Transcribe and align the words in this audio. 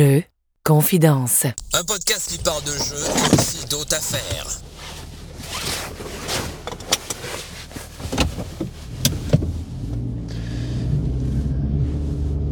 Jeux, 0.00 0.22
confidence. 0.64 1.44
Un 1.74 1.84
podcast 1.84 2.30
qui 2.30 2.38
parle 2.38 2.62
de 2.64 2.70
jeux 2.70 3.04
et 3.04 3.34
aussi 3.34 3.66
d'autres 3.66 3.94
affaires. 3.94 4.46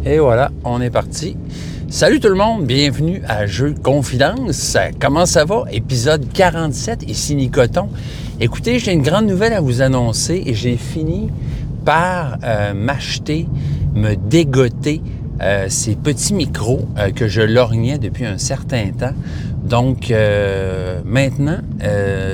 Et 0.05 0.19
voilà, 0.19 0.51
on 0.63 0.83
est 0.83 0.91
parti. 0.91 1.39
Salut 1.89 2.21
tout 2.21 2.29
le 2.29 2.35
monde, 2.35 2.67
bienvenue 2.67 3.23
à 3.27 3.47
Jeux 3.47 3.75
Confidence. 3.83 4.77
Comment 5.01 5.25
ça 5.25 5.47
va? 5.47 5.65
Épisode 5.73 6.31
47, 6.31 7.05
ici 7.09 7.35
Nicoton. 7.35 7.89
Écoutez, 8.41 8.79
j'ai 8.79 8.93
une 8.93 9.01
grande 9.01 9.25
nouvelle 9.27 9.55
à 9.55 9.63
vous 9.63 9.81
annoncer 9.81 10.43
et 10.45 10.53
j'ai 10.53 10.77
fini 10.77 11.31
par 11.87 12.37
euh, 12.45 12.75
m'acheter, 12.75 13.49
me 13.95 14.17
dégoter 14.17 15.01
euh, 15.41 15.67
ces 15.69 15.95
petits 15.95 16.35
micros 16.35 16.89
euh, 16.99 17.11
que 17.11 17.29
je 17.29 17.41
lorgnais 17.41 17.99
depuis 17.99 18.27
un 18.27 18.39
certain 18.39 18.91
temps. 18.91 19.15
Donc 19.63 20.11
euh, 20.11 21.01
maintenant, 21.05 21.59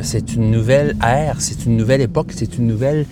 c'est 0.02 0.34
une 0.34 0.50
nouvelle 0.50 0.96
ère, 1.02 1.36
c'est 1.40 1.66
une 1.66 1.76
nouvelle 1.76 2.00
époque, 2.00 2.28
c'est 2.34 2.58
une 2.58 2.66
nouvelle 2.66 3.06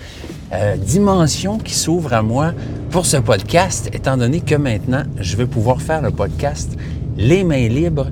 dimension 0.79 1.59
qui 1.59 1.75
s'ouvre 1.75 2.13
à 2.13 2.23
moi 2.23 2.53
pour 2.91 3.07
ce 3.07 3.17
podcast, 3.17 3.89
étant 3.93 4.19
donné 4.19 4.41
que 4.41 4.55
maintenant, 4.55 5.03
je 5.19 5.37
vais 5.37 5.47
pouvoir 5.47 5.81
faire 5.81 6.03
le 6.03 6.11
podcast 6.11 6.77
les 7.17 7.43
mains 7.43 7.69
libres 7.69 8.11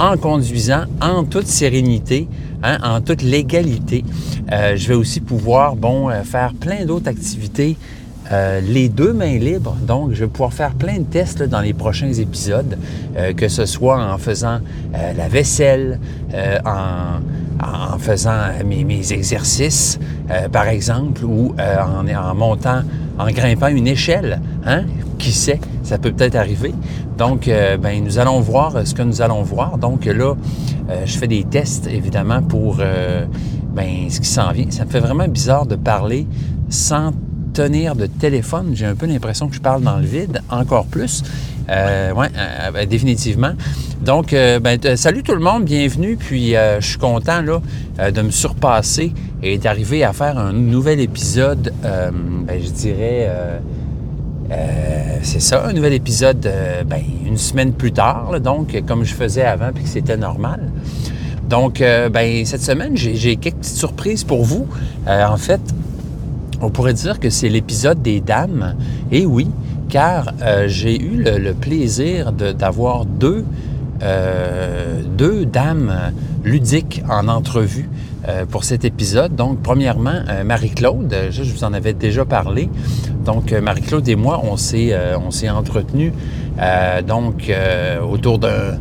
en 0.00 0.16
conduisant 0.16 0.84
en 1.00 1.24
toute 1.24 1.46
sérénité, 1.46 2.26
hein, 2.62 2.78
en 2.82 3.00
toute 3.00 3.22
légalité. 3.22 4.02
Je 4.50 4.88
vais 4.88 4.94
aussi 4.94 5.20
pouvoir, 5.20 5.76
faire 6.24 6.54
plein 6.54 6.84
d'autres 6.86 7.08
activités 7.08 7.76
euh, 8.30 8.60
les 8.60 8.88
deux 8.88 9.12
mains 9.12 9.38
libres. 9.38 9.76
Donc, 9.86 10.12
je 10.12 10.20
vais 10.20 10.26
pouvoir 10.26 10.52
faire 10.52 10.74
plein 10.74 10.98
de 10.98 11.04
tests 11.04 11.42
dans 11.42 11.60
les 11.60 11.72
prochains 11.72 12.12
épisodes, 12.12 12.78
euh, 13.16 13.32
que 13.32 13.48
ce 13.48 13.64
soit 13.64 14.02
en 14.02 14.18
faisant 14.18 14.58
euh, 14.94 15.12
la 15.16 15.28
vaisselle, 15.28 15.98
en, 16.64 17.98
faisant 17.98 18.38
mes, 18.64 19.12
exercices, 19.12 19.98
par 20.52 20.68
exemple, 20.68 21.24
ou 21.24 21.54
en, 21.58 22.06
en 22.06 22.34
montant, 22.34 22.82
en 23.18 23.30
grimpant 23.30 23.68
une 23.68 23.88
échelle. 23.88 24.40
Hein? 24.64 24.84
Qui 25.18 25.32
sait, 25.32 25.58
ça 25.82 25.98
peut 25.98 26.12
peut-être 26.12 26.36
arriver. 26.36 26.74
Donc, 27.16 27.46
ben, 27.80 28.04
nous 28.04 28.18
allons 28.18 28.40
voir 28.40 28.86
ce 28.86 28.94
que 28.94 29.02
nous 29.02 29.20
allons 29.20 29.42
voir. 29.42 29.78
Donc 29.78 30.04
là, 30.04 30.34
je 31.04 31.18
fais 31.18 31.26
des 31.26 31.44
tests, 31.44 31.88
évidemment, 31.88 32.42
pour 32.42 32.76
ben, 32.76 34.10
ce 34.10 34.20
qui 34.20 34.28
s'en 34.28 34.52
vient. 34.52 34.70
Ça 34.70 34.84
me 34.84 34.90
fait 34.90 35.00
vraiment 35.00 35.26
bizarre 35.26 35.66
de 35.66 35.76
parler 35.76 36.26
sans 36.68 37.12
de 37.58 38.06
téléphone. 38.06 38.70
J'ai 38.74 38.86
un 38.86 38.94
peu 38.94 39.06
l'impression 39.06 39.48
que 39.48 39.54
je 39.56 39.60
parle 39.60 39.82
dans 39.82 39.96
le 39.96 40.06
vide, 40.06 40.42
encore 40.48 40.86
plus. 40.86 41.24
Euh, 41.68 42.12
oui, 42.16 42.26
définitivement. 42.86 43.52
Donc, 44.00 44.32
euh, 44.32 44.60
ben, 44.60 44.78
euh, 44.84 44.94
salut 44.94 45.24
tout 45.24 45.34
le 45.34 45.40
monde, 45.40 45.64
bienvenue. 45.64 46.16
Puis, 46.16 46.54
euh, 46.54 46.80
je 46.80 46.90
suis 46.90 46.98
content 46.98 47.42
là, 47.42 47.60
euh, 47.98 48.10
de 48.12 48.22
me 48.22 48.30
surpasser 48.30 49.12
et 49.42 49.58
d'arriver 49.58 50.04
à 50.04 50.12
faire 50.12 50.38
un 50.38 50.52
nouvel 50.52 51.00
épisode, 51.00 51.72
euh, 51.84 52.10
ben, 52.12 52.60
je 52.62 52.70
dirais, 52.70 53.26
euh, 53.28 53.58
euh, 54.52 55.18
c'est 55.22 55.42
ça, 55.42 55.66
un 55.66 55.72
nouvel 55.72 55.94
épisode 55.94 56.46
euh, 56.46 56.84
ben, 56.84 57.02
une 57.26 57.36
semaine 57.36 57.72
plus 57.72 57.92
tard, 57.92 58.40
donc, 58.40 58.80
comme 58.86 59.04
je 59.04 59.14
faisais 59.14 59.44
avant, 59.44 59.72
puis 59.74 59.82
que 59.82 59.90
c'était 59.90 60.16
normal. 60.16 60.60
Donc, 61.48 61.80
euh, 61.80 62.08
ben, 62.08 62.44
cette 62.44 62.62
semaine, 62.62 62.96
j'ai 62.96 63.36
quelques 63.36 63.56
petites 63.56 63.76
surprises 63.76 64.22
pour 64.22 64.44
vous. 64.44 64.68
Euh, 65.08 65.26
en 65.26 65.38
fait, 65.38 65.60
on 66.60 66.70
pourrait 66.70 66.94
dire 66.94 67.20
que 67.20 67.30
c'est 67.30 67.48
l'épisode 67.48 68.02
des 68.02 68.20
dames. 68.20 68.74
Et 69.10 69.26
oui, 69.26 69.48
car 69.88 70.32
euh, 70.42 70.68
j'ai 70.68 71.00
eu 71.00 71.22
le, 71.22 71.52
plaisir 71.52 72.32
d'avoir 72.32 73.04
deux, 73.04 73.44
euh, 74.02 75.00
deux 75.16 75.46
dames 75.46 76.12
ludiques 76.44 77.02
en 77.08 77.28
entrevue 77.28 77.88
euh, 78.28 78.44
pour 78.44 78.64
cet 78.64 78.84
épisode. 78.84 79.34
Donc, 79.34 79.62
premièrement, 79.62 80.20
Marie-Claude, 80.44 81.14
je 81.30 81.42
vous 81.42 81.64
en 81.64 81.72
avais 81.72 81.94
déjà 81.94 82.24
parlé. 82.24 82.68
Donc, 83.24 83.52
Marie-Claude 83.52 84.08
et 84.08 84.16
moi, 84.16 84.42
on 84.44 84.56
s'est 84.56 84.94
entretenus 85.50 86.12
autour 88.10 88.38
d'un 88.38 88.78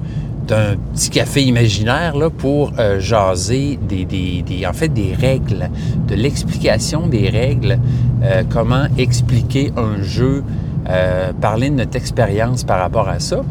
d'un 0.47 0.75
petit 0.93 1.09
café 1.09 1.43
imaginaire 1.43 2.15
là, 2.15 2.29
pour 2.29 2.71
euh, 2.79 2.99
jaser 2.99 3.77
des, 3.87 4.05
des- 4.05 4.65
en 4.65 4.73
fait 4.73 4.87
des 4.89 5.13
règles, 5.13 5.69
de 6.07 6.15
l'explication 6.15 7.07
des 7.07 7.29
règles, 7.29 7.79
euh, 8.23 8.43
comment 8.49 8.85
expliquer 8.97 9.71
un 9.77 10.01
jeu, 10.01 10.43
euh, 10.89 11.31
parler 11.41 11.69
de 11.69 11.75
notre 11.75 11.97
expérience 11.97 12.63
par 12.63 12.79
rapport 12.79 13.09
à 13.09 13.19
ça. 13.19 13.43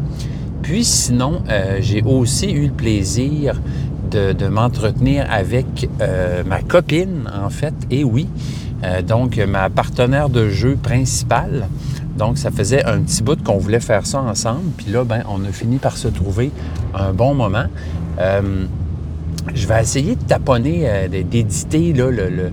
Puis 0.63 0.83
sinon, 0.83 1.43
j'ai 1.79 2.01
aussi 2.01 2.51
eu 2.51 2.65
le 2.65 2.73
plaisir 2.73 3.61
de, 4.11 4.33
de 4.33 4.47
m'entretenir 4.47 5.25
avec 5.31 5.87
ma 6.45 6.61
copine, 6.61 7.29
en 7.41 7.49
fait, 7.49 7.73
et 7.89 8.03
oui, 8.03 8.27
donc 9.07 9.37
ma 9.37 9.69
partenaire 9.69 10.27
de 10.27 10.49
jeu 10.49 10.75
principale. 10.75 11.67
Donc, 12.17 12.37
ça 12.37 12.51
faisait 12.51 12.83
un 12.85 12.99
petit 13.01 13.21
bout 13.21 13.41
qu'on 13.43 13.57
voulait 13.57 13.79
faire 13.79 14.05
ça 14.05 14.21
ensemble. 14.21 14.71
Puis 14.77 14.91
là, 14.91 15.03
ben, 15.03 15.23
on 15.29 15.43
a 15.45 15.51
fini 15.51 15.77
par 15.77 15.97
se 15.97 16.07
trouver 16.07 16.51
un 16.95 17.13
bon 17.13 17.33
moment. 17.33 17.65
Euh, 18.19 18.65
je 19.53 19.67
vais 19.67 19.81
essayer 19.81 20.15
de 20.15 20.23
taponner, 20.23 20.81
euh, 20.85 21.07
d'éditer 21.07 21.93
le, 21.93 22.51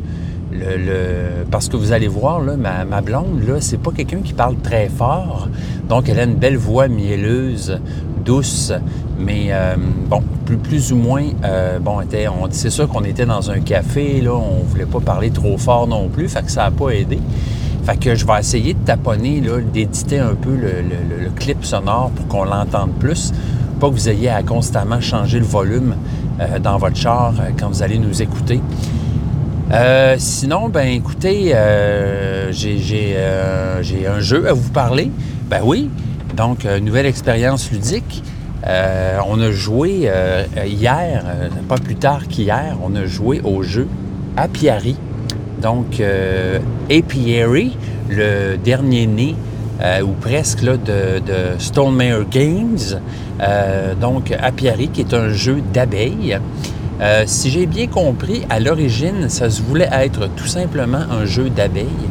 parce 1.51 1.69
que 1.69 1.77
vous 1.77 1.93
allez 1.93 2.09
voir, 2.09 2.41
ma, 2.43 3.01
blonde, 3.01 3.43
là, 3.47 3.61
c'est 3.61 3.79
pas 3.79 3.91
quelqu'un 3.91 4.19
qui 4.19 4.35
parle 4.35 4.57
très 4.57 4.89
fort. 4.89 5.49
Donc, 5.89 6.09
elle 6.09 6.21
a 6.21 6.25
une 6.25 6.37
belle 6.37 6.59
voix 6.59 6.87
mielleuse, 6.87 7.81
douce, 8.25 8.73
mais 9.19 9.47
euh, 9.49 9.75
bon, 10.09 10.23
plus, 10.63 10.93
ou 10.93 10.97
moins, 10.97 11.25
bon, 11.81 12.01
on, 12.03 12.49
c'est 12.51 12.71
sûr 12.71 12.89
qu'on 12.89 13.05
était 13.05 13.27
dans 13.27 13.51
un 13.51 13.61
café, 13.61 14.21
là, 14.21 14.35
on 14.35 14.63
voulait 14.63 14.87
pas 14.87 15.01
parler 15.01 15.31
trop 15.31 15.59
fort 15.59 15.89
non 15.89 16.09
plus, 16.09 16.33
que 16.33 16.51
ça 16.51 16.65
n'a 16.65 16.71
pas 16.71 16.91
aidé. 16.91 17.19
Fait 17.85 17.99
que 17.99 18.15
je 18.15 18.25
vais 18.25 18.39
essayer 18.39 18.73
de 18.73 18.79
taponner, 18.79 19.43
d'éditer 19.73 20.19
un 20.19 20.35
peu 20.35 20.57
le, 20.57 21.29
clip 21.37 21.65
sonore 21.67 22.11
pour 22.11 22.27
qu'on 22.29 22.45
l'entende 22.45 22.93
plus. 22.99 23.33
Pas 23.79 23.89
que 23.89 23.93
vous 23.93 24.09
ayez 24.09 24.31
à 24.31 24.43
constamment 24.43 25.03
changer 25.03 25.39
le 25.39 25.45
volume 25.45 25.95
euh, 26.41 26.59
dans 26.59 26.79
votre 26.79 26.97
char 26.97 27.35
euh, 27.39 27.51
quand 27.59 27.69
vous 27.69 27.83
allez 27.83 27.99
nous 27.99 28.23
écouter. 28.23 28.61
Euh, 29.73 30.17
sinon, 30.19 30.71
ben 30.71 30.89
écoutez, 30.89 31.55
j'ai 32.53 33.17
un 34.07 34.21
jeu 34.21 34.49
à 34.49 34.55
vous 34.55 34.71
parler. 34.71 35.11
Ben 35.51 35.61
oui, 35.63 35.91
donc 36.35 36.65
nouvelle 36.65 37.07
expérience 37.07 37.71
ludique. 37.71 38.23
On 38.67 39.41
a 39.41 39.51
joué 39.51 40.11
hier, 40.65 41.25
pas 41.69 41.77
plus 41.77 41.97
tard 41.97 42.29
qu'hier, 42.29 42.79
on 42.83 42.95
a 42.95 43.05
joué 43.05 43.43
au 43.45 43.63
jeu 43.63 43.89
Apiari. 44.37 44.97
Donc, 45.65 45.99
euh, 45.99 46.59
Apiary, 46.91 47.75
le 48.11 48.57
dernier 48.57 49.07
né, 49.07 49.35
euh, 49.83 50.03
ou 50.03 50.11
presque, 50.11 50.61
là, 50.61 50.77
de, 50.77 51.21
de 51.21 52.25
Games. 52.31 53.01
Euh, 53.41 53.95
donc, 53.95 54.31
Apiary, 54.43 54.89
qui 54.89 55.01
est 55.01 55.15
un 55.15 55.31
jeu 55.31 55.63
d'abeilles. 55.73 56.39
Euh, 57.01 57.23
si 57.25 57.49
j'ai 57.49 57.65
bien 57.65 57.87
compris, 57.87 58.43
à 58.51 58.61
l'origine, 58.61 59.31
ça 59.31 59.49
se 59.49 59.63
voulait 59.63 59.89
être 59.91 60.29
tout 60.37 60.47
simplement 60.47 61.01
un 61.11 61.25
jeu 61.25 61.49
d'abeilles, 61.49 62.11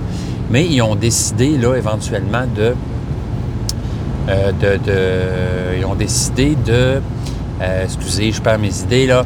mais 0.50 0.66
ils 0.66 0.82
ont 0.82 0.96
décidé, 0.96 1.56
là, 1.56 1.76
éventuellement, 1.76 2.46
de... 2.58 2.74
de, 4.28 5.78
ils 5.78 5.86
ont 5.86 5.94
décidé 5.94 6.58
de... 6.66 7.00
excusez, 7.84 8.32
je 8.32 8.42
perds 8.42 8.58
mes 8.58 8.76
idées, 8.80 9.06
là. 9.06 9.24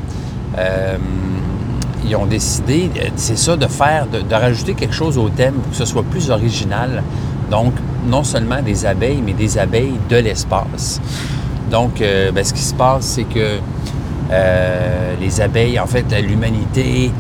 Ils 2.06 2.16
ont 2.16 2.26
décidé, 2.26 2.90
euh, 2.98 3.10
c'est 3.16 3.38
ça, 3.38 3.56
de 3.56 3.68
faire, 3.68 4.08
de, 4.08 4.34
rajouter 4.34 4.74
quelque 4.74 4.94
chose 4.94 5.18
au 5.18 5.30
thème 5.30 5.56
pour 5.56 5.72
que 5.72 5.78
ce 5.78 5.86
soit 5.86 6.04
plus 6.04 6.30
original. 6.30 7.04
Donc, 7.50 7.74
non 8.08 8.24
seulement 8.24 8.62
des 8.62 8.86
abeilles, 8.86 9.22
mais 9.26 9.34
des 9.34 9.58
abeilles 9.58 10.00
de 10.10 10.18
l'espace. 10.18 11.02
Donc, 11.72 12.02
euh, 12.02 12.32
ben, 12.32 12.44
ce 12.44 12.54
qui 12.54 12.62
se 12.62 12.74
passe, 12.74 13.06
c'est 13.06 13.24
que 13.24 13.60
euh, 14.32 15.14
les 15.20 15.42
abeilles, 15.42 15.80
en 15.80 15.88
fait, 15.88 16.06
l'humanité, 16.22 17.12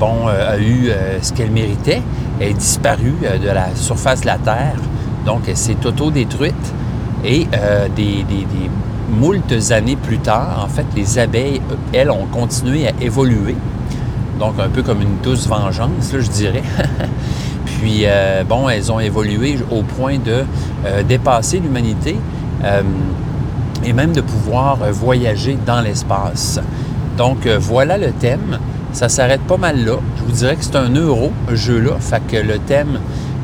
bon, 0.00 0.26
a 0.26 0.58
eu 0.58 0.90
ce 1.22 1.32
qu'elle 1.32 1.52
méritait. 1.52 2.02
Elle 2.40 2.48
est 2.48 2.54
disparue 2.54 3.14
de 3.40 3.48
la 3.48 3.68
surface 3.76 4.22
de 4.22 4.26
la 4.26 4.38
Terre. 4.38 4.76
Donc, 5.24 5.42
elle 5.46 5.56
s'est 5.56 5.76
auto-détruite. 5.84 6.74
Et 7.24 7.46
des, 7.94 8.24
des, 8.24 8.44
des 8.44 8.70
moultes 9.10 9.70
années 9.70 9.96
plus 9.96 10.18
tard, 10.18 10.64
en 10.64 10.68
fait, 10.68 10.86
les 10.96 11.18
abeilles, 11.20 11.60
elles, 11.92 12.10
ont 12.10 12.26
continué 12.26 12.88
à 12.88 12.92
évoluer. 13.00 13.54
Donc, 14.38 14.54
un 14.58 14.68
peu 14.68 14.82
comme 14.82 15.00
une 15.00 15.18
douce 15.22 15.46
vengeance, 15.46 16.12
là, 16.12 16.20
je 16.20 16.30
dirais. 16.30 16.62
Puis, 17.64 18.02
euh, 18.04 18.42
bon, 18.48 18.68
elles 18.68 18.90
ont 18.90 19.00
évolué 19.00 19.58
au 19.70 19.82
point 19.82 20.18
de 20.18 20.44
euh, 20.86 21.02
dépasser 21.02 21.60
l'humanité 21.60 22.16
euh, 22.64 22.82
et 23.84 23.92
même 23.92 24.12
de 24.12 24.20
pouvoir 24.20 24.78
voyager 24.90 25.58
dans 25.64 25.80
l'espace. 25.80 26.60
Donc, 27.16 27.46
voilà 27.46 27.96
le 27.98 28.10
thème. 28.12 28.58
Ça 28.92 29.08
s'arrête 29.08 29.42
pas 29.42 29.56
mal 29.56 29.84
là. 29.84 29.96
Je 30.16 30.24
vous 30.24 30.32
dirais 30.32 30.56
que 30.56 30.64
c'est 30.64 30.76
un 30.76 30.90
euro, 30.90 31.32
ce 31.50 31.54
jeu-là. 31.54 31.92
Fait 32.00 32.22
que 32.26 32.36
le 32.36 32.58
thème 32.58 32.98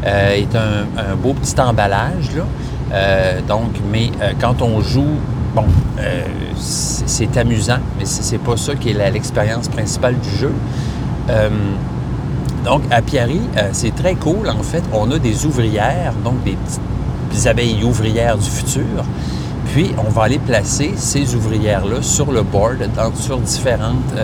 est 0.05 0.57
un, 0.57 0.87
un 0.97 1.15
beau 1.15 1.35
petit 1.35 1.61
emballage, 1.61 2.31
là. 2.35 3.41
Donc, 3.47 3.73
mais 3.93 4.11
quand 4.41 4.63
on 4.63 4.81
joue 4.81 5.19
bon, 5.55 5.65
euh, 5.99 6.23
c'est 6.57 7.37
amusant, 7.37 7.79
mais 7.99 8.05
c'est 8.05 8.39
pas 8.39 8.57
ça 8.57 8.75
qui 8.75 8.91
est 8.91 9.11
l'expérience 9.11 9.69
principale 9.69 10.17
du 10.19 10.31
jeu. 10.31 10.53
Euh, 11.29 11.49
donc, 12.65 12.83
à 12.91 13.01
Piari, 13.01 13.41
c'est 13.73 13.95
très 13.95 14.15
cool. 14.15 14.49
En 14.49 14.63
fait, 14.63 14.83
on 14.93 15.11
a 15.11 15.19
des 15.19 15.47
ouvrières, 15.47 16.13
donc 16.23 16.43
des 16.45 16.57
petites 17.31 17.47
abeilles 17.47 17.83
ouvrières 17.83 18.37
du 18.37 18.51
futur. 18.51 19.05
Puis, 19.73 19.95
on 19.97 20.11
va 20.11 20.25
aller 20.25 20.39
placer 20.39 20.93
ces 20.97 21.35
ouvrières-là 21.35 22.03
sur 22.03 22.33
le 22.33 22.43
board, 22.43 22.87
sur 23.15 23.39
différentes 23.39 24.15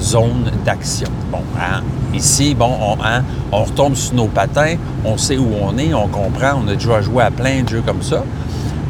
zones 0.00 0.50
d'action. 0.64 1.08
Bon, 1.30 1.42
hein, 1.60 1.82
ici, 2.14 2.54
bon, 2.54 2.70
on, 2.80 2.96
hein, 3.04 3.22
on 3.52 3.64
retombe 3.64 3.94
sur 3.94 4.14
nos 4.14 4.28
patins, 4.28 4.76
on 5.04 5.18
sait 5.18 5.36
où 5.36 5.48
on 5.60 5.76
est, 5.76 5.92
on 5.92 6.08
comprend, 6.08 6.62
on 6.64 6.68
a 6.68 6.74
déjà 6.74 7.02
joué 7.02 7.24
à 7.24 7.30
plein 7.30 7.62
de 7.62 7.68
jeux 7.68 7.82
comme 7.84 8.02
ça. 8.02 8.24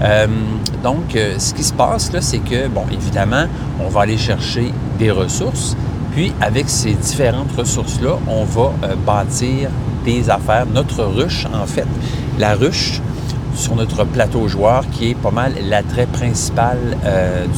Euh, 0.02 0.26
donc, 0.82 1.16
euh, 1.16 1.38
ce 1.38 1.54
qui 1.54 1.62
se 1.62 1.72
passe 1.72 2.12
là, 2.12 2.20
c'est 2.20 2.38
que, 2.38 2.68
bon, 2.68 2.84
évidemment, 2.92 3.46
on 3.84 3.88
va 3.88 4.02
aller 4.02 4.18
chercher 4.18 4.72
des 4.98 5.10
ressources. 5.10 5.76
Puis, 6.12 6.32
avec 6.40 6.68
ces 6.68 6.94
différentes 6.94 7.52
ressources-là, 7.56 8.18
on 8.28 8.44
va 8.44 8.72
euh, 8.84 8.94
bâtir 8.94 9.70
des 10.04 10.30
affaires. 10.30 10.66
Notre 10.72 11.04
ruche, 11.04 11.46
en 11.52 11.66
fait, 11.66 11.86
la 12.38 12.54
ruche 12.54 13.00
sur 13.54 13.74
notre 13.74 14.04
plateau 14.04 14.46
joueur, 14.46 14.84
qui 14.92 15.10
est 15.10 15.14
pas 15.16 15.32
mal 15.32 15.52
l'attrait 15.68 16.06
principal 16.06 16.78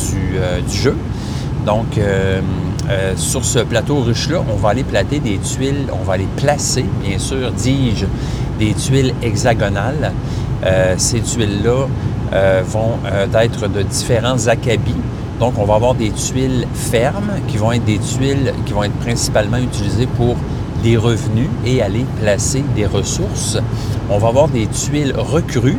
du, 0.09 0.75
jeu. 0.75 0.97
Donc, 1.67 2.01
sur 3.17 3.45
ce 3.45 3.59
plateau 3.59 4.01
ruche-là, 4.01 4.39
on 4.51 4.57
va 4.57 4.71
aller 4.71 4.83
plater 4.83 5.21
des 5.21 5.37
tuiles, 5.37 5.89
on 5.93 6.03
va 6.03 6.15
aller 6.15 6.29
placer, 6.39 6.87
bien 7.05 7.19
sûr, 7.19 7.53
dis-je, 7.53 8.07
des 8.59 8.73
tuiles 8.73 9.13
hexagonales. 9.23 10.13
ces 10.97 11.21
tuiles-là 11.21 11.87
vont 12.33 12.99
euh, 13.07 13.27
être 13.41 13.69
de 13.69 13.83
différents 13.83 14.47
acabits. 14.47 14.95
Donc, 15.39 15.55
on 15.59 15.65
va 15.65 15.75
avoir 15.75 15.95
des 15.95 16.11
tuiles 16.11 16.67
fermes 16.75 17.31
qui 17.49 17.57
vont 17.57 17.73
être 17.73 17.85
des 17.85 17.99
tuiles 17.99 18.53
qui 18.67 18.73
vont 18.73 18.85
être 18.85 18.99
principalement 18.99 19.57
utilisées 19.57 20.07
pour 20.07 20.37
des 20.83 20.97
revenus 20.97 21.49
et 21.65 21.83
aller 21.83 22.05
placer 22.21 22.65
des 22.75 22.87
ressources. 22.87 23.59
On 24.11 24.19
va 24.19 24.29
avoir 24.29 24.49
des 24.49 24.67
tuiles 24.67 25.15
recrues, 25.17 25.79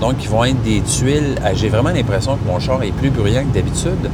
donc 0.00 0.18
qui 0.18 0.28
vont 0.28 0.44
être 0.44 0.62
des 0.62 0.80
tuiles. 0.80 1.36
Ah, 1.44 1.54
j'ai 1.54 1.68
vraiment 1.68 1.90
l'impression 1.90 2.36
que 2.36 2.46
mon 2.46 2.58
char 2.58 2.82
est 2.82 2.92
plus 2.92 3.10
bruyant 3.10 3.44
que 3.44 3.54
d'habitude. 3.54 4.10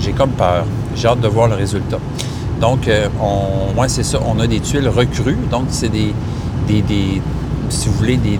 J'ai 0.00 0.12
comme 0.12 0.30
peur. 0.30 0.64
J'ai 0.96 1.08
hâte 1.08 1.20
de 1.20 1.28
voir 1.28 1.48
le 1.48 1.54
résultat. 1.54 1.98
Donc, 2.60 2.88
euh, 2.88 3.08
on, 3.20 3.74
moi, 3.74 3.88
c'est 3.88 4.02
ça. 4.02 4.18
On 4.24 4.38
a 4.40 4.46
des 4.46 4.60
tuiles 4.60 4.88
recrues. 4.88 5.38
Donc, 5.50 5.66
c'est 5.68 5.88
des, 5.88 6.14
des, 6.68 7.20
si 7.72 7.88
vous 7.88 7.94
voulez, 7.94 8.16
des, 8.16 8.38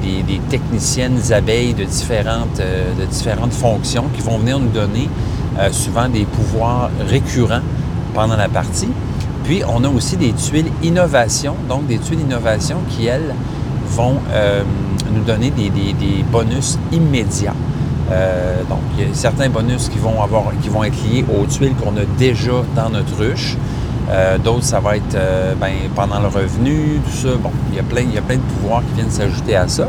techniciennes 0.50 1.19
abeilles 1.32 1.75
de 1.75 1.84
différentes, 1.84 2.61
euh, 2.61 2.93
de 3.00 3.06
différentes 3.06 3.52
fonctions 3.52 4.05
qui 4.14 4.20
vont 4.20 4.38
venir 4.38 4.58
nous 4.58 4.69
donner 4.69 5.08
euh, 5.58 5.73
souvent 5.73 6.08
des 6.08 6.25
pouvoirs 6.25 6.90
récurrents 7.08 7.62
pendant 8.14 8.37
la 8.37 8.49
partie. 8.49 8.90
Puis, 9.44 9.62
on 9.67 9.82
a 9.84 9.88
aussi 9.88 10.17
des 10.17 10.32
tuiles 10.32 10.70
innovation, 10.82 11.55
donc 11.69 11.87
des 11.87 11.99
tuiles 11.99 12.20
innovation 12.20 12.76
qui, 12.90 13.06
elles, 13.06 13.34
vont 13.87 14.17
euh, 14.32 14.62
nous 15.12 15.23
donner 15.23 15.50
des, 15.50 15.70
bonus 16.31 16.79
immédiats. 16.93 17.55
donc, 18.69 18.79
il 18.96 19.06
y 19.06 19.11
a 19.11 19.14
certains 19.14 19.49
bonus 19.49 19.88
qui 19.88 19.99
vont, 19.99 20.23
avoir, 20.23 20.44
qui 20.62 20.69
vont 20.69 20.84
être 20.84 20.96
liés 21.05 21.25
aux 21.29 21.46
tuiles 21.46 21.75
qu'on 21.75 21.96
a 21.96 22.05
déjà 22.19 22.62
dans 22.76 22.90
notre 22.90 23.17
ruche. 23.19 23.56
Euh, 24.11 24.39
d'autres, 24.39 24.65
ça 24.65 24.81
va 24.81 24.97
être 24.97 25.15
euh, 25.15 25.55
ben, 25.55 25.73
pendant 25.95 26.21
le 26.21 26.29
revenu, 26.29 27.01
tout 27.05 27.29
ça. 27.29 27.35
Bon, 27.41 27.51
il 27.71 27.77
y 27.77 27.79
a 27.79 27.83
plein, 27.83 28.05
de 28.05 28.41
pouvoirs 28.41 28.83
qui 28.89 28.95
viennent 28.95 29.11
s'ajouter 29.11 29.57
à 29.57 29.69
ça. 29.69 29.89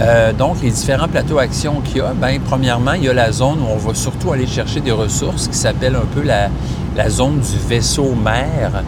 Euh, 0.00 0.32
donc, 0.32 0.56
les 0.62 0.70
différents 0.70 1.08
plateaux 1.08 1.38
actions 1.38 1.80
qu'il 1.80 1.98
y 1.98 2.00
a, 2.00 2.12
bien, 2.14 2.38
premièrement, 2.44 2.94
il 2.94 3.04
y 3.04 3.08
a 3.08 3.14
la 3.14 3.32
zone 3.32 3.58
où 3.60 3.72
on 3.72 3.76
va 3.76 3.94
surtout 3.94 4.32
aller 4.32 4.46
chercher 4.46 4.80
des 4.80 4.92
ressources 4.92 5.48
qui 5.48 5.56
s'appelle 5.56 5.96
un 5.96 6.06
peu 6.14 6.22
la, 6.22 6.48
zone 7.08 7.40
du 7.40 7.68
vaisseau 7.68 8.14
mère. 8.14 8.82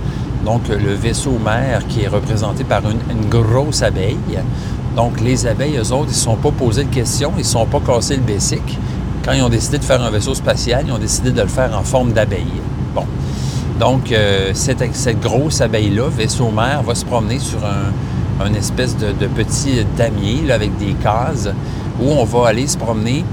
Donc, 0.45 0.69
le 0.69 0.95
vaisseau 0.95 1.39
mère 1.45 1.87
qui 1.89 2.03
est 2.03 2.09
représenté 2.09 2.65
par 2.65 2.83
une, 2.89 3.29
grosse 3.29 3.83
abeille. 3.83 4.39
Donc, 4.95 5.21
les 5.21 5.47
abeilles, 5.47 5.77
eux 5.77 5.93
autres, 5.93 6.09
ils 6.09 6.11
ne 6.11 6.13
sont 6.13 6.37
pas 6.37 6.53
posé 6.53 6.85
de 6.85 6.95
questions, 6.95 7.33
ils 7.37 7.41
ne 7.41 7.45
sont 7.45 7.67
pas 7.67 7.81
cassés 7.81 8.17
le 8.17 8.23
basic. 8.23 8.63
Quand 9.25 9.33
ils 9.33 9.43
ont 9.43 9.49
décidé 9.49 9.79
de 9.79 9.85
faire 9.85 10.01
un 10.01 10.11
vaisseau 10.11 10.35
spatial, 10.35 10.85
ils 10.87 10.93
ont 10.93 10.99
décidé 10.99 11.33
de 11.33 11.43
le 11.43 11.49
faire 11.49 11.77
en 11.77 11.83
forme 11.83 12.13
d'abeille. 12.13 12.47
Donc, 13.79 14.11
euh, 14.11 14.53
cette, 14.55 15.21
grosse 15.21 15.61
abeille-là, 15.61 16.09
vaisseau 16.09 16.51
mère, 16.51 16.83
va 16.83 16.95
se 16.95 17.05
promener 17.05 17.39
sur 17.39 17.59
un, 17.65 18.55
espèce 18.55 18.97
de, 18.97 19.27
petit 19.27 19.85
damier 19.97 20.51
avec 20.51 20.77
des 20.79 20.95
cases 20.95 21.49
où 22.01 22.11
on 22.11 22.25
va 22.25 22.49
aller 22.49 22.67
se 22.67 22.79
promener. 22.79 23.25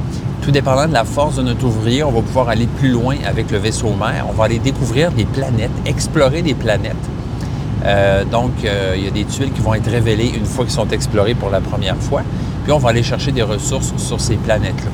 Tout 0.42 0.52
dépendant 0.52 0.88
de 0.88 0.94
la 0.94 1.06
force 1.06 1.38
de 1.38 1.42
notre 1.42 1.66
ouvrier, 1.66 2.04
on 2.04 2.12
va 2.12 2.22
pouvoir 2.22 2.50
aller 2.50 2.68
plus 2.68 2.90
loin 2.90 3.16
avec 3.26 3.52
le 3.52 3.58
vaisseau 3.58 3.92
mère. 3.92 4.26
On 4.30 4.34
va 4.34 4.46
aller 4.46 4.60
découvrir 4.60 5.12
des 5.12 5.24
planètes, 5.24 5.72
explorer 5.86 6.42
des 6.42 6.54
planètes. 6.54 6.96
Euh, 7.86 8.26
donc, 8.26 8.52
euh, 8.66 8.96
il 8.98 9.06
y 9.06 9.08
a 9.08 9.12
des 9.12 9.24
tuiles 9.24 9.52
qui 9.52 9.62
vont 9.62 9.74
être 9.74 9.90
révélées 9.90 10.32
une 10.36 10.46
fois 10.46 10.66
qu'ils 10.66 10.74
sont 10.74 10.88
explorés 10.90 11.36
pour 11.36 11.50
la 11.50 11.62
première 11.62 11.98
fois. 11.98 12.24
Puis, 12.64 12.74
on 12.74 12.80
va 12.80 12.90
aller 12.90 13.04
chercher 13.04 13.32
des 13.32 13.44
ressources 13.44 13.94
sur 13.98 14.20
ces 14.20 14.36
planètes-là. 14.36 14.92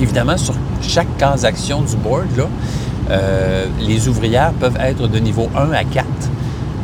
Évidemment, 0.00 0.36
sur 0.36 0.54
chaque 0.80 1.16
case 1.18 1.44
action 1.44 1.82
du 1.82 1.96
board, 1.96 2.26
là, 2.36 2.44
euh, 3.10 3.66
les 3.80 4.08
ouvrières 4.08 4.52
peuvent 4.52 4.78
être 4.80 5.08
de 5.08 5.18
niveau 5.18 5.48
1 5.56 5.72
à 5.72 5.84
4. 5.84 6.06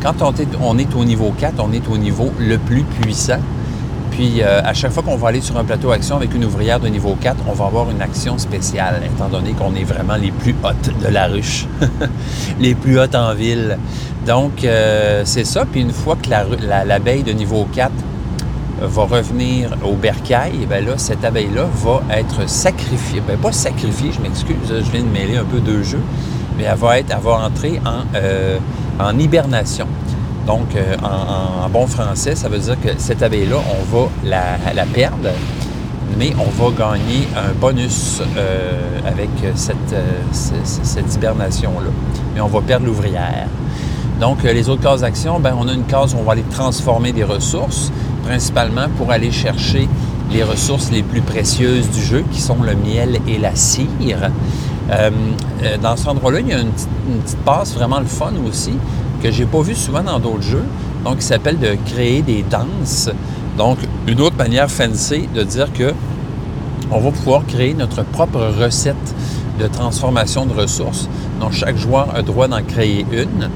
Quand 0.03 0.15
on 0.61 0.79
est, 0.79 0.95
au 0.95 1.05
niveau 1.05 1.33
4, 1.37 1.55
on 1.59 1.73
est 1.73 1.89
au 1.89 1.97
niveau 1.97 2.33
le 2.39 2.59
plus 2.59 2.83
puissant. 2.83 3.41
Puis 4.11 4.41
euh, 4.41 4.63
à 4.65 4.73
chaque 4.73 4.93
fois 4.93 5.03
qu'on 5.03 5.17
va 5.17 5.29
aller 5.29 5.41
sur 5.41 5.57
un 5.59 5.65
plateau 5.65 5.91
action 5.91 6.17
avec 6.17 6.35
une 6.35 6.45
ouvrière 6.45 6.81
de 6.81 6.89
niveau 6.89 7.17
4, 7.21 7.37
on 7.49 7.53
va 7.53 7.67
avoir 7.67 7.91
une 7.91 8.01
action 8.01 8.39
spéciale, 8.39 9.03
étant 9.05 9.29
donné 9.29 9.53
qu'on 9.53 9.75
est 9.75 9.85
vraiment 9.85 10.17
les 10.17 10.31
plus 10.31 10.55
hautes 10.65 10.91
de 11.03 11.09
la 11.09 11.27
ruche, 11.27 11.67
les 12.61 12.75
plus 12.75 12.99
hautes 12.99 13.15
en 13.15 13.35
ville. 13.35 13.79
Donc 14.27 14.65
euh, 14.65 15.23
c'est 15.25 15.45
ça. 15.45 15.65
Puis 15.71 15.83
une 15.83 15.93
fois 15.93 16.17
que 16.17 16.31
l'abeille 16.31 17.23
la, 17.25 17.33
de 17.33 17.33
niveau 17.33 17.67
4 17.75 17.93
va 18.81 19.05
revenir 19.05 19.71
au 19.85 19.95
bercail, 19.95 20.67
bien 20.69 20.81
là, 20.81 20.93
cette 20.97 21.25
abeille-là 21.25 21.67
va 21.85 22.03
être 22.11 22.49
sacrifiée. 22.49 23.23
Bien, 23.27 23.37
pas 23.37 23.53
sacrifiée, 23.53 24.13
je 24.13 24.21
m'excuse, 24.21 24.57
je 24.69 24.91
viens 24.91 25.03
de 25.03 25.09
mêler 25.09 25.37
un 25.37 25.45
peu 25.45 25.61
deux 25.61 25.83
jeux, 25.83 26.03
mais 26.57 26.65
elle 26.65 26.77
va, 26.77 26.99
être, 26.99 27.11
elle 27.11 27.29
entrer 27.29 27.81
en, 27.85 28.05
euh, 28.15 28.59
hibernation. 29.19 29.87
Donc, 30.47 30.77
euh, 30.77 30.95
en, 31.03 31.69
bon 31.71 31.87
français, 31.87 32.35
ça 32.35 32.49
veut 32.49 32.59
dire 32.59 32.81
que 32.81 32.91
cette 32.99 33.23
abeille-là, 33.23 33.57
on 33.57 33.97
va 33.97 34.09
la, 34.25 34.85
perdre, 34.85 35.31
mais 36.19 36.33
on 36.39 36.51
va 36.51 36.71
gagner 36.71 37.27
un 37.37 37.53
bonus 37.59 38.21
euh, 38.37 39.01
avec 39.07 39.31
cette, 39.55 41.15
hibernation-là. 41.15 41.91
Mais 42.35 42.41
on 42.41 42.49
va 42.49 42.61
perdre 42.61 42.87
l'ouvrière. 42.87 43.49
Donc, 44.21 44.43
les 44.45 44.69
autres 44.69 44.83
cases 44.83 45.01
d'action, 45.01 45.41
ben, 45.41 45.55
on 45.59 45.69
a 45.69 45.73
une 45.73 45.85
case 45.85 46.15
où 46.15 46.19
on 46.19 46.23
va 46.23 46.33
aller 46.33 46.45
transformer 46.51 47.13
des 47.13 47.25
ressources 47.25 47.91
principalement 48.27 48.89
pour 48.97 49.13
aller 49.13 49.31
chercher 49.31 49.89
les 50.33 50.43
ressources 50.43 50.91
les 50.91 51.03
plus 51.03 51.21
précieuses 51.21 51.89
du 51.91 52.03
jeu, 52.03 52.25
qui 52.33 52.41
sont 52.41 52.63
le 52.63 52.75
miel 52.75 53.21
et 53.29 53.39
la 53.39 53.55
cire. 53.55 54.31
Euh, 54.91 55.11
euh, 55.63 55.79
dans 55.79 55.97
cet 55.97 56.09
endroit-là, 56.09 56.41
il 56.41 56.49
y 56.49 56.53
a 56.53 56.59
une 56.59 56.71
petite, 56.71 57.39
passe 57.45 57.75
vraiment 57.75 58.01
le 58.01 58.07
fun 58.07 58.33
aussi, 58.49 58.73
que 59.23 59.31
j'ai 59.31 59.47
pas 59.47 59.63
vu 59.63 59.75
souvent 59.75 60.03
dans 60.03 60.19
d'autres 60.19 60.43
jeux, 60.43 60.65
donc 61.05 61.19
qui 61.19 61.25
s'appelle 61.25 61.59
de 61.59 61.77
créer 61.87 62.23
des 62.23 62.43
danses. 62.43 63.11
Donc, 63.57 63.79
une 64.07 64.21
autre 64.21 64.37
manière 64.37 64.71
fancy 64.71 65.29
de 65.35 65.43
dire 65.43 65.73
que 65.73 65.93
on 66.91 67.01
va 67.01 67.11
pouvoir 67.11 67.47
créer 67.47 67.75
notre 67.75 68.05
propre 68.05 68.41
recette 68.61 69.15
de 69.59 69.67
transformation 69.67 70.47
de 70.47 70.53
ressources. 70.53 71.09
Donc, 71.41 71.53
chaque 71.53 71.77
joueur 71.77 72.15
a 72.15 72.23
droit 72.23 72.49
d'en 72.49 72.63
créer 72.63 73.07
une. 73.13 73.51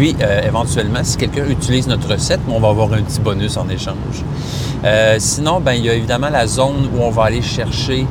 Puis, 0.00 0.16
euh, 0.22 0.40
éventuellement, 0.46 1.00
si 1.02 1.18
quelqu'un 1.18 1.44
utilise 1.46 1.86
notre 1.86 2.10
recette, 2.10 2.40
on 2.48 2.58
va 2.58 2.68
avoir 2.68 2.90
un 2.94 3.02
petit 3.02 3.20
bonus 3.20 3.58
en 3.58 3.68
échange. 3.68 4.24
Euh, 4.82 5.16
sinon, 5.18 5.60
ben, 5.60 5.74
il 5.74 5.84
y 5.84 5.90
a 5.90 5.92
évidemment 5.92 6.30
la 6.30 6.46
zone 6.46 6.88
où 6.94 7.02
on 7.02 7.10
va 7.10 7.24
aller 7.24 7.42
chercher 7.42 8.06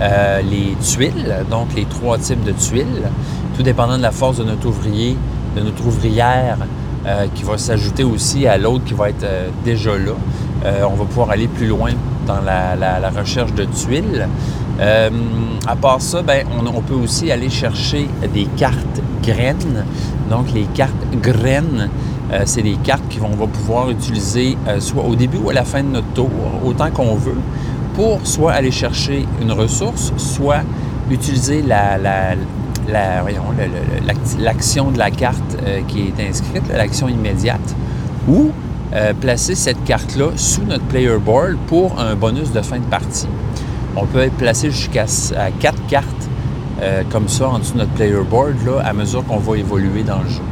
euh, 0.00 0.40
les 0.40 0.74
tuiles, 0.76 1.44
donc 1.50 1.74
les 1.76 1.84
trois 1.84 2.16
types 2.16 2.42
de 2.44 2.52
tuiles, 2.52 3.10
tout 3.54 3.62
dépendant 3.62 3.98
de 3.98 4.02
la 4.02 4.10
force 4.10 4.38
de 4.38 4.44
notre 4.44 4.66
ouvrier, 4.68 5.18
de 5.54 5.60
notre 5.60 5.86
ouvrière, 5.86 6.56
qui 7.34 7.42
va 7.42 7.58
s'ajouter 7.58 8.04
aussi 8.04 8.46
à 8.46 8.56
l'autre 8.56 8.84
qui 8.84 8.94
va 8.94 9.10
être 9.10 9.26
déjà 9.62 9.90
là. 9.90 10.12
on 10.88 10.94
va 10.94 11.04
pouvoir 11.04 11.28
aller 11.28 11.48
plus 11.48 11.66
loin 11.66 11.90
dans 12.26 12.40
la, 12.40 13.10
recherche 13.14 13.52
de 13.52 13.66
tuiles. 13.66 14.26
à 14.80 15.76
part 15.76 16.00
ça, 16.00 16.22
ben, 16.22 16.46
on, 16.58 16.80
peut 16.80 16.94
aussi 16.94 17.30
aller 17.30 17.50
chercher 17.50 18.08
des 18.32 18.46
cartes 18.56 19.02
graines. 19.22 19.84
Donc, 20.30 20.52
les 20.54 20.64
cartes 20.64 20.94
graines, 21.22 21.90
euh, 22.32 22.42
c'est 22.46 22.62
des 22.62 22.76
cartes 22.76 23.02
qu'on 23.18 23.36
va 23.36 23.46
pouvoir 23.46 23.90
utiliser 23.90 24.56
euh, 24.66 24.80
soit 24.80 25.04
au 25.04 25.14
début 25.14 25.38
ou 25.38 25.50
à 25.50 25.52
la 25.52 25.64
fin 25.64 25.82
de 25.82 25.88
notre 25.88 26.12
tour, 26.14 26.30
autant 26.64 26.90
qu'on 26.90 27.14
veut, 27.14 27.36
pour 27.94 28.26
soit 28.26 28.52
aller 28.52 28.70
chercher 28.70 29.26
une 29.42 29.52
ressource, 29.52 30.12
soit 30.16 30.62
utiliser 31.10 31.62
la, 31.62 31.98
l'action 34.38 34.90
de 34.90 34.98
la 34.98 35.10
carte 35.10 35.58
euh, 35.62 35.80
qui 35.86 36.08
est 36.08 36.28
inscrite, 36.28 36.62
l'action 36.74 37.08
immédiate, 37.08 37.74
ou 38.28 38.50
placer 39.20 39.56
cette 39.56 39.82
carte-là 39.82 40.28
sous 40.36 40.62
notre 40.62 40.84
player 40.84 41.18
board 41.18 41.56
pour 41.66 41.98
un 41.98 42.14
bonus 42.14 42.52
de 42.52 42.62
fin 42.62 42.78
de 42.78 42.84
partie. 42.84 43.26
On 43.96 44.06
peut 44.06 44.20
être 44.20 44.36
placé 44.36 44.70
jusqu'à 44.70 45.06
quatre 45.58 45.84
cartes 45.88 46.28
comme 47.10 47.28
ça 47.28 47.48
en 47.48 47.58
dessous 47.58 47.74
de 47.74 47.78
notre 47.78 47.92
player 47.92 48.22
board 48.28 48.54
là, 48.66 48.82
à 48.84 48.92
mesure 48.92 49.24
qu'on 49.24 49.38
va 49.38 49.56
évoluer 49.56 50.02
dans 50.02 50.18
le 50.18 50.28
jeu. 50.28 50.42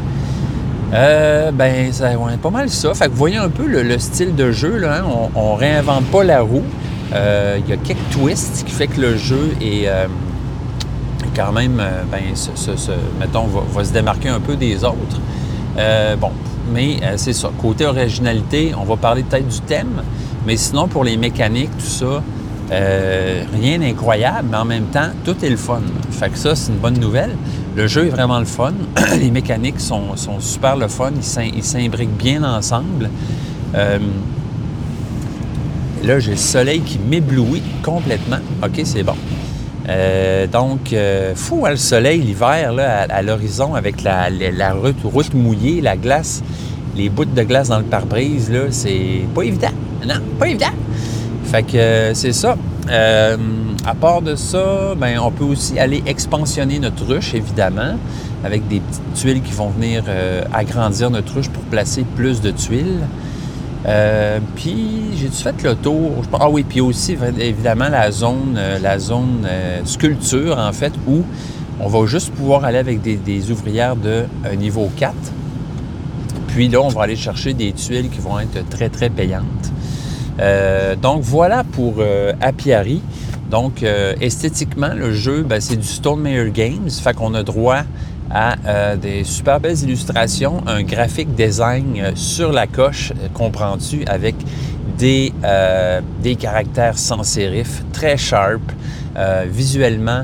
Euh, 0.92 1.50
ben, 1.52 1.90
ça, 1.92 2.10
ouais, 2.10 2.36
pas 2.36 2.50
mal 2.50 2.68
ça. 2.68 2.92
Fait 2.94 3.06
que 3.06 3.10
vous 3.10 3.16
voyez 3.16 3.38
un 3.38 3.48
peu 3.48 3.66
le, 3.66 3.98
style 3.98 4.34
de 4.34 4.52
jeu, 4.52 4.76
là, 4.76 4.98
hein. 4.98 5.30
on, 5.34 5.54
réinvente 5.54 6.04
pas 6.06 6.22
la 6.22 6.42
roue. 6.42 6.64
Euh, 7.14 7.58
il 7.64 7.70
y 7.70 7.72
a 7.72 7.76
quelques 7.76 8.10
twists 8.10 8.64
qui 8.66 8.72
fait 8.72 8.88
que 8.88 9.00
le 9.00 9.16
jeu 9.16 9.54
est 9.60 9.86
euh, 9.86 10.06
quand 11.34 11.52
même, 11.52 11.78
euh, 11.80 12.02
ben, 12.10 12.20
mettons, 13.18 13.46
va, 13.46 13.84
se 13.84 13.92
démarquer 13.92 14.28
un 14.28 14.40
peu 14.40 14.56
des 14.56 14.84
autres. 14.84 15.20
bon, 16.20 16.30
mais 16.72 17.00
c'est 17.16 17.32
ça. 17.32 17.50
Côté 17.60 17.86
originalité, 17.86 18.72
on 18.78 18.84
va 18.84 18.96
parler 18.96 19.22
peut-être 19.22 19.48
du 19.48 19.60
thème, 19.60 20.02
mais 20.46 20.56
sinon, 20.56 20.88
pour 20.88 21.04
les 21.04 21.16
mécaniques, 21.16 21.76
tout 21.78 21.86
ça, 21.86 22.22
rien 22.70 23.78
d'incroyable, 23.78 24.48
mais 24.50 24.56
en 24.56 24.64
même 24.64 24.86
temps, 24.86 25.10
tout 25.24 25.36
est 25.44 25.50
le 25.50 25.56
fun. 25.56 25.82
Fait 26.10 26.30
que 26.30 26.38
ça, 26.38 26.54
c'est 26.54 26.72
une 26.72 26.78
bonne 26.78 26.98
nouvelle. 26.98 27.36
Le 27.74 27.86
jeu 27.86 28.06
est 28.06 28.10
vraiment 28.10 28.38
le 28.38 28.44
fun. 28.44 28.74
Les 29.18 29.30
mécaniques 29.30 29.80
sont, 29.80 30.14
super 30.40 30.76
le 30.76 30.88
fun. 30.88 31.12
Ils 31.54 31.64
s'imbriquent 31.64 32.16
bien 32.16 32.42
ensemble. 32.44 33.08
Euh, 33.74 33.98
là, 36.04 36.18
j'ai 36.18 36.32
le 36.32 36.36
soleil 36.36 36.80
qui 36.80 36.98
m'éblouit 36.98 37.62
complètement. 37.82 38.40
OK, 38.62 38.80
c'est 38.84 39.02
bon. 39.02 39.16
Euh, 39.88 40.46
donc, 40.46 40.92
euh, 40.92 41.34
fou, 41.34 41.64
hein, 41.66 41.70
le 41.70 41.76
soleil 41.76 42.20
l'hiver 42.20 42.74
à, 43.08 43.22
l'horizon 43.22 43.74
avec 43.74 44.02
la, 44.02 44.28
route, 44.74 45.34
mouillée, 45.34 45.80
la 45.80 45.96
glace, 45.96 46.42
les 46.94 47.08
bouts 47.08 47.24
de 47.24 47.42
glace 47.42 47.68
dans 47.68 47.78
le 47.78 47.84
pare-brise, 47.84 48.52
c'est 48.70 49.22
pas 49.34 49.42
évident. 49.42 49.72
Non, 50.06 50.20
pas 50.38 50.48
évident. 50.48 50.66
Fait 51.52 51.62
que 51.62 52.14
c'est 52.14 52.32
ça. 52.32 52.56
À 53.84 53.94
part 53.94 54.22
de 54.22 54.36
ça, 54.36 54.94
ben, 54.96 55.18
on 55.18 55.30
peut 55.30 55.44
aussi 55.44 55.78
aller 55.78 56.02
expansionner 56.06 56.78
notre 56.78 57.04
ruche, 57.04 57.34
évidemment, 57.34 57.96
avec 58.44 58.66
des 58.68 58.80
petites 58.80 59.14
tuiles 59.14 59.42
qui 59.42 59.52
vont 59.52 59.68
venir 59.68 60.04
euh, 60.08 60.44
agrandir 60.52 61.10
notre 61.10 61.34
ruche 61.34 61.48
pour 61.48 61.62
placer 61.64 62.06
plus 62.16 62.40
de 62.40 62.52
tuiles. 62.52 63.00
Euh, 63.86 64.38
puis, 64.54 65.10
j'ai-tu 65.16 65.42
fait 65.42 65.62
le 65.62 65.74
tour? 65.74 66.12
Ah 66.40 66.48
oui, 66.48 66.64
puis 66.66 66.80
aussi, 66.80 67.18
évidemment, 67.38 67.88
la 67.88 68.10
zone, 68.10 68.54
euh, 68.56 68.78
la 68.78 68.98
zone 68.98 69.46
sculpture, 69.84 70.56
en 70.58 70.72
fait, 70.72 70.92
où 71.06 71.22
on 71.80 71.88
va 71.88 72.06
juste 72.06 72.32
pouvoir 72.32 72.64
aller 72.64 72.78
avec 72.78 73.02
des, 73.02 73.50
ouvrières 73.50 73.96
de 73.96 74.24
niveau 74.56 74.88
4. 74.96 75.12
Puis 76.48 76.68
là, 76.68 76.80
on 76.80 76.88
va 76.88 77.02
aller 77.02 77.16
chercher 77.16 77.52
des 77.52 77.72
tuiles 77.72 78.08
qui 78.08 78.20
vont 78.20 78.38
être 78.38 78.68
très, 78.68 78.88
très 78.88 79.10
payantes. 79.10 79.72
Donc, 81.00 81.22
voilà 81.22 81.64
pour 81.64 82.02
Apiari. 82.40 83.02
Donc, 83.52 83.82
euh, 83.82 84.14
esthétiquement, 84.18 84.94
le 84.94 85.12
jeu, 85.12 85.42
ben, 85.42 85.60
c'est 85.60 85.76
du 85.76 85.86
Stone 85.86 86.20
Meyer 86.20 86.50
Games. 86.50 86.88
Fait 86.88 87.12
qu'on 87.12 87.34
a 87.34 87.42
droit 87.42 87.82
à 88.30 88.56
euh, 88.66 88.96
des 88.96 89.24
super 89.24 89.60
belles 89.60 89.78
illustrations, 89.82 90.62
un 90.66 90.82
graphique 90.82 91.34
design 91.34 91.98
euh, 91.98 92.12
sur 92.14 92.50
la 92.50 92.66
coche, 92.66 93.12
comprends-tu, 93.34 94.06
avec 94.06 94.34
des, 94.96 95.32
des 96.22 96.36
caractères 96.36 96.96
sans 96.96 97.24
sérif, 97.24 97.82
très 97.92 98.16
sharp, 98.16 98.62
visuellement. 99.46 100.22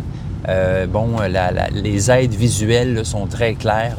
bon, 0.92 1.16
les 1.72 2.10
aides 2.10 2.34
visuelles 2.34 3.04
sont 3.04 3.26
très 3.26 3.54
claires. 3.54 3.96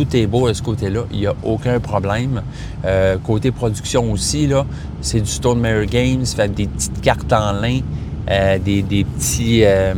Tout 0.00 0.16
est 0.16 0.26
beau 0.26 0.46
à 0.46 0.54
ce 0.54 0.62
côté-là, 0.62 1.04
il 1.12 1.18
n'y 1.18 1.26
a 1.26 1.34
aucun 1.42 1.78
problème. 1.78 2.40
côté 3.22 3.50
production 3.50 4.10
aussi, 4.10 4.48
c'est 5.02 5.20
du 5.20 5.30
Stone 5.30 5.60
Meyer 5.60 5.84
Games, 5.84 6.24
fait 6.24 6.48
des 6.48 6.68
petites 6.68 7.02
cartes 7.02 7.32
en 7.34 7.52
lin, 7.52 7.80
euh, 8.30 8.58
des, 8.58 8.82
petits, 8.82 9.62
euh, 9.64 9.92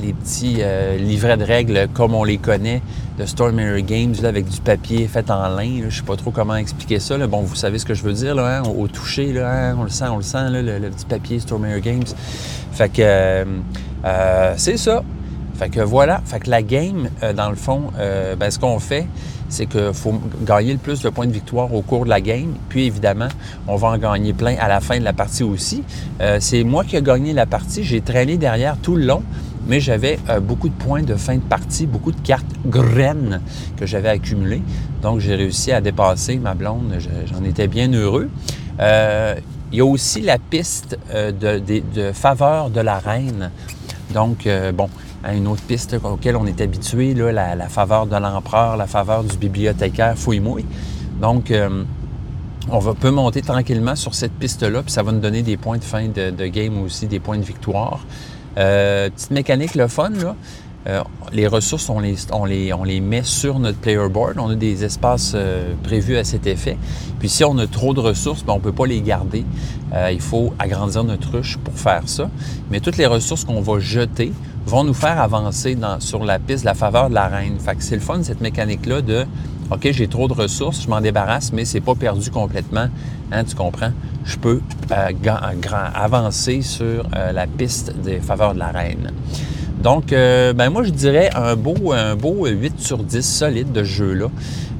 les 0.00 0.12
petits 0.12 0.58
euh, 0.60 0.96
livrets 0.98 1.36
de 1.36 1.42
règles 1.42 1.88
comme 1.92 2.14
on 2.14 2.22
les 2.22 2.38
connaît 2.38 2.80
de 3.18 3.26
Storm 3.26 3.56
Games 3.80 4.14
avec 4.22 4.48
du 4.48 4.60
papier 4.60 5.08
fait 5.08 5.28
en 5.30 5.48
lin. 5.48 5.78
Je 5.80 5.86
ne 5.86 5.90
sais 5.90 6.02
pas 6.02 6.16
trop 6.16 6.30
comment 6.30 6.54
expliquer 6.54 7.00
ça. 7.00 7.18
Bon, 7.26 7.40
vous 7.40 7.56
savez 7.56 7.78
ce 7.78 7.84
que 7.84 7.94
je 7.94 8.04
veux 8.04 8.12
dire 8.12 8.36
là, 8.36 8.58
hein, 8.58 8.62
au, 8.62 8.86
toucher, 8.86 9.32
là, 9.32 9.70
hein, 9.70 9.76
on 9.78 9.82
le 9.82 9.90
sent, 9.90 10.06
on 10.08 10.16
le 10.16 10.22
sent, 10.22 10.48
le, 10.50 10.90
petit 10.90 11.06
papier 11.06 11.40
Storm 11.40 11.66
Games. 11.80 12.04
Fait 12.72 12.88
que 12.88 13.44
c'est 14.56 14.76
ça. 14.76 15.02
Fait 15.58 15.68
que 15.68 15.80
voilà. 15.80 16.22
Fait 16.24 16.40
que 16.40 16.50
la 16.50 16.62
game, 16.62 17.08
dans 17.36 17.50
le 17.50 17.56
fond, 17.56 17.90
ben, 18.38 18.50
ce 18.50 18.58
qu'on 18.58 18.78
fait, 18.78 19.06
c'est 19.52 19.66
qu'il 19.66 19.92
faut 19.92 20.18
gagner 20.46 20.72
le 20.72 20.78
plus 20.78 21.02
de 21.02 21.10
points 21.10 21.26
de 21.26 21.32
victoire 21.32 21.72
au 21.74 21.82
cours 21.82 22.04
de 22.04 22.10
la 22.10 22.22
game. 22.22 22.54
Puis 22.70 22.86
évidemment, 22.86 23.28
on 23.68 23.76
va 23.76 23.88
en 23.88 23.98
gagner 23.98 24.32
plein 24.32 24.56
à 24.58 24.66
la 24.66 24.80
fin 24.80 24.98
de 24.98 25.04
la 25.04 25.12
partie 25.12 25.42
aussi. 25.42 25.84
Euh, 26.22 26.38
c'est 26.40 26.64
moi 26.64 26.84
qui 26.84 26.96
ai 26.96 27.02
gagné 27.02 27.34
la 27.34 27.44
partie. 27.44 27.84
J'ai 27.84 28.00
traîné 28.00 28.38
derrière 28.38 28.78
tout 28.78 28.96
le 28.96 29.04
long, 29.04 29.22
mais 29.66 29.78
j'avais 29.78 30.18
euh, 30.30 30.40
beaucoup 30.40 30.70
de 30.70 30.74
points 30.74 31.02
de 31.02 31.14
fin 31.16 31.34
de 31.34 31.42
partie, 31.42 31.86
beaucoup 31.86 32.12
de 32.12 32.20
cartes 32.22 32.46
graines 32.64 33.42
que 33.76 33.84
j'avais 33.84 34.08
accumulées. 34.08 34.62
Donc 35.02 35.20
j'ai 35.20 35.34
réussi 35.34 35.70
à 35.70 35.82
dépasser 35.82 36.36
ma 36.38 36.54
blonde. 36.54 36.96
J'en 37.30 37.44
étais 37.44 37.68
bien 37.68 37.92
heureux. 37.92 38.30
Euh, 38.80 39.34
il 39.70 39.78
y 39.78 39.80
a 39.82 39.84
aussi 39.84 40.22
la 40.22 40.38
piste 40.38 40.98
de, 41.14 41.58
de 41.58 42.12
faveur 42.12 42.70
de 42.70 42.80
la 42.80 42.98
reine. 42.98 43.50
Donc, 44.12 44.46
bon, 44.74 44.90
à 45.24 45.34
une 45.34 45.46
autre 45.46 45.62
piste 45.62 45.96
auquel 46.04 46.36
on 46.36 46.46
est 46.46 46.60
habitué, 46.60 47.14
la, 47.14 47.68
faveur 47.68 48.06
de 48.06 48.16
l'empereur, 48.16 48.76
la 48.76 48.86
faveur 48.86 49.24
du 49.24 49.36
bibliothécaire 49.36 50.16
fouille-mouille. 50.16 50.66
Donc, 51.20 51.50
euh, 51.50 51.84
on 52.70 52.78
va, 52.78 52.94
peut 52.94 53.10
monter 53.10 53.42
tranquillement 53.42 53.96
sur 53.96 54.14
cette 54.14 54.32
piste-là, 54.32 54.82
puis 54.82 54.92
ça 54.92 55.02
va 55.02 55.12
nous 55.12 55.20
donner 55.20 55.42
des 55.42 55.56
points 55.56 55.78
de 55.78 55.84
fin 55.84 56.08
de, 56.08 56.46
game 56.46 56.82
aussi, 56.82 57.06
des 57.06 57.20
points 57.20 57.38
de 57.38 57.44
victoire. 57.44 58.00
Euh, 58.58 59.10
petite 59.10 59.30
mécanique, 59.30 59.74
le 59.74 59.88
fun, 59.88 60.10
là. 60.10 60.34
Euh, 60.86 61.02
les 61.32 61.46
ressources, 61.46 61.88
on 61.88 62.00
les, 62.00 63.00
met 63.00 63.22
sur 63.22 63.58
notre 63.58 63.78
player 63.78 64.08
board. 64.08 64.34
On 64.38 64.50
a 64.50 64.54
des 64.54 64.84
espaces 64.84 65.36
prévus 65.82 66.16
à 66.16 66.24
cet 66.24 66.46
effet. 66.46 66.76
Puis 67.18 67.28
si 67.28 67.44
on 67.44 67.56
a 67.58 67.66
trop 67.66 67.94
de 67.94 68.00
ressources, 68.00 68.44
ben, 68.44 68.54
on 68.54 68.56
ne 68.56 68.62
peut 68.62 68.72
pas 68.72 68.86
les 68.86 69.00
garder. 69.00 69.44
il 70.10 70.20
faut 70.20 70.52
agrandir 70.58 71.04
notre 71.04 71.30
ruche 71.30 71.56
pour 71.58 71.74
faire 71.74 72.02
ça. 72.06 72.28
Mais 72.70 72.80
toutes 72.80 72.96
les 72.96 73.06
ressources 73.06 73.44
qu'on 73.44 73.60
va 73.60 73.78
jeter, 73.78 74.32
vont 74.66 74.84
nous 74.84 74.94
faire 74.94 75.20
avancer 75.20 75.76
sur 75.98 76.24
la 76.24 76.38
piste 76.38 76.62
de 76.62 76.66
la 76.66 76.74
faveur 76.74 77.08
de 77.08 77.14
la 77.14 77.28
reine. 77.28 77.58
Fait 77.58 77.74
que 77.74 77.82
c'est 77.82 77.96
le 77.96 78.00
fun, 78.00 78.22
cette 78.22 78.40
mécanique-là 78.40 79.02
de 79.02 79.26
OK, 79.70 79.88
j'ai 79.90 80.08
trop 80.08 80.28
de 80.28 80.34
ressources, 80.34 80.82
je 80.82 80.88
m'en 80.88 81.00
débarrasse, 81.00 81.52
mais 81.52 81.64
c'est 81.64 81.80
pas 81.80 81.94
perdu 81.94 82.30
complètement. 82.30 82.88
Hein, 83.30 83.44
tu 83.44 83.54
comprends? 83.54 83.92
Je 84.24 84.36
peux 84.36 84.60
euh, 84.90 85.12
avancer 85.94 86.60
sur 86.60 87.06
euh, 87.16 87.32
la 87.32 87.46
piste 87.46 87.94
des 88.02 88.20
faveurs 88.20 88.54
de 88.54 88.58
la 88.58 88.68
reine. 88.68 89.10
Donc, 89.82 90.12
euh, 90.12 90.52
ben 90.52 90.70
moi, 90.70 90.82
je 90.84 90.90
dirais 90.90 91.30
un 91.34 91.56
beau, 91.56 91.92
un 91.92 92.14
beau 92.16 92.46
8 92.46 92.80
sur 92.80 92.98
10 92.98 93.22
solide 93.22 93.72
de 93.72 93.84
jeu-là. 93.84 94.28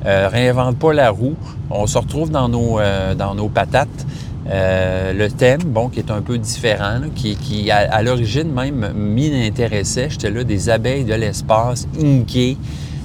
réinvente 0.05 0.79
pas 0.79 0.93
la 0.93 1.11
roue. 1.11 1.35
On 1.71 1.87
se 1.87 1.99
retrouve 1.99 2.31
dans 2.31 2.49
nos, 2.49 2.79
dans 3.17 3.35
nos 3.35 3.49
patates. 3.49 4.07
Euh, 4.51 5.13
le 5.13 5.31
thème, 5.31 5.61
bon, 5.67 5.89
qui 5.89 6.01
est 6.01 6.11
un 6.11 6.21
peu 6.21 6.37
différent, 6.37 7.01
qui, 7.15 7.71
à, 7.71 8.03
l'origine 8.03 8.53
même 8.53 8.93
m'intéressait. 8.95 10.11
J'étais 10.11 10.31
là 10.31 10.43
des 10.45 10.69
abeilles 10.69 11.05
de 11.05 11.15
l'espace, 11.15 11.87
inké, 12.01 12.57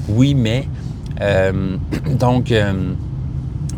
oui, 0.09 0.33
mais. 0.33 0.67
Euh, 1.21 1.77
donc, 2.19 2.51
euh, 2.51 2.73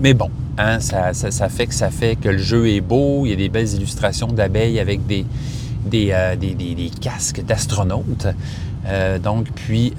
mais 0.01 0.13
bon, 0.13 0.29
hein, 0.57 0.79
ça, 0.79 1.13
fait 1.49 1.67
que 1.67 1.73
ça 1.73 1.89
fait 1.89 2.15
que 2.15 2.29
le 2.29 2.37
jeu 2.37 2.69
est 2.69 2.81
beau. 2.81 3.25
Il 3.25 3.31
y 3.31 3.33
a 3.33 3.35
des 3.35 3.49
belles 3.49 3.73
illustrations 3.73 4.27
d'abeilles 4.27 4.79
avec 4.79 5.05
des, 5.05 5.25
des, 5.85 6.35
des 6.39 6.91
casques 7.01 7.43
d'astronautes. 7.43 8.27
donc, 9.23 9.47
puis, 9.55 9.93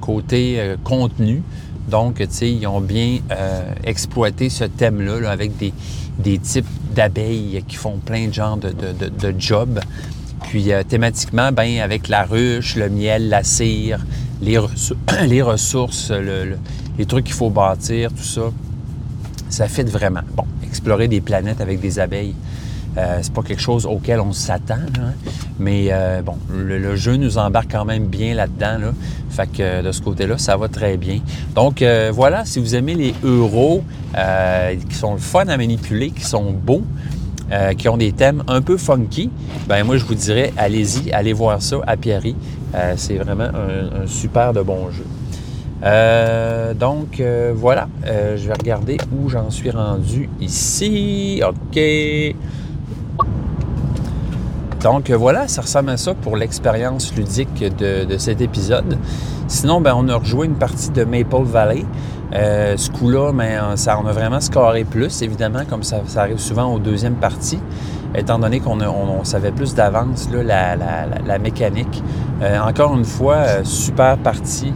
côté 0.00 0.74
contenu, 0.84 1.42
donc, 1.88 2.16
tu 2.16 2.26
sais, 2.30 2.52
ils 2.52 2.66
ont 2.66 2.80
bien 2.80 3.18
exploité 3.84 4.50
ce 4.50 4.64
thème-là 4.64 5.30
avec 5.30 5.52
des, 5.56 6.38
types 6.38 6.66
d'abeilles 6.94 7.64
qui 7.66 7.76
font 7.76 7.98
plein 7.98 8.28
de 8.28 8.34
genres 8.34 8.58
de, 8.58 9.34
jobs. 9.38 9.80
Puis 10.44 10.72
euh, 10.72 10.82
thématiquement, 10.82 11.50
ben, 11.52 11.80
avec 11.80 12.08
la 12.08 12.24
ruche, 12.24 12.76
le 12.76 12.88
miel, 12.88 13.28
la 13.28 13.42
cire, 13.42 14.04
les, 14.40 14.58
ressources, 15.42 16.12
les 16.98 17.06
trucs 17.06 17.24
qu'il 17.24 17.34
faut 17.34 17.50
bâtir, 17.50 18.12
tout 18.12 18.22
ça, 18.22 18.50
ça 19.48 19.68
fait 19.68 19.88
vraiment. 19.88 20.22
Bon, 20.36 20.44
explorer 20.62 21.08
des 21.08 21.20
planètes 21.20 21.60
avec 21.60 21.80
des 21.80 21.98
abeilles, 21.98 22.34
euh, 22.98 23.18
c'est 23.22 23.32
pas 23.32 23.42
quelque 23.42 23.62
chose 23.62 23.86
auquel 23.86 24.18
on 24.18 24.32
s'attend, 24.32 24.74
hein. 24.74 25.12
mais 25.60 25.88
euh, 25.92 26.20
bon, 26.20 26.36
le, 26.52 26.96
jeu 26.96 27.14
nous 27.14 27.38
embarque 27.38 27.70
quand 27.70 27.84
même 27.84 28.06
bien 28.06 28.34
là-dedans. 28.34 28.78
Là. 28.78 28.92
Fait 29.30 29.46
que 29.46 29.60
euh, 29.60 29.82
de 29.82 29.92
ce 29.92 30.02
côté-là, 30.02 30.36
ça 30.36 30.56
va 30.56 30.66
très 30.66 30.96
bien. 30.96 31.20
Donc 31.54 31.84
voilà, 32.12 32.44
si 32.44 32.58
vous 32.58 32.74
aimez 32.74 32.94
les 32.94 33.14
euros 33.22 33.84
qui 34.88 34.96
sont 34.96 35.12
le 35.12 35.20
fun 35.20 35.46
à 35.46 35.56
manipuler, 35.56 36.10
qui 36.10 36.24
sont 36.24 36.50
beaux, 36.50 36.82
qui 37.76 37.88
ont 37.88 37.96
des 37.96 38.12
thèmes 38.12 38.42
un 38.48 38.60
peu 38.62 38.76
funky, 38.76 39.30
ben 39.68 39.84
moi 39.84 39.96
je 39.96 40.04
vous 40.04 40.14
dirais, 40.14 40.52
allez-y, 40.56 41.12
allez 41.12 41.32
voir 41.32 41.62
ça 41.62 41.76
à 41.86 41.96
Pierry. 41.96 42.34
c'est 42.96 43.16
vraiment 43.16 43.44
un, 43.44 44.06
super 44.06 44.52
de 44.52 44.62
bon 44.62 44.88
jeu. 44.90 45.06
donc 46.74 47.22
voilà, 47.54 47.88
je 48.04 48.46
vais 48.46 48.54
regarder 48.54 48.96
où 49.12 49.28
j'en 49.28 49.50
suis 49.50 49.70
rendu 49.70 50.28
ici. 50.40 51.42
OK. 51.46 51.78
Donc 54.82 55.10
voilà, 55.10 55.48
ça 55.48 55.62
ressemble 55.62 55.90
à 55.90 55.96
ça 55.96 56.14
pour 56.14 56.36
l'expérience 56.36 57.14
ludique 57.14 57.64
de, 57.76 58.16
cet 58.18 58.40
épisode. 58.40 58.96
Sinon, 59.48 59.80
ben, 59.80 59.94
on 59.96 60.08
a 60.08 60.16
rejoué 60.16 60.46
une 60.46 60.54
partie 60.54 60.90
de 60.90 61.04
Maple 61.04 61.42
Valley. 61.42 61.84
Euh, 62.34 62.76
ce 62.76 62.90
coup-là, 62.90 63.32
ben, 63.32 63.76
ça, 63.76 63.98
on 64.02 64.06
a 64.06 64.12
vraiment 64.12 64.40
scoré 64.40 64.84
plus, 64.84 65.22
évidemment, 65.22 65.62
comme 65.68 65.82
ça, 65.82 66.02
arrive 66.16 66.38
souvent 66.38 66.72
aux 66.72 66.78
deuxième 66.78 67.16
parties, 67.16 67.58
étant 68.14 68.38
donné 68.38 68.60
qu'on 68.60 68.80
on, 68.80 69.24
savait 69.24 69.50
plus 69.50 69.74
d'avance 69.74 70.28
la, 70.30 71.38
mécanique. 71.38 72.02
Euh, 72.42 72.60
encore 72.60 72.94
une 72.94 73.04
fois, 73.04 73.36
euh, 73.36 73.64
super 73.64 74.16
partie. 74.18 74.72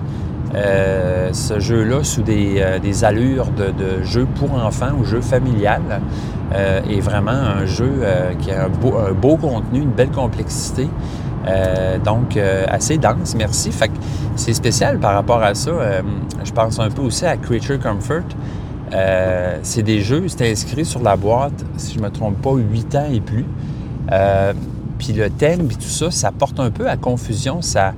Euh, 0.55 1.33
ce 1.33 1.61
jeu-là, 1.61 2.05
sous 2.05 2.23
des, 2.23 2.57
euh, 2.61 3.07
allures 3.07 3.51
de, 3.51 3.71
de, 3.71 4.03
jeu 4.03 4.27
pour 4.35 4.53
enfants 4.55 4.91
ou 4.99 5.05
jeu 5.05 5.23
familial, 5.23 5.81
euh, 5.91 5.99
est 6.55 7.01
vraiment 7.01 7.31
un 7.31 7.67
jeu 7.67 7.93
qui 8.41 8.51
a 8.51 8.67
un 8.67 8.69
beau, 8.69 9.37
contenu, 9.37 9.81
une 9.81 9.91
belle 9.91 10.11
complexité. 10.11 10.89
donc, 12.05 12.39
assez 12.69 12.99
dense, 12.99 13.35
merci. 13.37 13.71
Fait 13.73 13.89
que 13.89 13.95
c'est 14.37 14.55
spécial 14.55 14.99
par 14.99 15.15
rapport 15.15 15.43
à 15.43 15.55
ça. 15.55 15.73
je 16.45 16.53
pense 16.53 16.79
un 16.79 16.91
peu 16.91 17.03
aussi 17.03 17.25
à 17.25 17.37
Creature 17.37 17.79
Comfort. 17.79 18.25
c'est 19.63 19.83
des 19.83 20.01
jeux, 20.01 20.25
c'est 20.29 20.51
inscrit 20.51 20.85
sur 20.85 21.03
la 21.03 21.17
boîte, 21.17 21.65
si 21.77 21.95
je 21.95 21.99
ne 21.99 22.05
me 22.05 22.11
trompe 22.11 22.41
pas, 22.41 22.55
8 22.55 22.95
ans 22.97 23.09
et 23.13 23.21
plus. 23.21 23.47
puis 24.99 25.13
le 25.13 25.31
thème, 25.31 25.67
puis 25.67 25.77
tout 25.77 25.83
ça, 25.83 26.11
ça 26.11 26.33
porte 26.33 26.61
un 26.61 26.71
peu 26.71 26.89
à 26.89 26.97
confusion. 26.97 27.63
Ça, 27.63 27.95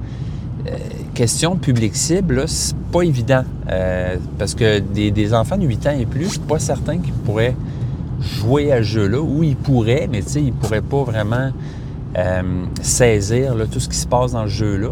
question 1.15 1.57
public 1.57 1.95
cible, 1.95 2.45
c'est 2.49 2.77
pas 2.93 3.03
évident. 3.03 3.45
Euh, 3.71 4.17
parce 4.39 4.55
que 4.55 4.81
des, 4.81 5.33
enfants 5.33 5.57
de 5.57 5.67
8 5.67 5.87
ans 5.87 5.97
et 5.99 6.07
plus, 6.07 6.25
je 6.25 6.31
suis 6.31 6.39
pas 6.41 6.59
certain 6.59 6.99
qu'ils 6.99 7.13
pourraient 7.13 7.57
jouer 8.25 8.73
à 8.73 8.79
ce 8.79 8.83
jeu-là. 8.83 9.21
ou 9.21 9.43
ils 9.43 9.57
pourraient, 9.57 10.09
mais 10.11 10.23
tu 10.23 10.29
sais, 10.29 10.43
ils 10.43 10.53
pourraient 10.53 10.83
pas 10.83 11.03
vraiment 11.05 11.51
euh, 12.17 12.43
saisir 12.83 13.55
tout 13.71 13.81
ce 13.81 13.89
qui 13.89 13.97
se 13.97 14.07
passe 14.07 14.33
dans 14.33 14.45
le 14.45 14.49
jeu-là. 14.49 14.91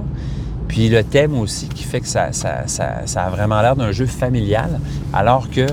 Puis 0.68 0.88
le 0.88 1.04
thème 1.04 1.38
aussi 1.38 1.68
qui 1.68 1.84
fait 1.84 2.00
que 2.00 2.08
ça, 2.08 2.30
a 2.30 3.30
vraiment 3.30 3.60
l'air 3.60 3.76
d'un 3.76 3.92
jeu 3.92 4.06
familial, 4.06 4.80
alors 5.12 5.50
que 5.50 5.66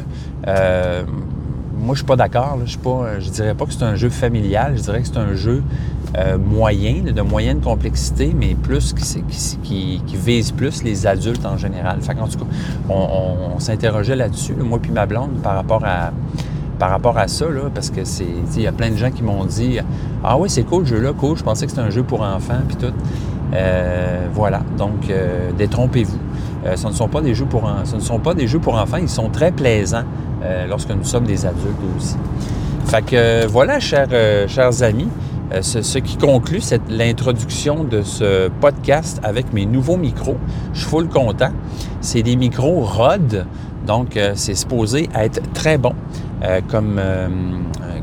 euh, 0.48 1.04
moi, 1.80 1.96
je 1.96 2.00
suis 2.00 2.06
pas 2.06 2.18
d'accord. 2.18 2.58
Je 2.66 2.78
ne 2.78 3.32
dirais 3.32 3.54
pas 3.56 3.66
que 3.66 3.74
c'est 3.74 3.84
un 3.84 3.96
jeu 3.96 4.10
familial. 4.10 4.74
Je 4.76 4.82
dirais 4.82 5.02
que 5.02 5.08
c'est 5.08 5.18
un 5.18 5.34
jeu 5.34 5.64
euh, 6.18 6.38
moyen, 6.38 7.04
de 7.04 7.22
moyenne 7.22 7.62
complexité, 7.62 8.34
mais 8.36 8.56
plus 8.56 8.94
qui, 8.94 10.02
vise 10.14 10.52
plus 10.52 10.84
les 10.84 11.08
adultes 11.08 11.46
en 11.46 11.58
général. 11.58 12.00
en 12.20 12.28
tout 12.28 12.40
cas, 12.40 12.46
on, 12.90 13.60
s'interrogeait 13.60 14.16
là-dessus, 14.16 14.54
moi 14.54 14.80
puis 14.82 14.92
ma 14.92 15.06
blonde, 15.06 15.42
par 15.44 15.56
rapport 15.56 15.84
à, 15.86 16.12
par 16.80 16.90
rapport 16.90 17.18
à 17.18 17.28
ça, 17.28 17.46
parce 17.74 17.90
que 17.90 18.04
c'est. 18.04 18.26
Il 18.56 18.62
y 18.62 18.68
a 18.68 18.72
plein 18.72 18.90
de 18.90 18.96
gens 18.96 19.12
qui 19.12 19.22
m'ont 19.22 19.46
dit 19.46 19.80
Ah 20.24 20.38
oui, 20.38 20.50
c'est 20.50 20.64
cool 20.64 20.84
le 20.84 20.88
jeu-là, 20.88 21.14
cool, 21.14 21.38
je 21.38 21.44
pensais 21.44 21.66
que 21.66 21.72
c'était 21.72 21.84
un 21.84 21.90
jeu 21.90 22.04
pour 22.04 22.22
enfants, 22.22 22.62
puis 22.68 22.78
tout. 22.78 22.94
Euh, 23.54 24.28
voilà. 24.34 24.62
Donc, 24.78 25.10
euh, 25.10 25.52
détrompez-vous. 25.58 26.18
ce 26.76 26.88
ne 26.88 26.94
sont 26.94 27.08
pas 27.08 27.22
des 27.22 27.36
jeux 27.36 27.46
pour 27.46 27.70
ce 27.84 27.96
ne 27.96 28.02
sont 28.02 28.20
pas 28.20 28.34
des 28.34 28.48
jeux 28.48 28.60
pour 28.60 28.76
enfants, 28.76 28.98
ils 28.98 29.10
sont 29.10 29.30
très 29.30 29.52
plaisants 29.52 30.06
lorsque 30.70 30.92
nous 30.92 31.04
sommes 31.04 31.26
des 31.26 31.46
adultes 31.46 31.76
aussi. 31.98 32.16
Fait 32.86 33.06
que 33.06 33.46
voilà, 33.46 33.80
chers, 33.80 34.84
amis. 34.84 35.10
Euh, 35.52 35.64
ce, 35.64 35.98
qui 35.98 36.16
conclut 36.16 36.62
l'introduction 36.90 37.84
de 37.84 38.04
ce 38.04 38.50
podcast 38.62 39.20
avec 39.24 39.52
mes 39.52 39.66
nouveaux 39.66 39.98
micros. 39.98 40.38
Je 40.74 40.82
suis 40.82 40.90
full 40.90 41.08
content. 41.08 41.52
C'est 42.02 42.22
des 42.22 42.36
micros 42.36 42.82
Rode, 42.82 43.48
donc 43.88 44.16
euh, 44.16 44.34
c'est 44.36 44.54
supposé 44.54 45.10
être 45.16 45.42
très 45.54 45.80
bon 45.80 45.94
euh, 46.44 46.62
comme, 46.68 47.00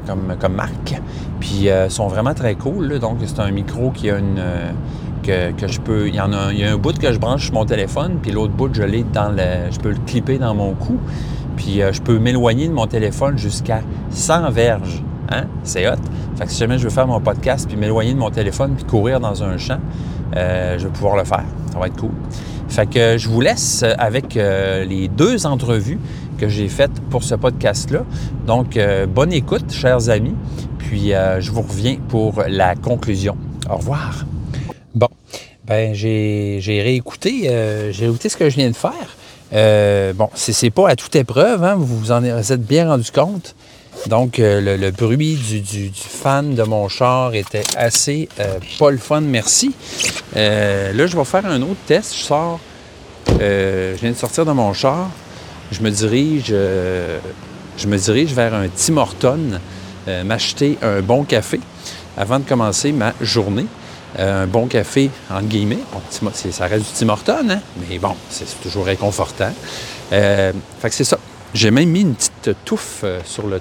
comme, 0.06 0.36
comme, 0.38 0.54
marque. 0.54 1.00
Puis 1.40 1.68
ils 1.68 1.90
sont 1.90 2.08
vraiment 2.08 2.34
très 2.34 2.54
cool. 2.54 2.99
Donc 2.99 3.18
c'est 3.25 3.40
un 3.40 3.50
micro 3.50 3.90
qui 3.90 4.10
a 4.10 4.18
une... 4.18 4.42
Que, 5.22 5.50
que, 5.50 5.66
je 5.66 5.80
peux. 5.80 6.06
Il 6.06 6.14
y 6.14 6.20
en 6.20 6.32
a, 6.32 6.52
il 6.52 6.60
y 6.60 6.64
a 6.64 6.70
un 6.70 6.76
bout 6.76 6.96
que 6.96 7.12
je 7.12 7.18
branche 7.18 7.46
sur 7.46 7.54
mon 7.54 7.64
téléphone, 7.64 8.18
puis 8.22 8.30
l'autre 8.30 8.52
bout, 8.52 8.72
je 8.72 8.84
l'ai 8.84 9.02
dans 9.02 9.30
le. 9.30 9.72
Je 9.72 9.80
peux 9.80 9.88
le 9.88 9.99
clipper 10.06 10.38
dans 10.38 10.54
mon 10.54 10.72
cou. 10.75 10.99
Puis 11.56 11.80
je 11.80 12.00
peux 12.00 12.20
m'éloigner 12.20 12.68
de 12.68 12.72
mon 12.72 12.86
téléphone 12.86 13.36
jusqu'à 13.36 13.80
100 14.10 14.50
verges. 14.50 15.02
Hein? 15.30 15.46
C'est 15.64 15.88
hot. 15.88 15.96
Fait 16.36 16.44
que 16.44 16.52
si 16.52 16.58
jamais 16.58 16.78
je 16.78 16.84
veux 16.84 16.90
faire 16.90 17.06
mon 17.06 17.20
podcast 17.20 17.66
puis 17.66 17.76
m'éloigner 17.76 18.12
de 18.12 18.18
mon 18.18 18.30
téléphone 18.30 18.75
puis 18.76 18.84
courir 18.84 19.20
dans 19.20 19.42
un 19.42 19.56
champ, 19.56 19.80
euh, 20.36 20.78
je 20.78 20.86
vais 20.86 20.92
pouvoir 20.92 21.16
le 21.16 21.25
faire. 21.25 21.44
Ça 21.72 21.78
va 21.78 21.86
être 21.86 21.96
cool. 21.96 22.10
Fait 22.68 22.86
que 22.86 23.16
je 23.16 23.28
vous 23.28 23.40
laisse 23.40 23.84
avec 23.99 24.36
euh, 24.36 24.84
les 24.84 25.08
deux 25.08 25.46
entrevues 25.46 25.99
que 26.36 26.49
j'ai 26.49 26.68
faites 26.68 27.00
pour 27.10 27.25
ce 27.25 27.34
podcast-là. 27.34 28.04
Donc, 28.46 28.76
euh, 28.76 29.06
bonne 29.06 29.32
écoute, 29.32 29.72
chers 29.72 30.08
amis. 30.08 30.34
Puis, 30.78 31.10
je 31.40 31.50
vous 31.50 31.62
reviens 31.62 31.96
pour 32.08 32.42
la 32.46 32.76
conclusion. 32.76 33.36
Au 33.68 33.76
revoir. 33.76 34.25
Bon, 34.94 35.08
ben 35.66 35.94
j'ai 35.94 36.60
réécouté, 36.64 37.50
j'ai 37.90 38.06
écouté 38.06 38.28
ce 38.28 38.36
que 38.36 38.49
je 38.49 38.56
viens 38.56 38.70
de 38.70 38.76
faire. 38.76 40.14
bon, 40.14 40.28
c'est 40.34 40.70
pas 40.70 40.90
à 40.90 40.94
toute 40.94 41.16
épreuve, 41.16 41.64
hein, 41.64 41.75
vous 41.75 41.99
vous 41.99 42.12
en 42.12 42.22
êtes 42.22 42.64
bien 42.64 42.88
rendu 42.88 43.10
compte. 43.10 43.56
Donc, 44.06 44.38
euh, 44.38 44.76
le, 44.76 44.90
bruit 44.92 45.34
du, 45.34 45.90
fan 45.92 46.54
de 46.54 46.62
mon 46.62 46.88
char 46.88 47.34
était 47.34 47.64
assez 47.76 48.28
euh, 48.38 48.58
pas 48.78 48.90
le 48.90 48.99
fun, 48.99 49.20
merci. 49.20 49.75
Euh, 50.36 50.92
là, 50.92 51.06
je 51.06 51.16
vais 51.16 51.25
faire 51.25 51.44
un 51.46 51.60
autre 51.62 51.80
test. 51.86 52.14
Je 52.14 52.22
sors, 52.22 52.60
je 53.28 53.96
viens 54.00 54.10
de 54.10 54.16
sortir 54.16 54.44
de 54.44 54.52
mon 54.52 54.72
char. 54.72 55.10
Je 55.72 55.80
me 55.82 55.90
dirige, 55.90 56.48
je 56.48 57.86
me 57.86 57.96
dirige 57.96 58.32
vers 58.32 58.54
un 58.54 58.68
Tim 58.68 58.96
Horton, 58.98 59.60
m'acheter 60.24 60.78
un 60.82 61.00
bon 61.00 61.24
café 61.24 61.60
avant 62.16 62.38
de 62.38 62.44
commencer 62.44 62.92
ma 62.92 63.12
journée. 63.20 63.66
un 64.18 64.46
bon 64.46 64.66
café, 64.66 65.10
entre 65.28 65.46
guillemets. 65.46 65.80
ça 66.10 66.66
reste 66.66 66.84
du 66.84 66.92
Tim 66.94 67.08
Horton, 67.08 67.50
hein? 67.50 67.60
mais 67.88 67.98
bon, 67.98 68.14
c'est 68.30 68.46
toujours 68.62 68.86
réconfortant. 68.86 69.52
fait 70.10 70.54
que 70.82 70.94
c'est 70.94 71.04
ça. 71.04 71.18
J'ai 71.52 71.70
même 71.70 71.88
mis 71.88 72.02
une 72.02 72.14
petite 72.14 72.50
touffe 72.64 73.04
sur 73.24 73.46
le 73.46 73.60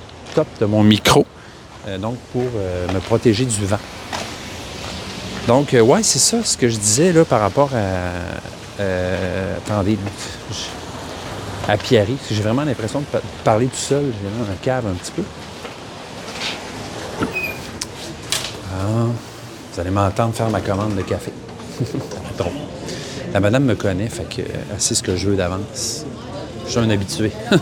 de 0.60 0.66
mon 0.66 0.84
micro, 0.84 1.26
euh, 1.88 1.98
donc 1.98 2.18
pour 2.34 2.44
euh, 2.56 2.88
me 2.94 3.00
protéger 3.00 3.46
du 3.46 3.66
vent. 3.66 3.80
Donc, 5.48 5.74
euh, 5.74 5.82
ouais, 5.82 6.04
c'est 6.04 6.20
ça 6.20 6.44
ce 6.44 6.58
que 6.58 6.68
je 6.68 6.78
disais 6.78 7.14
là 7.14 7.24
par 7.24 7.40
rapport 7.40 7.70
à. 7.74 8.82
attendez, 9.58 9.98
à 11.68 11.78
Pierre, 11.78 12.08
j'ai 12.30 12.42
vraiment 12.42 12.64
l'impression 12.64 13.00
de 13.02 13.06
parler 13.44 13.68
tout 13.68 13.76
seul. 13.76 14.06
J'ai 14.06 14.30
vraiment 14.30 14.52
un 14.52 14.56
cave 14.64 14.86
un 14.88 14.94
petit 14.94 15.12
peu. 15.12 15.24
Ah, 18.72 19.08
vous 19.74 19.80
allez 19.80 19.90
m'entendre 19.90 20.34
faire 20.34 20.50
ma 20.50 20.62
commande 20.62 20.96
de 20.96 21.02
café. 21.02 21.32
La 23.34 23.40
madame 23.40 23.66
me 23.66 23.76
connaît, 23.76 24.08
fait 24.08 24.24
que 24.24 24.42
c'est 24.78 24.96
ce 24.96 25.04
que 25.04 25.16
je 25.18 25.30
veux 25.30 25.36
d'avance. 25.36 26.06
Je 26.66 26.72
suis 26.72 26.80
un 26.80 26.90
habitué. 26.90 27.32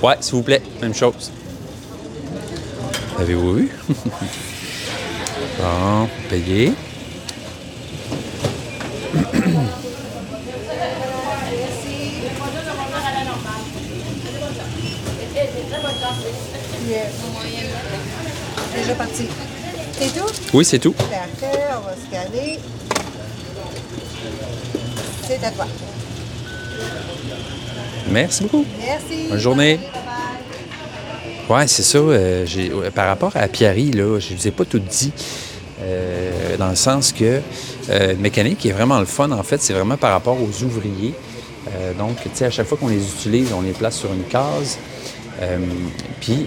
Ouais, 0.00 0.14
s'il 0.20 0.34
vous 0.36 0.42
plaît, 0.42 0.62
même 0.80 0.94
chose. 0.94 1.32
Avez-vous 3.18 3.54
vu? 3.54 3.72
bon, 5.58 6.08
payé. 6.30 6.72
Déjà 18.74 18.94
parti. 18.94 19.26
C'est 19.92 20.14
tout? 20.14 20.32
Oui, 20.54 20.64
c'est 20.64 20.78
tout. 20.78 20.92
Parfait, 20.92 21.58
on 21.76 21.80
va 21.80 21.94
scanner. 21.96 22.58
C'est 25.26 25.44
à 25.44 25.50
toi. 25.50 25.66
Merci 28.10 28.42
beaucoup. 28.44 28.64
Merci. 28.78 29.28
Bonne 29.28 29.38
journée. 29.38 29.80
Oui, 31.50 31.60
c'est 31.66 31.82
ça. 31.82 31.98
Euh, 31.98 32.46
par 32.94 33.08
rapport 33.08 33.32
à 33.34 33.48
Pierry, 33.48 33.90
là, 33.90 34.18
je 34.18 34.32
ne 34.32 34.38
vous 34.38 34.48
ai 34.48 34.50
pas 34.50 34.64
tout 34.64 34.78
dit. 34.78 35.12
Euh, 35.80 36.56
dans 36.56 36.70
le 36.70 36.76
sens 36.76 37.12
que 37.12 37.40
euh, 37.90 38.14
mécanique 38.18 38.64
est 38.66 38.72
vraiment 38.72 38.98
le 38.98 39.06
fun, 39.06 39.30
en 39.30 39.42
fait, 39.42 39.60
c'est 39.60 39.72
vraiment 39.72 39.96
par 39.96 40.12
rapport 40.12 40.36
aux 40.40 40.64
ouvriers. 40.64 41.14
donc, 41.98 42.16
tu 42.22 42.30
sais, 42.32 42.46
à 42.46 42.50
chaque 42.50 42.66
fois 42.66 42.78
qu'on 42.78 42.88
les 42.88 43.04
utilise, 43.04 43.52
on 43.52 43.62
les 43.62 43.72
place 43.72 43.96
sur 43.96 44.12
une 44.12 44.24
case. 44.24 44.78
puis, 46.20 46.46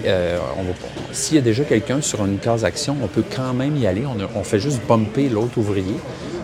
s'il 1.12 1.36
y 1.36 1.38
a 1.38 1.42
déjà 1.42 1.64
quelqu'un 1.64 2.00
sur 2.00 2.24
une 2.24 2.38
case 2.38 2.64
action, 2.64 2.96
on 3.02 3.06
peut 3.06 3.24
quand 3.34 3.52
même 3.52 3.76
y 3.76 3.86
aller. 3.86 4.04
On, 4.34 4.44
fait 4.44 4.58
juste 4.58 4.80
bumper 4.88 5.28
l'autre 5.28 5.58
ouvrier, 5.58 5.96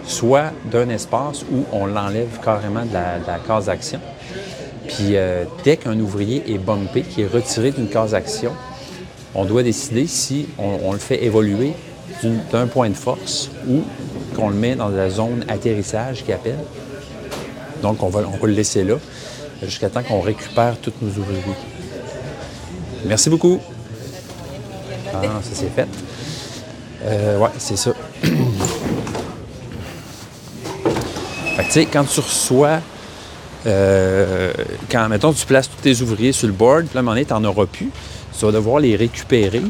soit 0.06 0.52
d'un 0.70 0.88
espace 0.90 1.44
où 1.50 1.64
on 1.72 1.86
l'enlève 1.86 2.38
carrément 2.44 2.84
de 2.84 2.92
la, 2.92 3.38
case 3.46 3.68
action. 3.68 4.00
Puis 4.86 5.16
euh, 5.16 5.44
dès 5.64 5.76
qu'un 5.76 5.98
ouvrier 5.98 6.42
est 6.52 6.58
bumpé, 6.58 7.02
qui 7.02 7.22
est 7.22 7.26
retiré 7.26 7.70
d'une 7.70 7.88
case 7.88 8.14
action, 8.14 8.52
on 9.34 9.44
doit 9.44 9.62
décider 9.62 10.06
si 10.06 10.48
on, 10.58 10.92
le 10.92 10.98
fait 10.98 11.24
évoluer 11.24 11.72
d'un 12.50 12.66
point 12.66 12.88
de 12.88 12.94
force 12.94 13.50
ou 13.68 13.82
qu'on 14.38 14.50
le 14.50 14.56
met 14.56 14.76
dans 14.76 14.88
la 14.88 15.10
zone 15.10 15.44
atterrissage 15.48 16.24
qui 16.24 16.32
appelle. 16.32 16.58
Donc 17.82 18.02
on 18.02 18.08
va, 18.08 18.20
on 18.20 18.36
va 18.36 18.46
le 18.46 18.52
laisser 18.54 18.84
là 18.84 18.94
jusqu'à 19.62 19.90
temps 19.90 20.02
qu'on 20.02 20.20
récupère 20.20 20.76
tous 20.80 20.92
nos 21.02 21.10
ouvriers. 21.10 21.42
Merci 23.04 23.30
beaucoup. 23.30 23.60
Ah, 25.12 25.22
ça 25.42 25.50
c'est 25.52 25.70
fait. 25.74 25.88
Euh, 27.04 27.38
ouais, 27.38 27.50
c'est 27.58 27.76
ça. 27.76 27.92
Fait 31.56 31.64
que, 31.64 31.68
tu 31.68 31.72
sais, 31.72 31.86
quand 31.86 32.04
tu 32.04 32.20
reçois, 32.20 32.80
euh, 33.66 34.52
quand, 34.90 35.08
mettons, 35.08 35.32
tu 35.32 35.44
places 35.44 35.68
tous 35.68 35.82
tes 35.82 36.00
ouvriers 36.02 36.30
sur 36.32 36.46
le 36.46 36.52
board, 36.52 36.86
puis 36.86 36.96
à 36.96 37.00
un 37.00 37.02
moment 37.02 37.14
donné, 37.14 37.24
tu 37.24 37.32
n'en 37.32 37.42
auras 37.44 37.66
plus, 37.66 37.90
tu 38.38 38.44
vas 38.44 38.52
devoir 38.52 38.78
les 38.78 38.94
récupérer. 38.94 39.62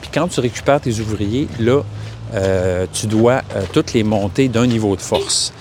Puis 0.00 0.10
quand 0.12 0.26
tu 0.26 0.40
récupères 0.40 0.80
tes 0.80 0.98
ouvriers, 0.98 1.46
là, 1.60 1.82
euh, 2.34 2.86
tu 2.92 3.06
dois 3.06 3.42
euh, 3.54 3.62
toutes 3.72 3.92
les 3.92 4.02
monter 4.02 4.48
d'un 4.48 4.66
niveau 4.66 4.96
de 4.96 5.00
force. 5.00 5.52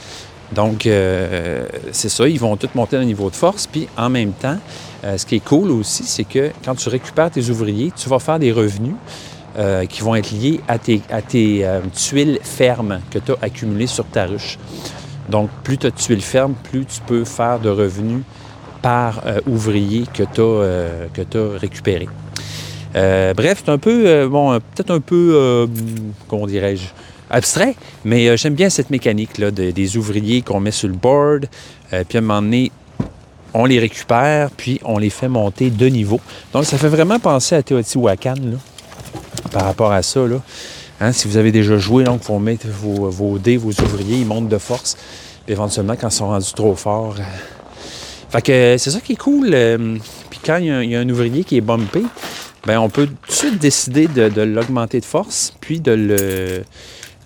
Donc, 0.52 0.86
euh, 0.86 1.66
c'est 1.92 2.10
ça, 2.10 2.28
ils 2.28 2.40
vont 2.40 2.56
tous 2.56 2.70
monter 2.76 2.98
d'un 2.98 3.06
niveau 3.06 3.30
de 3.30 3.36
force. 3.36 3.68
Puis 3.68 3.88
en 3.98 4.10
même 4.10 4.32
temps, 4.32 4.58
ce 5.18 5.26
qui 5.26 5.36
est 5.36 5.44
cool 5.44 5.70
aussi, 5.72 6.04
c'est 6.04 6.24
que 6.24 6.52
quand 6.64 6.76
tu 6.76 6.90
récupères 6.90 7.30
tes 7.30 7.50
ouvriers, 7.50 7.92
tu 7.96 8.10
vas 8.10 8.18
faire 8.18 8.40
des 8.40 8.52
revenus 8.52 8.96
qui 9.90 10.02
vont 10.02 10.16
être 10.16 10.32
liés 10.32 10.62
à 10.68 10.80
tes, 10.80 11.02
tuiles 11.94 12.40
fermes 12.42 13.02
que 13.12 13.20
tu 13.20 13.32
as 13.32 13.38
accumulées 13.42 13.88
sur 13.88 14.06
ta 14.06 14.26
ruche. 14.26 14.58
Donc, 15.30 15.50
plus 15.64 15.78
tu 15.78 15.86
as 15.86 15.92
de 15.92 15.96
tuiles 15.96 16.22
fermes, 16.22 16.56
plus 16.72 16.86
tu 16.86 17.02
peux 17.02 17.24
faire 17.24 17.60
de 17.60 17.70
revenus 17.70 18.24
par 18.82 19.22
ouvrier 19.46 20.06
que 20.12 20.24
tu 20.24 21.38
as, 21.38 21.60
récupéré. 21.60 22.08
Euh, 22.96 23.34
bref, 23.34 23.64
c'est 23.66 23.72
un 23.72 23.78
peu, 23.78 24.08
euh, 24.08 24.28
bon, 24.30 24.54
euh, 24.54 24.60
peut-être 24.60 24.92
un 24.92 25.00
peu, 25.00 25.68
comment 26.28 26.48
dirais-je, 26.48 26.86
abstrait, 27.30 27.76
mais 28.04 28.38
j'aime 28.38 28.54
bien 28.54 28.70
cette 28.70 28.90
mécanique-là 28.90 29.52
de- 29.52 29.72
des 29.72 29.98
ouvriers 29.98 30.42
qu'on 30.42 30.60
met 30.60 30.72
sur 30.72 30.88
le 30.88 30.94
board, 30.94 31.48
puis 31.90 32.18
à 32.18 32.20
un 32.20 32.22
moment 32.22 32.42
donné, 32.42 32.72
on 33.54 33.66
les 33.66 33.80
récupère, 33.80 34.50
puis 34.52 34.80
on 34.84 34.98
les 34.98 35.10
fait 35.10 35.28
monter 35.28 35.70
de 35.70 35.88
niveau. 35.88 36.20
Donc, 36.54 36.66
ça 36.66 36.78
fait 36.78 36.90
vraiment 36.90 37.20
penser 37.20 37.56
à 37.56 37.64
Teotihuacan, 37.64 38.36
là, 38.36 38.58
par 39.52 39.64
rapport 39.64 39.92
à 39.92 40.04
ça, 40.04 40.26
là. 40.28 40.42
Hein, 41.02 41.12
si 41.12 41.28
vous 41.28 41.36
avez 41.36 41.52
déjà 41.52 41.78
joué, 41.78 42.04
donc, 42.06 42.22
faut 42.24 42.40
mettre 42.40 42.68
vos, 42.68 43.10
vos 43.10 43.38
dés, 43.38 43.58
vos 43.58 43.72
ouvriers, 43.72 44.18
ils 44.18 44.26
montent 44.26 44.48
de 44.50 44.58
force. 44.58 44.96
Puis 45.46 45.54
éventuellement, 45.54 45.96
quand 46.00 46.08
ils 46.08 46.16
sont 46.16 46.28
rendus 46.28 46.54
trop 46.54 46.76
forts. 46.76 47.16
Fait 48.30 48.42
que 48.42 48.76
c'est 48.78 48.92
ça 48.92 49.00
qui 49.02 49.14
est 49.14 49.18
cool. 49.18 49.56
Puis 50.30 50.40
quand 50.46 50.58
il 50.58 50.66
y 50.66 50.96
a 50.96 51.00
un 51.00 51.10
ouvrier 51.10 51.44
qui 51.44 51.58
est 51.58 51.62
bumpé, 51.62 52.04
ben 52.66 52.80
on 52.80 52.90
peut 52.90 53.08
tout 53.08 53.28
de 53.28 53.32
suite 53.32 53.60
décider 53.60 54.08
de, 54.08 54.42
l'augmenter 54.42 55.00
de 55.00 55.06
force, 55.06 55.54
puis 55.62 55.80
de 55.80 55.92
le 55.92 56.64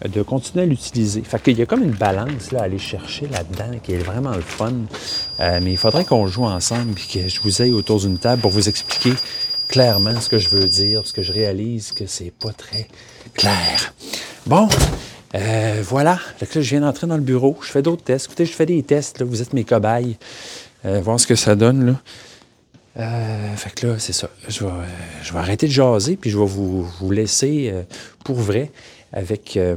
de 0.08 0.21
continuer 0.21 0.63
à 0.63 0.65
l'utiliser. 0.65 1.21
Fait 1.21 1.41
qu'il 1.41 1.60
y 1.60 1.62
a 1.62 1.65
comme 1.65 1.84
une 1.84 1.91
balance 1.91 2.54
là, 2.54 2.62
à 2.62 2.63
aller 2.63 2.78
chercher 2.78 3.28
là-dedans 3.28 3.78
qui 3.84 3.93
est 3.93 3.97
vraiment 3.97 4.34
le 4.34 4.41
fun. 4.41 4.71
Euh, 5.41 5.60
mais 5.62 5.71
il 5.71 5.78
faudrait 5.78 6.06
qu'on 6.06 6.25
joue 6.25 6.45
ensemble 6.45 6.93
puis 6.93 7.08
que 7.13 7.28
je 7.28 7.41
vous 7.41 7.62
aille 7.62 7.73
autour 7.73 7.99
d'une 7.99 8.17
table 8.17 8.41
pour 8.41 8.52
vous 8.52 8.69
expliquer 8.69 9.12
clairement 9.67 10.19
ce 10.21 10.30
que 10.30 10.38
je 10.38 10.47
veux 10.47 10.69
dire, 10.69 11.02
parce 11.02 11.12
que 11.12 11.21
je 11.21 11.34
réalise 11.34 11.91
que 11.91 12.06
c'est 12.08 12.32
pas 12.32 12.54
très 12.54 12.88
clair. 13.34 13.93
Bon, 14.45 14.69
euh, 15.36 15.84
voilà. 15.84 16.19
Là, 16.41 16.47
je 16.54 16.60
viens 16.62 16.82
d'entrer 16.82 17.08
dans 17.08 17.17
le 17.17 17.21
bureau. 17.21 17.58
Je 17.62 17.69
fais 17.69 17.82
d'autres 17.82 18.04
tests. 18.04 18.25
Écoutez, 18.25 18.45
je 18.45 18.54
fais 18.54 18.65
des 18.65 18.82
tests. 18.84 19.19
Là. 19.19 19.25
Vous 19.25 19.41
êtes 19.41 19.54
mes 19.54 19.63
cobayes. 19.63 20.17
Euh, 20.86 21.02
voir 21.02 21.19
ce 21.19 21.28
que 21.28 21.36
ça 21.36 21.56
donne. 21.56 21.86
Là. 21.86 21.93
Euh, 22.99 23.55
fait 23.55 23.73
que 23.73 23.88
là, 23.88 23.99
c'est 23.99 24.13
ça. 24.13 24.29
Je 24.47 24.65
vais, 24.65 24.71
je 25.23 25.31
vais 25.31 25.39
arrêter 25.39 25.67
de 25.67 25.71
jaser, 25.71 26.17
puis 26.17 26.29
je 26.29 26.38
vais 26.38 26.45
vous, 26.45 26.83
vous 26.83 27.12
laisser 27.12 27.69
euh, 27.71 27.83
pour 28.25 28.35
vrai 28.35 28.71
avec 29.13 29.55
euh, 29.55 29.75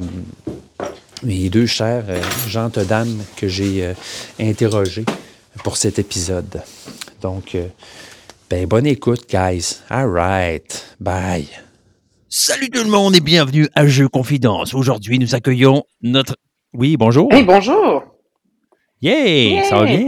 mes 1.22 1.48
deux 1.48 1.66
chères 1.66 2.04
euh, 2.08 2.20
gentes 2.48 2.80
dames 2.80 3.22
que 3.36 3.46
j'ai 3.46 3.84
euh, 3.84 3.94
interrogées 4.40 5.04
pour 5.62 5.76
cet 5.76 5.98
épisode. 5.98 6.62
Donc, 7.20 7.54
euh, 7.54 7.68
ben, 8.50 8.66
bonne 8.66 8.86
écoute, 8.86 9.28
guys. 9.30 9.78
All 9.88 10.10
right. 10.10 10.96
Bye. 10.98 11.46
Salut 12.28 12.70
tout 12.70 12.82
le 12.82 12.90
monde 12.90 13.14
et 13.14 13.20
bienvenue 13.20 13.68
à 13.74 13.86
Jeux 13.86 14.08
Confidence. 14.08 14.74
Aujourd'hui, 14.74 15.18
nous 15.18 15.34
accueillons 15.34 15.84
notre... 16.02 16.36
Oui, 16.72 16.96
bonjour. 16.96 17.32
Hey, 17.32 17.44
bonjour! 17.44 18.04
Yeah! 19.02 19.64
Ça 19.64 19.76
va 19.76 19.84
bien? 19.84 20.06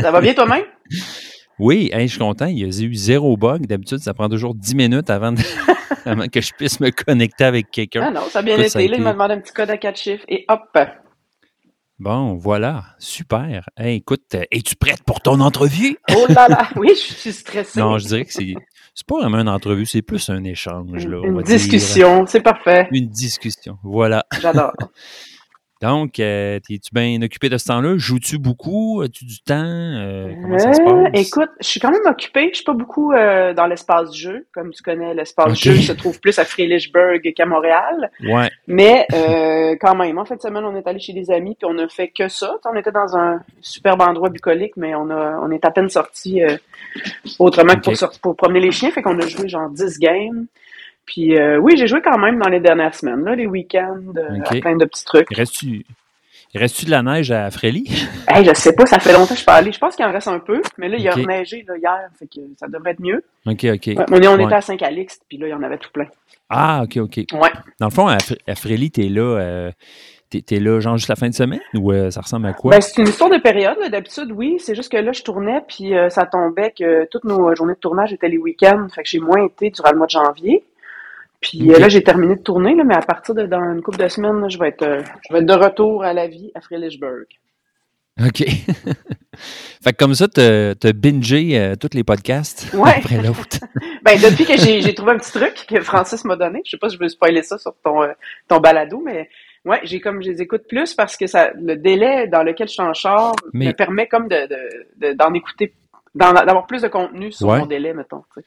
Ça 0.00 0.10
va 0.12 0.20
bien 0.20 0.34
toi-même? 0.34 0.64
Oui, 1.58 1.90
hey, 1.92 2.06
je 2.06 2.12
suis 2.12 2.18
content. 2.20 2.46
Il 2.46 2.58
y 2.58 2.64
a 2.64 2.68
eu 2.68 2.94
zéro 2.94 3.36
bug. 3.36 3.66
D'habitude, 3.66 3.98
ça 3.98 4.14
prend 4.14 4.28
toujours 4.28 4.54
10 4.54 4.74
minutes 4.74 5.10
avant, 5.10 5.32
de- 5.32 5.40
avant 6.04 6.28
que 6.28 6.40
je 6.40 6.52
puisse 6.54 6.78
me 6.80 6.90
connecter 6.90 7.44
avec 7.44 7.66
Ah 7.66 7.70
quelqu'un. 7.72 8.10
non, 8.10 8.22
ça 8.30 8.38
a 8.40 8.42
bien 8.42 8.58
été. 8.58 8.86
Là, 8.88 8.96
il 8.96 9.02
m'a 9.02 9.12
demandé 9.12 9.34
un 9.34 9.40
petit 9.40 9.52
code 9.52 9.70
à 9.70 9.76
quatre 9.76 9.98
chiffres 9.98 10.24
et 10.28 10.44
hop! 10.48 10.78
Bon, 11.98 12.34
voilà. 12.36 12.84
Super. 13.00 13.68
Hey, 13.76 13.96
écoute, 13.96 14.22
euh, 14.34 14.44
es-tu 14.52 14.76
prête 14.76 15.02
pour 15.02 15.20
ton 15.20 15.40
entrevue? 15.40 15.96
Oh 16.14 16.26
là 16.28 16.46
là! 16.48 16.68
Oui, 16.76 16.90
je 16.90 17.12
suis 17.14 17.32
stressée. 17.32 17.80
Non, 17.80 17.98
je 17.98 18.06
dirais 18.06 18.24
que 18.24 18.32
c'est... 18.32 18.54
C'est 18.94 19.06
pas 19.06 19.16
vraiment 19.20 19.38
une 19.38 19.48
entrevue, 19.48 19.86
c'est 19.86 20.02
plus 20.02 20.28
un 20.28 20.42
échange. 20.44 21.06
Là, 21.06 21.18
on 21.20 21.24
Une 21.24 21.36
va 21.36 21.42
discussion, 21.42 22.24
c'est 22.26 22.40
parfait. 22.40 22.88
Une 22.92 23.06
discussion. 23.08 23.78
Voilà. 23.84 24.24
J'adore. 24.40 24.72
Donc, 25.80 26.18
euh, 26.18 26.58
es-tu 26.68 26.90
bien 26.92 27.22
occupé 27.22 27.48
de 27.48 27.56
ce 27.56 27.66
temps-là? 27.66 27.94
Joues-tu 27.98 28.38
beaucoup? 28.38 29.00
As-tu 29.00 29.24
du 29.24 29.40
temps? 29.42 29.54
Euh, 29.64 30.32
comment 30.42 30.58
ça 30.58 30.72
se 30.72 30.80
Euh, 30.80 31.04
passe? 31.04 31.26
écoute, 31.26 31.50
je 31.60 31.66
suis 31.66 31.78
quand 31.78 31.92
même 31.92 32.04
occupée. 32.06 32.48
Je 32.50 32.56
suis 32.56 32.64
pas 32.64 32.72
beaucoup 32.72 33.12
euh, 33.12 33.54
dans 33.54 33.66
l'espace 33.66 34.12
jeu. 34.12 34.46
Comme 34.52 34.72
tu 34.72 34.82
connais, 34.82 35.14
l'espace 35.14 35.56
jeu 35.56 35.76
se 35.76 35.92
trouve 35.92 36.18
plus 36.20 36.36
à 36.40 36.44
Frélichburg 36.44 37.20
qu'à 37.32 37.46
Montréal. 37.46 38.10
Ouais. 38.24 38.50
Mais 38.66 39.06
euh, 39.12 39.76
quand 39.80 39.94
même, 39.94 40.18
en 40.18 40.24
fin 40.24 40.34
de 40.34 40.40
semaine, 40.40 40.64
on 40.64 40.74
est 40.74 40.86
allé 40.88 40.98
chez 40.98 41.12
des 41.12 41.30
amis 41.30 41.56
puis 41.56 41.70
on 41.72 41.78
a 41.78 41.86
fait 41.88 42.08
que 42.08 42.26
ça. 42.28 42.56
On 42.64 42.76
était 42.76 42.90
dans 42.92 43.16
un 43.16 43.40
superbe 43.60 44.00
endroit 44.00 44.30
bucolique, 44.30 44.76
mais 44.76 44.96
on 44.96 45.08
a 45.10 45.38
on 45.40 45.50
est 45.52 45.64
à 45.64 45.70
peine 45.70 45.88
sorti 45.88 46.40
autrement 47.38 47.74
que 47.74 47.80
pour, 47.80 47.96
sortir, 47.96 48.20
pour 48.20 48.34
promener 48.36 48.60
les 48.60 48.72
chiens. 48.72 48.90
Fait 48.90 49.02
qu'on 49.02 49.18
a 49.20 49.26
joué 49.28 49.48
genre 49.48 49.70
10 49.70 49.98
games. 50.00 50.46
Puis 51.08 51.38
euh, 51.38 51.56
oui, 51.56 51.72
j'ai 51.78 51.86
joué 51.86 52.02
quand 52.02 52.18
même 52.18 52.38
dans 52.38 52.50
les 52.50 52.60
dernières 52.60 52.94
semaines, 52.94 53.24
là, 53.24 53.34
les 53.34 53.46
week-ends, 53.46 53.96
euh, 54.16 54.40
à 54.44 54.54
plein 54.60 54.76
de 54.76 54.84
petits 54.84 55.06
trucs. 55.06 55.26
Il 55.30 55.82
Reste-tu 56.54 56.84
de 56.86 56.90
la 56.90 57.02
neige 57.02 57.30
à 57.30 57.50
Frélie? 57.50 57.86
Hey, 58.30 58.44
je 58.44 58.52
sais 58.52 58.74
pas, 58.74 58.84
ça 58.84 58.98
fait 58.98 59.12
longtemps 59.14 59.28
que 59.28 59.32
je 59.32 59.38
suis 59.38 59.46
pas 59.46 59.54
allée. 59.54 59.72
Je 59.72 59.78
pense 59.78 59.96
qu'il 59.96 60.04
en 60.04 60.12
reste 60.12 60.28
un 60.28 60.38
peu, 60.38 60.60
mais 60.76 60.90
là, 60.90 60.98
il 60.98 61.08
a 61.08 61.12
Ok. 61.16 61.26
neigé 61.26 61.64
là, 61.66 61.76
hier, 61.78 62.10
fait 62.18 62.26
que 62.26 62.40
ça 62.60 62.68
devrait 62.68 62.90
être 62.90 63.00
mieux. 63.00 63.24
OK, 63.46 63.64
OK. 63.64 63.86
Ouais, 63.86 64.04
on, 64.10 64.20
est- 64.20 64.28
on 64.28 64.36
Ouais. 64.36 64.44
était 64.44 64.54
à 64.54 64.60
Saint-Calixte, 64.60 65.22
puis 65.26 65.38
là, 65.38 65.46
il 65.46 65.50
y 65.50 65.54
en 65.54 65.62
avait 65.62 65.78
tout 65.78 65.88
plein. 65.90 66.04
Ah, 66.50 66.82
OK, 66.84 66.98
OK. 66.98 67.16
Ouais. 67.32 67.48
Dans 67.80 67.86
le 67.86 67.92
fond, 67.92 68.06
à, 68.06 68.18
à 68.46 68.54
Frélie, 68.54 68.90
t'es 68.90 69.08
là, 69.08 69.22
euh, 69.40 69.70
t'es, 70.28 70.60
là 70.60 70.78
genre 70.80 70.98
juste 70.98 71.08
la 71.08 71.16
fin 71.16 71.30
de 71.30 71.34
semaine 71.34 71.60
ou 71.74 71.90
euh, 71.90 72.10
ça 72.10 72.20
ressemble 72.20 72.46
à 72.48 72.52
quoi? 72.52 72.72
Ben, 72.72 72.82
c'est 72.82 73.00
une 73.00 73.08
histoire 73.08 73.30
de 73.30 73.38
période. 73.38 73.78
D'habitude, 73.90 74.30
oui. 74.34 74.56
C'est 74.58 74.74
juste 74.74 74.92
que 74.92 74.98
là, 74.98 75.12
je 75.12 75.22
tournais, 75.22 75.62
puis 75.66 75.96
euh, 75.96 76.10
ça 76.10 76.26
tombait 76.26 76.74
que 76.78 77.06
toutes 77.10 77.24
nos 77.24 77.54
journées 77.54 77.74
de 77.74 77.78
tournage 77.78 78.12
étaient 78.12 78.28
les 78.28 78.36
week-ends. 78.38 78.88
Fait 78.94 79.02
que 79.02 79.08
j'ai 79.08 79.20
moins 79.20 79.46
été 79.46 79.70
durant 79.70 79.90
le 79.90 79.96
mois 79.96 80.06
de 80.06 80.10
janvier. 80.12 80.62
Puis 81.40 81.70
euh, 81.72 81.78
là, 81.78 81.88
j'ai 81.88 82.02
terminé 82.02 82.34
de 82.36 82.42
tourner, 82.42 82.74
là, 82.74 82.82
mais 82.84 82.94
à 82.96 83.00
partir 83.02 83.34
de 83.34 83.46
dans 83.46 83.60
une 83.72 83.80
couple 83.82 83.98
de 83.98 84.08
semaines, 84.08 84.40
là, 84.40 84.48
je 84.48 84.58
vais 84.58 84.68
être 84.68 84.82
euh, 84.82 85.02
je 85.28 85.32
vais 85.32 85.40
être 85.40 85.46
de 85.46 85.52
retour 85.52 86.02
à 86.02 86.12
la 86.12 86.26
vie 86.26 86.50
à 86.54 86.60
Frélichburg. 86.60 87.26
OK. 88.20 88.38
fait 89.82 89.92
que 89.92 89.96
comme 89.96 90.14
ça, 90.14 90.26
t'as, 90.26 90.74
t'as 90.74 90.92
bingé 90.92 91.56
euh, 91.58 91.76
tous 91.76 91.90
les 91.94 92.02
podcasts 92.02 92.68
Ouais. 92.74 92.94
après 92.98 93.22
l'autre. 93.22 93.58
Ben, 94.02 94.18
depuis 94.18 94.46
que 94.46 94.56
j'ai 94.56 94.94
trouvé 94.94 95.12
un 95.12 95.18
petit 95.18 95.32
truc 95.32 95.66
que 95.68 95.80
Francis 95.82 96.24
m'a 96.24 96.34
donné, 96.34 96.62
je 96.64 96.70
sais 96.70 96.76
pas 96.78 96.88
si 96.88 96.96
je 96.96 97.00
veux 97.02 97.08
spoiler 97.08 97.42
ça 97.42 97.58
sur 97.58 97.74
ton, 97.84 98.02
euh, 98.02 98.12
ton 98.48 98.58
balado, 98.58 99.02
mais 99.04 99.28
ouais, 99.66 99.80
j'ai 99.82 100.00
comme 100.00 100.22
je 100.22 100.30
les 100.30 100.40
écoute 100.40 100.62
plus 100.66 100.94
parce 100.94 101.14
que 101.16 101.26
ça 101.26 101.50
le 101.60 101.76
délai 101.76 102.26
dans 102.26 102.42
lequel 102.42 102.68
je 102.68 102.72
suis 102.72 102.82
en 102.82 102.94
char 102.94 103.34
Mais- 103.52 103.66
me 103.66 103.72
permet 103.72 104.06
comme 104.06 104.26
de 104.28 104.46
de- 104.48 105.08
de- 105.08 105.12
d'en 105.12 105.34
écouter, 105.34 105.74
d'en- 106.14 106.32
d'avoir 106.32 106.66
plus 106.66 106.80
de 106.82 106.88
contenu 106.88 107.30
sur 107.32 107.48
Ouais. 107.48 107.58
mon 107.58 107.66
délai, 107.66 107.92
mettons. 107.92 108.22
tu. 108.34 108.40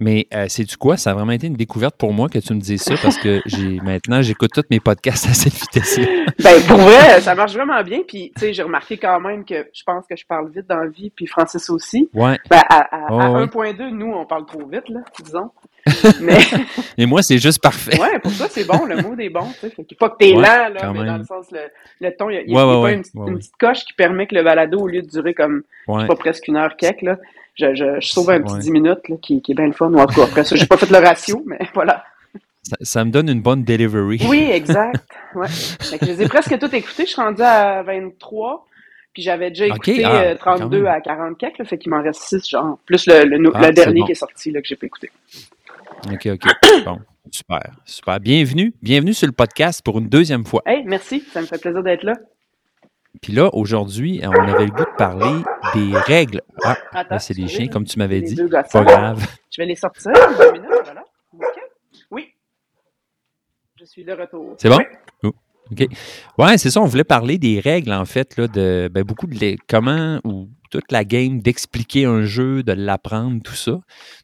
Mais 0.00 0.26
euh, 0.34 0.48
sais-tu 0.48 0.76
quoi? 0.76 0.96
Ça 0.96 1.10
a 1.12 1.14
vraiment 1.14 1.32
été 1.32 1.46
une 1.46 1.54
découverte 1.54 1.96
pour 1.96 2.12
moi 2.12 2.28
que 2.28 2.38
tu 2.38 2.52
me 2.52 2.60
dises 2.60 2.82
ça 2.82 2.94
parce 3.00 3.16
que 3.16 3.40
j'ai 3.46 3.78
maintenant, 3.84 4.22
j'écoute 4.22 4.50
tous 4.52 4.64
mes 4.70 4.80
podcasts 4.80 5.26
à 5.28 5.34
cette 5.34 5.54
vitesse-là. 5.54 6.06
Ben, 6.42 6.60
pour 6.66 6.78
vrai, 6.78 7.20
ça 7.22 7.34
marche 7.34 7.52
vraiment 7.54 7.80
bien. 7.82 8.00
Puis, 8.06 8.32
tu 8.34 8.40
sais, 8.40 8.52
j'ai 8.52 8.62
remarqué 8.64 8.96
quand 8.98 9.20
même 9.20 9.44
que 9.44 9.68
je 9.72 9.82
pense 9.86 10.04
que 10.08 10.16
je 10.16 10.26
parle 10.26 10.50
vite 10.50 10.66
dans 10.68 10.78
la 10.78 10.88
vie, 10.88 11.10
puis 11.14 11.26
Francis 11.26 11.70
aussi. 11.70 12.08
Ouais. 12.12 12.38
Ben, 12.50 12.62
à, 12.68 12.80
à, 12.80 13.08
Oh, 13.10 13.20
à 13.20 13.30
ouais. 13.32 13.44
1.2, 13.46 13.90
nous, 13.90 14.12
on 14.12 14.26
parle 14.26 14.46
trop 14.46 14.66
vite, 14.66 14.88
là, 14.88 15.00
disons. 15.22 15.50
Mais, 16.22 16.38
Et 16.96 17.04
moi, 17.04 17.22
c'est 17.22 17.36
juste 17.38 17.62
parfait. 17.62 18.00
ouais, 18.00 18.18
pour 18.18 18.30
ça, 18.32 18.46
c'est 18.48 18.64
bon, 18.66 18.86
le 18.86 18.96
mot 19.02 19.14
est 19.18 19.28
bon. 19.28 19.44
Fait 19.44 19.70
que 19.70 19.94
pas 19.94 20.08
que 20.08 20.16
t'es 20.18 20.32
Ouais, 20.32 20.40
lent, 20.42 20.72
là, 20.72 20.92
mais 20.94 21.04
dans 21.04 21.18
le 21.18 21.24
sens, 21.24 21.46
le, 21.52 21.60
le 22.00 22.16
ton, 22.16 22.30
il 22.30 22.34
y 22.34 22.38
a, 22.38 22.40
il 22.42 22.50
y 22.50 22.54
Ouais, 22.54 22.60
a 22.62 22.80
ouais, 22.80 22.82
pas 22.82 22.92
une, 22.92 23.28
une 23.28 23.38
petite 23.38 23.56
coche 23.60 23.84
qui 23.84 23.92
permet 23.92 24.26
que 24.26 24.34
le 24.34 24.42
balado, 24.42 24.80
au 24.80 24.88
lieu 24.88 25.02
de 25.02 25.06
durer 25.08 25.34
comme, 25.34 25.62
je 25.86 25.92
Ouais. 25.92 26.00
sais 26.00 26.06
pas, 26.06 26.16
presque 26.16 26.48
une 26.48 26.56
heure 26.56 26.74
quelque, 26.78 27.04
là, 27.04 27.18
je, 27.54 27.74
je, 27.74 28.00
je 28.00 28.08
sauve 28.08 28.30
un 28.30 28.40
petit 28.40 28.52
Ouais. 28.54 28.58
10 28.60 28.70
minutes, 28.70 29.08
là, 29.08 29.16
qui, 29.22 29.40
qui 29.42 29.52
est 29.52 29.54
bien 29.54 29.66
le 29.66 29.72
fun. 29.72 29.90
Ou 29.92 29.98
en 29.98 30.06
tout 30.06 30.14
cas, 30.16 30.24
après 30.24 30.44
ça, 30.44 30.56
j'ai 30.56 30.66
pas 30.66 30.76
fait 30.76 30.90
le 30.90 30.98
ratio, 30.98 31.42
mais 31.46 31.58
voilà. 31.74 32.04
Ça, 32.62 32.76
ça 32.80 33.04
me 33.04 33.10
donne 33.10 33.28
une 33.28 33.42
bonne 33.42 33.62
delivery. 33.62 34.20
Oui, 34.28 34.48
exact. 34.50 35.04
Ouais. 35.34 35.48
Fait 35.48 35.98
que 35.98 36.06
je 36.06 36.12
les 36.12 36.22
ai 36.22 36.28
presque 36.28 36.58
toutes 36.58 36.72
écoutées. 36.74 37.04
Je 37.04 37.10
suis 37.12 37.20
rendue 37.20 37.42
à 37.42 37.82
23. 37.82 38.66
Puis 39.12 39.22
j'avais 39.22 39.50
déjà 39.50 39.66
écouté 39.66 40.02
ah, 40.04 40.22
euh, 40.22 40.34
32 40.34 40.78
quand 40.78 40.82
même. 40.84 40.86
à 40.92 41.00
40 41.00 41.38
quelques, 41.38 41.58
là, 41.58 41.64
fait 41.64 41.78
qu'il 41.78 41.90
m'en 41.90 42.02
reste 42.02 42.22
6, 42.22 42.48
genre. 42.48 42.78
Plus 42.86 43.06
le, 43.06 43.24
le, 43.24 43.50
Ah, 43.54 43.70
dernier 43.70 44.00
bon. 44.00 44.06
qui 44.06 44.12
est 44.12 44.16
sorti, 44.16 44.50
là, 44.50 44.60
que 44.60 44.66
j'ai 44.66 44.74
pas 44.76 44.86
écouté. 44.86 45.10
OK, 46.12 46.26
OK. 46.26 46.42
Bon, 46.84 46.98
super, 47.30 47.60
super. 47.84 48.18
Bienvenue, 48.18 48.74
bienvenue 48.82 49.14
sur 49.14 49.26
le 49.28 49.32
podcast 49.32 49.82
pour 49.84 49.98
une 49.98 50.08
deuxième 50.08 50.44
fois. 50.44 50.62
Hey, 50.66 50.82
merci, 50.84 51.22
ça 51.32 51.40
me 51.40 51.46
fait 51.46 51.60
plaisir 51.60 51.82
d'être 51.84 52.02
là. 52.02 52.14
Puis 53.22 53.32
là, 53.32 53.48
aujourd'hui, 53.54 54.20
on 54.24 54.30
avait 54.30 54.66
le 54.66 54.70
goût 54.72 54.84
de 54.84 54.96
parler 54.98 55.42
des 55.74 55.96
règles. 55.96 56.42
Ah, 56.64 56.76
Attends, 56.92 57.14
là, 57.14 57.18
c'est 57.18 57.34
des 57.34 57.48
chiens, 57.48 57.68
comme 57.68 57.84
tu 57.84 57.98
m'avais 57.98 58.20
dit. 58.20 58.36
Pas 58.72 58.84
grave. 58.84 59.26
Je 59.50 59.62
vais 59.62 59.66
les 59.66 59.76
sortir, 59.76 60.12
deux 60.38 60.52
minutes, 60.52 60.68
voilà. 60.84 61.04
OK. 61.32 61.60
Oui. 62.10 62.34
Je 63.80 63.84
suis 63.84 64.04
de 64.04 64.12
retour. 64.12 64.54
C'est 64.58 64.68
bon? 64.68 64.78
Ouais. 64.78 64.88
Oh, 65.22 65.32
OK. 65.70 65.86
Ouais, 66.38 66.58
c'est 66.58 66.70
ça. 66.70 66.80
On 66.82 66.86
voulait 66.86 67.04
parler 67.04 67.38
des 67.38 67.60
règles, 67.60 67.92
en 67.92 68.04
fait, 68.04 68.36
là, 68.36 68.46
de 68.48 68.90
ben, 68.92 69.02
beaucoup 69.04 69.26
de 69.26 69.34
les- 69.36 69.56
comment 69.68 70.20
ou 70.24 70.48
toute 70.70 70.90
la 70.92 71.04
game 71.04 71.40
d'expliquer 71.40 72.04
un 72.04 72.24
jeu, 72.24 72.62
de 72.62 72.72
l'apprendre, 72.72 73.40
tout 73.42 73.54
ça. 73.54 73.78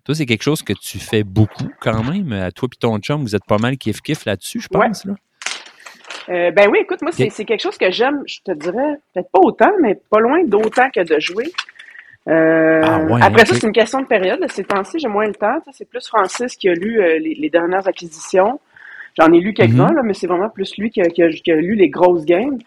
Toi, 0.05 0.14
c'est 0.14 0.26
quelque 0.26 0.42
chose 0.42 0.62
que 0.62 0.72
tu 0.72 0.98
fais 0.98 1.22
beaucoup 1.22 1.70
quand 1.81 2.03
même. 2.03 2.33
À 2.33 2.50
toi 2.50 2.68
et 2.70 2.76
ton 2.76 2.98
chum, 2.98 3.22
vous 3.22 3.35
êtes 3.37 3.44
pas 3.46 3.59
mal 3.59 3.74
kiff-kiff 3.74 4.26
là-dessus, 4.26 4.61
je 4.61 4.68
Ouais. 4.76 4.87
pense. 4.88 5.05
Là. 5.05 5.14
Euh, 6.28 6.50
ben 6.50 6.68
oui, 6.70 6.78
écoute, 6.83 7.02
moi, 7.02 7.11
c'est 7.12 7.44
quelque 7.44 7.62
chose 7.62 7.78
que 7.78 7.90
j'aime, 7.90 8.22
je 8.26 8.38
te 8.44 8.52
dirais, 8.52 8.96
peut-être 9.14 9.30
pas 9.33 9.40
autant, 9.40 9.70
mais 9.80 9.98
pas 10.11 10.20
loin 10.20 10.44
d'autant 10.44 10.88
que 10.90 11.00
de 11.02 11.18
jouer. 11.18 11.46
Euh, 12.28 12.80
Ah 12.85 12.98
ouais, 13.04 13.20
après 13.22 13.46
ça, 13.46 13.54
c'est 13.54 13.66
une 13.66 13.72
question 13.72 14.00
de 14.00 14.06
période. 14.06 14.44
Ces 14.50 14.64
temps-ci, 14.64 14.98
j'ai 14.98 15.09
moins 15.09 15.26
le 15.26 15.35
temps. 15.35 15.59
C'est 15.72 15.88
plus 15.88 16.06
Francis 16.06 16.54
qui 16.56 16.68
a 16.68 16.74
lu 16.74 17.00
euh, 17.00 17.18
les, 17.18 17.35
les 17.35 17.50
dernières 17.50 17.88
acquisitions. 17.88 18.61
J'en 19.18 19.33
ai 19.33 19.40
lu 19.40 19.54
quelques-uns, 19.54 19.92
là, 19.92 20.02
mais 20.04 20.14
c'est 20.14 20.26
vraiment 20.26 20.50
plus 20.50 20.76
lui 20.78 20.90
qui 20.90 21.00
a, 21.00 21.06
qui 21.06 21.22
a- 21.22 21.28
qui 21.30 21.50
a 21.50 21.56
lu 21.56 21.74
les 21.74 21.88
grosses 21.88 22.24
games. 22.24 22.59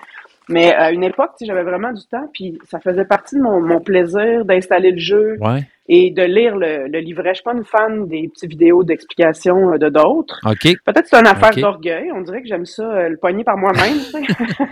Mais 0.49 0.73
à 0.73 0.91
une 0.91 1.03
époque, 1.03 1.32
j'avais 1.41 1.63
vraiment 1.63 1.91
du 1.93 2.06
temps, 2.08 2.27
puis 2.34 2.60
ça 2.69 2.79
faisait 2.79 3.06
partie 3.06 3.36
de 3.38 3.41
mon, 3.41 3.62
mon 3.62 3.79
plaisir 3.79 4.43
d'installer 4.45 4.91
le 4.91 4.97
jeu 4.99 5.38
Ouais. 5.39 5.62
et 5.88 6.12
de 6.12 6.21
lire 6.23 6.56
le, 6.58 6.88
le 6.88 6.99
livret. 6.99 7.29
Je 7.29 7.36
suis 7.36 7.43
pas 7.43 7.53
une 7.53 7.63
fan 7.63 8.08
des 8.08 8.27
petites 8.27 8.49
vidéos 8.49 8.84
d'explication 8.84 9.73
euh, 9.73 9.77
de 9.77 9.89
d'autres. 9.89 10.39
OK. 10.45 10.63
Peut-être 10.86 11.03
que 11.03 11.08
c'est 11.10 11.19
une 11.19 11.27
affaire 11.27 11.51
d'orgueil. 11.62 12.12
On 12.13 12.21
dirait 12.21 12.41
que 12.41 12.47
j'aime 12.47 12.65
ça, 12.65 12.84
euh, 12.84 13.10
le 13.10 13.17
pogner 13.17 13.43
par 13.43 13.58
moi-même. 13.58 13.97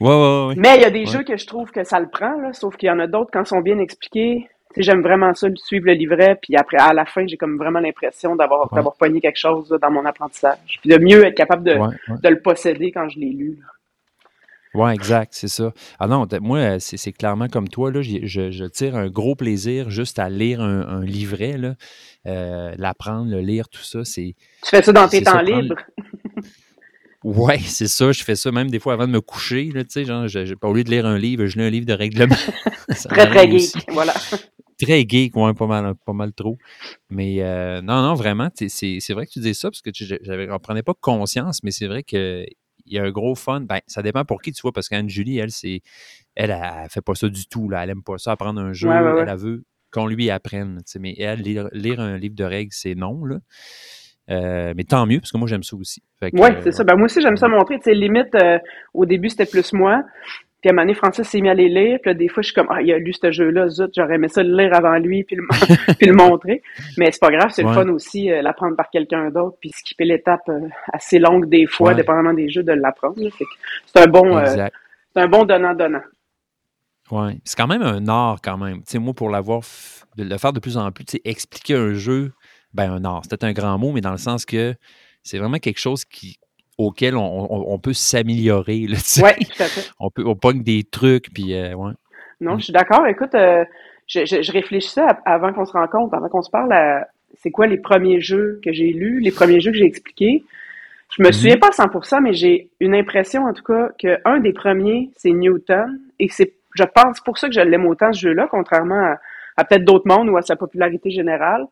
Ouais, 0.00 0.08
ouais, 0.08 0.46
ouais. 0.48 0.54
Mais 0.58 0.76
il 0.76 0.82
y 0.82 0.84
a 0.84 0.90
des 0.90 1.06
jeux 1.06 1.22
que 1.22 1.36
je 1.36 1.46
trouve 1.46 1.70
que 1.70 1.82
ça 1.82 1.98
le 1.98 2.08
prend, 2.08 2.38
là, 2.40 2.52
sauf 2.52 2.76
qu'il 2.76 2.88
y 2.88 2.92
en 2.92 2.98
a 2.98 3.06
d'autres 3.06 3.30
quand 3.32 3.42
ils 3.42 3.46
sont 3.46 3.60
bien 3.62 3.78
expliqués. 3.78 4.48
J'aime 4.76 5.00
vraiment 5.00 5.32
ça, 5.32 5.48
suivre 5.54 5.86
le 5.86 5.94
livret, 5.94 6.38
puis 6.42 6.54
après, 6.56 6.76
à 6.78 6.92
la 6.92 7.06
fin, 7.06 7.26
j'ai 7.26 7.38
comme 7.38 7.56
vraiment 7.56 7.80
l'impression 7.80 8.36
d'avoir 8.36 8.68
d'avoir 8.74 8.94
pogné 8.96 9.22
quelque 9.22 9.38
chose 9.38 9.70
là, 9.70 9.78
dans 9.78 9.90
mon 9.90 10.04
apprentissage. 10.04 10.58
Puis 10.82 10.90
de 10.90 10.98
mieux 10.98 11.24
être 11.24 11.34
capable 11.34 11.64
de, 11.64 11.72
de 12.22 12.28
le 12.28 12.40
posséder 12.40 12.92
quand 12.92 13.08
je 13.08 13.18
l'ai 13.18 13.30
lu. 13.30 13.56
là. 13.58 13.66
Ouais, 14.76 14.94
exact, 14.94 15.32
c'est 15.34 15.48
ça. 15.48 15.72
Ah 15.98 16.06
non, 16.06 16.26
moi, 16.42 16.58
euh, 16.58 16.76
c'est 16.78 17.12
clairement 17.12 17.48
comme 17.48 17.68
toi, 17.68 17.90
là, 17.90 18.02
je, 18.02 18.26
je 18.50 18.64
tire 18.66 18.94
un 18.94 19.08
gros 19.08 19.34
plaisir 19.34 19.88
juste 19.90 20.18
à 20.18 20.28
lire 20.28 20.60
un, 20.60 20.80
un 20.86 21.04
livret, 21.04 21.56
là, 21.56 21.74
euh, 22.26 22.74
l'apprendre, 22.76 23.30
le 23.30 23.40
lire, 23.40 23.68
tout 23.68 23.82
ça. 23.82 24.02
Tu 24.04 24.34
fais 24.64 24.82
ça 24.82 24.92
dans 24.92 25.08
tes 25.08 25.22
temps 25.22 25.40
libres. 25.40 25.76
Ouais, 27.24 27.58
c'est 27.58 27.88
ça, 27.88 28.12
je 28.12 28.22
fais 28.22 28.36
ça 28.36 28.52
même 28.52 28.70
des 28.70 28.78
fois 28.78 28.92
avant 28.92 29.06
de 29.08 29.12
me 29.12 29.20
coucher, 29.20 29.70
là, 29.72 29.82
tu 29.82 29.90
sais, 29.90 30.04
genre, 30.04 30.28
je, 30.28 30.44
je- 30.44 30.54
au 30.62 30.72
lieu 30.72 30.84
de 30.84 30.90
lire 30.90 31.06
un 31.06 31.18
livre, 31.18 31.46
je 31.46 31.58
lis 31.58 31.64
un 31.64 31.70
livre 31.70 31.86
de 31.86 31.92
règlement. 31.92 32.36
Très, 32.88 33.28
très 33.28 33.50
geek. 33.50 33.54
aussi. 33.54 33.78
Voilà. 33.88 34.14
Très 34.80 35.04
geek, 35.08 35.34
ouais, 35.36 35.54
pas 35.54 35.66
mal, 35.66 35.94
pas 36.04 36.12
mal 36.12 36.32
trop. 36.32 36.56
Mais 37.10 37.42
euh, 37.42 37.80
non, 37.82 38.02
non, 38.02 38.14
vraiment, 38.14 38.48
c'est 38.54 39.12
vrai 39.12 39.26
que 39.26 39.32
tu 39.32 39.40
dis 39.40 39.54
ça, 39.54 39.70
parce 39.70 39.82
que 39.82 39.90
j'avais, 39.92 40.48
on 40.50 40.58
prenait 40.60 40.82
pas 40.84 40.94
conscience, 41.00 41.62
mais 41.64 41.72
c'est 41.72 41.86
vrai 41.88 42.02
que 42.04 42.44
il 42.86 42.94
y 42.94 42.98
a 42.98 43.04
un 43.04 43.10
gros 43.10 43.34
fun. 43.34 43.60
Ben, 43.60 43.80
ça 43.86 44.02
dépend 44.02 44.24
pour 44.24 44.42
qui 44.42 44.52
tu 44.52 44.62
vois, 44.62 44.72
parce 44.72 44.88
qu'Anne-Julie, 44.88 45.38
elle, 45.38 45.50
c'est. 45.50 45.80
Elle, 46.34 46.50
elle, 46.50 46.62
elle 46.84 46.90
fait 46.90 47.00
pas 47.00 47.14
ça 47.14 47.28
du 47.28 47.46
tout, 47.46 47.68
là. 47.68 47.82
Elle 47.82 47.90
aime 47.90 48.02
pas 48.02 48.18
ça, 48.18 48.32
apprendre 48.32 48.60
un 48.60 48.72
jeu. 48.72 48.88
Ouais, 48.88 49.00
ouais, 49.00 49.12
ouais. 49.12 49.22
Elle, 49.22 49.28
elle 49.28 49.36
veut 49.36 49.64
qu'on 49.90 50.06
lui 50.06 50.30
apprenne. 50.30 50.80
Mais 51.00 51.14
elle, 51.18 51.40
lire, 51.40 51.68
lire 51.72 52.00
un 52.00 52.16
livre 52.16 52.34
de 52.34 52.44
règles, 52.44 52.72
c'est 52.72 52.94
non, 52.94 53.24
là. 53.24 53.38
Euh, 54.28 54.74
mais 54.76 54.84
tant 54.84 55.06
mieux, 55.06 55.20
parce 55.20 55.30
que 55.30 55.38
moi, 55.38 55.46
j'aime 55.46 55.62
ça 55.62 55.76
aussi. 55.76 56.02
Oui, 56.20 56.30
euh, 56.34 56.60
c'est 56.62 56.72
ça. 56.72 56.84
Ben, 56.84 56.96
moi 56.96 57.04
aussi, 57.04 57.20
j'aime 57.20 57.36
ça 57.36 57.48
montrer. 57.48 57.78
Limite, 57.86 58.34
euh, 58.34 58.58
au 58.92 59.06
début, 59.06 59.28
c'était 59.28 59.46
plus 59.46 59.72
moi. 59.72 60.02
Puis 60.66 60.70
à 60.70 60.72
un 60.72 60.74
moment 60.74 60.82
donné, 60.86 60.94
Francis 60.94 61.28
s'est 61.28 61.40
mis 61.40 61.48
à 61.48 61.54
les 61.54 61.68
lire. 61.68 62.00
Puis 62.02 62.10
là, 62.10 62.14
des 62.14 62.26
fois, 62.26 62.42
je 62.42 62.46
suis 62.48 62.54
comme, 62.56 62.66
ah, 62.70 62.82
il 62.82 62.92
a 62.92 62.98
lu 62.98 63.12
ce 63.12 63.30
jeu-là, 63.30 63.68
zut, 63.68 63.88
j'aurais 63.96 64.16
aimé 64.16 64.26
ça 64.26 64.42
le 64.42 64.52
lire 64.56 64.74
avant 64.74 64.98
lui, 64.98 65.22
puis 65.22 65.36
le, 65.36 65.44
puis 66.00 66.08
le 66.08 66.12
montrer. 66.12 66.60
Mais 66.98 67.12
c'est 67.12 67.20
pas 67.20 67.30
grave, 67.30 67.50
c'est 67.52 67.62
Ouais. 67.62 67.68
le 67.70 67.74
fun 67.76 67.88
aussi, 67.90 68.32
euh, 68.32 68.42
l'apprendre 68.42 68.74
par 68.74 68.90
quelqu'un 68.90 69.30
d'autre, 69.30 69.56
puis 69.60 69.70
skipper 69.70 70.06
l'étape 70.06 70.40
euh, 70.48 70.58
assez 70.92 71.20
longue 71.20 71.48
des 71.48 71.66
fois, 71.66 71.90
Ouais. 71.90 71.94
dépendamment 71.94 72.34
des 72.34 72.48
jeux, 72.48 72.64
de 72.64 72.72
l'apprendre. 72.72 73.14
C'est 73.86 74.00
un 74.00 74.06
bon, 74.08 74.36
euh, 74.36 74.44
c'est 75.14 75.20
un 75.22 75.28
bon 75.28 75.44
donnant-donnant. 75.44 76.02
Ouais. 77.12 77.38
C'est 77.44 77.56
quand 77.56 77.68
même 77.68 77.82
un 77.82 78.08
art, 78.08 78.40
quand 78.42 78.58
même. 78.58 78.78
Tu 78.78 78.84
sais, 78.86 78.98
moi, 78.98 79.14
pour 79.14 79.30
l'avoir, 79.30 79.60
de 80.16 80.24
le 80.24 80.36
faire 80.36 80.52
de 80.52 80.58
plus 80.58 80.76
en 80.76 80.90
plus, 80.90 81.04
tu 81.04 81.12
sais, 81.12 81.20
expliquer 81.24 81.76
un 81.76 81.92
jeu, 81.94 82.32
ben, 82.74 82.90
un 82.90 83.04
art, 83.04 83.20
c'est 83.22 83.30
peut-être 83.30 83.44
un 83.44 83.52
grand 83.52 83.78
mot, 83.78 83.92
mais 83.92 84.00
dans 84.00 84.10
le 84.10 84.18
sens 84.18 84.44
que 84.44 84.74
c'est 85.22 85.38
vraiment 85.38 85.58
quelque 85.58 85.78
chose 85.78 86.04
qui, 86.04 86.38
auquel 86.78 87.16
on, 87.16 87.22
on- 87.52 87.72
on 87.74 87.78
peut 87.78 87.92
s'améliorer. 87.92 88.86
Oui, 88.88 89.46
tout 89.46 89.62
à 89.62 89.66
fait. 89.66 89.90
On 90.00 90.10
peut, 90.10 90.24
on 90.26 90.34
pogne 90.34 90.62
des 90.62 90.84
trucs, 90.84 91.32
puis 91.32 91.54
euh, 91.54 91.74
ouais. 91.74 91.92
Non, 92.40 92.54
Mm. 92.54 92.58
je 92.58 92.64
suis 92.64 92.72
d'accord. 92.72 93.06
Écoute, 93.06 93.34
euh, 93.34 93.64
je, 94.06 94.24
je, 94.26 94.42
je 94.42 94.52
réfléchissais 94.52 95.00
à- 95.00 95.18
avant 95.24 95.52
qu'on 95.52 95.64
se 95.64 95.72
rencontre, 95.72 96.14
avant 96.14 96.28
qu'on 96.28 96.42
se 96.42 96.50
parle, 96.50 96.72
à 96.72 97.08
c'est 97.42 97.50
quoi 97.50 97.66
les 97.66 97.78
premiers 97.78 98.20
jeux 98.20 98.60
que 98.64 98.72
j'ai 98.72 98.92
lus, 98.92 99.20
les 99.20 99.30
premiers 99.32 99.60
jeux 99.60 99.70
que 99.70 99.76
j'ai 99.78 99.84
expliqués. 99.86 100.44
Je 101.16 101.22
me 101.22 101.28
Mhm. 101.28 101.32
souviens 101.32 101.56
pas 101.58 101.68
à 101.68 101.72
100%, 101.72 102.20
mais 102.20 102.32
j'ai 102.34 102.68
une 102.80 102.94
impression, 102.94 103.44
en 103.44 103.52
tout 103.52 103.62
cas, 103.62 103.90
que 104.00 104.18
un 104.24 104.40
des 104.40 104.52
premiers, 104.52 105.10
c'est 105.16 105.30
Newton, 105.32 105.98
et 106.18 106.28
c'est, 106.28 106.52
je 106.74 106.84
pense, 106.84 107.20
pour 107.20 107.38
ça 107.38 107.48
que 107.48 107.54
je 107.54 107.60
l'aime 107.60 107.86
autant, 107.86 108.12
ce 108.12 108.20
jeu-là, 108.20 108.48
contrairement 108.50 109.00
à, 109.00 109.18
à 109.56 109.64
peut-être 109.64 109.84
d'autres 109.84 110.06
mondes 110.08 110.28
ou 110.28 110.36
à 110.36 110.42
sa 110.42 110.56
popularité 110.56 111.10
générale. 111.10 111.64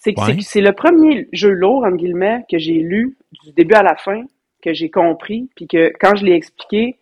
C'est 0.00 0.18
Ouais. 0.18 0.62
le 0.62 0.72
premier 0.72 1.28
jeu 1.32 1.50
lourd, 1.50 1.84
entre 1.84 1.96
guillemets, 1.98 2.42
que 2.50 2.58
j'ai 2.58 2.72
lu 2.80 3.16
du 3.44 3.52
début 3.52 3.74
à 3.74 3.82
la 3.82 3.94
fin, 3.96 4.22
que 4.62 4.72
j'ai 4.72 4.90
compris, 4.90 5.48
puis 5.54 5.66
que 5.68 5.92
quand 6.00 6.16
je 6.16 6.24
l'ai 6.24 6.32
expliqué, 6.34 6.96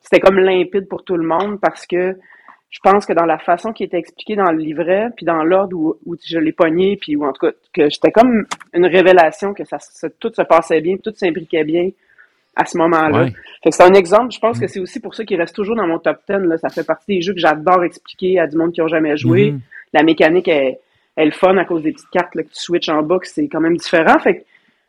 c'était 0.00 0.20
comme 0.20 0.38
limpide 0.38 0.86
pour 0.86 1.02
tout 1.02 1.16
le 1.16 1.26
monde 1.26 1.58
parce 1.60 1.86
que 1.86 2.16
je 2.70 2.78
pense 2.82 3.04
que 3.06 3.12
dans 3.12 3.24
la 3.26 3.38
façon 3.38 3.72
qui 3.72 3.84
était 3.84 3.98
expliquée 3.98 4.36
dans 4.36 4.50
le 4.52 4.58
livret, 4.58 5.08
puis 5.16 5.24
dans 5.26 5.42
l'ordre 5.44 5.76
où, 5.76 5.94
où 6.06 6.14
je 6.24 6.38
l'ai 6.38 6.52
pogné, 6.52 6.96
puis 6.96 7.16
où 7.16 7.24
en 7.24 7.32
tout 7.32 7.46
cas, 7.46 7.52
que 7.72 7.90
c'était 7.90 8.12
comme 8.12 8.44
une 8.74 8.86
révélation 8.86 9.52
que 9.54 9.64
ça, 9.64 9.78
ça- 9.78 10.08
tout 10.10 10.32
se 10.34 10.42
passait 10.42 10.80
bien, 10.80 10.96
tout 10.96 11.12
s'imbriquait 11.14 11.64
bien 11.64 11.90
à 12.56 12.64
ce 12.66 12.76
moment-là. 12.78 13.24
Ouais. 13.24 13.32
Fait 13.64 13.70
que 13.70 13.76
c'est 13.76 13.82
un 13.82 13.94
exemple, 13.94 14.30
je 14.32 14.38
pense 14.38 14.58
que 14.60 14.66
c'est 14.66 14.80
aussi 14.80 15.00
pour 15.00 15.14
ça 15.14 15.24
qu'il 15.24 15.38
reste 15.40 15.54
toujours 15.54 15.76
dans 15.76 15.86
mon 15.86 15.98
top 15.98 16.18
10. 16.28 16.46
Là. 16.48 16.58
Ça 16.58 16.68
fait 16.68 16.84
partie 16.84 17.16
des 17.16 17.22
jeux 17.22 17.32
que 17.32 17.40
j'adore 17.40 17.82
expliquer 17.84 18.38
à 18.38 18.46
du 18.46 18.56
monde 18.58 18.72
qui 18.72 18.80
n'a 18.82 18.88
jamais 18.88 19.16
joué. 19.16 19.52
Mhm. 19.52 19.60
La 19.94 20.02
mécanique 20.02 20.48
est, 20.48 20.78
est 21.16 21.24
le 21.24 21.30
fun 21.32 21.56
à 21.56 21.64
cause 21.64 21.82
des 21.82 21.92
petites 21.92 22.10
cartes 22.10 22.34
là, 22.34 22.42
que 22.42 22.48
tu 22.48 22.60
switches 22.60 22.88
en 22.88 23.02
bas, 23.02 23.18
c'est 23.22 23.48
quand 23.48 23.60
même 23.60 23.76
différent. 23.76 24.18
Fait 24.18 24.38
que 24.38 24.42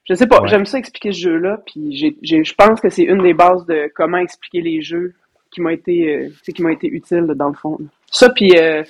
je 0.05 0.13
sais 0.15 0.27
pas, 0.27 0.41
Ouais. 0.41 0.47
j'aime 0.49 0.65
ça 0.65 0.77
expliquer 0.79 1.11
ce 1.13 1.19
jeu-là, 1.21 1.61
puis 1.65 1.95
j'ai, 1.95 2.15
j'ai, 2.21 2.43
je 2.43 2.53
pense 2.55 2.81
que 2.81 2.89
c'est 2.89 3.03
une 3.03 3.21
des 3.23 3.33
bases 3.33 3.65
de 3.65 3.89
comment 3.95 4.17
expliquer 4.17 4.61
les 4.61 4.81
jeux 4.81 5.13
qui 5.51 5.61
m'ont 5.61 5.69
été, 5.69 6.15
euh, 6.15 6.29
qui 6.53 6.61
m'ont 6.61 6.69
été 6.69 6.87
utiles 6.87 7.25
là, 7.25 7.33
dans 7.35 7.47
le 7.49 7.53
fond. 7.55 7.77
là. 7.79 7.85
Ça, 8.11 8.29
puis 8.29 8.51
euh, 8.57 8.83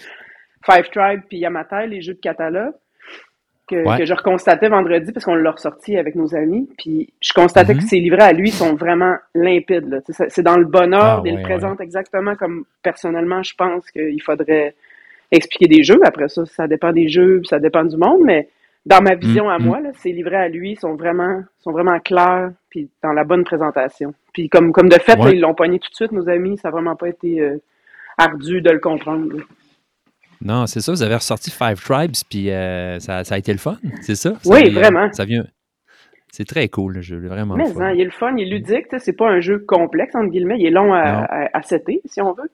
Five 0.66 0.90
Tribe, 0.92 1.22
puis 1.28 1.38
Yamatai, 1.40 1.88
les 1.88 2.02
jeux 2.02 2.14
de 2.14 2.20
Catala, 2.20 2.72
que, 3.70 3.76
Ouais. 3.88 3.98
que 4.00 4.06
je 4.06 4.14
reconstatais 4.14 4.68
vendredi 4.70 5.12
parce 5.14 5.26
qu'on 5.26 5.36
l'a 5.36 5.52
ressorti 5.52 5.98
avec 5.98 6.16
nos 6.16 6.36
amis, 6.36 6.68
puis 6.78 7.14
je 7.22 7.32
constatais 7.34 7.74
Mhm. 7.74 7.80
que 7.80 7.86
ces 7.86 8.00
livrets 8.00 8.24
à 8.24 8.34
lui 8.34 8.50
sont 8.52 8.76
vraiment 8.76 9.16
limpides. 9.36 9.88
là. 9.90 10.00
C'est 10.08 10.30
c'est 10.30 10.42
dans 10.44 10.58
le 10.58 10.66
bon 10.66 10.94
ordre, 10.94 11.24
Ah, 11.26 11.30
il 11.30 11.34
ouais, 11.34 11.38
le 11.38 11.44
présente 11.44 11.80
exactement 11.80 12.36
comme 12.36 12.66
personnellement 12.82 13.42
je 13.44 13.54
pense 13.56 13.90
qu'il 13.92 14.22
faudrait 14.22 14.76
expliquer 15.36 15.68
des 15.68 15.84
jeux. 15.84 16.00
Après 16.06 16.30
ça, 16.30 16.46
ça 16.46 16.68
dépend 16.68 16.92
des 16.94 17.08
jeux, 17.10 17.42
ça 17.46 17.60
dépend 17.60 17.84
du 17.84 17.98
monde, 17.98 18.22
mais 18.24 18.50
dans 18.86 19.02
ma 19.02 19.16
vision 19.16 19.50
à 19.50 19.60
Mhm. 19.60 19.66
moi, 19.66 19.80
là, 19.80 19.90
ces 19.96 20.12
livrets 20.12 20.36
à 20.38 20.50
lui 20.50 20.76
sont 20.76 20.96
vraiment 20.96 21.42
sont 21.60 21.72
vraiment 21.72 22.00
clairs 22.00 22.52
puis 22.70 22.90
dans 23.02 23.14
la 23.14 23.24
bonne 23.24 23.44
présentation. 23.44 24.14
Puis 24.34 24.50
comme 24.50 24.72
comme 24.72 24.90
de 24.90 25.00
fait, 25.00 25.18
Ouais. 25.18 25.26
là, 25.26 25.32
ils 25.32 25.40
l'ont 25.42 25.54
pogné 25.54 25.80
tout 25.80 25.90
de 25.90 25.96
suite 25.96 26.12
nos 26.12 26.28
amis, 26.30 26.58
ça 26.58 26.68
n'a 26.70 26.72
vraiment 26.74 26.96
pas 26.96 27.08
été 27.10 27.40
euh, 27.42 27.58
ardu 28.18 28.62
de 28.62 28.70
le 28.72 28.80
comprendre. 28.80 29.38
là. 29.38 29.44
Non, 30.42 30.68
c'est 30.68 30.82
ça, 30.82 30.92
vous 30.92 31.02
avez 31.04 31.16
ressorti 31.16 31.50
Five 31.52 31.82
Tribes, 31.82 32.16
puis 32.30 32.52
euh, 32.52 33.00
ça, 33.00 33.24
ça 33.24 33.36
a 33.36 33.38
été 33.38 33.54
le 33.54 33.60
fun, 33.60 33.78
c'est 34.02 34.16
ça? 34.16 34.32
Ça 34.42 34.54
Oui, 34.54 34.70
vient- 34.70 34.82
vraiment. 34.82 35.12
Ça 35.14 35.24
vient... 35.24 35.46
C'est 36.30 36.46
très 36.46 36.68
cool, 36.68 36.96
le 36.96 37.02
jeu, 37.02 37.18
vraiment 37.28 37.56
Mais 37.56 37.68
le 37.68 37.74
fun. 37.74 37.82
hein, 37.82 37.92
il 37.94 38.02
est 38.02 38.06
le 38.06 38.10
fun, 38.12 38.34
il 38.36 38.48
est 38.48 38.50
ludique, 38.50 38.88
c'est 38.98 39.14
pas 39.16 39.30
un 39.30 39.40
jeu 39.40 39.60
complexe 39.60 40.16
entre 40.16 40.32
guillemets, 40.32 40.58
il 40.60 40.66
est 40.66 40.72
long 40.72 40.92
à, 40.92 41.00
à, 41.24 41.58
à 41.58 41.62
setter, 41.62 42.02
si 42.06 42.22
on 42.22 42.34
veut. 42.34 42.50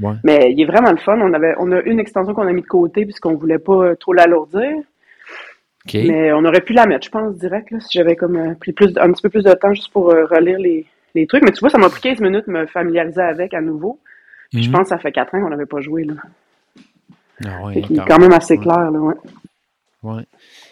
Ouais. 0.00 0.14
Mais 0.24 0.52
il 0.52 0.60
est 0.60 0.64
vraiment 0.66 0.90
le 0.92 0.96
fun. 0.98 1.18
On 1.20 1.32
avait 1.32 1.54
on 1.58 1.72
a 1.72 1.80
une 1.82 1.98
extension 2.00 2.34
qu'on 2.34 2.46
a 2.46 2.52
mis 2.52 2.62
de 2.62 2.66
côté 2.66 3.04
puisqu'on 3.04 3.34
voulait 3.34 3.58
pas 3.58 3.72
euh, 3.86 3.94
trop 3.96 4.12
l'alourdir. 4.12 4.70
Mais 5.94 6.32
on 6.32 6.44
aurait 6.44 6.60
pu 6.60 6.74
la 6.74 6.84
mettre, 6.86 7.06
je 7.06 7.10
pense, 7.10 7.34
direct, 7.36 7.70
là, 7.70 7.80
si 7.80 7.96
j'avais 7.96 8.14
comme 8.14 8.36
euh, 8.36 8.54
pris 8.54 8.72
plus, 8.72 8.92
un 8.98 9.10
petit 9.10 9.22
peu 9.22 9.30
plus 9.30 9.42
de 9.44 9.52
temps 9.52 9.72
juste 9.72 9.90
pour 9.90 10.10
euh, 10.10 10.26
relire 10.26 10.58
les, 10.58 10.84
les 11.14 11.26
trucs. 11.26 11.42
Mais 11.42 11.50
tu 11.52 11.60
vois, 11.60 11.70
ça 11.70 11.78
m'a 11.78 11.88
pris 11.88 12.02
15 12.02 12.20
minutes 12.20 12.46
de 12.46 12.52
me 12.52 12.66
familiariser 12.66 13.22
avec 13.22 13.54
à 13.54 13.60
nouveau. 13.62 13.98
Je 14.52 14.58
Mhm. 14.68 14.72
pense 14.72 14.82
que 14.82 14.88
ça 14.88 14.98
fait 14.98 15.12
4 15.12 15.34
ans 15.34 15.40
qu'on 15.42 15.48
n'avait 15.48 15.64
pas 15.66 15.80
joué. 15.80 16.04
Là. 16.04 16.14
Ah 17.46 17.64
ouais, 17.64 17.80
qu'il 17.80 17.98
est 17.98 18.04
quand 18.06 18.18
même 18.18 18.32
assez 18.32 18.54
Ouais. 18.58 18.62
clair. 18.62 18.90
Là, 18.90 18.98
ouais. 18.98 19.14
Ouais. 20.02 20.22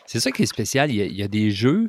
C'est 0.07 0.21
ça 0.21 0.31
qui 0.31 0.43
est 0.43 0.47
spécial. 0.47 0.91
Il 0.91 0.97
y 0.97 1.03
a, 1.03 1.05
il 1.07 1.17
y 1.17 1.23
a 1.23 1.29
des 1.29 1.51
jeux. 1.51 1.89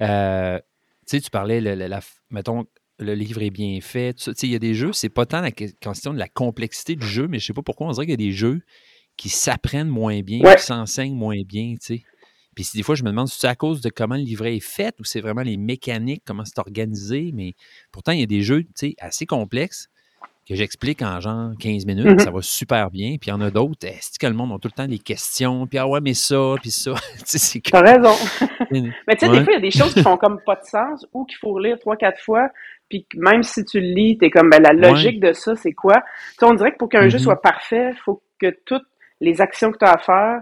euh, 0.00 0.58
tu 1.06 1.16
sais, 1.16 1.20
tu 1.20 1.30
parlais, 1.30 1.60
le, 1.60 1.74
le- 1.74 1.86
la, 1.86 2.00
mettons, 2.30 2.64
le 2.98 3.14
livre 3.14 3.42
est 3.42 3.50
bien 3.50 3.78
fait. 3.80 4.16
il 4.42 4.50
y 4.50 4.54
a 4.54 4.58
des 4.58 4.74
jeux, 4.74 4.92
c'est 4.92 5.08
pas 5.08 5.26
tant 5.26 5.40
la 5.40 5.50
que- 5.50 5.64
question 5.80 6.12
de 6.14 6.18
la 6.18 6.28
complexité 6.28 6.94
du 6.96 7.06
jeu, 7.06 7.26
mais 7.28 7.38
je 7.38 7.46
sais 7.46 7.52
pas 7.52 7.62
pourquoi 7.62 7.88
on 7.88 7.90
dirait 7.92 8.06
qu'il 8.06 8.12
y 8.12 8.14
a 8.14 8.28
des 8.28 8.32
jeux 8.32 8.60
qui 9.16 9.28
s'apprennent 9.28 9.88
moins 9.88 10.20
bien, 10.22 10.40
Ouais. 10.40 10.56
qui 10.56 10.62
s'enseignent 10.62 11.14
moins 11.16 11.40
bien. 11.46 11.74
Puis 12.54 12.68
des 12.74 12.82
fois, 12.84 12.94
je 12.94 13.02
me 13.02 13.10
demande 13.10 13.28
si 13.28 13.38
c'est 13.40 13.48
à 13.48 13.56
cause 13.56 13.80
de 13.80 13.90
comment 13.90 14.14
le 14.16 14.22
livret 14.22 14.56
est 14.56 14.60
fait 14.64 14.94
ou 15.00 15.04
c'est 15.04 15.20
vraiment 15.20 15.42
les 15.42 15.56
mécaniques, 15.56 16.22
comment 16.24 16.44
c'est 16.44 16.58
organisé? 16.60 17.32
Mais 17.34 17.54
pourtant, 17.90 18.12
il 18.12 18.20
y 18.20 18.22
a 18.22 18.26
des 18.26 18.42
jeux, 18.42 18.64
assez 19.00 19.26
complexes 19.26 19.88
que 20.46 20.54
j'explique 20.54 21.00
en 21.00 21.20
genre 21.20 21.52
15 21.58 21.86
minutes, 21.86 22.04
Mhm. 22.06 22.18
ça 22.18 22.30
va 22.30 22.42
super 22.42 22.90
bien. 22.90 23.16
Puis 23.20 23.28
il 23.28 23.30
y 23.30 23.32
en 23.32 23.40
a 23.40 23.50
d'autres, 23.50 23.86
est-ce 23.86 24.18
que 24.18 24.26
le 24.26 24.34
monde 24.34 24.52
a 24.52 24.58
tout 24.58 24.68
le 24.68 24.72
temps 24.76 24.86
des 24.86 24.98
questions? 24.98 25.66
Puis 25.66 25.78
ah 25.78 25.88
ouais, 25.88 26.00
mais 26.02 26.12
ça, 26.14 26.54
puis 26.60 26.70
ça. 26.70 26.92
T'as 27.72 27.80
raison. 27.80 28.14
Mais 28.70 29.16
tu 29.16 29.20
sais, 29.20 29.28
Ouais. 29.28 29.38
des 29.38 29.44
fois, 29.44 29.52
il 29.52 29.56
y 29.56 29.56
a 29.56 29.60
des 29.60 29.70
choses 29.70 29.94
qui 29.94 30.02
font 30.02 30.16
comme 30.16 30.40
pas 30.44 30.56
de 30.56 30.64
sens 30.64 31.06
ou 31.12 31.24
qu'il 31.24 31.38
faut 31.38 31.52
relire 31.52 31.78
trois, 31.78 31.96
quatre 31.96 32.20
fois. 32.20 32.50
Puis 32.88 33.06
même 33.16 33.42
si 33.42 33.64
tu 33.64 33.80
le 33.80 33.86
lis, 33.94 34.18
t'es 34.18 34.30
comme, 34.30 34.50
ben, 34.50 34.62
la 34.62 34.72
logique 34.72 35.20
de 35.20 35.32
ça, 35.32 35.54
c'est 35.56 35.72
quoi? 35.72 35.94
Tu 35.94 36.36
sais, 36.40 36.44
on 36.46 36.54
dirait 36.54 36.72
que 36.72 36.76
pour 36.78 36.88
qu'un 36.88 37.08
jeu 37.08 37.18
Mhm. 37.18 37.24
soit 37.24 37.40
parfait, 37.42 37.92
faut 38.04 38.22
que 38.40 38.54
toutes 38.66 38.86
les 39.20 39.40
actions 39.40 39.72
que 39.72 39.78
tu 39.78 39.84
as 39.84 39.92
à 39.92 39.98
faire 39.98 40.40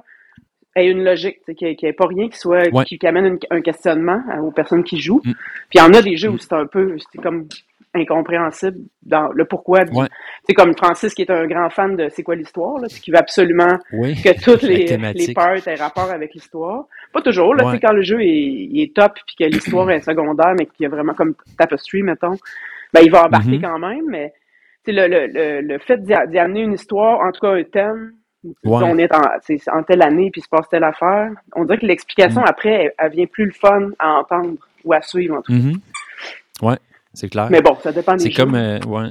aient 0.75 0.89
une 0.91 1.05
logique. 1.05 1.39
Qu'il 1.57 1.69
n'y 1.81 1.89
ait 1.89 1.93
pas 1.93 2.07
rien 2.07 2.29
qui 2.29 2.39
soit, 2.39 2.69
Ouais. 2.73 2.85
qui, 2.85 2.99
qui 2.99 3.07
amène 3.07 3.27
une- 3.27 3.39
un 3.51 3.61
questionnement 3.61 4.23
euh, 4.33 4.39
aux 4.41 4.51
personnes 4.51 4.83
qui 4.85 4.99
jouent. 4.99 5.21
Mm. 5.25 5.33
Puis 5.33 5.75
il 5.75 5.79
y 5.79 5.83
en 5.83 5.93
a 5.95 6.03
des 6.03 6.17
jeux 6.17 6.31
Mm. 6.31 6.35
où 6.35 6.39
c'est 6.39 6.53
un 6.55 6.67
peu, 6.67 6.97
c'est 7.13 7.21
comme 7.23 7.47
incompréhensible 7.95 8.79
dans 9.03 9.29
le 9.33 9.45
pourquoi. 9.45 9.85
du- 9.85 9.97
Ouais. 9.97 10.07
C'est 10.47 10.55
comme 10.55 10.75
Francis 10.77 11.15
qui 11.15 11.23
est 11.23 11.31
un 11.31 11.47
grand 11.47 11.69
fan 11.71 11.97
de 11.97 12.09
c'est 12.09 12.23
quoi 12.23 12.35
l'histoire, 12.35 12.79
là, 12.79 12.89
qui 12.89 13.11
veut 13.11 13.19
absolument 13.19 13.79
Oui. 13.93 14.15
que 14.23 14.43
toutes 14.43 14.63
les, 14.63 14.97
les 15.15 15.35
parts 15.35 15.67
aient 15.69 15.75
rapport 15.75 16.11
avec 16.11 16.35
l'histoire. 16.35 16.85
Pas 17.13 17.21
toujours, 17.23 17.55
là, 17.55 17.67
Ouais. 17.67 17.79
quand 17.81 17.93
le 17.93 18.03
jeu 18.03 18.21
est, 18.23 18.27
il 18.29 18.83
est 18.83 18.95
top 18.95 19.13
puis 19.27 19.37
que 19.39 19.45
l'histoire 19.45 19.91
est 19.91 20.01
secondaire, 20.01 20.55
mais 20.59 20.67
qu'il 20.67 20.85
y 20.85 20.87
a 20.87 20.89
vraiment 20.89 21.15
comme 21.15 21.35
Tapestry, 21.59 22.03
mettons, 22.03 22.37
ben, 22.93 23.01
il 23.05 23.11
va 23.11 23.27
embarquer 23.27 23.59
Mhm. 23.59 23.63
quand 23.63 23.79
même, 23.79 24.05
mais 24.09 24.33
le, 24.87 25.07
le, 25.07 25.27
le, 25.27 25.61
le 25.61 25.79
fait 25.79 26.03
d'y 26.03 26.13
amener 26.39 26.63
une 26.63 26.73
histoire, 26.73 27.21
en 27.21 27.31
tout 27.33 27.41
cas 27.41 27.53
un 27.53 27.63
thème, 27.65 28.13
Ouais. 28.65 28.81
on 28.83 28.99
est 28.99 29.13
en, 29.15 29.21
en 29.79 29.83
telle 29.85 30.03
année 30.03 30.31
puis 30.33 30.41
il 30.41 30.45
se 30.45 30.49
passe 30.49 30.69
telle 30.69 30.83
affaire, 30.83 31.31
on 31.55 31.65
dirait 31.65 31.79
que 31.79 31.87
l'explication 31.87 32.41
Mm. 32.41 32.45
après, 32.49 32.71
elle, 32.71 32.93
elle 32.99 33.13
vient 33.13 33.27
plus 33.27 33.45
le 33.45 33.53
fun 33.53 33.91
à 34.01 34.15
entendre 34.15 34.55
ou 34.85 34.93
à 34.93 35.01
suivre, 35.01 35.37
en 35.37 35.43
tout 35.43 35.53
cas. 35.53 35.59
Mhm. 35.59 35.75
Ouais, 36.61 36.77
c'est 37.15 37.29
clair. 37.29 37.49
Mais 37.51 37.61
bon, 37.63 37.77
ça 37.83 37.93
dépend 37.93 38.15
des 38.17 38.25
C'est 38.25 38.31
comme. 38.31 38.55
euh, 38.55 38.79
ouais. 38.87 39.11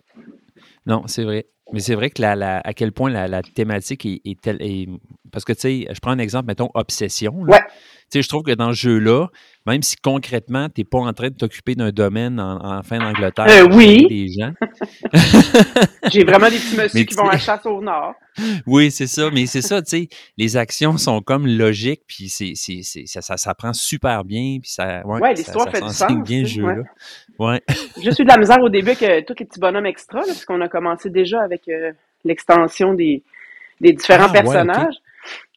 Non, 0.85 1.03
c'est 1.07 1.23
vrai. 1.23 1.47
Mais 1.73 1.79
c'est 1.79 1.95
vrai 1.95 2.09
que 2.09 2.21
la, 2.21 2.35
la- 2.35 2.59
à 2.59 2.73
quel 2.73 2.91
point 2.91 3.09
la, 3.09 3.27
la 3.27 3.41
thématique 3.41 4.05
est, 4.05 4.21
est 4.25 4.39
telle. 4.41 4.57
est- 4.61 4.89
parce 5.31 5.45
que, 5.45 5.53
tu 5.53 5.59
sais, 5.61 5.87
je 5.91 5.99
prends 6.01 6.11
un 6.11 6.19
exemple, 6.19 6.47
mettons, 6.47 6.69
Obsession. 6.73 7.43
là. 7.45 7.53
Ouais. 7.53 7.61
Tu 8.11 8.17
sais, 8.19 8.23
je 8.23 8.29
trouve 8.29 8.43
que 8.43 8.51
dans 8.51 8.73
ce 8.73 8.77
jeu-là, 8.79 9.27
même 9.65 9.81
si 9.81 9.95
concrètement, 9.95 10.67
tu 10.67 10.81
n'es 10.81 10.85
pas 10.85 10.97
en 10.99 11.13
train 11.13 11.29
de 11.29 11.35
t'occuper 11.35 11.75
d'un 11.75 11.91
domaine 11.91 12.39
en, 12.39 12.79
en 12.79 12.83
fin 12.83 12.97
d'Angleterre, 12.99 13.45
Euh, 13.49 13.67
oui. 13.73 14.05
des 14.07 14.27
gens. 14.27 14.51
J'ai 16.11 16.23
vraiment 16.23 16.49
des 16.49 16.57
petits 16.57 16.75
messieurs 16.77 17.03
qui 17.03 17.15
vont 17.15 17.29
à 17.29 17.33
la 17.33 17.37
chasse 17.37 17.65
au 17.65 17.81
nord. 17.81 18.13
Oui, 18.65 18.91
c'est 18.91 19.07
ça. 19.07 19.29
Mais 19.31 19.45
c'est 19.45 19.61
ça, 19.61 19.81
tu 19.81 19.89
sais, 19.89 20.09
les 20.37 20.57
actions 20.57 20.97
sont 20.97 21.21
comme 21.21 21.47
logiques, 21.47 22.01
puis 22.07 22.29
c'est, 22.29 22.53
c'est, 22.55 22.81
c'est- 22.83 23.05
ça, 23.05 23.21
ça, 23.21 23.37
ça 23.37 23.53
prend 23.53 23.73
super 23.73 24.23
bien, 24.23 24.57
puis 24.61 24.69
ça. 24.71 25.05
Ouais, 25.05 25.19
Ouais, 25.21 25.33
l'histoire 25.33 25.65
ça 25.65 25.71
fait 25.71 25.81
du 25.81 25.93
sens, 25.93 26.23
bien 26.27 26.43
jeu-là. 26.45 26.83
Ouais. 27.39 27.61
J'ai 28.01 28.09
eu 28.09 28.23
de 28.23 28.27
la 28.27 28.37
misère 28.37 28.59
au 28.61 28.69
début 28.69 28.89
avec 28.91 29.03
euh, 29.03 29.21
tous 29.25 29.35
les 29.39 29.45
petits 29.45 29.59
bonhommes 29.59 29.85
extra, 29.85 30.19
là, 30.19 30.25
parce 30.27 30.45
qu'on 30.45 30.61
a 30.61 30.67
commencé 30.67 31.09
déjà 31.09 31.41
avec 31.41 31.67
euh, 31.69 31.91
l'extension 32.25 32.93
des, 32.93 33.23
des 33.79 33.93
différents 33.93 34.25
Ah, 34.29 34.31
ouais, 34.33 34.41
personnages. 34.41 34.95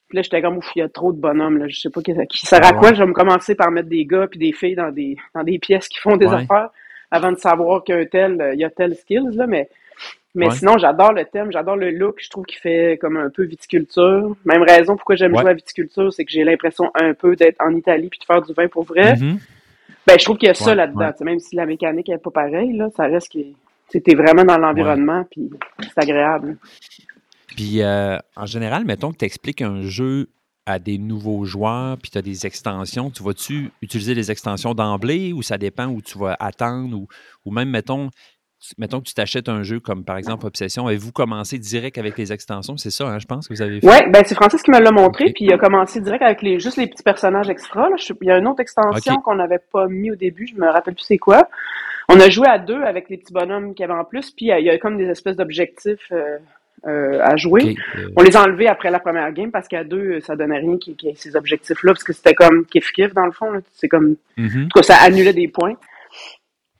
Puis 0.08 0.16
là, 0.16 0.22
j'étais 0.22 0.42
comme, 0.42 0.58
ouf, 0.58 0.70
il 0.76 0.80
y 0.80 0.82
a 0.82 0.88
trop 0.88 1.12
de 1.12 1.18
bonhommes, 1.18 1.58
là. 1.58 1.66
Je 1.68 1.78
sais 1.78 1.90
pas 1.90 2.02
qui, 2.02 2.12
qui 2.28 2.46
sert 2.46 2.60
Ah, 2.62 2.68
à 2.68 2.72
quoi? 2.74 2.92
Je 2.92 2.98
vais 3.02 3.06
me 3.06 3.12
commencer 3.14 3.54
par 3.54 3.70
mettre 3.70 3.88
des 3.88 4.04
gars 4.04 4.26
puis 4.26 4.38
des 4.38 4.52
filles 4.52 4.74
dans 4.76 4.90
des, 4.90 5.16
dans 5.34 5.42
des 5.42 5.58
pièces 5.58 5.88
qui 5.88 5.98
font 5.98 6.16
des 6.16 6.26
Ouais. 6.26 6.34
affaires 6.42 6.70
avant 7.10 7.32
de 7.32 7.38
savoir 7.38 7.84
qu'un 7.84 8.04
tel, 8.06 8.40
euh, 8.40 8.54
il 8.54 8.60
y 8.60 8.64
a 8.64 8.70
tel 8.70 8.94
skills, 8.96 9.30
là. 9.34 9.46
Mais, 9.46 9.68
mais 10.34 10.46
Ouais. 10.48 10.54
sinon, 10.54 10.76
j'adore 10.78 11.12
le 11.12 11.24
thème, 11.24 11.50
j'adore 11.52 11.76
le 11.76 11.90
look. 11.90 12.16
Je 12.20 12.28
trouve 12.28 12.44
qu'il 12.44 12.58
fait 12.58 12.98
comme 13.00 13.16
un 13.16 13.30
peu 13.30 13.44
viticulture. 13.44 14.36
Même 14.44 14.62
raison 14.62 14.96
pourquoi 14.96 15.14
j'aime 15.16 15.36
jouer 15.38 15.50
à 15.50 15.54
viticulture, 15.54 16.12
c'est 16.12 16.24
que 16.24 16.30
j'ai 16.32 16.44
l'impression 16.44 16.90
un 16.94 17.14
peu 17.14 17.34
d'être 17.36 17.60
en 17.60 17.74
Italie 17.74 18.08
puis 18.08 18.18
de 18.18 18.24
faire 18.24 18.42
du 18.42 18.52
vin 18.52 18.68
pour 18.68 18.84
vrai. 18.84 19.14
Mhm. 19.16 19.38
Ben, 20.06 20.18
je 20.18 20.24
trouve 20.24 20.36
qu'il 20.36 20.48
y 20.48 20.50
a 20.50 20.54
ça 20.54 20.74
là-dedans. 20.74 21.12
Même 21.22 21.38
si 21.38 21.56
la 21.56 21.64
mécanique 21.64 22.08
n'est 22.08 22.18
pas 22.18 22.30
pareille, 22.30 22.74
là, 22.76 22.88
ça 22.94 23.04
reste 23.06 23.32
que 23.32 23.38
es 23.38 24.14
vraiment 24.14 24.44
dans 24.44 24.58
l'environnement, 24.58 25.24
puis 25.30 25.50
c'est 25.80 25.98
agréable. 26.02 26.56
Puis, 27.56 27.82
euh, 27.82 28.16
en 28.36 28.46
général, 28.46 28.84
mettons 28.84 29.12
que 29.12 29.18
tu 29.18 29.24
expliques 29.24 29.62
un 29.62 29.82
jeu 29.82 30.28
à 30.66 30.78
des 30.78 30.96
nouveaux 30.98 31.44
joueurs, 31.44 31.98
puis 31.98 32.10
tu 32.10 32.16
as 32.18 32.22
des 32.22 32.46
extensions, 32.46 33.10
tu 33.10 33.22
vas-tu 33.22 33.70
utiliser 33.82 34.14
les 34.14 34.30
extensions 34.30 34.72
d'emblée 34.74 35.32
ou 35.34 35.42
ça 35.42 35.58
dépend 35.58 35.86
où 35.88 36.00
tu 36.00 36.18
vas 36.18 36.36
attendre 36.40 36.96
ou, 36.96 37.06
ou 37.44 37.50
même, 37.52 37.68
mettons, 37.68 38.08
mettons 38.78 39.00
que 39.00 39.04
tu 39.04 39.12
t'achètes 39.12 39.50
un 39.50 39.62
jeu 39.62 39.78
comme 39.78 40.04
par 40.06 40.16
exemple 40.16 40.46
Obsession, 40.46 40.86
avez-vous 40.86 41.12
commencé 41.12 41.58
direct 41.58 41.98
avec 41.98 42.16
les 42.16 42.32
extensions? 42.32 42.78
C'est 42.78 42.90
ça, 42.90 43.06
hein, 43.08 43.18
je 43.18 43.26
pense 43.26 43.46
que 43.46 43.52
vous 43.52 43.60
avez 43.60 43.78
fait. 43.80 43.86
Ouais, 43.86 44.08
ben 44.08 44.22
c'est 44.24 44.34
Francis 44.34 44.62
qui 44.62 44.70
me 44.70 44.80
l'a 44.80 44.90
montré, 44.90 45.32
puis 45.34 45.44
il 45.44 45.52
a 45.52 45.58
commencé 45.58 46.00
direct 46.00 46.22
avec 46.22 46.40
les 46.40 46.58
juste 46.58 46.78
les 46.78 46.86
petits 46.86 47.02
personnages 47.02 47.50
extra. 47.50 47.90
Là. 47.90 47.96
Je- 47.98 48.14
il 48.22 48.26
y 48.26 48.30
a 48.30 48.38
une 48.38 48.46
autre 48.46 48.60
extension 48.60 49.16
qu'on 49.20 49.34
n'avait 49.34 49.60
pas 49.70 49.86
mis 49.86 50.10
au 50.10 50.16
début, 50.16 50.46
je 50.46 50.54
me 50.58 50.66
rappelle 50.66 50.94
plus 50.94 51.04
c'est 51.04 51.18
quoi. 51.18 51.46
On 52.08 52.18
a 52.20 52.30
joué 52.30 52.48
à 52.48 52.58
deux 52.58 52.82
avec 52.82 53.10
les 53.10 53.18
petits 53.18 53.34
bonhommes 53.34 53.74
qu'il 53.74 53.82
y 53.86 53.90
avait 53.90 54.00
en 54.00 54.04
plus, 54.04 54.30
puis 54.30 54.46
il 54.46 54.64
y 54.64 54.70
a 54.70 54.78
comme 54.78 54.96
des 54.96 55.08
espèces 55.10 55.36
d'objectifs 55.36 56.10
euh, 56.12 56.38
euh, 56.86 57.20
à 57.22 57.36
jouer. 57.36 57.76
Euh, 57.96 58.08
On 58.16 58.22
les 58.22 58.36
a 58.36 58.42
enlevés 58.42 58.68
après 58.68 58.90
la 58.90 58.98
première 59.00 59.32
game 59.32 59.50
parce 59.50 59.68
qu'à 59.68 59.84
deux, 59.84 60.20
ça 60.20 60.36
donnait 60.36 60.58
rien 60.58 60.76
qui, 60.78 60.94
qui 60.96 61.14
ces 61.16 61.34
objectifs-là, 61.36 61.92
parce 61.92 62.04
que 62.04 62.12
c'était 62.12 62.34
comme 62.34 62.64
kiff-kiff 62.72 63.12
dans 63.14 63.26
le 63.26 63.32
fond. 63.32 63.50
C'est 63.72 63.88
comme 63.88 64.16
mhm. 64.36 64.64
En 64.64 64.68
tout 64.68 64.76
cas, 64.80 64.82
ça 64.82 64.96
annulait 65.02 65.32
des 65.32 65.48
points. 65.48 65.76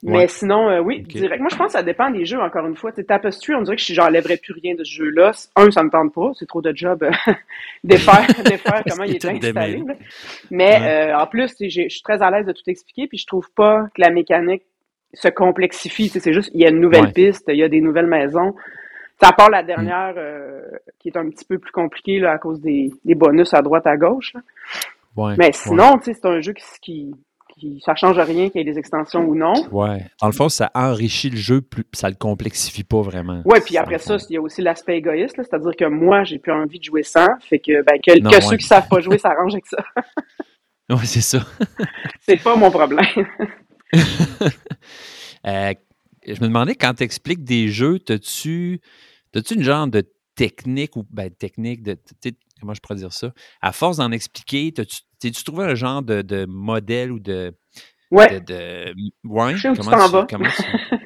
Mais 0.06 0.28
sinon, 0.28 0.68
euh, 0.68 0.80
oui, 0.80 1.00
direct. 1.00 1.40
Moi, 1.40 1.48
je 1.50 1.56
pense 1.56 1.68
que 1.68 1.72
ça 1.78 1.82
dépend 1.82 2.10
des 2.10 2.26
jeux, 2.26 2.38
encore 2.38 2.66
une 2.66 2.76
fois. 2.76 2.92
Tu 2.92 3.02
Tapestry, 3.06 3.54
on 3.54 3.62
dirait 3.62 3.76
que 3.76 3.82
je- 3.82 3.94
j'enlèverais 3.94 4.36
plus 4.36 4.52
rien 4.52 4.74
de 4.74 4.84
ce 4.84 4.92
jeu-là. 4.96 5.32
Un, 5.56 5.70
ça 5.70 5.82
me 5.82 5.88
tente 5.88 6.12
pas. 6.12 6.30
C'est 6.38 6.44
trop 6.46 6.60
de 6.60 6.76
job 6.76 7.02
euh, 7.04 7.10
défaire, 7.84 8.26
défaire 8.44 8.82
comment 8.88 9.04
il 9.04 9.14
est 9.14 9.24
installé. 9.24 9.78
là. 9.86 9.94
Mais 10.50 10.78
Ouais. 10.78 11.10
euh, 11.12 11.18
en 11.18 11.26
plus, 11.26 11.54
je 11.58 11.88
suis 11.88 12.02
très 12.02 12.20
à 12.22 12.30
l'aise 12.30 12.44
de 12.44 12.52
tout 12.52 12.60
expliquer, 12.66 13.06
puis 13.06 13.16
je 13.16 13.26
trouve 13.26 13.48
pas 13.56 13.86
que 13.94 14.02
la 14.02 14.10
mécanique 14.10 14.64
se 15.14 15.28
complexifie. 15.28 16.10
C'est 16.10 16.34
juste, 16.34 16.50
il 16.52 16.60
y 16.60 16.66
a 16.66 16.68
une 16.68 16.80
nouvelle 16.80 17.06
Ouais. 17.06 17.12
piste, 17.12 17.44
il 17.48 17.56
y 17.56 17.62
a 17.62 17.68
des 17.70 17.80
nouvelles 17.80 18.06
maisons. 18.06 18.54
À 19.20 19.32
part 19.32 19.48
la 19.50 19.62
dernière, 19.62 20.14
euh, 20.16 20.60
qui 20.98 21.08
est 21.08 21.16
un 21.16 21.28
petit 21.30 21.44
peu 21.44 21.58
plus 21.58 21.72
compliquée 21.72 22.18
là, 22.18 22.32
à 22.32 22.38
cause 22.38 22.60
des, 22.60 22.92
des 23.04 23.14
bonus 23.14 23.54
à 23.54 23.62
droite, 23.62 23.86
à 23.86 23.96
gauche. 23.96 24.34
là. 24.34 24.40
Ouais, 25.16 25.34
Mais 25.38 25.50
sinon, 25.52 25.98
c'est 26.02 26.24
un 26.26 26.40
jeu 26.40 26.52
qui, 26.52 26.64
qui, 26.82 27.14
qui 27.54 27.80
ça 27.84 27.94
change 27.94 28.18
rien 28.18 28.50
qu'il 28.50 28.58
y 28.60 28.68
ait 28.68 28.70
des 28.70 28.78
extensions 28.78 29.24
ou 29.24 29.34
non. 29.34 29.54
Ouais. 29.70 30.04
Dans 30.20 30.26
le 30.26 30.32
fond, 30.32 30.48
ça 30.48 30.70
enrichit 30.74 31.30
le 31.30 31.36
jeu, 31.36 31.60
plus, 31.62 31.84
ça 31.92 32.08
le 32.10 32.16
complexifie 32.16 32.82
pas 32.84 33.00
vraiment. 33.00 33.40
Ouais, 33.44 33.60
puis 33.60 33.78
après 33.78 33.98
ça, 33.98 34.16
il 34.28 34.34
y 34.34 34.36
a 34.36 34.40
aussi 34.42 34.60
l'aspect 34.60 34.96
égoïste, 34.98 35.36
c'est-à-dire 35.36 35.74
que 35.78 35.84
moi, 35.86 36.24
j'ai 36.24 36.38
plus 36.38 36.52
envie 36.52 36.78
de 36.80 36.84
jouer 36.84 37.04
sans, 37.04 37.28
fait 37.40 37.60
que, 37.60 37.82
ben, 37.82 37.98
que, 38.04 38.18
Non, 38.20 38.28
que 38.30 38.34
ouais. 38.34 38.40
ceux 38.42 38.56
qui 38.56 38.66
savent 38.66 38.88
pas 38.88 39.00
jouer 39.00 39.18
s'arrangent 39.18 39.54
avec 39.54 39.66
ça. 39.66 39.78
Ouais, 40.90 40.98
c'est 41.06 41.22
ça. 41.22 41.38
C'est 42.20 42.42
pas 42.42 42.56
mon 42.56 42.70
problème. 42.70 43.06
Euh, 45.46 45.74
je 46.26 46.40
me 46.40 46.46
demandais, 46.48 46.74
quand 46.74 46.94
tu 46.94 47.02
expliques 47.02 47.44
des 47.44 47.68
jeux, 47.68 47.98
as-tu 48.08 48.80
une 49.34 49.62
genre 49.62 49.86
de 49.86 50.04
technique 50.34 50.96
ou 50.96 51.04
ben, 51.10 51.30
technique 51.30 51.82
de. 51.82 51.96
tu 52.22 52.32
Comment 52.60 52.74
je 52.74 52.80
pourrais 52.80 52.96
dire 52.98 53.12
ça? 53.12 53.32
À 53.60 53.72
force 53.72 53.98
d'en 53.98 54.10
expliquer, 54.12 54.72
t'as-tu 54.72 55.44
trouvé 55.44 55.64
un 55.64 55.74
genre 55.74 56.02
de, 56.02 56.22
de 56.22 56.46
modèle 56.46 57.12
ou 57.12 57.18
de. 57.18 57.52
Ouais. 58.10 58.40
de, 58.40 58.44
de- 58.44 58.94
ouais, 59.24 59.56
Je 59.56 59.62
sais 59.62 59.68
où 59.70 59.74
tu 59.74 59.80
comment 59.80 60.26
comment 60.28 60.48
tu- 60.50 60.62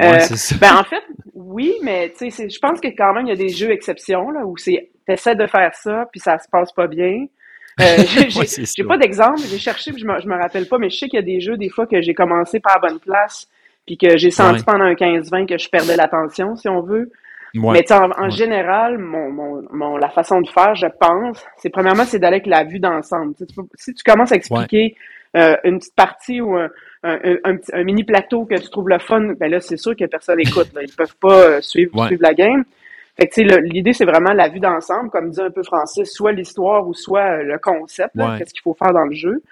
Euh, 0.00 0.10
Ouais, 0.12 0.20
c'est 0.20 0.36
ça. 0.36 0.56
ben, 0.60 0.76
en 0.80 0.84
fait, 0.84 1.02
oui, 1.34 1.74
mais 1.82 2.12
tu 2.16 2.28
je 2.30 2.58
pense 2.58 2.80
que 2.80 2.88
quand 2.88 3.14
même, 3.14 3.26
il 3.26 3.30
y 3.30 3.32
a 3.32 3.36
des 3.36 3.48
jeux 3.48 3.70
exceptions, 3.70 4.30
là, 4.30 4.44
où 4.44 4.56
c'est, 4.56 4.90
t'essaies 5.06 5.36
de 5.36 5.46
faire 5.46 5.72
ça, 5.74 6.06
puis 6.12 6.20
ça 6.20 6.38
se 6.38 6.48
passe 6.50 6.72
pas 6.72 6.86
bien. 6.88 7.26
Euh, 7.80 8.04
j'ai 8.28 8.38
Ouais, 8.82 8.88
pas 8.88 8.98
d'exemple, 8.98 9.40
j'ai 9.48 9.58
cherché, 9.58 9.92
puis 9.92 10.00
je 10.02 10.06
me, 10.06 10.20
je 10.20 10.26
me 10.26 10.34
rappelle 10.36 10.66
pas, 10.68 10.78
mais 10.78 10.90
je 10.90 10.98
sais 10.98 11.08
qu'il 11.08 11.16
y 11.18 11.22
a 11.22 11.24
des 11.24 11.40
jeux, 11.40 11.56
des 11.56 11.68
fois, 11.68 11.86
que 11.86 12.02
j'ai 12.02 12.12
commencé 12.14 12.58
par 12.60 12.80
la 12.80 12.88
bonne 12.88 12.98
place, 13.00 13.48
puis 13.86 13.96
que 13.98 14.16
j'ai 14.16 14.30
senti 14.30 14.58
Ouais. 14.60 14.64
pendant 14.66 14.84
un 14.84 14.94
15-20 14.94 15.46
que 15.46 15.58
je 15.58 15.68
perdais 15.68 15.96
l'attention, 15.96 16.56
si 16.56 16.68
on 16.68 16.80
veut. 16.82 17.10
Ouais. 17.54 17.72
Mais 17.88 17.92
en, 17.92 18.10
en 18.10 18.24
Ouais. 18.24 18.30
général, 18.30 18.98
mon, 18.98 19.30
mon, 19.30 19.62
mon, 19.70 19.96
la 19.96 20.08
façon 20.08 20.40
de 20.40 20.48
faire, 20.48 20.74
je 20.74 20.86
pense, 21.00 21.44
c'est 21.58 21.70
premièrement, 21.70 22.04
c'est 22.04 22.18
d'aller 22.18 22.36
avec 22.36 22.46
la 22.46 22.64
vue 22.64 22.80
d'ensemble. 22.80 23.34
Tu 23.34 23.40
sais, 23.40 23.46
tu 23.46 23.54
peux- 23.54 23.68
si 23.76 23.94
tu 23.94 24.02
commences 24.02 24.32
à 24.32 24.36
expliquer 24.36 24.96
euh, 25.36 25.56
une 25.64 25.78
petite 25.78 25.94
partie 25.96 26.40
ou 26.40 26.54
un, 26.56 26.68
un, 27.02 27.14
un- 27.24 27.36
un 27.44 27.56
petit- 27.56 27.72
un 27.74 27.82
mini 27.84 28.04
plateau 28.04 28.44
que 28.44 28.54
tu 28.54 28.70
trouves 28.70 28.88
le 28.88 28.98
fun, 29.00 29.34
ben 29.38 29.50
là, 29.50 29.60
c'est 29.60 29.76
sûr 29.76 29.94
que 29.96 30.04
personne 30.06 30.38
écoute. 30.40 30.72
Là. 30.74 30.82
Ils 30.82 30.94
peuvent 30.96 31.16
pas 31.20 31.34
euh, 31.34 31.60
suivre, 31.60 32.06
suivre 32.06 32.22
la 32.22 32.34
game. 32.34 32.64
Fait 33.16 33.26
que, 33.28 33.34
tu 33.34 33.42
sais, 33.48 33.54
le- 33.56 33.60
l'idée, 33.62 33.92
c'est 33.92 34.04
vraiment 34.04 34.32
la 34.32 34.48
vue 34.48 34.60
d'ensemble, 34.60 35.10
comme 35.10 35.30
dit 35.30 35.40
un 35.40 35.50
peu 35.50 35.62
Francis, 35.64 36.08
soit 36.12 36.32
l'histoire 36.32 36.86
ou 36.86 36.94
soit 36.94 37.38
euh, 37.38 37.42
le 37.44 37.58
concept, 37.58 38.14
qu'est-ce 38.38 38.52
qu'il 38.54 38.62
faut 38.62 38.74
faire 38.74 38.92
dans 38.92 39.04
le 39.04 39.14
jeu. 39.14 39.42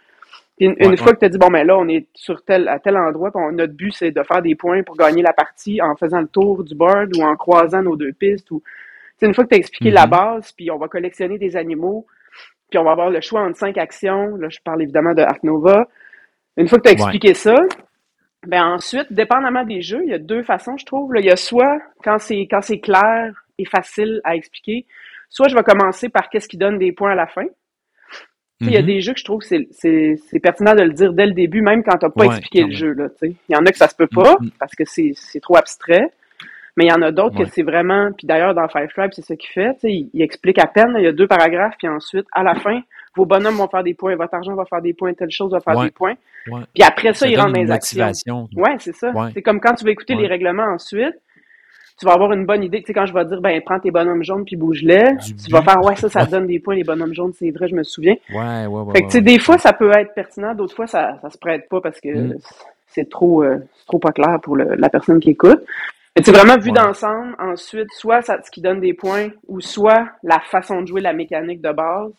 Puis 0.63 0.67
une, 0.71 0.77
Ouais, 0.87 0.93
une 0.93 0.97
fois 0.97 1.09
ouais. 1.09 1.13
que 1.15 1.19
tu 1.19 1.25
as 1.25 1.29
dit, 1.29 1.39
bon, 1.39 1.49
ben 1.49 1.67
là, 1.67 1.77
on 1.77 1.89
est 1.89 2.07
sur 2.15 2.45
tel, 2.45 2.69
à 2.69 2.79
tel 2.79 2.97
endroit, 2.97 3.33
puis 3.33 3.41
on- 3.45 3.51
notre 3.51 3.73
but, 3.73 3.91
c'est 3.93 4.13
de 4.13 4.23
faire 4.23 4.43
des 4.43 4.55
points 4.55 4.85
pour 4.85 4.97
gagner 4.97 5.21
la 5.23 5.33
partie 5.33 5.83
en 5.83 5.97
faisant 5.97 6.21
le 6.21 6.29
tour 6.29 6.63
du 6.63 6.75
board 6.77 7.17
ou 7.17 7.23
en 7.23 7.35
croisant 7.35 7.83
nos 7.83 7.97
deux 7.97 8.13
pistes. 8.13 8.49
Ou... 8.53 8.63
Une 9.23 9.35
fois 9.35 9.43
que 9.45 9.49
tu 9.51 9.55
as 9.57 9.59
expliqué 9.59 9.89
Mhm. 9.89 9.95
la 9.95 10.07
base, 10.07 10.53
puis 10.53 10.71
on 10.71 10.79
va 10.79 10.87
collectionner 10.87 11.37
des 11.39 11.57
animaux, 11.57 12.07
puis 12.71 12.79
on 12.79 12.85
va 12.85 12.93
avoir 12.93 13.11
le 13.11 13.21
choix 13.21 13.41
entre 13.43 13.57
cinq 13.57 13.77
actions. 13.77 14.37
Là, 14.37 14.49
je 14.51 14.59
parle 14.65 14.83
évidemment 14.83 15.15
de 15.15 15.23
Ark 15.23 15.43
Nova. 15.43 15.89
Une 16.57 16.69
fois 16.69 16.79
que 16.79 16.85
tu 16.85 16.89
as 16.91 16.93
Ouais. 16.93 17.01
expliqué 17.01 17.35
ça, 17.35 17.57
ben 18.47 18.65
ensuite, 18.65 19.13
dépendamment 19.13 19.65
des 19.65 19.83
jeux, 19.83 20.03
il 20.05 20.11
y 20.11 20.15
a 20.15 20.19
deux 20.19 20.43
façons, 20.45 20.77
je 20.77 20.85
trouve. 20.87 21.13
Là, 21.13 21.21
il 21.21 21.27
y 21.27 21.31
a 21.31 21.37
soit 21.37 21.81
quand 22.05 22.19
c'est 22.19 22.47
quand 22.51 22.61
c'est 22.63 22.79
clair 22.81 23.45
et 23.59 23.65
facile 23.65 24.21
à 24.25 24.37
expliquer, 24.37 24.87
soit 25.29 25.49
je 25.49 25.57
vais 25.57 25.63
commencer 25.65 26.09
par 26.09 26.29
qu'est-ce 26.29 26.49
qui 26.49 26.57
donne 26.57 26.79
des 26.79 26.93
points 26.93 27.13
à 27.13 27.17
la 27.17 27.27
fin. 27.27 27.47
Il 28.63 28.73
y 28.73 28.77
a 28.77 28.81
Mhm. 28.81 28.87
des 28.87 29.01
jeux 29.01 29.13
que 29.13 29.19
je 29.19 29.25
trouve 29.25 29.41
que 29.41 29.47
c'est- 29.47 30.41
pertinent 30.43 30.75
de 30.75 30.83
le 30.83 30.93
dire 30.93 31.13
dès 31.13 31.27
le 31.27 31.33
début, 31.33 31.63
même 31.63 31.83
quand 31.83 31.99
tu 31.99 32.07
n'as 32.07 32.11
pas 32.11 32.21
Ouais, 32.23 32.27
expliqué 32.37 32.65
le 32.65 32.73
jeu. 32.73 32.95
Il 33.23 33.35
y 33.49 33.57
en 33.57 33.65
a 33.67 33.71
que 33.71 33.77
ça 33.77 33.89
se 33.89 33.95
peut 33.95 34.07
pas 34.07 34.37
Mhm. 34.41 34.51
parce 34.59 34.75
que 34.75 34.85
c'est 34.87 35.13
c'est 35.15 35.41
trop 35.41 35.57
abstrait. 35.57 36.09
Mais 36.77 36.85
il 36.87 36.89
y 36.89 36.93
en 36.93 37.03
a 37.03 37.11
d'autres 37.13 37.39
Ouais. 37.39 37.45
que 37.45 37.51
c'est 37.51 37.63
vraiment, 37.63 38.11
puis 38.17 38.27
d'ailleurs 38.27 38.55
dans 38.55 38.67
Five 38.67 38.89
Tribes, 38.97 39.11
c'est 39.13 39.21
ce 39.21 39.35
qu'il 39.35 39.51
fait, 39.51 39.77
il, 39.83 40.09
il 40.15 40.23
explique 40.23 40.59
à 40.59 40.67
peine, 40.67 40.95
il 40.97 41.05
y 41.05 41.07
a 41.07 41.13
deux 41.13 41.27
paragraphes, 41.27 41.75
puis 41.79 41.87
ensuite, 41.87 42.25
à 42.33 42.43
la 42.43 42.55
fin, 42.55 42.81
vos 43.15 43.27
bonhommes 43.27 43.57
vont 43.57 43.69
faire 43.69 43.83
des 43.83 43.93
points, 43.93 44.17
votre 44.17 44.33
argent 44.33 44.55
va 44.55 44.65
faire 44.65 44.81
des 44.81 44.95
points, 44.95 45.13
telle 45.13 45.31
chose 45.31 45.53
va 45.53 45.61
faire 45.61 45.77
Ouais. 45.77 45.85
des 45.87 45.91
points. 45.91 46.15
Ouais. 46.51 46.63
Puis 46.75 46.83
après 46.83 47.13
ça, 47.13 47.27
il 47.27 47.33
donne 47.35 47.41
rentre 47.43 47.53
dans 47.57 47.61
les 47.61 47.71
actions. 47.71 48.49
Ouais, 48.57 48.75
c'est 48.79 48.95
ça. 48.95 49.11
Ouais. 49.11 49.29
C'est 49.35 49.43
comme 49.43 49.61
quand 49.61 49.75
tu 49.75 49.85
vas 49.85 49.91
écouter 49.91 50.15
les 50.15 50.27
règlements 50.27 50.73
ensuite, 50.73 51.15
tu 52.03 52.07
vas 52.07 52.15
avoir 52.15 52.33
une 52.33 52.45
bonne 52.47 52.65
idée. 52.65 52.81
Tu 52.81 52.87
sais, 52.87 52.95
quand 52.95 53.07
je 53.07 53.15
vais 53.15 53.25
dire, 53.25 53.41
ben, 53.41 53.63
prends 53.65 53.79
tes 53.79 53.93
bonhommes 53.93 54.25
jaunes 54.25 54.45
puis 54.45 54.57
bouge-les, 54.57 55.05
tu 55.45 55.53
vas 55.53 55.63
faire, 55.63 55.81
ouais, 55.85 55.95
ça, 55.95 56.09
ça 56.09 56.23
Ouais. 56.23 56.27
donne 56.27 56.49
des 56.49 56.59
points, 56.59 56.75
les 56.75 56.83
bonhommes 56.83 57.15
jaunes, 57.15 57.33
c'est 57.33 57.53
vrai, 57.53 57.69
je 57.69 57.77
me 57.77 57.85
souviens. 57.85 58.17
Ouais, 58.35 58.67
ouais, 58.67 58.81
ouais. 58.81 58.93
Fait 58.93 59.03
que, 59.03 59.07
tu 59.07 59.13
sais, 59.13 59.21
des 59.21 59.39
fois, 59.39 59.57
ça 59.57 59.73
peut 59.73 59.93
être 59.93 60.13
pertinent, 60.13 60.53
d'autres 60.53 60.75
fois, 60.75 60.89
ça, 60.89 61.17
ça 61.23 61.31
se 61.31 61.39
prête 61.39 61.69
pas 61.69 61.81
parce 61.81 62.01
que 62.01 62.09
Mm. 62.09 62.39
c'est 62.89 63.09
trop, 63.09 63.45
euh, 63.45 63.59
trop 63.87 64.01
pas 64.01 64.11
clair 64.11 64.41
pour 64.43 64.57
le- 64.57 64.75
la 64.75 64.89
personne 64.89 65.21
qui 65.21 65.31
écoute. 65.31 65.63
Mais 66.17 66.25
c'est 66.25 66.33
vraiment 66.33 66.59
vu 66.59 66.71
Ouais. 66.71 66.77
d'ensemble. 66.77 67.37
Ensuite, 67.39 67.93
soit 67.93 68.21
ça, 68.23 68.41
ce 68.43 68.51
qui 68.51 68.61
donne 68.61 68.81
des 68.81 68.95
points, 68.95 69.29
ou 69.47 69.61
soit 69.61 70.09
la 70.25 70.41
façon 70.41 70.83
de 70.83 70.87
jouer 70.89 71.01
la 71.03 71.13
mécanique 71.13 71.61
de 71.63 71.71
base. 71.71 72.11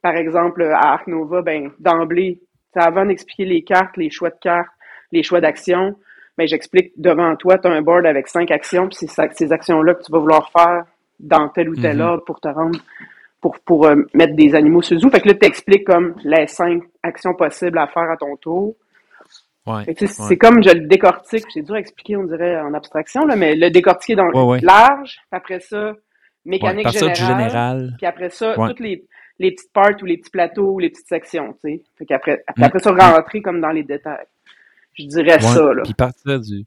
Par 0.00 0.14
exemple, 0.14 0.62
à 0.62 0.92
Arc 0.92 1.08
Nova, 1.08 1.42
ben, 1.42 1.70
d'emblée, 1.80 2.38
avant 2.76 3.04
d'expliquer 3.04 3.46
les 3.46 3.62
cartes, 3.62 3.96
les 3.96 4.10
choix 4.10 4.30
de 4.30 4.38
cartes, 4.40 4.68
les 5.10 5.24
choix 5.24 5.40
d'actions, 5.40 5.96
ben, 6.38 6.46
j'explique 6.46 6.92
devant 6.96 7.36
toi, 7.36 7.58
tu 7.58 7.68
as 7.68 7.72
un 7.72 7.82
board 7.82 8.06
avec 8.06 8.28
cinq 8.28 8.50
actions, 8.50 8.88
puis 8.88 8.96
c'est 9.06 9.32
ces 9.34 9.52
actions-là 9.52 9.94
que 9.94 10.02
tu 10.04 10.10
vas 10.12 10.18
vouloir 10.20 10.50
faire 10.50 10.84
dans 11.20 11.48
tel 11.50 11.68
ou 11.68 11.74
tel 11.74 11.96
Mhm. 11.96 12.02
ordre 12.02 12.24
pour 12.24 12.40
te 12.40 12.48
rendre, 12.48 12.78
pour, 13.40 13.58
pour 13.60 13.86
euh, 13.86 13.96
mettre 14.14 14.34
des 14.36 14.54
animaux 14.54 14.80
sur 14.82 14.94
le 14.94 15.00
zoo. 15.00 15.10
Fait 15.10 15.20
que 15.20 15.28
là, 15.28 15.34
tu 15.34 15.46
expliques 15.46 15.84
comme 15.84 16.14
les 16.24 16.46
cinq 16.46 16.82
actions 17.02 17.34
possibles 17.34 17.76
à 17.78 17.88
faire 17.88 18.08
à 18.10 18.16
ton 18.16 18.36
tour. 18.36 18.74
Ouais. 19.66 19.84
C'est 20.06 20.36
comme 20.38 20.62
je 20.62 20.70
le 20.70 20.86
décortique, 20.86 21.44
c'est 21.52 21.60
dur 21.62 21.74
à 21.74 21.78
expliquer, 21.78 22.16
on 22.16 22.24
dirait 22.24 22.58
en 22.58 22.72
abstraction, 22.72 23.26
là, 23.26 23.36
mais 23.36 23.54
le 23.54 23.68
décortiquer 23.70 24.14
dans 24.14 24.30
Ouais, 24.46 24.60
large, 24.62 25.16
puis 25.16 25.26
après 25.32 25.60
ça, 25.60 25.92
mécanique 26.46 26.88
générale, 26.88 27.14
général. 27.16 27.94
puis 27.98 28.06
après 28.06 28.30
ça, 28.30 28.54
toutes 28.54 28.80
les, 28.80 29.04
les 29.38 29.50
petites 29.50 29.72
parts 29.72 29.90
ou 30.00 30.06
les 30.06 30.16
petits 30.16 30.30
plateaux 30.30 30.70
ou 30.72 30.78
les 30.78 30.88
petites 30.88 31.08
sections, 31.08 31.52
tu 31.62 31.70
sais. 31.76 31.82
Fait 31.98 32.06
qu'après, 32.06 32.42
Mm. 32.56 32.62
après 32.62 32.78
ça, 32.78 32.92
rentrer 32.92 33.42
comme 33.42 33.60
dans 33.60 33.68
les 33.70 33.82
détails. 33.82 34.24
Je 34.98 35.06
dirais 35.06 35.34
Ouais, 35.34 35.40
ça, 35.54 35.72
là. 35.74 35.82
Puis 35.84 35.94
partir 35.94 36.40
du. 36.40 36.64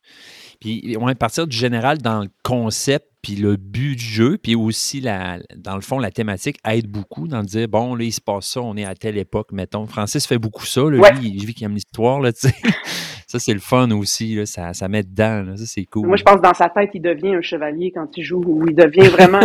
Puis 0.60 0.96
ouais, 0.98 1.16
partir 1.16 1.48
du 1.48 1.56
général 1.58 1.98
dans 2.00 2.22
le 2.22 2.30
concept, 2.44 3.08
puis 3.22 3.36
le 3.36 3.56
but 3.58 3.96
du 3.96 4.04
jeu, 4.04 4.38
puis 4.42 4.56
aussi, 4.56 5.02
la, 5.02 5.40
dans 5.56 5.76
le 5.76 5.82
fond, 5.82 6.00
la 6.00 6.12
thématique 6.12 6.58
aide 6.66 6.88
beaucoup 6.88 7.28
dans 7.28 7.40
le 7.40 7.46
dire, 7.46 7.68
bon, 7.68 7.94
là, 7.96 8.04
il 8.04 8.12
se 8.12 8.22
passe 8.22 8.48
ça, 8.48 8.62
on 8.62 8.76
est 8.78 8.86
à 8.86 8.96
telle 8.96 9.18
époque, 9.18 9.52
mettons. 9.52 9.86
Francis 9.88 10.26
fait 10.26 10.38
beaucoup 10.40 10.66
ça, 10.66 10.82
là, 10.82 10.98
Ouais. 11.00 11.12
lui, 11.14 11.30
il 11.36 11.46
vit 11.46 11.54
qu'il 11.54 11.66
aime 11.66 11.74
l'histoire, 11.76 12.20
là, 12.20 12.32
tu 12.34 12.48
sais. 12.50 12.56
ça, 13.28 13.40
c'est 13.40 13.54
le 13.54 13.60
fun 13.60 13.90
aussi, 13.92 14.36
là, 14.36 14.46
ça, 14.46 14.74
ça 14.74 14.88
met 14.88 15.04
dedans, 15.04 15.44
là, 15.44 15.58
ça, 15.58 15.66
c'est 15.68 15.86
cool. 15.86 16.08
Moi, 16.08 16.18
je 16.18 16.24
pense 16.24 16.36
que 16.38 16.42
dans 16.42 16.54
sa 16.54 16.70
tête, 16.70 16.90
il 16.94 17.02
devient 17.02 17.36
un 17.36 17.42
chevalier 17.42 17.92
quand 17.94 18.08
il 18.18 18.24
joue, 18.24 18.44
ou 18.46 18.68
il 18.68 18.76
devient 18.76 19.08
vraiment 19.10 19.42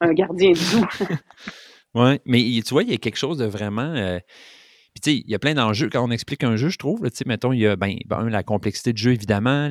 un 0.00 0.12
gardien 0.12 0.52
de. 0.52 1.16
Ouais, 1.94 2.20
mais 2.26 2.38
tu 2.64 2.70
vois, 2.74 2.82
il 2.82 2.90
y 2.90 2.94
a 2.94 2.98
quelque 2.98 3.16
chose 3.16 3.38
de 3.38 3.46
vraiment. 3.46 3.94
euh, 3.94 4.18
puis 5.00 5.00
tu 5.00 5.18
sais, 5.18 5.22
il 5.26 5.30
y 5.30 5.34
a 5.34 5.38
plein 5.38 5.54
d'enjeux. 5.54 5.88
Quand 5.90 6.04
on 6.04 6.10
explique 6.10 6.44
un 6.44 6.56
jeu, 6.56 6.68
je 6.68 6.78
trouve, 6.78 7.00
tu 7.02 7.16
sais, 7.16 7.24
mettons, 7.26 7.52
il 7.52 7.60
y 7.60 7.66
a 7.66 7.76
ben, 7.76 7.96
ben, 8.06 8.28
la 8.28 8.42
complexité 8.42 8.92
du 8.92 9.00
jeu, 9.02 9.12
évidemment, 9.12 9.68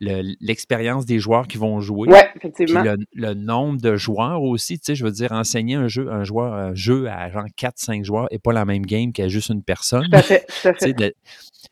le- 0.00 0.34
l'expérience 0.40 1.06
des 1.06 1.18
joueurs 1.18 1.46
qui 1.46 1.58
vont 1.58 1.80
jouer. 1.80 2.08
Puis 2.08 2.18
effectivement. 2.36 2.82
le, 2.82 2.96
le 3.14 3.34
nombre 3.34 3.80
de 3.80 3.96
joueurs 3.96 4.42
aussi, 4.42 4.78
tu 4.78 4.84
sais, 4.86 4.94
je 4.94 5.04
veux 5.04 5.10
dire, 5.10 5.32
enseigner 5.32 5.74
un 5.76 5.88
jeu, 5.88 6.10
un 6.10 6.24
joueur, 6.24 6.52
un 6.52 6.74
jeu 6.74 7.08
à 7.08 7.30
genre 7.30 7.46
4-5 7.56 8.04
joueurs 8.04 8.26
et 8.30 8.38
pas 8.38 8.52
la 8.52 8.64
même 8.64 8.84
game 8.84 9.12
qu'à 9.12 9.28
juste 9.28 9.48
une 9.50 9.62
personne. 9.62 10.08
Tout 10.10 10.16
à 10.16 10.22
fait, 10.22 10.46
tout 10.62 10.68
à 10.68 10.72
Tu 10.74 10.78
sais, 10.80 10.86
fait. 10.88 10.92
de- 10.94 11.14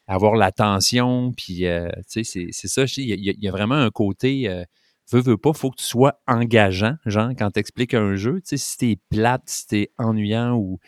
avoir 0.08 0.34
l'attention, 0.36 1.32
puis 1.36 1.66
euh, 1.66 1.88
tu 2.10 2.24
sais, 2.24 2.48
c'est 2.50 2.68
ça, 2.68 2.84
y, 2.84 3.02
il 3.12 3.42
y 3.44 3.48
a 3.48 3.50
vraiment 3.50 3.74
un 3.74 3.90
côté, 3.90 4.48
euh, 4.48 4.64
veux, 5.12 5.20
veux 5.20 5.36
pas, 5.36 5.52
faut 5.52 5.70
que 5.70 5.76
tu 5.76 5.84
sois 5.84 6.14
engageant, 6.26 6.94
genre, 7.06 7.30
quand 7.38 7.50
tu 7.52 7.60
expliques 7.60 7.94
un 7.94 8.14
jeu, 8.16 8.34
tu 8.36 8.40
sais, 8.44 8.56
si 8.56 8.76
t'es 8.78 8.98
plate, 9.10 9.42
si 9.46 9.66
t'es 9.66 9.90
ennuyant, 9.98 10.54
ou, 10.54 10.78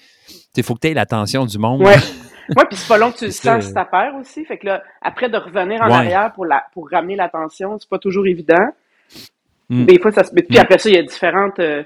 tu 0.55 0.63
faut 0.63 0.75
que 0.75 0.81
tu 0.81 0.89
aies 0.89 0.95
l'attention 0.95 1.45
du 1.47 1.59
monde. 1.59 1.83
Ouais. 1.83 1.97
Ouais, 2.57 2.65
puis 2.67 2.79
c'est 2.79 2.89
pas 2.89 2.97
long 2.97 3.13
que 3.13 3.19
tu 3.19 3.27
le 3.27 3.31
sens 3.31 3.63
si 3.67 3.73
ça 3.73 3.85
perd 3.85 4.17
aussi. 4.19 4.43
Fait 4.47 4.57
que 4.57 4.65
là, 4.65 4.83
après 5.03 5.29
de 5.29 5.37
revenir 5.37 5.83
en 5.83 5.89
Ouais. 5.89 5.93
arrière 5.97 6.33
pour, 6.33 6.47
la, 6.47 6.65
pour 6.73 6.89
ramener 6.91 7.15
l'attention, 7.15 7.79
c'est 7.79 7.91
pas 7.91 7.99
toujours 7.99 8.27
évident. 8.27 8.69
Mm. 9.69 9.85
Des 9.85 9.99
fois, 10.01 10.13
ça 10.13 10.25
se. 10.25 10.33
Puis 10.33 10.47
Mm. 10.49 10.57
après 10.61 10.79
ça, 10.79 10.89
il 10.89 10.95
y 10.95 10.99
a 10.99 11.03
différentes 11.03 11.59
euh, 11.59 11.83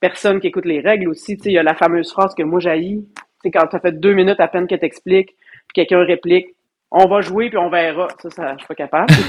personnes 0.00 0.40
qui 0.40 0.46
écoutent 0.46 0.64
les 0.64 0.80
règles 0.80 1.06
aussi. 1.06 1.36
Tu 1.36 1.42
sais, 1.42 1.50
il 1.50 1.52
y 1.52 1.58
a 1.58 1.62
la 1.62 1.74
fameuse 1.74 2.10
phrase 2.10 2.34
que 2.34 2.42
moi 2.42 2.60
j'haïs. 2.60 3.04
Tu 3.14 3.22
sais, 3.42 3.50
quand 3.50 3.70
ça 3.70 3.78
fait 3.78 3.92
deux 3.92 4.14
minutes 4.14 4.40
à 4.40 4.48
peine 4.48 4.66
que 4.66 4.74
t'expliques, 4.74 5.34
puis 5.68 5.74
quelqu'un 5.74 6.02
réplique, 6.02 6.46
on 6.90 7.06
va 7.06 7.20
jouer 7.20 7.48
puis 7.48 7.58
on 7.58 7.70
verra. 7.70 8.08
Ça, 8.20 8.30
ça, 8.30 8.52
je 8.54 8.58
suis 8.58 8.66
pas 8.68 8.74
capable. 8.74 9.12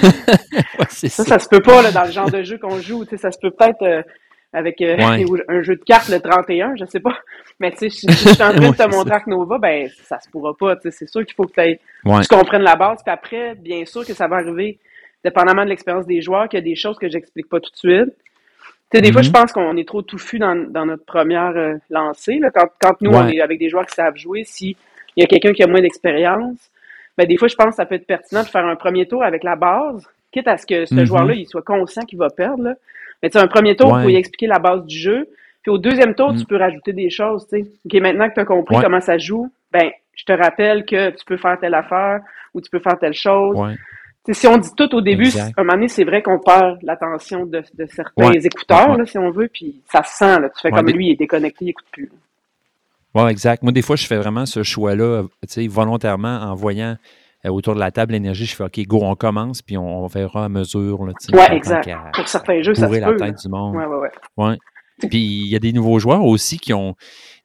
Ouais, 0.80 0.86
Ça, 0.90 1.10
ça. 1.10 1.24
ça 1.24 1.40
se 1.40 1.48
peut 1.48 1.62
pas 1.62 1.82
là, 1.82 1.92
dans 1.92 2.04
le 2.04 2.12
genre 2.12 2.30
de 2.30 2.44
jeu 2.44 2.58
qu'on 2.58 2.80
joue. 2.80 3.06
Tu 3.06 3.12
sais, 3.12 3.18
ça 3.18 3.32
se 3.32 3.40
peut 3.40 3.52
peut-être 3.52 3.82
euh, 3.84 4.02
avec 4.54 4.82
euh, 4.82 4.96
Ouais. 4.98 5.26
un 5.48 5.62
jeu 5.62 5.76
de 5.76 5.84
cartes 5.84 6.10
le 6.10 6.20
31, 6.20 6.76
je 6.80 6.86
sais 6.86 7.00
pas. 7.00 7.18
Mais 7.60 7.72
tu 7.72 7.78
sais, 7.78 7.90
si, 7.90 8.12
si 8.12 8.30
je 8.30 8.34
suis 8.34 8.44
en 8.44 8.52
train 8.54 8.72
de 8.72 8.76
te 8.76 8.96
montrer 8.96 9.16
Ark 9.16 9.28
Nova, 9.28 9.58
ben 9.58 9.88
ça 10.04 10.20
se 10.20 10.30
pourra 10.30 10.54
pas. 10.58 10.76
Tu 10.76 10.84
sais, 10.84 10.92
c'est 10.92 11.10
sûr 11.10 11.26
qu'il 11.26 11.36
faut 11.36 11.46
que 11.46 11.74
tu 11.74 12.28
comprennes 12.30 12.64
la 12.64 12.76
base. 12.76 13.02
Puis 13.04 13.14
après, 13.14 13.56
bien 13.56 13.86
sûr 13.86 14.06
que 14.06 14.14
ça 14.14 14.28
va 14.28 14.38
arriver, 14.38 14.80
dépendamment 15.24 15.64
de 15.64 15.70
l'expérience 15.70 16.06
des 16.06 16.22
joueurs, 16.22 16.50
qu'il 16.50 16.60
y 16.60 16.62
a 16.62 16.66
des 16.66 16.76
choses 16.76 16.98
que 16.98 17.10
j'explique 17.10 17.50
pas 17.50 17.60
tout 17.60 17.72
de 17.72 17.78
suite. 17.78 18.16
Tu 18.92 18.98
sais, 18.98 19.02
des 19.02 19.14
fois, 19.14 19.22
je 19.22 19.32
pense 19.32 19.54
qu'on 19.54 19.78
est 19.78 19.88
trop 19.88 20.02
touffu 20.02 20.38
dans, 20.38 20.56
dans 20.56 20.86
notre 20.86 21.06
première 21.06 21.56
euh, 21.56 21.76
lancée. 21.90 22.40
Là, 22.40 22.50
quand, 22.54 22.68
quand 22.82 23.02
nous, 23.02 23.12
on 23.12 23.28
est 23.28 23.40
avec 23.40 23.58
des 23.58 23.70
joueurs 23.70 23.86
qui 23.86 23.96
savent 23.96 24.18
jouer, 24.18 24.44
si 24.44 24.76
il 25.16 25.22
y 25.22 25.24
a 25.24 25.28
quelqu'un 25.28 25.54
qui 25.54 25.64
a 25.64 25.68
moins 25.68 25.82
d'expérience, 25.82 26.72
ben 27.18 27.28
des 27.28 27.38
fois, 27.38 27.48
je 27.48 27.56
pense 27.56 27.70
que 27.70 27.76
ça 27.76 27.86
peut 27.86 27.96
être 27.96 28.08
pertinent 28.08 28.42
de 28.44 28.48
faire 28.48 28.66
un 28.66 28.76
premier 28.76 29.08
tour 29.08 29.24
avec 29.24 29.44
la 29.44 29.56
base, 29.56 30.06
quitte 30.32 30.48
à 30.48 30.58
ce 30.58 30.66
que 30.66 30.86
ce 30.86 30.96
Mhm. 30.96 31.06
joueur-là, 31.06 31.34
il 31.34 31.46
soit 31.46 31.62
conscient 31.62 32.04
qu'il 32.04 32.18
va 32.20 32.30
perdre. 32.30 32.64
Là. 32.64 32.74
Mais 33.22 33.30
tu 33.30 33.38
sais, 33.38 33.44
un 33.44 33.48
premier 33.48 33.76
tour 33.76 33.92
Ouais. 33.94 34.02
pour 34.02 34.10
y 34.10 34.16
expliquer 34.16 34.48
la 34.48 34.60
base 34.60 34.86
du 34.86 34.98
jeu. 34.98 35.28
Puis 35.62 35.70
au 35.72 35.78
deuxième 35.78 36.16
tour, 36.16 36.34
Mm. 36.34 36.38
tu 36.38 36.46
peux 36.46 36.58
rajouter 36.58 36.94
des 36.94 37.10
choses, 37.10 37.48
tu 37.48 37.62
sais. 37.64 37.72
OK, 37.86 38.02
maintenant 38.02 38.28
que 38.30 38.34
tu 38.34 38.40
as 38.40 38.46
compris 38.46 38.78
Ouais. 38.78 38.84
comment 38.84 39.00
ça 39.02 39.18
joue, 39.18 39.52
ben, 39.72 39.92
je 40.16 40.24
te 40.26 40.32
rappelle 40.34 40.86
que 40.86 41.12
tu 41.12 41.24
peux 41.26 41.38
faire 41.38 41.60
telle 41.60 41.76
affaire 41.76 42.22
ou 42.54 42.62
tu 42.62 42.70
peux 42.70 42.80
faire 42.80 42.98
telle 42.98 43.14
chose. 43.14 43.56
Ouais. 43.60 43.76
Tu 44.26 44.34
sais, 44.34 44.42
si 44.42 44.48
on 44.48 44.58
dit 44.58 44.70
tout 44.78 44.94
au 44.96 45.02
début, 45.02 45.26
Exact. 45.26 45.54
à 45.58 45.62
un 45.62 45.64
moment 45.64 45.74
donné, 45.76 45.88
c'est 45.88 46.04
vrai 46.04 46.22
qu'on 46.22 46.40
perd 46.40 46.78
l'attention 46.84 47.46
de, 47.46 47.62
de 47.74 47.86
certains 47.88 48.32
écouteurs, 48.32 48.96
là, 48.98 49.06
si 49.06 49.18
on 49.18 49.32
veut, 49.32 49.50
puis 49.52 49.82
ça 49.92 50.02
se 50.04 50.16
sent, 50.18 50.40
là. 50.40 50.50
Tu 50.50 50.62
fais 50.62 50.70
comme 50.72 50.88
lui, 50.90 51.08
il 51.08 51.12
est 51.12 51.16
déconnecté, 51.16 51.66
il 51.66 51.70
écoute 51.70 51.86
plus. 51.92 52.10
Ouais, 53.14 53.30
exact. 53.32 53.64
Moi, 53.64 53.72
des 53.72 53.82
fois, 53.82 53.96
je 53.96 54.08
fais 54.08 54.18
vraiment 54.18 54.46
ce 54.46 54.64
choix-là, 54.64 55.24
tu 55.24 55.48
sais, 55.48 55.68
volontairement, 55.68 56.40
en 56.42 56.56
voyant 56.56 56.96
euh, 57.46 57.50
autour 57.50 57.76
de 57.76 57.80
la 57.80 57.92
table 57.92 58.14
l'énergie, 58.14 58.46
je 58.46 58.56
fais 58.56 58.64
OK, 58.64 58.80
go, 58.88 59.00
on 59.02 59.16
commence, 59.16 59.62
puis 59.62 59.78
on, 59.78 60.04
on 60.04 60.08
verra 60.08 60.46
à 60.46 60.50
mesure. 60.50 61.00
Tant 61.32 61.46
exact. 61.48 61.86
qu'à 61.86 62.12
Pour 62.14 62.28
certains 62.28 62.62
jeux, 62.62 62.74
ça 62.74 62.88
se 62.88 62.94
la 63.00 63.08
peut. 63.08 63.18
là. 63.18 63.28
tête 63.28 63.42
du 63.42 63.50
monde. 63.50 63.76
Ouais, 63.76 63.86
ouais, 63.86 63.98
ouais. 63.98 64.10
Ouais. 64.38 64.58
Puis 65.10 65.20
il 65.20 65.48
y 65.48 65.56
a 65.56 65.60
des 65.60 65.74
nouveaux 65.74 66.00
joueurs 66.00 66.24
aussi 66.24 66.60
qui 66.60 66.74
ont. 66.74 66.96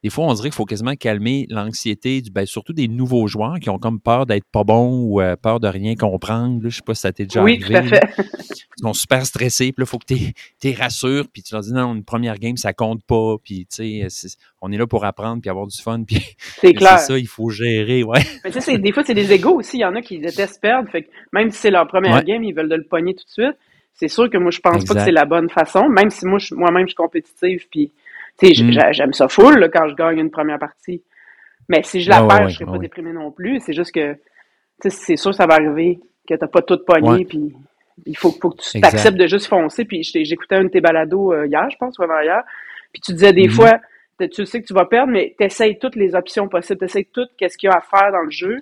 Des 0.06 0.10
fois, 0.10 0.26
on 0.26 0.34
dirait 0.34 0.50
qu'il 0.50 0.54
faut 0.54 0.64
quasiment 0.66 0.94
calmer 0.94 1.46
l'anxiété, 1.50 2.20
du, 2.22 2.30
ben, 2.30 2.46
surtout 2.46 2.72
des 2.72 2.86
nouveaux 2.86 3.26
joueurs 3.26 3.58
qui 3.58 3.70
ont 3.70 3.78
comme 3.80 3.98
peur 3.98 4.24
d'être 4.24 4.44
pas 4.52 4.62
bons 4.62 5.00
ou 5.02 5.20
euh, 5.20 5.34
peur 5.34 5.58
de 5.58 5.66
rien 5.66 5.96
comprendre. 5.96 6.62
Là. 6.62 6.68
Je 6.68 6.76
sais 6.76 6.82
pas 6.86 6.94
si 6.94 7.00
ça 7.00 7.12
t'est 7.12 7.24
déjà 7.26 7.42
Oui, 7.42 7.58
arrivé. 7.60 7.88
tout 7.88 7.94
à 7.96 7.98
là. 7.98 8.06
fait. 8.06 8.22
Ils 8.78 8.82
sont 8.82 8.92
super 8.92 9.26
stressés, 9.26 9.72
puis 9.72 9.82
là, 9.82 9.84
il 9.84 9.86
faut 9.86 9.98
que 9.98 10.04
tu 10.06 10.32
les 10.62 10.74
rassures, 10.74 11.24
puis 11.32 11.42
tu 11.42 11.52
leur 11.54 11.62
dis 11.64 11.72
non, 11.72 11.92
une 11.92 12.04
première 12.04 12.38
game, 12.38 12.56
ça 12.56 12.72
compte 12.72 13.02
pas, 13.04 13.34
puis 13.42 13.66
tu 13.68 14.02
sais, 14.02 14.06
c'est- 14.10 14.36
on 14.62 14.70
est 14.70 14.76
là 14.78 14.86
pour 14.86 15.04
apprendre, 15.04 15.40
puis 15.40 15.50
avoir 15.50 15.66
du 15.66 15.76
fun, 15.82 16.04
puis 16.04 16.16
C'est 16.16 16.36
c'est 16.68 16.74
clair. 16.74 17.00
ça, 17.00 17.18
il 17.18 17.26
faut 17.26 17.50
gérer, 17.50 18.04
ouais. 18.04 18.20
Mais 18.44 18.50
tu 18.52 18.60
sais, 18.60 18.60
c'est- 18.60 18.78
des 18.78 18.92
fois, 18.92 19.02
c'est 19.04 19.14
des 19.14 19.32
égaux 19.32 19.58
aussi. 19.58 19.78
Il 19.78 19.80
y 19.80 19.84
en 19.84 19.96
a 19.96 20.02
qui 20.02 20.20
détestent 20.20 20.60
perdre. 20.62 20.88
Fait 20.88 21.02
que 21.02 21.08
même 21.32 21.50
si 21.50 21.58
c'est 21.58 21.70
leur 21.72 21.88
première 21.88 22.14
Ouais. 22.14 22.22
game, 22.22 22.44
ils 22.44 22.54
veulent 22.54 22.68
de 22.68 22.76
le 22.76 22.84
pogner 22.84 23.14
tout 23.16 23.24
de 23.24 23.30
suite. 23.44 23.56
C'est 23.94 24.08
sûr 24.08 24.30
que 24.30 24.38
moi, 24.38 24.52
je 24.52 24.60
pense 24.60 24.84
pas 24.84 24.94
que 24.94 25.00
c'est 25.00 25.10
la 25.10 25.24
bonne 25.24 25.48
façon. 25.48 25.88
Même 25.88 26.10
si 26.10 26.26
moi, 26.26 26.38
je- 26.38 26.54
moi-même, 26.54 26.82
je 26.82 26.88
suis 26.90 26.94
compétitive. 26.94 27.64
Puis, 27.72 27.90
tu 28.38 28.48
sais, 28.48 28.54
j- 28.54 28.64
Mm. 28.64 28.72
j'a- 28.72 28.92
j'aime 28.92 29.12
ça 29.12 29.28
full 29.28 29.58
là, 29.58 29.68
quand 29.68 29.88
je 29.88 29.94
gagne 29.94 30.18
une 30.18 30.30
première 30.30 30.58
partie. 30.58 31.02
Mais 31.68 31.82
si 31.82 32.00
je 32.00 32.10
la 32.10 32.22
ouais, 32.22 32.28
perds, 32.28 32.40
ouais, 32.44 32.48
je 32.50 32.54
serais 32.54 32.64
ouais, 32.64 32.70
pas 32.70 32.76
ouais. 32.78 32.82
déprimé 32.82 33.12
non 33.12 33.30
plus. 33.32 33.60
C'est 33.60 33.72
juste 33.72 33.92
que, 33.92 34.12
tu 34.14 34.18
sais, 34.82 34.90
c'est 34.90 35.16
sûr, 35.16 35.34
ça 35.34 35.46
va 35.46 35.54
arriver 35.54 35.98
que 36.28 36.34
t'as 36.34 36.46
pas 36.46 36.62
tout 36.62 36.78
pogné. 36.86 37.24
Puis, 37.24 37.54
il 38.04 38.16
faut, 38.16 38.30
faut 38.30 38.50
que 38.50 38.62
tu 38.62 38.80
t'acceptes 38.80 39.16
de 39.16 39.26
juste 39.26 39.46
foncer. 39.46 39.84
Puis, 39.84 40.02
j'écoutais 40.02 40.56
un 40.56 40.64
de 40.64 40.68
tes 40.68 40.80
balados 40.80 41.32
euh, 41.32 41.46
hier, 41.46 41.68
je 41.70 41.76
pense, 41.76 41.98
ou 41.98 42.02
avant-hier. 42.02 42.42
Puis, 42.92 43.00
tu 43.00 43.12
disais 43.12 43.32
des 43.32 43.46
Mhm. 43.48 43.50
fois, 43.54 43.80
tu 44.32 44.46
sais 44.46 44.60
que 44.62 44.66
tu 44.66 44.74
vas 44.74 44.84
perdre, 44.86 45.12
mais 45.12 45.34
tu 45.38 45.44
essayes 45.44 45.78
toutes 45.78 45.96
les 45.96 46.14
options 46.14 46.48
possibles. 46.48 46.78
Tu 46.78 46.84
essayes 46.84 47.06
tout 47.06 47.26
qu'est-ce 47.36 47.56
qu'il 47.58 47.68
y 47.68 47.72
a 47.72 47.76
à 47.76 47.80
faire 47.80 48.12
dans 48.12 48.22
le 48.22 48.30
jeu 48.30 48.58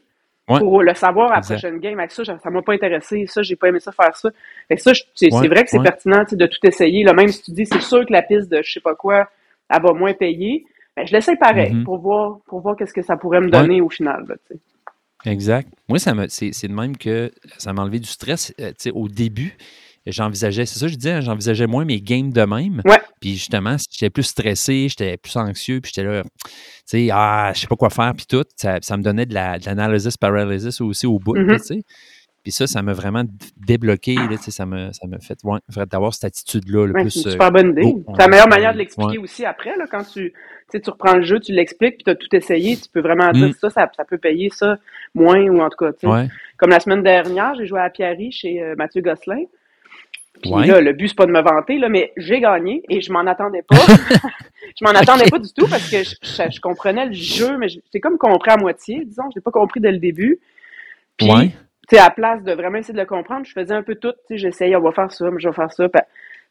pour 0.46 0.82
le 0.82 0.94
savoir 0.94 1.32
à 1.32 1.36
la 1.36 1.40
prochaine 1.42 1.78
game. 1.78 1.98
Avec 1.98 2.10
ça, 2.10 2.22
ça 2.24 2.50
m'a 2.50 2.62
pas 2.62 2.72
intéressé. 2.74 3.26
Ça, 3.26 3.42
j'ai 3.42 3.56
pas 3.56 3.68
aimé 3.68 3.80
ça 3.80 3.92
faire 3.92 4.14
ça. 4.16 4.30
Fait 4.68 4.76
que 4.76 4.82
ça, 4.82 4.92
c'est 5.14 5.28
vrai 5.30 5.64
que 5.64 5.70
c'est 5.70 5.82
pertinent 5.82 6.22
de 6.30 6.46
tout 6.46 6.58
essayer. 6.66 7.02
Là, 7.04 7.12
même 7.12 7.28
si 7.28 7.42
tu 7.42 7.50
dis, 7.52 7.66
c'est 7.66 7.80
sûr 7.82 8.04
que 8.06 8.12
la 8.12 8.22
piste 8.22 8.50
de 8.50 8.60
je 8.62 8.72
sais 8.72 8.80
pas 8.80 8.94
quoi, 8.94 9.28
elle 9.70 9.82
va 9.82 9.92
moins 9.92 10.12
payer. 10.14 10.64
Ben, 10.96 11.06
je 11.06 11.12
l'essaye 11.12 11.36
pareil 11.36 11.72
Mhm. 11.74 11.84
pour 11.84 11.98
voir 11.98 12.38
pour 12.46 12.60
voir 12.60 12.76
qu'est-ce 12.76 12.92
que 12.94 13.02
ça 13.02 13.16
pourrait 13.16 13.40
me 13.40 13.46
Ouais. 13.46 13.50
donner 13.50 13.80
au 13.80 13.88
final. 13.90 14.24
là. 14.28 14.34
Exact. 15.26 15.68
Moi, 15.88 15.98
ça 15.98 16.14
me, 16.14 16.26
c'est, 16.28 16.50
de 16.68 16.72
même 16.72 16.96
que 16.96 17.32
ça 17.58 17.72
m'a 17.72 17.82
enlevé 17.82 17.98
du 17.98 18.08
stress. 18.08 18.52
Euh, 18.60 18.72
au 18.92 19.08
début, 19.08 19.56
j'envisageais, 20.06 20.66
c'est 20.66 20.78
ça 20.78 20.84
que 20.86 20.92
je 20.92 20.96
disais, 20.98 21.12
hein, 21.12 21.20
j'envisageais 21.22 21.66
moins 21.66 21.86
mes 21.86 22.00
games 22.02 22.30
de 22.30 22.42
même. 22.42 22.82
Ouais. 22.84 23.00
Puis 23.20 23.32
justement, 23.32 23.76
j'étais 23.90 24.10
plus 24.10 24.24
stressé, 24.24 24.86
j'étais 24.90 25.16
plus 25.16 25.34
anxieux, 25.38 25.80
puis 25.80 25.92
j'étais 25.94 26.06
là, 26.06 26.22
tu 26.22 26.50
sais, 26.84 27.08
ah, 27.10 27.52
je 27.54 27.60
sais 27.60 27.66
pas 27.66 27.76
quoi 27.76 27.88
faire, 27.88 28.12
puis 28.14 28.26
tout. 28.28 28.44
Ça, 28.56 28.78
ça 28.82 28.98
me 28.98 29.02
donnait 29.02 29.24
de, 29.24 29.32
la, 29.32 29.58
de 29.58 29.64
l'analysis 29.64 30.18
paralysis 30.18 30.80
aussi 30.82 31.06
au 31.06 31.18
bout, 31.18 31.34
Mhm. 31.36 31.46
là, 31.46 31.58
tu 31.58 31.64
sais. 31.64 31.80
Puis 32.45 32.53
ça, 32.53 32.66
ça 32.68 32.82
m'a 32.82 32.92
vraiment 32.92 33.24
débloqué. 33.57 34.14
Là, 34.14 34.36
ça 34.36 34.66
m'a 34.66 34.92
ça 34.92 35.09
fait 35.20 35.38
ouais, 35.45 35.59
d'avoir 35.90 36.12
cette 36.14 36.24
attitude-là. 36.24 36.82
Ouais, 36.92 37.09
c'est 37.11 37.20
une 37.22 37.26
euh, 37.28 37.30
super 37.32 37.51
bonne 37.51 37.70
idée. 37.70 37.95
c'est 38.12 38.18
la 38.22 38.28
meilleure 38.28 38.49
manière 38.49 38.72
de 38.74 38.78
l'expliquer 38.78 39.16
Ouais. 39.18 39.24
aussi 39.24 39.45
après, 39.47 39.74
là, 39.78 39.86
quand 39.90 40.05
tu, 40.05 40.32
tu 40.70 40.90
reprends 40.90 41.14
le 41.16 41.22
jeu, 41.22 41.40
tu 41.40 41.53
l'expliques, 41.53 41.97
puis 41.97 42.05
tu 42.05 42.11
as 42.11 42.14
tout 42.14 42.28
essayé, 42.36 42.76
tu 42.76 42.88
peux 42.92 43.01
vraiment 43.01 43.30
dire 43.32 43.49
Mm. 43.49 43.53
ça, 43.55 43.70
ça, 43.70 43.90
ça 43.97 44.05
peut 44.05 44.18
payer 44.18 44.51
ça 44.53 44.76
moins, 45.14 45.40
ou 45.49 45.61
en 45.61 45.70
tout 45.70 45.84
cas. 45.84 45.92
Comme 46.59 46.70
la 46.70 46.80
semaine 46.80 47.03
dernière, 47.03 47.55
j'ai 47.57 47.66
joué 47.66 47.80
à 47.80 47.88
Pierry 47.90 48.30
chez 48.30 48.62
euh, 48.62 48.74
Mathieu 48.76 49.01
Gosselin. 49.01 49.45
Puis 50.42 50.53
Ouais. 50.53 50.66
là, 50.66 50.80
le 50.82 50.92
but, 50.92 51.09
c'est 51.09 51.16
pas 51.16 51.24
de 51.26 51.32
me 51.32 51.40
vanter, 51.40 51.78
là, 51.78 51.88
mais 51.88 52.12
j'ai 52.18 52.40
gagné 52.40 52.82
et 52.90 53.01
je 53.01 53.11
m'en 53.11 53.20
attendais 53.20 53.62
pas. 53.62 53.76
je 54.78 54.84
m'en 54.84 54.90
attendais 54.90 55.30
pas 55.30 55.38
du 55.38 55.51
tout 55.55 55.66
parce 55.66 55.88
que 55.90 56.03
je, 56.03 56.14
je- 56.22 56.51
je 56.57 56.61
comprenais 56.61 57.07
le 57.07 57.12
jeu, 57.12 57.57
mais 57.57 57.68
j'ai 57.68 58.01
comme 58.01 58.18
compris 58.18 58.51
à 58.51 58.57
moitié, 58.59 59.03
disons. 59.07 59.22
Je 59.30 59.36
l'ai 59.36 59.42
pas 59.42 59.51
compris 59.53 59.80
dès 59.80 59.92
le 59.92 59.99
début. 59.99 60.40
Puis, 61.16 61.30
Ouais. 61.30 61.51
Tu 61.89 61.97
sais, 61.97 61.99
à 62.01 62.05
la 62.07 62.11
place 62.11 62.43
de 62.43 62.53
vraiment 62.53 62.78
essayer 62.78 62.95
de 62.95 63.01
le 63.01 63.07
comprendre, 63.07 63.45
je 63.47 63.53
faisais 63.53 63.74
un 63.74 63.82
peu 63.82 63.95
tout. 63.95 64.12
Tu 64.12 64.35
sais, 64.35 64.39
j'essayais, 64.39 64.76
on 64.76 64.80
va 64.80 64.93
faire 64.93 65.11
ça, 65.12 65.30
mais 65.30 65.41
je 65.41 65.49
vais 65.49 65.55
faire 65.55 65.72
ça. 65.72 65.89
Puis, 65.89 66.01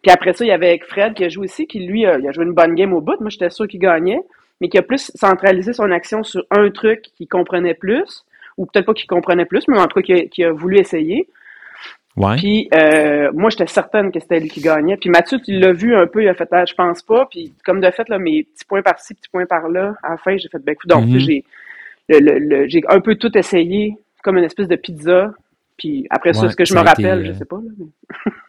puis 0.02 0.12
après 0.12 0.34
ça, 0.34 0.46
il 0.46 0.50
y 0.50 0.52
avait 0.52 0.80
Fred 0.88 1.14
qui 1.14 1.24
a 1.24 1.30
joué 1.30 1.46
aussi, 1.46 1.66
qui 1.68 1.80
lui, 1.86 2.02
il 2.02 2.06
a 2.08 2.32
joué 2.32 2.46
une 2.46 2.54
bonne 2.54 2.76
game 2.76 2.94
au 2.94 3.02
bout. 3.02 3.20
Moi, 3.20 3.30
j'étais 3.30 3.50
sûr 3.50 3.68
qu'il 3.68 3.80
gagnait, 3.80 4.20
mais 4.62 4.70
qui 4.70 4.78
a 4.78 4.82
plus 4.82 5.12
centralisé 5.16 5.74
son 5.74 5.90
action 5.92 6.24
sur 6.24 6.44
un 6.52 6.70
truc 6.70 7.02
qu'il 7.16 7.28
comprenait 7.28 7.74
plus, 7.74 8.26
ou 8.58 8.66
peut-être 8.66 8.86
pas 8.86 8.94
qu'il 8.94 9.08
comprenait 9.08 9.46
plus, 9.46 9.68
mais 9.68 9.80
en 9.80 9.88
tout 9.88 10.02
cas, 10.02 10.16
qui 10.30 10.44
a, 10.44 10.52
voulu 10.52 10.78
essayer. 10.78 11.28
Ouais. 12.16 12.36
Puis 12.36 12.70
euh, 12.76 13.32
moi, 13.34 13.50
j'étais 13.50 13.66
certaine 13.66 14.12
que 14.12 14.20
c'était 14.20 14.40
lui 14.40 14.48
qui 14.50 14.62
gagnait. 14.62 14.98
Puis 14.98 15.10
Mathieu, 15.10 15.40
tu 15.44 15.52
l'as 15.54 15.72
vu 15.74 15.96
un 15.96 16.06
peu, 16.06 16.22
il 16.22 16.28
a 16.28 16.36
fait 16.36 16.48
ah, 16.52 16.64
je 16.64 16.76
pense 16.76 17.02
pas. 17.02 17.26
Puis 17.26 17.54
comme 17.66 17.82
de 17.82 17.90
fait, 17.90 18.08
là, 18.08 18.20
mes 18.20 18.44
petits 18.44 18.66
points 18.66 18.84
par-ci, 18.84 19.16
petits 19.16 19.30
points 19.30 19.48
par-là, 19.48 19.96
à 20.04 20.12
la 20.12 20.18
fin, 20.18 20.38
j'ai 20.38 20.48
fait 20.48 20.60
ben 20.60 20.74
écoute, 20.74 20.90
donc 20.92 21.06
Mhm. 21.08 21.18
j'ai 21.20 21.44
le, 22.10 22.20
le, 22.20 22.38
le- 22.38 22.68
j'ai 22.68 22.82
un 22.88 23.00
peu 23.00 23.16
tout 23.16 23.36
essayé, 23.36 23.96
comme 24.24 24.38
une 24.38 24.44
espèce 24.46 24.68
de 24.68 24.76
pizza. 24.78 25.34
Puis 25.78 26.08
après 26.12 26.34
ça, 26.34 26.48
Ouais, 26.48 26.52
ce 26.52 26.56
que 26.56 26.66
je 26.66 26.74
ça 26.74 26.84
me 26.84 26.90
été, 26.90 26.90
rappelle, 26.90 27.20
euh, 27.20 27.26
je 27.26 27.34
sais 27.34 27.46
pas. 27.46 27.58
Là, 27.58 27.72
mais 27.78 27.88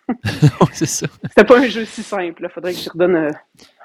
c'est 0.73 0.87
ça. 0.87 1.07
c'était 1.29 1.45
pas 1.45 1.59
un 1.59 1.69
jeu 1.69 1.85
si 1.85 2.03
simple. 2.03 2.43
Il 2.45 2.49
faudrait 2.51 2.75
que 2.75 2.81
je 2.81 2.91
redonne 2.91 3.17
euh, 3.17 3.31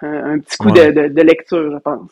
un, 0.01 0.33
un 0.35 0.39
petit 0.39 0.57
coup 0.57 0.69
Ouais. 0.69 0.91
de, 0.91 0.91
de, 0.91 1.07
de 1.13 1.21
lecture, 1.21 1.71
je 1.73 1.77
pense. 1.79 2.11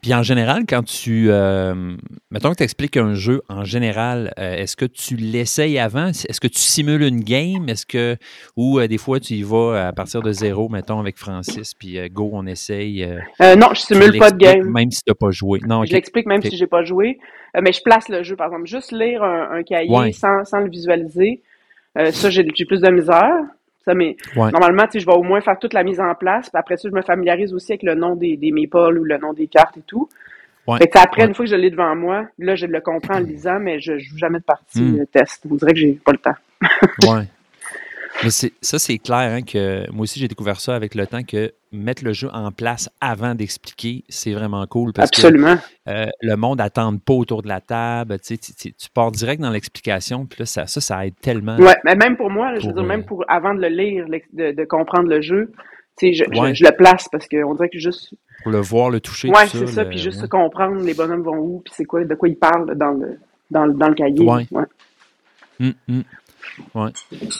Puis 0.00 0.14
en 0.14 0.22
général, 0.22 0.62
quand 0.68 0.84
tu. 0.84 1.26
euh, 1.30 1.96
mettons 2.30 2.50
que 2.52 2.56
tu 2.58 2.62
expliques 2.62 2.96
un 2.96 3.14
jeu, 3.14 3.42
en 3.48 3.64
général, 3.64 4.32
euh, 4.38 4.54
est-ce 4.54 4.76
que 4.76 4.84
tu 4.84 5.16
l'essayes 5.16 5.78
avant? 5.78 6.06
Est-ce 6.08 6.40
que 6.40 6.46
tu 6.46 6.58
simules 6.60 7.02
une 7.02 7.20
game? 7.20 7.68
Est-ce 7.68 7.84
que. 7.84 8.16
Ou 8.56 8.78
euh, 8.78 8.86
des 8.86 8.98
fois, 8.98 9.18
tu 9.18 9.34
y 9.34 9.42
vas 9.42 9.88
à 9.88 9.92
partir 9.92 10.22
de 10.22 10.30
zéro, 10.32 10.68
mettons, 10.68 11.00
avec 11.00 11.16
Francis, 11.18 11.74
puis 11.74 11.98
go, 12.10 12.30
on 12.32 12.46
essaye. 12.46 13.04
non, 13.40 13.68
je 13.74 13.80
simule 13.80 14.16
pas 14.18 14.30
de 14.30 14.36
game. 14.36 14.70
Même 14.70 14.90
si 14.92 15.02
tu 15.02 15.10
n'as 15.10 15.14
pas 15.14 15.30
joué. 15.32 15.58
Non. 15.66 15.84
Je 15.84 15.92
l'explique 15.92 16.26
même 16.26 16.40
Ok. 16.40 16.46
si 16.50 16.56
j'ai 16.56 16.68
pas 16.68 16.84
joué. 16.84 17.18
Mais 17.60 17.72
je 17.72 17.80
place 17.82 18.08
le 18.08 18.22
jeu, 18.22 18.36
par 18.36 18.48
exemple. 18.48 18.66
Juste 18.66 18.92
lire 18.92 19.22
un, 19.24 19.48
un 19.58 19.62
cahier 19.62 19.90
Ouais. 19.90 20.12
sans, 20.12 20.44
sans 20.44 20.60
le 20.60 20.70
visualiser, 20.70 21.42
ça, 22.12 22.30
j'ai 22.30 22.44
plus 22.44 22.80
de 22.80 22.90
misère. 22.90 23.32
Ça, 23.86 23.94
mais 23.94 24.16
Ouais. 24.34 24.50
normalement, 24.50 24.84
tu 24.84 24.92
sais, 24.92 25.00
je 25.00 25.06
vais 25.06 25.12
au 25.12 25.22
moins 25.22 25.40
faire 25.40 25.58
toute 25.58 25.72
la 25.72 25.84
mise 25.84 26.00
en 26.00 26.14
place. 26.14 26.50
Puis 26.50 26.58
après 26.58 26.76
ça, 26.76 26.88
je 26.88 26.94
me 26.94 27.02
familiarise 27.02 27.54
aussi 27.54 27.72
avec 27.72 27.82
le 27.84 27.94
nom 27.94 28.16
des, 28.16 28.36
des 28.36 28.50
ou 28.50 29.04
le 29.04 29.18
nom 29.18 29.32
des 29.32 29.46
cartes 29.46 29.76
et 29.76 29.82
tout. 29.86 30.08
Ouais. 30.66 30.78
Fait 30.78 30.88
que 30.88 30.98
après, 30.98 31.22
Ouais. 31.22 31.28
une 31.28 31.34
fois 31.34 31.44
que 31.44 31.50
je 31.50 31.56
l'ai 31.56 31.70
devant 31.70 31.94
moi, 31.94 32.26
là, 32.38 32.56
je 32.56 32.66
le 32.66 32.80
comprends 32.80 33.14
en 33.14 33.18
le 33.20 33.26
lisant, 33.26 33.60
mais 33.60 33.78
je 33.80 33.96
joue 33.98 34.18
jamais 34.18 34.40
de 34.40 34.44
partie 34.44 34.82
Hmm. 34.82 35.00
euh, 35.00 35.04
test. 35.12 35.46
On 35.48 35.54
dirait 35.54 35.72
que 35.72 35.78
j'ai 35.78 35.92
pas 36.04 36.10
le 36.12 36.18
temps. 36.18 36.34
Ouais. 37.08 37.24
Mais 38.24 38.30
ça, 38.30 38.78
c'est 38.78 38.96
clair 38.96 39.18
hein, 39.30 39.42
que 39.42 39.88
moi 39.92 40.04
aussi, 40.04 40.18
j'ai 40.18 40.26
découvert 40.26 40.58
ça 40.58 40.74
avec 40.74 40.94
le 40.94 41.06
temps 41.06 41.22
que 41.22 41.52
mettre 41.72 42.04
le 42.04 42.12
jeu 42.12 42.28
en 42.32 42.52
place 42.52 42.88
avant 43.00 43.34
d'expliquer, 43.34 44.04
c'est 44.08 44.32
vraiment 44.32 44.66
cool 44.66 44.92
parce 44.92 45.08
Absolument. 45.10 45.56
que 45.56 45.90
euh, 45.90 46.06
le 46.22 46.36
monde 46.36 46.58
n'attend 46.58 46.96
pas 46.96 47.12
autour 47.14 47.42
de 47.42 47.48
la 47.48 47.60
table. 47.60 48.18
Tu, 48.20 48.34
sais, 48.34 48.38
tu- 48.38 48.54
tu- 48.54 48.72
tu 48.72 48.88
pars 48.90 49.10
direct 49.10 49.42
dans 49.42 49.50
l'explication, 49.50 50.26
puis 50.26 50.38
là, 50.40 50.46
ça, 50.46 50.66
ça, 50.66 50.80
ça 50.80 51.06
aide 51.06 51.14
tellement. 51.20 51.56
Ouais, 51.58 51.76
mais 51.84 51.94
même 51.96 52.16
pour 52.16 52.30
moi, 52.30 52.52
là, 52.52 52.58
je 52.60 52.66
veux 52.68 52.72
dire, 52.72 52.82
euh, 52.82 52.86
même 52.86 53.04
pour 53.04 53.24
avant 53.28 53.54
de 53.54 53.60
le 53.60 53.68
lire, 53.68 54.06
de, 54.32 54.52
de 54.52 54.64
comprendre 54.64 55.08
le 55.08 55.20
jeu, 55.20 55.52
tu 55.98 56.08
sais, 56.08 56.12
je, 56.12 56.24
je- 56.32 56.40
Ouais. 56.40 56.54
je 56.54 56.64
le 56.64 56.72
place 56.72 57.08
parce 57.10 57.26
qu'on 57.28 57.54
dirait 57.54 57.68
que 57.70 57.78
juste 57.78 58.14
Pour 58.42 58.52
le 58.52 58.60
voir, 58.60 58.90
le 58.90 59.00
toucher. 59.00 59.28
Ouais, 59.28 59.46
c'est 59.48 59.66
ça. 59.66 59.82
le- 59.84 59.88
Puis 59.90 59.98
juste 59.98 60.22
ouais. 60.22 60.28
comprendre 60.28 60.82
les 60.82 60.94
bonhommes 60.94 61.22
vont 61.22 61.38
où, 61.38 61.62
puis 61.64 61.72
c'est 61.76 61.84
quoi, 61.84 62.04
de 62.04 62.14
quoi 62.14 62.28
ils 62.28 62.36
parlent 62.36 62.74
dans 62.76 62.92
le, 62.92 63.18
dans 63.50 63.66
le, 63.66 63.74
dans 63.74 63.88
le 63.88 63.94
cahier. 63.94 64.20
Ouais. 64.24 64.46
Ouais. 64.50 64.64
Hum. 65.88 66.02
Ouais. 66.74 66.90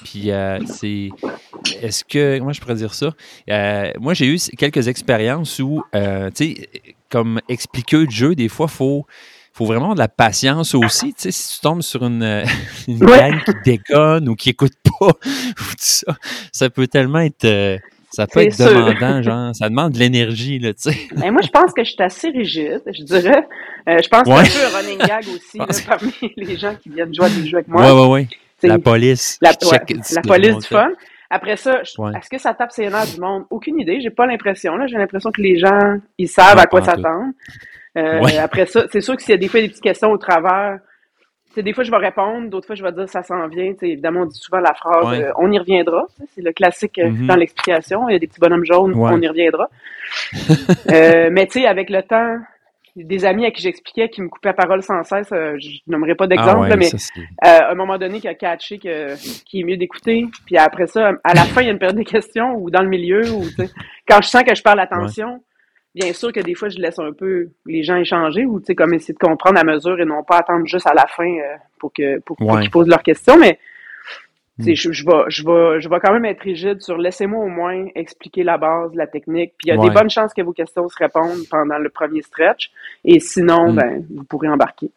Puis 0.05 0.31
euh, 0.31 0.59
c'est. 0.67 1.11
Est-ce 1.83 2.05
que. 2.05 2.39
Moi, 2.41 2.53
je 2.53 2.61
pourrais 2.61 2.75
dire 2.75 2.95
ça? 2.95 3.13
Euh, 3.51 3.93
moi, 4.01 4.15
j'ai 4.15 4.27
eu 4.27 4.39
quelques 4.59 4.89
expériences 4.89 5.59
où, 5.59 5.83
euh, 5.95 6.31
tu 6.35 6.55
sais, 6.55 6.69
comme 7.11 7.41
expliqueur 7.49 8.07
de 8.07 8.11
jeu, 8.11 8.35
des 8.35 8.49
fois, 8.49 8.67
il 8.71 8.75
faut. 8.75 9.07
faut 9.53 9.65
vraiment 9.67 9.95
de 9.95 9.99
la 9.99 10.09
patience 10.09 10.75
aussi. 10.75 11.15
Tu 11.15 11.23
sais, 11.23 11.31
si 11.33 11.55
tu 11.57 11.61
tombes 11.63 11.83
sur 11.83 12.05
une, 12.07 12.45
une 12.89 12.99
gang 12.99 13.43
qui 13.45 13.53
déconne 13.65 14.29
ou 14.29 14.35
qui 14.37 14.51
écoute 14.51 14.75
pas, 14.99 15.07
ou 15.07 15.11
tout 15.13 15.75
ça, 15.79 16.17
ça 16.53 16.71
peut 16.71 16.87
tellement 16.87 17.21
être. 17.21 17.45
euh, 17.45 17.79
ça 18.11 18.27
peut 18.27 18.41
être 18.41 18.55
sûr. 18.55 18.67
demandant, 18.73 19.21
genre, 19.23 19.55
ça 19.55 19.69
demande 19.69 19.93
de 19.93 19.99
l'énergie, 19.99 20.59
là, 20.59 20.73
tu 20.73 20.91
sais. 20.91 20.97
Mais 21.17 21.31
moi, 21.31 21.43
je 21.43 21.49
pense 21.51 21.73
que 21.75 21.85
je 21.85 21.91
suis 21.91 22.03
assez 22.03 22.31
rigide, 22.31 22.81
je 22.87 23.03
dirais. 23.03 23.47
Euh, 23.89 23.99
je 24.03 24.09
pense 24.09 24.23
que 24.23 24.31
Ouais. 24.31 24.45
c'est 24.47 24.65
un 24.65 24.79
running 24.79 24.99
gag 24.99 25.25
aussi 25.29 25.59
là, 25.59 25.67
parmi 25.87 26.13
les 26.37 26.57
gens 26.57 26.75
qui 26.81 26.89
viennent 26.89 27.13
jouer 27.15 27.27
à 27.27 27.29
des 27.29 27.47
jeux 27.47 27.57
avec 27.59 27.69
moi. 27.69 27.83
Ouais, 27.83 28.01
ouais, 28.01 28.09
ouais. 28.13 28.29
La 28.69 28.79
police. 28.79 29.39
la, 29.43 29.51
ouais, 29.51 30.23
police 30.27 30.57
du 30.59 30.67
fun. 30.69 30.91
Après 31.29 31.57
ça, 31.57 31.81
Ouais. 31.99 32.13
est-ce 32.19 32.31
que 32.31 32.39
ça 32.39 32.55
tape 32.55 32.71
ses 32.71 32.89
nerfs 32.89 33.13
du 33.15 33.21
monde? 33.21 33.45
Aucune 33.51 33.81
idée. 33.81 34.01
J'ai 34.01 34.11
pas 34.11 34.27
l'impression. 34.27 34.77
là. 34.77 34.87
J'ai 34.87 34.97
l'impression 34.97 35.31
que 35.33 35.41
les 35.43 35.59
gens, 35.59 35.99
ils 36.19 36.29
savent 36.29 36.59
à 36.59 36.67
quoi 36.67 36.83
s'attendre. 36.83 37.33
Euh, 37.99 38.21
Ouais. 38.21 38.37
Après 38.39 38.67
ça, 38.67 38.85
c'est 38.93 39.01
sûr 39.01 39.17
que 39.17 39.23
s'il 39.23 39.33
y 39.33 39.35
a 39.35 39.39
des 39.39 39.49
fois 39.49 39.61
des 39.61 39.69
petites 39.69 39.83
questions 39.83 40.11
au 40.13 40.19
travers, 40.19 40.79
des 41.57 41.73
fois 41.73 41.83
je 41.85 41.91
vais 41.91 41.97
répondre, 41.97 42.51
d'autres 42.51 42.67
fois 42.67 42.77
je 42.77 42.83
vais 42.83 42.93
dire 42.93 43.09
ça 43.09 43.23
s'en 43.23 43.49
vient. 43.49 43.73
Tu 43.73 43.79
sais, 43.81 43.89
évidemment, 43.89 44.21
on 44.21 44.27
dit 44.27 44.39
souvent 44.39 44.61
la 44.61 44.75
phrase 44.75 45.07
Ouais. 45.09 45.25
euh, 45.25 45.33
on 45.39 45.51
y 45.51 45.59
reviendra. 45.59 46.07
C'est 46.35 46.43
le 46.43 46.53
classique 46.53 46.99
euh, 46.99 47.09
Mhm. 47.09 47.27
dans 47.27 47.37
l'explication. 47.37 48.09
Il 48.09 48.13
y 48.13 48.17
a 48.17 48.19
des 48.19 48.27
petits 48.27 48.41
bonhommes 48.41 48.65
jaunes, 48.67 48.93
on 48.95 49.21
y 49.21 49.27
reviendra. 49.27 49.69
Mais 51.31 51.47
tu 51.47 51.61
sais, 51.61 51.67
avec 51.67 51.91
le 51.91 52.03
temps, 52.03 52.39
des 53.05 53.25
amis 53.27 53.45
à 53.45 53.51
qui 53.51 53.63
j'expliquais 53.63 54.09
qui 54.09 54.23
me 54.23 54.29
coupaient 54.29 54.49
la 54.49 54.55
parole 54.55 54.83
sans 54.83 55.03
cesse, 55.05 55.31
euh, 55.33 55.57
je 55.59 55.69
nommerai 55.87 56.15
pas 56.15 56.27
d'exemple, 56.27 56.51
Ah 56.51 56.61
ouais, 56.61 56.69
là, 56.71 56.77
mais 56.77 56.87
euh, 56.87 57.19
à 57.41 57.71
un 57.71 57.75
moment 57.75 57.99
donné 57.99 58.21
qui 58.21 58.29
a 58.29 58.35
catché 58.35 58.79
que 58.79 59.15
qu'il 59.45 59.61
est 59.61 59.65
mieux 59.65 59.77
d'écouter. 59.77 60.27
Puis 60.47 60.57
après 60.57 60.87
ça, 60.87 61.13
à 61.23 61.35
la 61.35 61.43
fin, 61.43 61.61
il 61.61 61.67
y 61.67 61.69
a 61.69 61.73
une 61.73 61.79
période 61.79 61.99
de 61.99 62.03
questions 62.03 62.55
ou 62.57 62.71
dans 62.71 62.83
le 62.83 62.89
milieu 62.89 63.31
ou 63.31 63.45
tu 63.45 63.67
sais, 63.67 63.71
quand 64.09 64.23
je 64.23 64.29
sens 64.29 64.43
que 64.45 64.55
je 64.55 64.63
perds 64.63 64.77
l'attention, 64.77 65.43
bien 65.95 66.13
sûr 66.13 66.33
que 66.33 66.41
des 66.41 66.55
fois 66.55 66.69
je 66.69 66.79
laisse 66.79 66.99
un 66.99 67.13
peu 67.13 67.51
les 67.67 67.83
gens 67.83 67.97
échanger 67.97 68.47
ou 68.47 68.61
tu 68.61 68.67
sais 68.67 68.75
comme 68.75 68.95
essayer 68.95 69.15
de 69.15 69.19
comprendre 69.19 69.59
à 69.59 69.65
mesure 69.65 70.01
et 70.01 70.05
non 70.05 70.23
pas 70.23 70.39
attendre 70.39 70.67
juste 70.67 70.87
à 70.87 70.95
la 70.95 71.07
fin 71.07 71.29
euh, 71.29 71.57
pour 71.79 71.93
que 71.93 72.19
pour, 72.21 72.37
qu'ils 72.37 72.71
posent 72.71 72.89
leurs 72.89 73.03
questions. 73.03 73.37
Mais 73.39 73.59
Mm. 74.59 74.75
je, 74.75 74.93
je 74.93 75.05
vais 75.05 75.23
je 75.29 75.43
vais 75.45 75.81
je 75.83 75.89
vais 75.89 76.01
quand 76.01 76.13
même 76.13 76.25
être 76.25 76.41
rigide 76.41 76.81
sur 76.81 76.97
laissez-moi 76.97 77.45
au 77.45 77.49
moins 77.49 77.87
expliquer 77.95 78.43
la 78.43 78.57
base, 78.57 78.95
la 78.95 79.07
technique. 79.07 79.53
Puis 79.59 79.67
il 79.67 79.69
y 79.69 79.73
a 79.73 79.79
Ouais. 79.79 79.89
des 79.89 79.95
bonnes 79.95 80.09
chances 80.11 80.33
que 80.33 80.41
vos 80.43 80.53
questions 80.53 80.89
se 80.89 80.97
répondent 80.99 81.47
pendant 81.51 81.79
le 81.79 81.91
premier 81.91 82.23
stretch. 82.23 82.71
Et 83.05 83.21
sinon, 83.21 83.73
Mm. 83.73 83.77
ben 83.77 84.07
vous 84.15 84.25
pourrez 84.25 84.49
embarquer. 84.49 84.91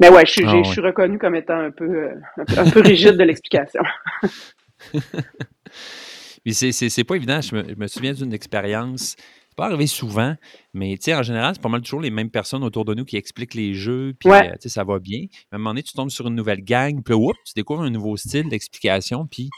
Mais 0.00 0.10
ouais, 0.10 0.26
je 0.26 0.32
suis, 0.32 0.44
Ah 0.46 0.54
ouais. 0.56 0.64
je 0.64 0.70
suis 0.70 0.80
reconnu 0.82 1.18
comme 1.18 1.34
étant 1.34 1.58
un 1.58 1.70
peu, 1.70 1.84
euh, 1.84 2.14
un 2.36 2.44
peu, 2.44 2.58
un 2.60 2.70
peu 2.70 2.80
rigide 2.80 3.16
de 3.16 3.24
l'explication. 3.24 3.82
C'est 6.46 6.72
c'est 6.72 7.04
pas 7.04 7.14
évident. 7.14 7.40
Je 7.40 7.54
me, 7.54 7.62
je 7.68 7.74
me 7.76 7.86
souviens 7.86 8.12
d'une 8.12 8.32
expérience. 8.34 9.16
C'est 9.52 9.56
pas 9.58 9.66
arrivé 9.66 9.86
souvent, 9.86 10.34
mais 10.72 10.96
tu 10.96 11.02
sais, 11.04 11.14
en 11.14 11.22
général, 11.22 11.52
c'est 11.54 11.60
pas 11.60 11.68
mal 11.68 11.82
toujours 11.82 12.00
les 12.00 12.08
mêmes 12.10 12.30
personnes 12.30 12.64
autour 12.64 12.86
de 12.86 12.94
nous 12.94 13.04
qui 13.04 13.18
expliquent 13.18 13.52
les 13.52 13.74
jeux, 13.74 14.14
puis 14.18 14.30
Ouais. 14.30 14.50
euh, 14.50 14.56
ça 14.68 14.82
va 14.82 14.98
bien. 14.98 15.26
À 15.50 15.56
un 15.56 15.58
moment 15.58 15.70
donné, 15.72 15.82
tu 15.82 15.92
tombes 15.92 16.08
sur 16.08 16.26
une 16.26 16.34
nouvelle 16.34 16.62
gang, 16.64 17.02
puis 17.02 17.12
là, 17.12 17.18
whoop, 17.18 17.36
tu 17.44 17.52
découvres 17.54 17.82
un 17.82 17.90
nouveau 17.90 18.16
style 18.16 18.48
d'explication. 18.48 19.26
Puis 19.26 19.50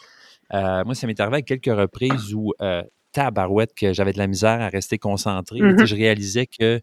euh, 0.52 0.82
moi, 0.84 0.96
ça 0.96 1.06
m'est 1.06 1.20
arrivé 1.20 1.36
à 1.36 1.42
quelques 1.42 1.66
reprises 1.66 2.34
où, 2.34 2.52
euh, 2.60 2.82
tabarouette, 3.12 3.72
que 3.72 3.92
j'avais 3.92 4.12
de 4.12 4.18
la 4.18 4.26
misère 4.26 4.60
à 4.60 4.68
rester 4.68 4.98
concentré. 4.98 5.60
Sais, 5.60 5.64
Mhm. 5.64 5.86
Je 5.86 5.94
réalisais 5.94 6.46
que 6.46 6.80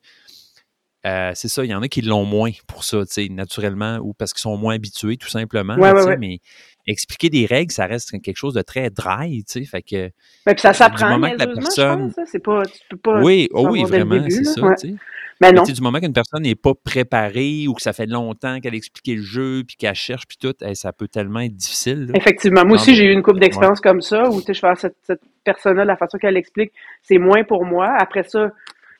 euh, 1.06 1.32
c'est 1.36 1.48
ça, 1.50 1.66
il 1.66 1.72
y 1.72 1.74
en 1.74 1.82
a 1.82 1.88
qui 1.90 2.02
l'ont 2.04 2.24
moins 2.26 2.52
pour 2.68 2.86
ça, 2.86 3.04
tu 3.06 3.12
sais, 3.12 3.28
naturellement, 3.28 3.98
ou 3.98 4.14
parce 4.14 4.32
qu'ils 4.34 4.42
sont 4.42 4.56
moins 4.56 4.76
habitués, 4.76 5.18
tout 5.18 5.28
simplement. 5.30 5.76
Ouais, 5.76 5.92
ouais, 5.92 6.04
ouais. 6.06 6.18
Mais 6.18 6.40
expliquer 6.88 7.30
des 7.30 7.46
règles, 7.46 7.72
ça 7.72 7.86
reste 7.86 8.12
quelque 8.22 8.38
chose 8.38 8.54
de 8.54 8.62
très 8.62 8.90
dry, 8.90 9.44
tu 9.44 9.60
sais. 9.60 9.66
Fait 9.66 9.82
que 9.82 10.10
Mais 10.46 10.54
puis 10.54 10.62
ça 10.62 10.74
s'apprend 10.74 11.10
moment 11.10 11.30
que 11.32 11.38
la 11.38 11.48
personne- 11.48 12.12
hein. 12.18 12.24
C'est 12.26 12.40
pas, 12.44 12.64
tu 12.66 12.80
peux 12.90 12.98
pas 12.98 13.22
oui, 13.22 13.48
oh 13.52 13.68
oui, 13.70 13.84
vraiment, 13.84 14.24
c'est 14.30 14.44
ça. 14.44 14.62
Ouais. 14.62 14.76
tu 14.80 14.90
sais. 14.90 14.96
Mais 15.40 15.52
non. 15.52 15.64
du 15.64 15.82
moment 15.82 16.00
qu'une 16.00 16.14
personne 16.14 16.44
n'est 16.44 16.54
pas 16.54 16.74
préparée 16.76 17.66
ou 17.68 17.74
que 17.74 17.82
ça 17.82 17.94
fait 17.94 18.06
longtemps 18.06 18.60
qu'elle 18.60 18.74
a 18.74 18.78
expliqué 18.78 19.16
le 19.16 19.24
jeu, 19.24 19.64
puis 19.66 19.76
qu'elle 19.76 19.96
cherche, 19.96 20.28
puis 20.28 20.38
tout, 20.40 20.54
ça 20.76 20.94
peut 20.94 21.08
tellement 21.08 21.40
être 21.40 21.56
difficile. 21.56 22.06
là. 22.08 22.14
Effectivement. 22.16 22.64
Moi 22.64 22.76
aussi, 22.76 22.94
j'ai 22.96 23.06
eu 23.06 23.12
une 23.12 23.24
couple 23.24 23.40
d'expériences 23.40 23.82
comme 23.82 24.02
ça 24.02 24.30
où, 24.30 24.40
tu 24.40 24.46
sais, 24.48 24.54
je 24.54 24.60
fais 24.60 24.76
cette, 24.76 24.98
cette 25.02 25.22
personne-là, 25.44 25.84
la 25.84 25.96
façon 25.98 26.20
qu'elle 26.20 26.38
explique, 26.38 26.72
c'est 27.02 27.18
moins 27.18 27.44
pour 27.44 27.66
moi. 27.66 27.88
Après 27.98 28.22
ça, 28.24 28.52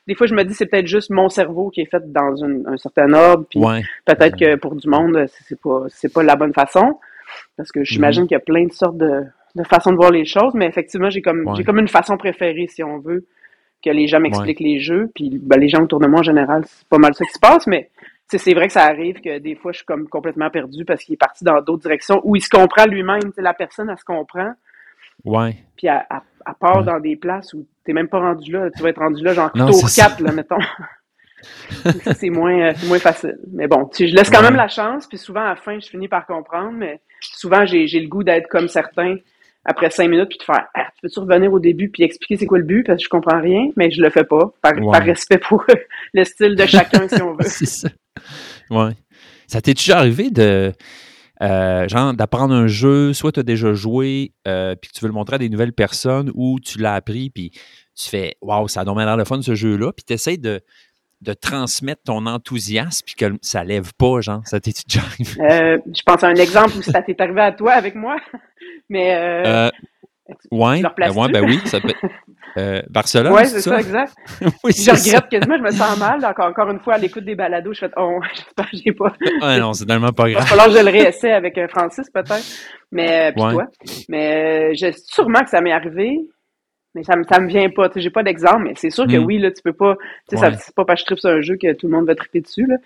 des 0.08 0.16
fois, 0.16 0.26
je 0.26 0.34
me 0.34 0.42
dis, 0.42 0.52
c'est 0.52 0.66
peut-être 0.66 0.88
juste 0.88 1.10
mon 1.10 1.28
cerveau 1.28 1.70
qui 1.70 1.82
est 1.82 1.88
fait 1.88 2.02
dans 2.10 2.34
une- 2.34 2.64
un 2.66 2.76
certain 2.76 3.12
ordre, 3.12 3.44
puis 3.48 3.60
Ouais. 3.60 3.82
peut-être 4.04 4.36
que 4.36 4.56
pour 4.56 4.74
du 4.74 4.88
monde, 4.88 5.26
c'est 5.28 5.44
c'est 5.50 5.60
pas, 5.60 5.84
c'est 5.90 6.12
pas 6.12 6.24
la 6.24 6.34
bonne 6.34 6.52
façon. 6.52 6.98
Parce 7.56 7.70
que 7.72 7.80
Mhm. 7.80 7.84
j'imagine 7.84 8.22
qu'il 8.26 8.34
y 8.34 8.40
a 8.40 8.40
plein 8.40 8.64
de 8.66 8.72
sortes 8.72 8.96
de, 8.98 9.22
de 9.54 9.64
façons 9.64 9.90
de 9.90 9.96
voir 9.96 10.10
les 10.10 10.24
choses, 10.24 10.54
mais 10.54 10.66
effectivement, 10.66 11.10
j'ai 11.10 11.22
comme, 11.22 11.46
Ouais. 11.46 11.54
j'ai 11.56 11.64
comme 11.64 11.78
une 11.78 11.88
façon 11.88 12.16
préférée, 12.16 12.66
si 12.68 12.82
on 12.82 12.98
veut, 12.98 13.26
que 13.84 13.90
les 13.90 14.06
gens 14.06 14.20
m'expliquent 14.20 14.60
les 14.60 14.78
jeux, 14.78 15.10
puis 15.14 15.30
ben, 15.42 15.58
les 15.58 15.68
gens 15.68 15.82
autour 15.82 15.98
de 16.00 16.06
moi, 16.06 16.20
en 16.20 16.22
général, 16.22 16.62
c'est 16.66 16.86
pas 16.88 16.98
mal 16.98 17.14
ça 17.14 17.24
qui 17.24 17.32
se 17.32 17.38
passe, 17.40 17.66
mais 17.66 17.90
c'est 18.28 18.54
vrai 18.54 18.68
que 18.68 18.72
ça 18.72 18.84
arrive 18.84 19.20
que 19.20 19.38
des 19.38 19.54
fois, 19.56 19.72
je 19.72 19.78
suis 19.78 19.86
comme 19.86 20.08
complètement 20.08 20.48
perdu 20.50 20.84
parce 20.86 21.02
qu'il 21.04 21.14
est 21.14 21.18
parti 21.18 21.44
dans 21.44 21.60
d'autres 21.60 21.82
directions 21.82 22.20
ou 22.24 22.34
il 22.36 22.40
se 22.40 22.48
comprend 22.48 22.86
lui-même. 22.86 23.32
La 23.36 23.52
personne, 23.54 23.90
elle 23.90 23.98
se 23.98 24.04
comprend. 24.04 24.52
Ouais. 25.24 25.56
Puis 25.76 25.88
elle, 25.88 26.06
elle- 26.10 26.16
elle 26.46 26.54
part 26.58 26.78
Ouais. 26.78 26.84
dans 26.84 26.98
des 27.00 27.16
places 27.16 27.52
où 27.54 27.66
t'es 27.84 27.92
même 27.92 28.08
pas 28.08 28.20
rendu 28.20 28.50
là. 28.52 28.70
Tu 28.70 28.82
vas 28.82 28.88
être 28.88 29.00
rendu 29.00 29.22
là, 29.22 29.34
genre 29.34 29.50
Non, 29.54 29.66
tour 29.66 29.74
c'est 29.88 30.00
ça. 30.00 30.08
4, 30.08 30.20
là, 30.22 30.32
mettons. 30.32 30.56
Ça, 32.02 32.14
c'est 32.14 32.30
moins, 32.30 32.58
euh, 32.70 32.72
moins 32.86 32.98
facile. 32.98 33.36
Mais 33.52 33.66
bon, 33.66 33.90
je 33.98 34.04
laisse 34.04 34.30
quand 34.30 34.38
Ouais. 34.38 34.44
même 34.44 34.56
la 34.56 34.68
chance, 34.68 35.06
puis 35.06 35.18
souvent, 35.18 35.40
à 35.42 35.48
la 35.50 35.56
fin, 35.56 35.78
je 35.78 35.88
finis 35.88 36.08
par 36.08 36.24
comprendre, 36.26 36.72
mais 36.72 37.00
souvent, 37.36 37.64
j'ai, 37.66 37.86
le 37.86 38.08
goût 38.08 38.22
d'être 38.24 38.48
comme 38.48 38.68
certains 38.68 39.16
après 39.64 39.90
cinq 39.90 40.08
minutes, 40.08 40.28
puis 40.28 40.38
de 40.38 40.42
faire 40.44 40.66
ah, 40.74 40.88
Tu 40.96 41.02
peux-tu 41.02 41.20
revenir 41.20 41.52
au 41.52 41.60
début, 41.60 41.88
puis 41.88 42.02
expliquer 42.02 42.36
c'est 42.36 42.46
quoi 42.46 42.58
le 42.58 42.64
but, 42.64 42.84
parce 42.84 42.98
que 42.98 43.04
je 43.04 43.08
comprends 43.08 43.40
rien, 43.40 43.68
mais 43.76 43.90
je 43.90 44.02
le 44.02 44.10
fais 44.10 44.24
pas, 44.24 44.52
par, 44.60 44.72
Ouais. 44.74 44.90
par 44.92 45.02
respect 45.04 45.38
pour 45.38 45.64
le 46.14 46.24
style 46.24 46.56
de 46.56 46.66
chacun, 46.66 47.06
si 47.08 47.22
on 47.22 47.34
veut. 47.36 47.44
c'est 47.46 47.66
ça. 47.66 47.88
Ouais. 48.70 48.92
Ça 49.46 49.60
t'est 49.60 49.74
déjà 49.74 49.98
arrivé 49.98 50.30
de. 50.30 50.72
euh, 51.42 51.88
genre 51.88 52.14
d'apprendre 52.14 52.54
un 52.54 52.66
jeu, 52.66 53.12
soit 53.12 53.32
tu 53.32 53.40
as 53.40 53.42
déjà 53.44 53.72
joué, 53.72 54.32
euh, 54.48 54.74
puis 54.74 54.90
que 54.90 54.94
tu 54.98 55.00
veux 55.04 55.08
le 55.08 55.14
montrer 55.14 55.36
à 55.36 55.38
des 55.38 55.48
nouvelles 55.48 55.72
personnes, 55.72 56.30
ou 56.34 56.58
tu 56.60 56.78
l'as 56.78 56.94
appris, 56.94 57.30
puis 57.30 57.50
tu 57.96 58.08
fais 58.08 58.36
Waouh, 58.40 58.66
ça 58.68 58.80
a 58.80 58.84
donc 58.84 58.98
l'air 58.98 59.16
le 59.16 59.24
fun 59.24 59.42
ce 59.42 59.54
jeu-là, 59.54 59.92
puis 59.92 60.04
tu 60.04 60.12
essaies 60.14 60.38
de, 60.38 60.60
de 61.22 61.32
transmettre 61.32 62.02
ton 62.04 62.26
enthousiasme, 62.26 63.04
puis 63.06 63.14
que 63.14 63.26
ça 63.42 63.62
lève 63.64 63.92
pas, 63.96 64.20
genre. 64.20 64.42
Ça 64.44 64.60
t'est 64.60 64.72
déjà 64.86 65.00
arrivé? 65.06 65.40
Euh, 65.40 65.78
je 65.94 66.02
pense 66.04 66.22
à 66.24 66.28
un 66.28 66.34
exemple 66.34 66.76
où 66.76 66.82
ça 66.82 67.00
t'est 67.02 67.20
arrivé 67.20 67.40
à 67.40 67.52
toi 67.52 67.72
avec 67.72 67.94
moi, 67.94 68.16
mais 68.90 69.14
euh, 69.14 69.42
Euh, 69.46 69.70
ouais, 70.50 70.82
replaces-tu? 70.82 71.18
ouais, 71.20 71.28
ben 71.32 71.44
oui, 71.44 71.60
ça 71.64 71.80
peut. 71.80 71.94
Euh, 72.58 72.82
Barcelone, 72.90 73.32
ouais, 73.32 73.46
c'est 73.46 73.62
ça, 73.62 73.80
exact. 73.80 74.12
oui, 74.62 74.72
Je 74.76 74.90
regrette 74.90 75.26
quasiment, 75.30 75.56
je 75.56 75.62
me 75.62 75.70
sens 75.70 75.98
mal. 75.98 76.22
Encore, 76.22 76.44
encore 76.48 76.68
une 76.70 76.80
fois, 76.80 76.96
à 76.96 76.98
l'écoute 76.98 77.24
des 77.24 77.34
balados, 77.34 77.72
je 77.72 77.78
fais 77.78 77.90
Oh, 77.96 78.18
j'espère 78.34 78.70
que 78.70 78.76
j'ai 78.76 78.92
pas. 78.92 79.10
Ah 79.40 79.58
non, 79.58 79.72
c'est 79.72 79.86
tellement 79.86 80.12
pas 80.12 80.28
Il 80.28 80.34
va 80.34 80.40
grave. 80.40 80.48
falloir 80.50 80.66
que 80.66 80.74
je 80.74 80.84
le 80.84 80.90
réessaie 80.90 81.32
avec 81.32 81.58
Francis, 81.70 82.10
peut-être. 82.12 82.44
Mais, 82.90 83.32
puis 83.32 83.42
Ouais. 83.42 83.52
toi. 83.54 83.64
Mais, 84.10 84.74
je, 84.74 84.92
sûrement 85.06 85.40
que 85.40 85.48
ça 85.48 85.62
m'est 85.62 85.72
arrivé. 85.72 86.18
Mais 86.94 87.02
ça 87.04 87.16
me, 87.16 87.24
ça 87.24 87.40
me 87.40 87.48
vient 87.48 87.70
pas. 87.70 87.88
Tu 87.88 87.94
sais, 87.94 88.00
j'ai 88.02 88.10
pas 88.10 88.22
d'exemple, 88.22 88.64
mais 88.64 88.72
c'est 88.76 88.90
sûr 88.90 89.06
que 89.06 89.16
Mm. 89.16 89.24
oui, 89.24 89.38
là, 89.38 89.50
tu 89.50 89.62
peux 89.62 89.72
pas. 89.72 89.96
Tu 90.28 90.36
sais, 90.36 90.36
ça- 90.36 90.50
Ouais. 90.50 90.56
c'est 90.58 90.74
pas 90.74 90.84
parce 90.84 91.00
que 91.00 91.04
je 91.04 91.06
tripe 91.14 91.18
sur 91.20 91.30
un 91.30 91.40
jeu 91.40 91.56
que 91.56 91.72
tout 91.72 91.86
le 91.86 91.92
monde 91.96 92.06
va 92.06 92.14
triper 92.14 92.40
dessus, 92.40 92.66
là. 92.66 92.76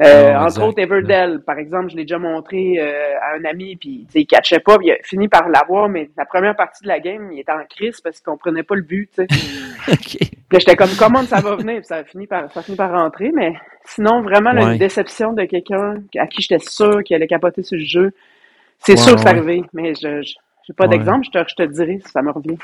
Euh, 0.00 0.32
Non, 0.32 0.36
entre 0.38 0.44
exact. 0.46 0.62
autres, 0.64 0.78
Everdell, 0.80 1.40
par 1.46 1.58
exemple, 1.58 1.90
je 1.90 1.96
l'ai 1.96 2.02
déjà 2.04 2.18
montré 2.18 2.76
euh, 2.80 3.14
à 3.20 3.36
un 3.36 3.44
ami, 3.44 3.76
puis 3.76 4.04
tu 4.06 4.12
sais, 4.12 4.20
il 4.22 4.26
catchait 4.26 4.58
pas, 4.58 4.78
puis 4.78 4.86
il 4.88 4.92
a 4.92 4.96
fini 5.04 5.28
par 5.28 5.48
l'avoir, 5.50 5.88
mais 5.90 6.10
la 6.16 6.24
première 6.24 6.56
partie 6.56 6.82
de 6.82 6.88
la 6.88 6.98
game, 6.98 7.30
il 7.30 7.40
était 7.40 7.52
en 7.52 7.62
crise 7.68 8.00
parce 8.00 8.16
qu'il 8.16 8.24
comprenait 8.24 8.62
pas 8.62 8.74
le 8.74 8.82
but, 8.82 9.10
tu 9.14 9.26
sais. 9.26 9.26
OK. 9.92 10.16
Puis 10.18 10.28
là, 10.50 10.58
j'étais 10.58 10.76
comme, 10.76 10.88
comment 10.98 11.22
ça 11.24 11.40
va 11.40 11.54
venir? 11.56 11.76
Puis 11.76 11.84
ça 11.84 11.96
a 11.96 12.04
fini 12.04 12.26
par, 12.26 12.50
ça 12.52 12.60
a 12.60 12.62
fini 12.62 12.76
par 12.76 12.90
rentrer, 12.90 13.30
mais 13.34 13.52
sinon, 13.84 14.22
vraiment, 14.22 14.52
là, 14.52 14.64
Ouais. 14.64 14.72
une 14.72 14.78
déception 14.78 15.34
de 15.34 15.44
quelqu'un 15.44 15.96
à 16.18 16.26
qui 16.26 16.40
j'étais 16.40 16.58
sûr 16.58 17.02
qu'il 17.04 17.14
allait 17.14 17.26
capoter 17.28 17.62
sur 17.62 17.76
le 17.76 17.84
jeu. 17.84 18.12
C'est 18.78 18.92
Ouais, 18.92 18.98
sûr 18.98 19.14
que 19.16 19.20
ouais. 19.20 19.28
arrivé, 19.28 19.62
mais 19.74 19.92
je, 19.94 20.22
je 20.22 20.32
j'ai 20.66 20.72
pas 20.74 20.86
d'exemple, 20.88 21.26
je 21.26 21.30
te, 21.38 21.44
je 21.48 21.54
te 21.54 21.62
dirai 21.64 21.98
si 22.04 22.10
ça 22.10 22.22
me 22.22 22.30
revient. 22.30 22.56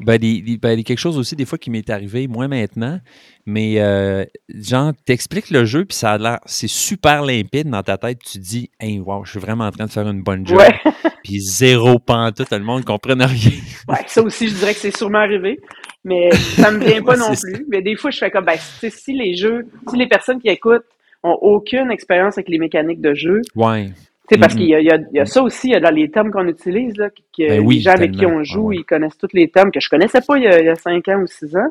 Ben, 0.00 0.18
des- 0.18 0.42
des- 0.42 0.56
ben, 0.56 0.82
quelque 0.82 0.98
chose 0.98 1.18
aussi, 1.18 1.36
des 1.36 1.44
fois, 1.44 1.58
qui 1.58 1.70
m'est 1.70 1.88
arrivé, 1.90 2.26
moins 2.28 2.48
maintenant, 2.48 2.98
mais 3.46 3.80
euh, 3.80 4.24
genre, 4.48 4.92
t'expliques 5.06 5.50
le 5.50 5.64
jeu, 5.64 5.84
puis 5.84 5.96
ça 5.96 6.12
a 6.12 6.18
l'air, 6.18 6.38
c'est 6.46 6.68
super 6.68 7.22
limpide 7.22 7.68
dans 7.68 7.82
ta 7.82 7.96
tête, 7.98 8.18
tu 8.24 8.38
dis, 8.38 8.70
hey, 8.80 9.00
wow, 9.00 9.24
je 9.24 9.32
suis 9.32 9.40
vraiment 9.40 9.64
en 9.66 9.70
train 9.70 9.86
de 9.86 9.90
faire 9.90 10.08
une 10.08 10.22
bonne 10.22 10.46
job, 10.46 10.58
Ouais. 10.58 10.78
puis 11.24 11.40
zéro 11.40 11.98
pantoute, 11.98 12.48
tout 12.48 12.54
le 12.54 12.60
monde 12.64 12.80
ne 12.80 12.84
comprenne 12.84 13.22
rien. 13.22 13.50
ouais, 13.88 14.04
ça 14.06 14.22
aussi, 14.22 14.48
je 14.48 14.54
dirais 14.54 14.74
que 14.74 14.80
c'est 14.80 14.96
sûrement 14.96 15.18
arrivé, 15.20 15.58
mais 16.04 16.30
ça 16.32 16.70
me 16.70 16.84
vient 16.84 17.02
pas 17.02 17.12
Ouais, 17.18 17.18
non 17.18 17.34
plus. 17.34 17.64
Mais 17.68 17.80
des 17.82 17.96
fois, 17.96 18.10
je 18.10 18.18
fais 18.18 18.30
comme, 18.30 18.44
ben, 18.44 18.58
si 18.58 19.12
les 19.12 19.34
jeux, 19.36 19.66
si 19.90 19.96
les 19.96 20.06
personnes 20.08 20.40
qui 20.40 20.48
écoutent 20.48 20.84
ont 21.22 21.38
aucune 21.40 21.90
expérience 21.90 22.36
avec 22.36 22.50
les 22.50 22.58
mécaniques 22.58 23.00
de 23.00 23.14
jeu, 23.14 23.40
Ouais, 23.54 23.90
Tu 24.28 24.34
sais, 24.36 24.40
parce 24.40 24.54
Mhm. 24.54 24.58
qu'il 24.60 24.68
y 24.70 24.74
a, 24.74 24.80
il 24.80 24.86
y, 24.86 24.90
a, 24.90 24.96
il 24.96 25.16
y 25.16 25.20
a 25.20 25.26
ça 25.26 25.42
aussi, 25.42 25.68
il 25.68 25.72
y 25.72 25.76
a 25.76 25.80
dans 25.80 25.90
les 25.94 26.10
termes 26.10 26.30
qu'on 26.30 26.46
utilise, 26.48 26.96
là, 26.96 27.10
que 27.10 27.46
Ben 27.46 27.60
oui, 27.60 27.76
les 27.76 27.80
gens 27.82 27.92
avec 27.92 28.12
qui 28.12 28.24
on 28.24 28.42
joue, 28.42 28.60
Ah 28.60 28.64
ouais. 28.68 28.76
ils 28.76 28.84
connaissent 28.84 29.18
tous 29.18 29.28
les 29.34 29.48
termes 29.48 29.70
que 29.70 29.80
je 29.80 29.88
connaissais 29.90 30.20
pas 30.26 30.38
il 30.38 30.44
y 30.44 30.46
a, 30.46 30.60
il 30.60 30.66
y 30.66 30.68
a 30.70 30.76
5 30.76 31.06
ans 31.08 31.20
ou 31.20 31.26
6 31.26 31.54
ans. 31.56 31.70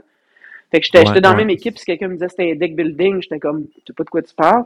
Fait 0.71 0.79
que 0.79 0.85
j'étais 0.85 0.99
Ouais, 1.09 1.19
dans 1.21 1.29
la 1.29 1.35
ouais. 1.35 1.41
même 1.41 1.49
équipe, 1.49 1.77
si 1.79 1.85
quelqu'un 1.85 2.07
me 2.09 2.13
disait 2.13 2.29
c'était 2.29 2.51
un 2.51 2.55
deck 2.55 2.75
building, 2.75 3.21
j'étais 3.21 3.39
comme, 3.39 3.65
tu 3.65 3.81
sais 3.87 3.93
pas 3.93 4.03
de 4.03 4.09
quoi 4.09 4.21
tu 4.21 4.33
parles. 4.35 4.63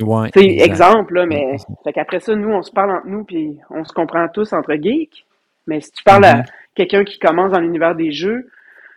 ouais. 0.00 0.30
Tu 0.32 0.40
sais, 0.40 0.46
exemple, 0.64 1.14
là, 1.14 1.26
mais, 1.26 1.56
fait 1.84 1.92
qu'après 1.92 2.18
ça, 2.20 2.34
nous, 2.34 2.50
on 2.50 2.62
se 2.62 2.72
parle 2.72 2.90
entre 2.90 3.06
nous, 3.06 3.22
puis 3.24 3.58
on 3.70 3.84
se 3.84 3.92
comprend 3.92 4.26
tous 4.28 4.52
entre 4.52 4.74
geeks. 4.74 5.24
Mais 5.68 5.80
si 5.80 5.92
tu 5.92 6.02
parles 6.04 6.24
à 6.24 6.36
Mhm. 6.38 6.44
quelqu'un 6.74 7.04
qui 7.04 7.18
commence 7.20 7.52
dans 7.52 7.60
l'univers 7.60 7.94
des 7.94 8.10
jeux, 8.12 8.48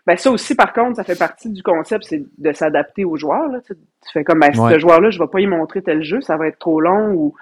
ben 0.07 0.15
ça 0.17 0.31
aussi, 0.31 0.55
par 0.55 0.73
contre, 0.73 0.95
ça 0.95 1.03
fait 1.03 1.17
partie 1.19 1.49
du 1.51 1.61
concept, 1.61 2.03
c'est 2.05 2.23
de 2.37 2.51
s'adapter 2.51 3.03
aux 3.05 3.15
joueurs. 3.17 3.47
Là. 3.49 3.59
Tu, 3.65 3.73
tu 3.75 4.11
fais 4.11 4.23
comme, 4.23 4.39
ben, 4.39 4.51
ce 4.53 4.79
joueur-là, 4.79 5.09
je 5.11 5.19
vais 5.19 5.27
pas 5.27 5.39
y 5.39 5.47
montrer 5.47 5.81
tel 5.83 6.01
jeu, 6.01 6.21
ça 6.21 6.35
va 6.37 6.47
être 6.47 6.59
trop 6.59 6.79
long, 6.81 7.11
ou 7.13 7.35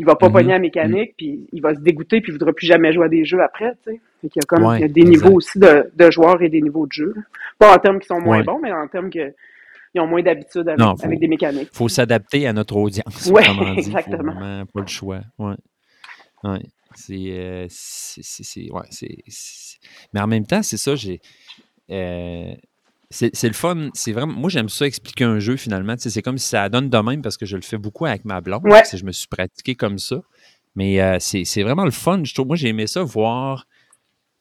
il 0.00 0.06
va 0.06 0.16
pas 0.16 0.26
Mhm. 0.28 0.32
pogner 0.32 0.48
la 0.52 0.58
mécanique, 0.58 1.12
puis 1.16 1.46
il 1.52 1.60
va 1.60 1.74
se 1.74 1.80
dégoûter, 1.80 2.20
puis 2.22 2.30
il 2.32 2.32
voudra 2.32 2.52
plus 2.54 2.66
jamais 2.66 2.90
jouer 2.92 3.04
à 3.04 3.08
des 3.08 3.24
jeux 3.24 3.40
après. 3.42 3.72
Tu 3.84 3.92
sais. 3.92 4.00
Fait 4.22 4.28
qu'il 4.30 4.40
y 4.42 4.44
a 4.44 4.46
comme 4.48 4.64
Ouais, 4.64 4.78
il 4.78 4.80
y 4.80 4.84
a 4.84 4.88
des 4.88 5.00
exact. 5.02 5.24
niveaux 5.24 5.36
aussi 5.36 5.58
de, 5.58 5.90
de 5.94 6.10
joueurs 6.10 6.40
et 6.42 6.48
des 6.48 6.60
niveaux 6.62 6.86
de 6.86 6.92
jeu. 6.92 7.12
là. 7.14 7.22
Pas 7.58 7.74
en 7.76 7.78
termes 7.78 8.00
qui 8.00 8.06
sont 8.06 8.20
moins 8.20 8.38
Ouais. 8.38 8.44
bons, 8.44 8.58
mais 8.62 8.72
en 8.72 8.88
termes 8.88 9.10
que 9.10 9.32
ils 9.94 10.00
ont 10.00 10.06
moins 10.06 10.22
d'habitude 10.22 10.66
avec, 10.68 10.78
Non, 10.78 10.96
faut- 10.96 11.04
avec 11.04 11.18
des 11.20 11.28
mécaniques. 11.28 11.68
faut 11.72 11.88
s'adapter 11.88 12.46
à 12.46 12.52
notre 12.52 12.76
audience. 12.76 13.04
Faut 13.28 13.38
exactement. 13.38 14.32
vraiment 14.34 14.66
pas 14.66 14.80
le 14.80 14.86
choix. 14.86 15.20
Ouais. 15.38 15.54
Ouais. 16.44 16.62
C'est, 16.94 17.14
euh, 17.30 17.66
c'est, 17.68 18.22
c'est- 18.24 18.42
c'est- 18.44 18.70
ouais, 18.72 18.82
Mais 20.14 20.20
en 20.20 20.26
même 20.26 20.46
temps, 20.46 20.62
c'est 20.62 20.76
ça, 20.76 20.94
j'ai. 20.96 21.20
euh, 21.90 22.52
c'est, 23.10 23.42
le 23.48 23.52
fun. 23.52 23.90
C'est 23.94 24.12
vraiment. 24.12 24.32
Moi, 24.32 24.50
j'aime 24.50 24.68
ça 24.68 24.86
expliquer 24.86 25.24
un 25.24 25.38
jeu 25.38 25.56
finalement. 25.56 25.96
Tu 25.96 26.02
sais, 26.02 26.10
c'est 26.10 26.22
comme 26.22 26.38
si 26.38 26.48
ça 26.48 26.68
donne 26.68 26.88
de 26.88 26.98
même 26.98 27.22
parce 27.22 27.36
que 27.36 27.46
je 27.46 27.56
le 27.56 27.62
fais 27.62 27.78
beaucoup 27.78 28.06
avec 28.06 28.24
ma 28.24 28.40
blonde. 28.40 28.64
Ouais. 28.64 28.82
Je 28.92 29.04
me 29.04 29.12
suis 29.12 29.26
pratiqué 29.28 29.74
comme 29.74 29.98
ça. 29.98 30.20
Mais 30.76 31.00
euh, 31.00 31.16
c'est, 31.18 31.62
vraiment 31.62 31.84
le 31.84 31.90
fun. 31.90 32.22
Je 32.24 32.32
trouve, 32.32 32.46
moi, 32.46 32.56
j'ai 32.56 32.68
aimé 32.68 32.86
ça 32.86 33.02
voir 33.02 33.66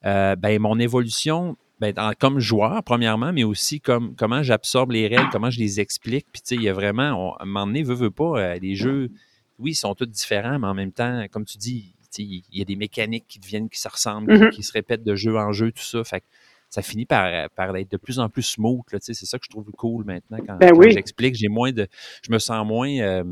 euh, 0.06 0.36
ben, 0.36 0.60
mon 0.62 0.78
évolution 0.80 1.58
ben, 1.80 1.94
en- 1.98 2.14
comme 2.14 2.40
joueur, 2.40 2.84
premièrement, 2.84 3.34
mais 3.34 3.44
aussi 3.44 3.82
comme 3.82 4.16
comment 4.16 4.44
j'absorbe 4.44 4.92
les 4.92 5.08
règles, 5.08 5.30
comment 5.32 5.50
je 5.50 5.60
les 5.60 5.80
explique. 5.80 6.28
Puis, 6.32 6.42
tu 6.44 6.50
sais, 6.50 6.56
il 6.56 6.62
y 6.64 6.70
a 6.70 6.74
vraiment, 6.74 7.12
on, 7.14 7.34
à 7.34 7.44
un 7.44 7.46
moment 7.46 7.66
donné, 7.66 7.82
veut, 7.84 7.96
veut 7.96 8.12
pas, 8.12 8.38
euh, 8.38 8.60
les 8.62 8.76
jeux, 8.76 9.10
oui, 9.58 9.72
ils 9.72 9.76
sont 9.76 9.96
tous 9.96 10.06
différents, 10.06 10.60
mais 10.60 10.68
en 10.68 10.74
même 10.76 10.92
temps, 10.92 11.26
comme 11.32 11.46
tu 11.46 11.58
dis, 11.58 11.96
il 12.18 12.44
y 12.52 12.62
a 12.62 12.66
des 12.66 12.76
mécaniques 12.76 13.26
qui 13.28 13.40
deviennent, 13.40 13.70
qui 13.70 13.80
se 13.80 13.88
ressemblent, 13.88 14.32
qui- 14.34 14.44
Mhm. 14.44 14.50
qui, 14.52 14.64
se 14.64 14.72
répètent 14.74 15.04
de 15.04 15.16
jeu 15.16 15.36
en 15.38 15.52
jeu, 15.52 15.72
tout 15.72 15.84
ça. 15.84 16.04
Fait 16.04 16.24
ça 16.70 16.82
finit 16.82 17.06
par, 17.06 17.50
par 17.56 17.76
être 17.78 17.92
de 17.92 17.98
plus 17.98 18.20
en 18.20 18.30
plus 18.30 18.44
smooth. 18.44 18.82
C'est 19.00 19.14
ça 19.14 19.38
que 19.40 19.46
je 19.46 19.50
trouve 19.50 19.70
cool 19.78 20.06
maintenant 20.06 20.38
quand, 20.46 20.58
Ben 20.58 20.72
quand 20.72 20.78
oui. 20.78 20.92
j'explique. 20.92 21.36
J'ai 21.36 21.48
moins 21.48 21.72
de. 21.72 21.88
Je 22.28 22.32
me 22.32 22.40
sens 22.40 22.66
moins. 22.68 22.90
euh, 23.00 23.24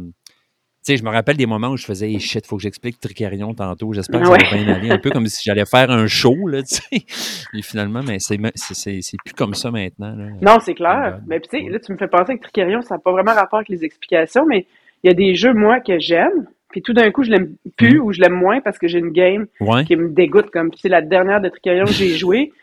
tu 0.86 0.94
sais, 0.94 0.98
je 0.98 1.04
me 1.04 1.10
rappelle 1.10 1.36
des 1.36 1.46
moments 1.46 1.68
où 1.70 1.76
je 1.78 1.84
faisais 1.86 2.10
hey, 2.10 2.20
shit, 2.20 2.46
faut 2.48 2.56
que 2.56 2.64
j'explique 2.64 2.98
Tricarion 3.00 3.54
tantôt. 3.54 3.92
J'espère 3.92 4.22
que 4.22 4.28
Ouais. 4.30 4.40
ça 4.40 4.56
va 4.56 4.64
bien 4.64 4.74
aller. 4.74 4.90
Un 4.90 4.98
peu 5.00 5.10
comme 5.12 5.28
si 5.28 5.44
j'allais 5.44 5.66
faire 5.66 5.92
un 5.92 6.08
show, 6.08 6.48
là, 6.48 6.64
tu 6.64 6.76
sais. 6.76 7.06
Et 7.54 7.62
finalement, 7.62 8.02
mais 8.04 8.20
c'est, 8.20 8.40
c'est, 8.56 8.74
c'est, 8.74 9.02
c'est 9.02 9.18
plus 9.26 9.34
comme 9.34 9.54
ça 9.54 9.70
maintenant. 9.70 10.16
Là. 10.16 10.30
Non, 10.42 10.60
c'est 10.64 10.76
clair. 10.76 11.20
Mais 11.28 11.42
tu 11.42 11.50
sais, 11.50 11.70
là, 11.70 11.80
tu 11.80 11.92
me 11.92 11.98
fais 11.98 12.08
penser 12.08 12.38
que 12.38 12.44
Tricarion, 12.44 12.82
ça 12.82 12.96
n'a 12.96 13.00
pas 13.00 13.12
vraiment 13.12 13.34
rapport 13.34 13.58
avec 13.60 13.68
les 13.70 13.84
explications, 13.84 14.46
mais 14.46 14.66
il 15.04 15.08
y 15.08 15.12
a 15.12 15.14
des 15.14 15.36
jeux, 15.36 15.54
moi, 15.54 15.82
que 15.82 16.00
j'aime, 16.00 16.48
puis 16.72 16.82
tout 16.82 16.94
d'un 16.94 17.12
coup, 17.12 17.24
je 17.24 17.32
l'aime 17.32 17.56
plus 17.76 18.00
Mhm. 18.00 18.06
ou 18.06 18.14
je 18.14 18.22
l'aime 18.22 18.34
moins 18.36 18.62
parce 18.62 18.78
que 18.80 18.88
j'ai 18.88 19.00
une 19.00 19.12
game 19.12 19.48
Ouais. 19.60 19.84
qui 19.84 19.96
me 19.98 20.08
dégoûte. 20.10 20.50
Comme, 20.52 20.72
tu 20.72 20.80
sais, 20.80 20.90
la 20.90 21.02
dernière 21.02 21.42
de 21.42 21.50
Tricarion 21.50 21.84
que 21.86 21.92
j'ai 21.92 22.16
joué, 22.16 22.54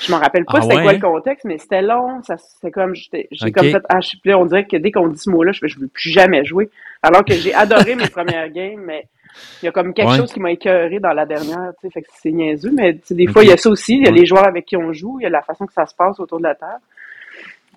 je 0.00 0.10
m'en 0.12 0.18
rappelle 0.18 0.44
pas 0.44 0.54
Ah 0.58 0.62
c'était 0.62 0.76
ouais, 0.76 0.82
quoi 0.82 0.92
le 0.92 1.00
contexte, 1.00 1.44
mais 1.44 1.58
c'était 1.58 1.82
long. 1.82 2.22
Ça, 2.22 2.36
c'était 2.36 2.70
comme, 2.70 2.94
j'étais- 2.94 3.28
j'ai 3.30 3.46
Ok. 3.48 3.52
comme 3.54 3.70
fait, 3.70 3.82
ah, 3.88 4.00
je 4.00 4.16
plus, 4.20 4.34
on 4.34 4.44
dirait 4.46 4.66
que 4.66 4.76
dès 4.76 4.90
qu'on 4.90 5.08
dit 5.08 5.18
ce 5.18 5.30
mot-là, 5.30 5.52
je 5.52 5.60
fais, 5.60 5.68
je 5.68 5.78
veux 5.78 5.88
plus 5.88 6.10
jamais 6.10 6.44
jouer. 6.44 6.70
Alors 7.02 7.24
que 7.24 7.34
j'ai 7.34 7.54
adoré 7.54 7.94
mes 7.94 8.08
premières 8.08 8.48
games, 8.50 8.80
mais 8.84 9.06
il 9.62 9.66
y 9.66 9.68
a 9.68 9.72
comme 9.72 9.92
quelque 9.94 10.10
Ouais. 10.10 10.16
chose 10.16 10.32
qui 10.32 10.40
m'a 10.40 10.50
écœuré 10.52 11.00
dans 11.00 11.12
la 11.12 11.26
dernière, 11.26 11.72
tu 11.80 11.86
sais, 11.88 11.90
fait 11.92 12.02
que 12.02 12.08
c'est 12.20 12.32
niaiseux, 12.32 12.70
mais 12.72 12.94
tu 12.94 13.00
sais, 13.06 13.14
des 13.14 13.26
fois, 13.26 13.42
il 13.44 13.50
y 13.50 13.52
a 13.52 13.56
ça 13.56 13.68
aussi, 13.70 13.96
il 13.96 14.04
y 14.04 14.06
a 14.06 14.10
Ouais. 14.10 14.18
les 14.18 14.26
joueurs 14.26 14.46
avec 14.46 14.64
qui 14.66 14.76
on 14.76 14.92
joue, 14.92 15.18
il 15.20 15.24
y 15.24 15.26
a 15.26 15.30
la 15.30 15.42
façon 15.42 15.66
que 15.66 15.72
ça 15.72 15.86
se 15.86 15.94
passe 15.94 16.18
autour 16.20 16.38
de 16.38 16.44
la 16.44 16.54
table. 16.54 16.80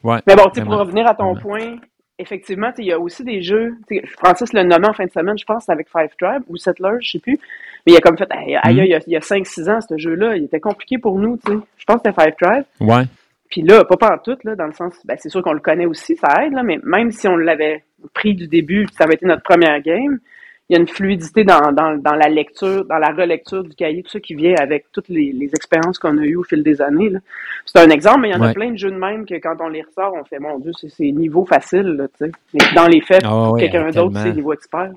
Ouais. 0.03 0.19
Mais 0.27 0.35
bon, 0.35 0.43
tu 0.49 0.59
sais, 0.59 0.65
pour 0.65 0.77
revenir 0.77 1.07
à 1.07 1.15
ton 1.15 1.35
point, 1.35 1.77
effectivement, 2.19 2.71
il 2.77 2.85
y 2.85 2.91
a 2.91 2.99
aussi 2.99 3.23
des 3.23 3.41
jeux. 3.41 3.75
Francis 4.17 4.51
l'a 4.53 4.63
nommé 4.63 4.87
en 4.87 4.93
fin 4.93 5.05
de 5.05 5.11
semaine, 5.11 5.37
je 5.37 5.45
pense, 5.45 5.69
avec 5.69 5.87
Five 5.89 6.09
Tribe 6.19 6.43
ou 6.47 6.57
Settlers, 6.57 6.97
je 7.01 7.11
sais 7.11 7.19
plus. 7.19 7.37
Mais 7.85 7.93
il 7.93 7.97
a 7.97 7.99
comme 8.01 8.17
fait, 8.17 8.27
aïe, 8.31 8.57
aïe, 8.63 8.75
Mhm. 8.75 8.83
il 8.85 8.89
y 8.89 8.93
a, 8.95 8.99
il 9.07 9.13
y 9.13 9.15
a 9.15 9.21
5-6 9.21 9.69
ans, 9.69 9.79
ce 9.81 9.97
jeu-là, 9.97 10.35
il 10.35 10.45
était 10.45 10.59
compliqué 10.59 10.97
pour 10.97 11.17
nous, 11.19 11.37
tu 11.37 11.51
sais. 11.51 11.57
Je 11.77 11.85
pense 11.85 12.01
que 12.01 12.09
c'était 12.09 12.21
Five 12.21 12.35
Tribe. 12.41 12.63
Ouais. 12.81 13.03
Puis 13.49 13.61
là, 13.61 13.85
pas 13.85 13.95
partout, 13.97 14.35
là, 14.43 14.55
dans 14.55 14.65
le 14.67 14.73
sens, 14.73 14.93
ben, 15.05 15.15
c'est 15.17 15.29
sûr 15.29 15.41
qu'on 15.41 15.53
le 15.53 15.59
connaît 15.61 15.85
aussi, 15.85 16.15
ça 16.17 16.43
aide, 16.45 16.53
là, 16.53 16.63
mais 16.63 16.79
même 16.83 17.11
si 17.11 17.27
on 17.27 17.37
l'avait 17.37 17.83
pris 18.13 18.35
du 18.35 18.47
début, 18.47 18.85
ça 18.91 19.05
avait 19.05 19.13
été 19.13 19.25
notre 19.25 19.43
première 19.43 19.79
game, 19.81 20.19
il 20.69 20.73
y 20.73 20.75
a 20.75 20.79
une 20.79 20.87
fluidité 20.87 21.45
dans, 21.45 21.71
dans, 21.71 21.97
dans 21.97 22.15
la 22.15 22.27
lecture, 22.27 22.83
dans 22.85 22.97
la 22.97 23.11
relecture 23.11 23.63
du 23.63 23.73
cahier, 23.73 24.03
tout 24.03 24.11
ça 24.11 24.19
qui 24.19 24.35
vient 24.35 24.55
avec 24.59 24.85
toutes 24.91 25.07
les, 25.07 25.31
les 25.31 25.47
expériences 25.47 25.97
qu'on 25.97 26.17
a 26.17 26.21
eues 26.23 26.35
au 26.35 26.43
fil 26.43 26.61
des 26.61 26.81
années. 26.81 27.09
là. 27.09 27.19
C'est 27.65 27.79
un 27.79 27.89
exemple, 27.89 28.21
mais 28.21 28.29
il 28.29 28.35
y 28.35 28.37
en 28.37 28.41
a 28.41 28.53
plein 28.53 28.71
de 28.71 28.77
jeux 28.77 28.91
de 28.91 28.97
même 28.97 29.25
que 29.25 29.35
quand 29.35 29.55
on 29.61 29.69
les 29.69 29.81
ressort, 29.81 30.13
on 30.13 30.25
fait, 30.25 30.39
mon 30.39 30.59
Dieu, 30.59 30.71
c'est 30.73 31.11
niveau 31.11 31.45
facile, 31.45 31.87
là, 31.97 32.07
tu 32.17 32.25
sais. 32.25 32.75
Dans 32.75 32.87
les 32.87 33.01
faits, 33.01 33.23
pour 33.23 33.53
ouais, 33.53 33.61
quelqu'un 33.61 33.91
d'autre, 33.91 34.19
c'est 34.21 34.33
niveau 34.33 34.53
expert. 34.53 34.91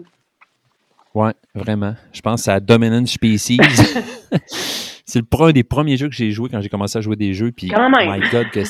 Ouais, 1.14 1.33
vraiment. 1.55 1.95
Je 2.12 2.21
pense 2.21 2.49
à 2.49 2.59
Dominant 2.59 3.07
Species. 3.07 3.59
c'est 5.11 5.23
un 5.49 5.53
des 5.53 5.65
premiers 5.65 5.97
jeux 5.97 6.09
que 6.09 6.15
j'ai 6.15 6.31
joué 6.31 6.49
quand 6.49 6.61
j'ai 6.61 6.69
commencé 6.69 6.97
à 6.99 7.01
jouer 7.01 7.17
des 7.17 7.35
jeux. 7.35 7.53
Puis, 7.53 7.69
même. 7.69 8.09
my 8.09 8.21
God, 8.31 8.51
que 8.51 8.61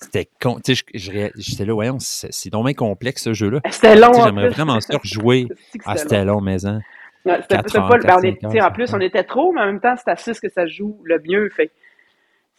c'était 0.00 0.28
con. 0.40 0.56
Tu 0.64 0.74
sais, 0.74 0.84
je- 0.94 0.98
je 0.98 1.28
j'étais 1.36 1.64
là, 1.64 1.72
voyons, 1.72 1.98
c'est 2.00 2.50
bien 2.64 2.74
complexe 2.74 3.22
ce 3.24 3.32
jeu-là. 3.32 3.60
C'était 3.70 3.94
long. 3.96 4.08
Tu 4.12 4.16
sais, 4.16 4.22
en 4.22 4.24
J'aimerais 4.26 4.48
vraiment 4.48 4.80
ça 4.80 4.96
rejouer. 4.98 5.48
Ah, 5.84 5.96
c'était 5.96 6.24
long, 6.24 6.40
mais 6.40 6.64
hein. 6.66 6.80
Ouais, 7.24 7.38
c'était 7.42 7.58
pas 7.88 7.96
le- 7.96 8.02
ben, 8.02 8.16
on 8.18 8.22
est- 8.22 8.40
heures, 8.44 8.60
en 8.60 8.70
plus, 8.72 8.92
on 8.92 9.00
était 9.00 9.22
trop, 9.22 9.52
mais 9.52 9.60
en 9.60 9.66
même 9.66 9.80
temps, 9.80 9.94
c'est 9.96 10.10
à 10.10 10.16
6 10.16 10.40
que 10.40 10.48
ça 10.48 10.66
se 10.66 10.72
joue 10.72 11.00
le 11.04 11.20
mieux. 11.24 11.48
Fait 11.50 11.70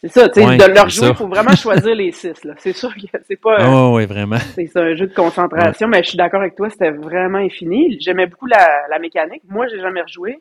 c'est 0.00 0.08
ça, 0.08 0.28
tu 0.28 0.40
sais, 0.40 0.46
Ouais, 0.46 0.56
de 0.56 0.64
leur 0.64 0.88
jouer, 0.88 1.08
il 1.10 1.14
faut 1.14 1.28
vraiment 1.28 1.54
choisir 1.54 1.94
les 1.94 2.12
6. 2.12 2.32
C'est 2.58 2.72
sûr 2.72 2.94
que 2.94 3.00
c'est 3.28 3.36
pas. 3.40 3.60
euh, 3.60 3.66
Oh, 3.70 3.96
oui, 3.96 4.06
vraiment. 4.06 4.36
c'est 4.54 4.66
c'est 4.66 4.78
un 4.80 4.94
jeu 4.94 5.06
de 5.06 5.14
concentration, 5.14 5.86
mais 5.88 6.02
je 6.02 6.08
suis 6.08 6.16
d'accord 6.18 6.40
avec 6.40 6.54
toi, 6.56 6.70
c'était 6.70 6.90
vraiment 6.90 7.38
infini. 7.38 7.98
J'aimais 8.00 8.26
beaucoup 8.26 8.46
la, 8.46 8.86
la 8.90 8.98
mécanique. 8.98 9.42
Moi, 9.48 9.66
j'ai 9.68 9.80
jamais 9.80 10.00
rejoué. 10.02 10.40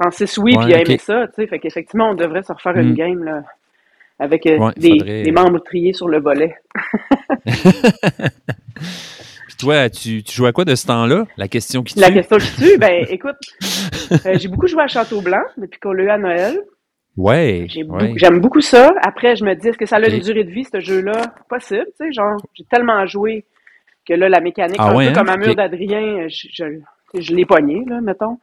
Francis, 0.00 0.38
oui, 0.38 0.56
puis 0.56 0.68
il 0.68 0.74
a 0.74 0.80
aimé 0.80 0.98
ça, 0.98 1.26
tu 1.28 1.34
sais. 1.36 1.46
Fait 1.46 1.58
qu'effectivement, 1.58 2.10
on 2.10 2.14
devrait 2.14 2.42
se 2.42 2.52
refaire 2.52 2.76
une 2.76 2.92
Mm. 2.92 2.94
game, 2.94 3.24
là, 3.24 3.42
avec 4.18 4.46
euh, 4.46 4.58
Ouais, 4.58 4.72
des, 4.76 4.90
faudrait- 4.98 5.22
des 5.22 5.32
membres 5.32 5.58
triés 5.60 5.92
sur 5.92 6.08
le 6.08 6.18
volet. 6.20 6.54
Puis 9.46 9.56
toi, 9.58 9.90
tu, 9.90 10.22
tu 10.22 10.34
joues 10.34 10.46
à 10.46 10.52
quoi 10.52 10.64
de 10.64 10.74
ce 10.74 10.86
temps-là? 10.86 11.24
La 11.36 11.48
question 11.48 11.82
qui 11.82 11.94
tue? 11.94 12.00
La 12.00 12.10
question 12.10 12.38
qui 12.38 12.52
tue, 12.56 12.78
ben, 12.78 13.04
écoute, 13.10 13.36
euh, 14.26 14.34
j'ai 14.38 14.48
beaucoup 14.48 14.66
joué 14.66 14.82
à 14.82 14.86
Château-Blanc 14.88 15.42
depuis 15.58 15.78
qu'on 15.80 15.92
l'a 15.92 16.02
eu 16.04 16.08
à 16.10 16.18
Noël. 16.18 16.60
Ouais. 17.16 17.66
J'ai 17.68 17.82
ouais. 17.84 17.88
beaucoup- 18.06 18.18
J'aime 18.18 18.40
beaucoup 18.40 18.60
ça. 18.62 18.90
Après, 19.02 19.36
je 19.36 19.44
me 19.44 19.54
dis, 19.54 19.68
est-ce 19.68 19.76
que 19.78 19.86
ça 19.86 19.96
a 19.96 20.08
une 20.08 20.20
durée 20.20 20.44
de 20.44 20.50
vie, 20.50 20.64
ce 20.64 20.80
jeu-là? 20.80 21.12
Possible, 21.48 21.84
tu 22.00 22.06
sais, 22.06 22.12
genre, 22.12 22.36
j'ai 22.54 22.64
tellement 22.64 23.04
joué 23.06 23.44
que 24.08 24.14
là, 24.14 24.28
la 24.28 24.40
mécanique, 24.40 24.76
Ah 24.80 24.88
un 24.90 24.96
ouais, 24.96 25.06
peu 25.06 25.10
hein? 25.10 25.14
comme 25.14 25.28
Amur 25.28 25.50
Ok. 25.50 25.56
d'Adrien, 25.56 26.26
je, 26.28 26.46
je, 26.52 26.64
je 27.20 27.34
l'ai 27.34 27.44
pogné, 27.44 27.84
là, 27.86 28.00
mettons. 28.00 28.38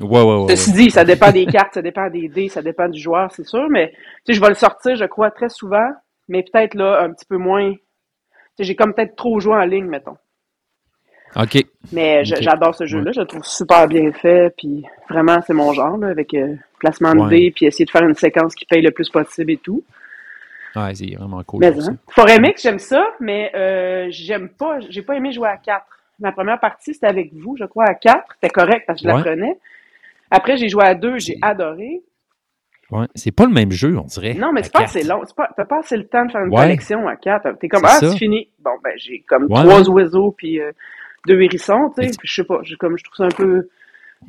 Ouais, 0.00 0.22
ouais, 0.22 0.44
ouais. 0.44 0.56
Ceci 0.56 0.72
dit, 0.72 0.90
ça 0.90 1.04
dépend 1.04 1.30
des 1.30 1.46
cartes, 1.46 1.74
ça 1.74 1.82
dépend 1.82 2.08
des 2.10 2.28
dés, 2.28 2.48
ça 2.48 2.62
dépend 2.62 2.88
du 2.88 3.00
joueur, 3.00 3.30
c'est 3.32 3.46
sûr, 3.46 3.68
mais 3.70 3.90
tu 3.90 3.96
sais, 4.26 4.32
je 4.34 4.40
vais 4.40 4.48
le 4.48 4.54
sortir, 4.54 4.96
je 4.96 5.04
crois, 5.04 5.30
très 5.30 5.48
souvent, 5.48 5.88
mais 6.28 6.42
peut-être 6.42 6.74
là, 6.74 7.00
un 7.02 7.12
petit 7.12 7.26
peu 7.26 7.36
moins. 7.36 7.72
Tu 7.72 7.78
sais, 8.58 8.64
j'ai 8.64 8.74
comme 8.76 8.92
peut-être 8.94 9.14
trop 9.16 9.38
joué 9.40 9.54
en 9.54 9.64
ligne, 9.64 9.86
mettons. 9.86 10.16
OK. 11.36 11.64
Mais 11.92 12.24
j'adore 12.24 12.74
ce 12.74 12.86
jeu-là, 12.86 13.10
je 13.12 13.20
le 13.20 13.26
trouve 13.26 13.44
super 13.44 13.88
bien 13.88 14.12
fait, 14.12 14.52
puis 14.56 14.84
vraiment, 15.10 15.40
c'est 15.46 15.52
mon 15.54 15.72
genre, 15.72 15.96
là, 15.96 16.08
avec 16.08 16.32
euh, 16.34 16.54
placement 16.78 17.12
de 17.14 17.28
dés, 17.28 17.52
puis 17.54 17.66
essayer 17.66 17.84
de 17.84 17.90
faire 17.90 18.04
une 18.04 18.14
séquence 18.14 18.54
qui 18.54 18.66
paye 18.66 18.82
le 18.82 18.92
plus 18.92 19.08
possible 19.10 19.50
et 19.52 19.56
tout. 19.56 19.82
Ouais, 20.76 20.94
c'est 20.94 21.14
vraiment 21.14 21.42
cool. 21.44 21.60
Mais 21.60 21.68
hein. 21.88 21.96
Forêt 22.10 22.38
Mix, 22.40 22.62
j'aime 22.62 22.78
ça, 22.80 23.04
mais 23.20 23.50
euh, 23.54 24.06
j'aime 24.10 24.48
pas, 24.48 24.78
j'ai 24.88 25.02
pas 25.02 25.14
aimé 25.14 25.32
jouer 25.32 25.48
à 25.48 25.56
4. 25.56 25.84
Ma 26.20 26.32
première 26.32 26.58
partie, 26.60 26.94
c'était 26.94 27.06
avec 27.06 27.32
vous, 27.32 27.56
je 27.56 27.64
crois, 27.64 27.84
à 27.86 27.94
4. 27.94 28.24
C'était 28.34 28.52
correct 28.52 28.84
parce 28.86 29.00
que 29.00 29.08
je 29.08 29.12
Ouais. 29.12 29.18
l'apprenais. 29.18 29.56
Après, 30.30 30.56
j'ai 30.56 30.68
joué 30.68 30.84
à 30.84 30.94
2, 30.94 31.18
j'ai 31.18 31.36
adoré. 31.42 32.02
Ouais. 32.90 33.06
C'est 33.14 33.32
pas 33.32 33.46
le 33.46 33.52
même 33.52 33.70
jeu, 33.72 33.96
on 33.98 34.04
dirait. 34.04 34.34
Non, 34.34 34.52
mais 34.52 34.62
c'est 34.62 34.72
pas 34.72 34.80
quatre. 34.80 34.90
assez 34.96 35.04
long. 35.04 35.22
T'as 35.56 35.64
pas 35.64 35.78
assez 35.78 35.96
le 35.96 36.06
temps 36.06 36.26
de 36.26 36.30
faire 36.32 36.42
une 36.44 36.52
Ouais. 36.52 36.62
collection 36.62 37.08
à 37.08 37.16
4. 37.16 37.58
T'es 37.58 37.68
comme, 37.68 37.84
ah, 37.84 37.96
c'est 37.98 38.16
fini. 38.16 38.50
Bon, 38.60 38.72
ben, 38.82 38.92
j'ai 38.96 39.20
comme 39.26 39.44
Ouais, 39.44 39.62
trois 39.62 39.88
oiseaux 39.90 40.32
puis 40.36 40.60
euh, 40.60 40.70
deux 41.26 41.40
hérissons, 41.40 41.90
tu 41.96 42.04
sais. 42.04 42.10
Puis 42.18 42.28
Je 42.28 42.34
sais 42.34 42.44
pas, 42.44 42.60
comme, 42.78 42.98
je 42.98 43.04
trouve 43.04 43.16
ça 43.16 43.24
un 43.24 43.28
peu 43.36 43.68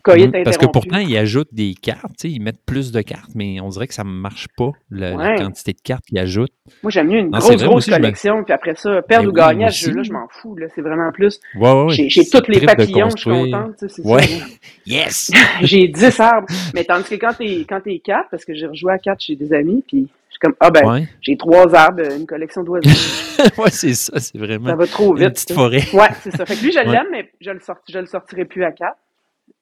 Mhm, 0.08 0.44
Parce 0.44 0.58
que 0.58 0.66
pourtant, 0.66 0.98
ils 1.00 1.18
ajoutent 1.18 1.54
des 1.54 1.74
cartes, 1.74 2.24
ils 2.24 2.40
mettent 2.40 2.64
plus 2.66 2.92
de 2.92 3.02
cartes, 3.02 3.32
mais 3.36 3.60
on 3.60 3.70
dirait 3.70 3.88
que 3.88 3.94
ça 3.94 4.04
ne 4.04 4.10
marche 4.10 4.48
pas, 4.58 4.72
la, 4.92 5.36
quantité 5.36 5.74
de 5.74 5.82
cartes 5.82 6.06
qu'ils 6.06 6.20
ajoutent. 6.20 6.52
Moi, 6.84 6.92
j'aime 6.92 7.08
mieux 7.08 7.20
une 7.20 7.30
Non, 7.32 7.40
grosse, 7.40 7.56
vrai, 7.56 7.66
grosse 7.66 7.76
aussi, 7.78 7.92
collection. 7.92 8.44
Puis 8.44 8.54
après 8.54 8.76
ça, 8.76 9.02
perdre 9.02 9.26
Ben 9.26 9.28
ou 9.30 9.32
oui, 9.32 9.40
gagner 9.54 9.66
à 9.66 9.70
ce 9.72 9.86
jeu-là, 9.86 10.04
je 10.04 10.12
m'en 10.12 10.28
fous. 10.30 10.56
C'est 10.74 10.82
vraiment 10.82 11.12
plus. 11.12 11.40
Ouais. 11.60 11.88
J'ai 11.90 12.26
tous 12.26 12.44
les 12.48 12.62
papillons, 12.62 13.10
je 13.10 13.18
suis 13.22 13.30
contente. 13.30 13.84
Ouais. 14.04 14.22
ça. 14.24 14.46
Yes! 14.86 15.32
j'ai 15.62 15.88
10 15.88 16.20
arbres. 16.20 16.48
Mais 16.74 16.84
tandis 16.84 17.10
que 17.10 17.16
quand 17.16 17.34
t'es 17.34 17.66
quand 17.68 17.82
t'es 17.82 18.00
4, 18.00 18.30
parce 18.30 18.46
que 18.46 18.54
j'ai 18.54 18.68
rejoué 18.68 18.94
à 18.94 19.00
4 19.00 19.20
chez 19.20 19.36
des 19.36 19.52
amis, 19.54 19.84
puis 19.88 20.08
je 20.30 20.34
suis 20.34 20.40
comme, 20.40 20.54
ah 20.60 20.70
ben, 20.70 20.86
Ouais. 20.88 21.08
j'ai 21.22 21.38
trois 21.38 21.74
arbres, 21.74 22.02
une 22.12 22.26
collection 22.28 22.62
d'oiseaux. 22.64 22.90
ouais, 23.58 23.72
c'est 23.72 23.94
ça, 23.94 24.20
c'est 24.20 24.38
vraiment 24.38 24.70
ça 24.70 24.76
va 24.76 24.86
trop 24.86 25.16
une 25.16 25.24
vite. 25.24 25.34
petite 25.34 25.48
tu 25.48 25.54
sais. 25.54 25.60
forêt. 25.60 25.82
Ouais, 25.94 26.10
c'est 26.22 26.36
ça. 26.36 26.46
Fait 26.46 26.56
que 26.56 26.64
lui, 26.64 26.72
je 26.72 26.78
Ouais. 26.80 26.86
l'aime, 26.86 27.08
mais 27.12 27.32
je 27.42 27.52
le, 27.52 27.60
sort, 27.62 27.78
je 27.90 27.98
le 28.00 28.06
sortirai 28.06 28.46
plus 28.46 28.64
à 28.64 28.72
4. 28.72 28.92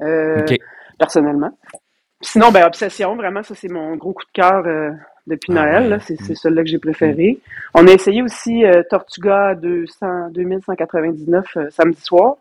Euh. 0.03 0.45
Personnellement. 0.99 1.51
Sinon, 2.21 2.51
ben, 2.51 2.65
Obsession, 2.65 3.15
vraiment, 3.15 3.43
ça, 3.43 3.53
c'est 3.55 3.67
mon 3.69 3.95
gros 3.97 4.13
coup 4.13 4.23
de 4.23 4.31
cœur 4.41 4.63
euh, 4.65 4.91
depuis 5.27 5.51
Ah 5.57 5.79
Noël. 5.79 5.99
C'est 6.01 6.19
Mm. 6.21 6.35
celui-là 6.35 6.63
que 6.63 6.69
j'ai 6.69 6.79
préféré. 6.79 7.39
On 7.73 7.87
a 7.87 7.91
essayé 7.91 8.21
aussi 8.21 8.65
euh, 8.65 8.81
Tortuga 8.89 9.55
200, 9.55 10.29
2199 10.31 11.45
euh, 11.57 11.69
samedi 11.69 11.99
soir. 12.01 12.35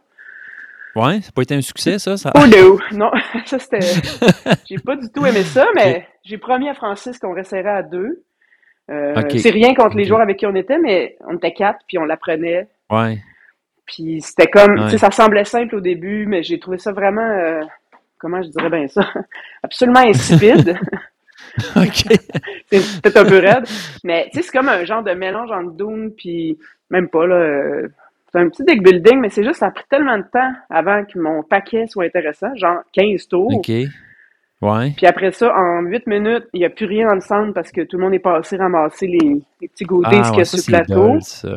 Ouais, 0.95 1.21
ça 1.23 1.29
n'a 1.29 1.33
pas 1.35 1.43
été 1.43 1.55
un 1.55 1.63
succès, 1.63 1.99
ça? 1.99 2.17
ça... 2.17 2.31
Oh 2.37 2.47
no! 2.47 2.79
Non, 2.93 3.11
ça 3.47 3.59
c'était. 3.59 3.81
J'ai 4.69 4.79
pas 4.79 4.95
du 4.97 5.09
tout 5.11 5.25
aimé 5.27 5.43
ça, 5.43 5.67
mais 5.75 6.07
j'ai 6.23 6.39
promis 6.39 6.69
à 6.69 6.75
Francis 6.75 7.19
qu'on 7.19 7.33
resterait 7.35 7.67
à 7.67 7.83
deux. 7.83 8.23
Euh. 8.91 9.15
C'est 9.39 9.51
rien 9.51 9.75
contre 9.75 9.97
les 9.97 10.05
joueurs 10.05 10.21
avec 10.21 10.37
qui 10.39 10.47
on 10.47 10.55
était, 10.55 10.79
mais 10.79 11.17
on 11.27 11.37
était 11.37 11.55
quatre, 11.55 11.79
puis 11.89 11.99
on 11.99 12.05
l'apprenait. 12.05 12.69
Ouais. 12.91 13.19
Puis 13.87 14.21
c'était 14.21 14.47
comme, 14.47 14.75
Ouais. 14.79 14.85
tu 14.85 14.91
sais, 14.93 14.99
ça 14.99 15.11
semblait 15.11 15.45
simple 15.45 15.77
au 15.77 15.81
début, 15.81 16.27
mais 16.27 16.43
j'ai 16.43 16.59
trouvé 16.59 16.79
ça 16.79 16.93
vraiment, 16.93 17.21
euh, 17.23 17.61
comment 18.19 18.43
je 18.43 18.49
dirais 18.49 18.71
bien 18.71 18.87
ça, 18.89 19.03
absolument 19.63 20.01
insipide. 20.01 20.79
OK. 21.77 22.05
c'est 22.71 23.03
peut-être 23.03 23.17
un 23.19 23.25
peu 23.25 23.39
raide, 23.39 23.65
mais 24.05 24.29
tu 24.33 24.39
sais, 24.39 24.43
c'est 24.47 24.57
comme 24.57 24.69
un 24.69 24.85
genre 24.85 25.03
de 25.03 25.13
mélange 25.13 25.51
entre 25.51 25.73
Doom 25.73 26.13
puis 26.17 26.57
même 26.91 27.09
pas 27.09 27.27
là. 27.27 27.35
euh, 27.35 27.89
c'est 28.33 28.39
un 28.41 28.49
petit 28.49 28.65
deck 28.65 28.83
building, 28.83 29.21
mais 29.21 29.29
c'est 29.29 29.45
juste 29.45 29.59
ça 29.59 29.67
a 29.67 29.71
pris 29.71 29.85
tellement 29.91 30.17
de 30.17 30.23
temps 30.33 30.51
avant 30.71 31.05
que 31.05 31.19
mon 31.19 31.43
paquet 31.43 31.87
soit 31.89 32.05
intéressant, 32.05 32.55
genre 32.57 32.79
15 32.95 33.29
tours. 33.29 33.53
OK. 33.57 33.71
Ouais. 34.63 34.93
Puis 34.97 35.07
après 35.07 35.33
ça, 35.33 35.55
en 35.55 35.83
8 35.83 36.07
minutes, 36.07 36.45
il 36.55 36.61
n'y 36.61 36.65
a 36.65 36.71
plus 36.71 36.87
rien 36.87 37.09
dans 37.09 37.15
le 37.17 37.21
centre 37.21 37.53
parce 37.53 37.71
que 37.73 37.83
tout 37.83 37.99
le 37.99 38.05
monde 38.05 38.15
est 38.15 38.21
passé 38.21 38.57
ramasser 38.57 39.07
les, 39.09 39.43
les 39.61 39.69
petits 39.69 39.85
goodies 39.85 40.21
Ah, 40.23 40.29
qu'il 40.31 40.39
y 40.39 40.41
a 40.43 40.45
sur 40.47 40.59
le 40.59 40.65
plateau. 40.65 41.21
ça. 41.21 41.49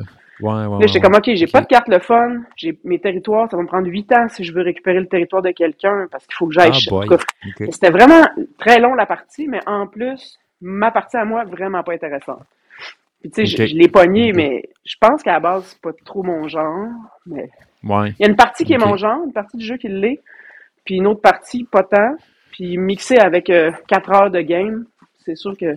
Ouais, 0.42 0.52
ouais, 0.52 0.80
Là, 0.80 0.88
j'étais 0.88 0.96
ouais. 0.96 1.02
comme, 1.02 1.16
OK, 1.16 1.30
j'ai 1.34 1.48
pas 1.48 1.62
de 1.62 1.66
carte 1.68 1.88
le 1.88 2.00
fun, 2.00 2.42
j'ai 2.58 2.78
mes 2.84 3.00
territoires, 3.00 3.50
ça 3.50 3.56
va 3.58 3.64
me 3.64 3.68
prendre 3.68 3.88
8 3.88 4.12
ans 4.14 4.28
si 4.30 4.44
je 4.44 4.54
veux 4.54 4.62
récupérer 4.64 5.00
le 5.00 5.08
territoire 5.08 5.42
de 5.42 5.52
quelqu'un 5.52 6.08
parce 6.12 6.26
qu'il 6.26 6.36
faut 6.36 6.48
que 6.48 6.54
j'aille. 6.54 6.72
Ah, 6.72 6.74
ch- 6.74 6.90
boy. 6.90 7.06
en 7.06 7.10
tout 7.10 7.18
cas, 7.18 7.24
OK. 7.62 7.68
C'était 7.72 7.90
vraiment 7.90 8.26
très 8.58 8.80
long 8.80 8.94
la 8.96 9.06
partie, 9.06 9.48
mais 9.48 9.62
en 9.66 9.88
plus, 9.88 10.38
ma 10.62 10.92
partie 10.92 11.16
à 11.18 11.24
moi, 11.26 11.46
vraiment 11.46 11.84
pas 11.84 11.94
intéressante. 11.94 12.44
Puis 13.22 13.32
tu 13.32 13.48
sais, 13.48 13.68
je- 13.68 13.76
l'ai 13.76 13.88
pogné, 13.88 14.34
mais 14.34 14.64
je 14.86 14.96
pense 15.00 15.24
qu'à 15.24 15.32
la 15.34 15.40
base, 15.40 15.64
c'est 15.68 15.82
pas 15.82 15.92
trop 16.06 16.22
mon 16.22 16.48
genre. 16.48 16.90
Mais 17.26 17.50
Ouais. 17.84 18.12
il 18.20 18.24
y 18.24 18.26
a 18.26 18.30
une 18.30 18.36
partie 18.36 18.66
qui 18.66 18.74
est 18.74 18.78
mon 18.78 18.98
genre, 18.98 19.24
une 19.26 19.34
partie 19.34 19.58
du 19.58 19.66
jeu 19.66 19.78
qui 19.78 19.88
l'est, 19.88 20.22
puis 20.84 20.96
une 20.96 21.08
autre 21.08 21.22
partie 21.22 21.64
pas 21.64 21.84
tant. 21.84 22.16
Puis 22.52 22.78
mixé 22.78 23.18
avec 23.18 23.52
4 23.88 24.12
heures 24.12 24.32
de 24.32 24.42
game, 24.42 24.86
c'est 25.26 25.36
sûr 25.36 25.58
que 25.58 25.76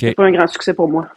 c'est 0.00 0.14
pas 0.14 0.24
un 0.24 0.32
grand 0.32 0.46
succès 0.46 0.74
pour 0.74 0.88
moi. 0.88 1.08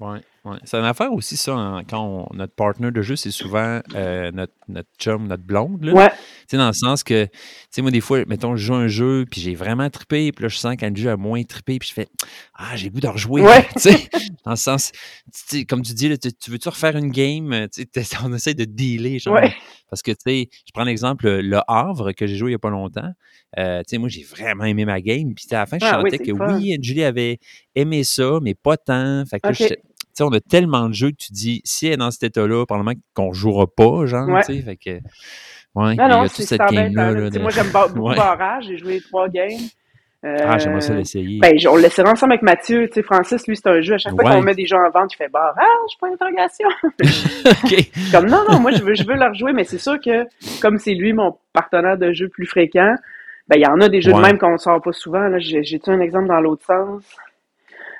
Ouais, 0.00 0.20
ouais. 0.44 0.58
C'est 0.64 0.76
une 0.78 0.84
affaire 0.84 1.12
aussi, 1.12 1.36
ça, 1.36 1.52
hein, 1.54 1.82
quand 1.84 2.00
on- 2.30 2.34
notre 2.36 2.54
partner 2.54 2.90
de 2.90 3.02
jeu, 3.02 3.16
c'est 3.16 3.30
souvent 3.30 3.80
euh, 3.94 4.30
notre, 4.32 4.52
notre 4.68 4.88
chum, 4.98 5.26
notre 5.26 5.42
blonde. 5.42 5.84
Là. 5.84 5.92
Ouais, 5.92 6.10
dans 6.52 6.66
le 6.66 6.72
sens 6.74 7.02
que, 7.02 7.24
tu 7.24 7.30
sais, 7.70 7.80
moi, 7.82 7.90
des 7.90 8.00
fois, 8.02 8.24
mettons, 8.26 8.56
je 8.56 8.66
joue 8.66 8.74
un 8.74 8.88
jeu, 8.88 9.24
puis 9.30 9.40
j'ai 9.40 9.54
vraiment 9.54 9.88
trippé, 9.88 10.32
puis 10.32 10.42
là, 10.42 10.48
je 10.48 10.56
sens 10.58 10.76
qu'un 10.76 10.94
jeu 10.94 11.10
a 11.10 11.16
moins 11.16 11.42
trippé, 11.44 11.78
puis 11.78 11.88
je 11.88 11.94
fais 11.94 12.08
Ah, 12.54 12.76
j'ai 12.76 12.88
le 12.88 12.92
goût 12.94 13.00
de 13.00 13.08
rejouer. 13.08 13.42
Ouais. 13.42 13.66
tu 13.76 13.82
sais, 13.90 14.08
dans 14.44 14.50
le 14.52 14.56
sens, 14.56 14.92
tu 14.92 15.00
sais, 15.58 15.64
comme 15.64 15.82
tu 15.82 15.94
dis, 15.94 16.08
là, 16.08 16.16
tu, 16.18 16.32
tu 16.32 16.50
veux-tu 16.50 16.68
refaire 16.68 16.96
une 16.96 17.10
game? 17.10 17.68
Tu 17.72 17.82
sais, 17.82 17.86
t'es- 17.86 18.02
on 18.24 18.32
essaie 18.34 18.54
de 18.54 18.64
dealer, 18.64 19.18
genre. 19.18 19.34
ouais. 19.34 19.52
Parce 19.88 20.00
que, 20.02 20.10
tu 20.12 20.16
sais, 20.26 20.48
je 20.66 20.70
prends 20.72 20.84
l'exemple, 20.84 21.26
le- 21.26 21.40
le 21.42 21.60
Havre 21.68 22.12
que 22.12 22.26
j'ai 22.26 22.36
joué 22.36 22.48
il 22.48 22.52
n'y 22.52 22.56
a 22.56 22.58
pas 22.58 22.70
longtemps. 22.70 23.10
Euh, 23.58 23.80
tu 23.80 23.84
sais, 23.88 23.98
moi, 23.98 24.08
j'ai 24.08 24.22
vraiment 24.22 24.64
aimé 24.64 24.86
ma 24.86 25.00
game. 25.02 25.34
Puis, 25.34 25.44
à 25.50 25.56
la 25.58 25.66
fin, 25.66 25.78
je 25.78 25.84
Ah 25.84 26.00
sentais 26.00 26.18
que 26.18 26.34
fun. 26.34 26.56
oui, 26.58 26.76
Julie 26.80 27.04
avait 27.04 27.38
aimé 27.74 28.02
ça, 28.02 28.38
mais 28.42 28.54
pas 28.54 28.78
tant. 28.78 29.24
Fait 29.26 29.38
que 29.40 29.48
là, 29.48 29.52
sais, 30.14 30.24
on 30.24 30.32
a 30.32 30.40
tellement 30.40 30.88
de 30.88 30.94
jeux 30.94 31.10
que 31.10 31.16
tu 31.16 31.32
dis, 31.32 31.60
si 31.64 31.86
elle 31.86 31.94
est 31.94 31.96
dans 31.96 32.10
cet 32.10 32.22
état-là, 32.24 32.64
probablement 32.66 32.98
qu'on 33.14 33.32
jouera 33.32 33.66
pas, 33.66 34.06
genre, 34.06 34.28
Ouais. 34.28 34.42
tu 34.44 34.54
sais. 34.56 34.62
Fait 34.62 34.76
que, 34.76 34.90
ouais, 35.74 35.92
il 35.92 35.94
y 35.94 35.96
Non, 35.96 36.04
a 36.04 36.08
non, 36.08 36.22
toute 36.24 36.32
cette 36.42 36.60
game-là. 36.70 37.12
là. 37.12 37.30
de- 37.30 37.38
Moi, 37.38 37.50
j'aime 37.50 37.70
beaucoup 37.72 38.08
Ouais. 38.08 38.16
barrage. 38.16 38.64
J'ai 38.68 38.76
joué 38.78 39.00
trois 39.00 39.28
games. 39.28 39.48
Ah, 40.24 40.56
j'aimerais 40.56 40.80
ça 40.82 40.92
Euh, 40.92 40.98
l'essayer. 40.98 41.40
Ben, 41.40 41.52
on 41.68 41.74
le 41.74 41.82
laissera 41.82 42.08
ensemble 42.08 42.34
avec 42.34 42.42
Mathieu. 42.42 42.86
Tu 42.86 42.94
sais, 42.94 43.02
Francis, 43.02 43.44
lui, 43.48 43.56
c'est 43.56 43.66
un 43.68 43.80
jeu. 43.80 43.94
À 43.94 43.98
chaque 43.98 44.14
fois 44.14 44.22
qu'on 44.30 44.40
met 44.42 44.54
des 44.54 44.66
jeux 44.66 44.76
en 44.76 44.88
vente, 44.90 45.12
il 45.12 45.16
fait 45.16 45.28
barrage, 45.28 45.56
pas 46.00 46.08
d'interrogation. 46.10 46.68
Comme 48.12 48.26
non, 48.28 48.44
non, 48.48 48.60
moi, 48.60 48.70
je 48.70 48.82
veux, 48.84 48.94
je 48.94 49.02
veux 49.04 49.14
le 49.16 49.26
rejouer, 49.28 49.52
mais 49.52 49.64
c'est 49.64 49.78
sûr 49.78 50.00
que, 50.00 50.24
comme 50.60 50.78
c'est 50.78 50.94
lui, 50.94 51.12
mon 51.12 51.36
partenaire 51.52 51.98
de 51.98 52.12
jeu 52.12 52.28
plus 52.28 52.46
fréquent, 52.46 52.94
ben, 53.48 53.56
il 53.56 53.62
y 53.62 53.66
en 53.66 53.80
a 53.80 53.88
des 53.88 54.00
jeux 54.00 54.12
Ouais. 54.12 54.18
de 54.18 54.22
même 54.26 54.38
qu'on 54.38 54.56
sort 54.58 54.80
pas 54.80 54.92
souvent. 54.92 55.26
Là, 55.26 55.40
j'ai, 55.40 55.64
j'ai-tu 55.64 55.90
un 55.90 55.98
exemple 56.00 56.28
dans 56.28 56.40
l'autre 56.40 56.64
sens? 56.64 57.02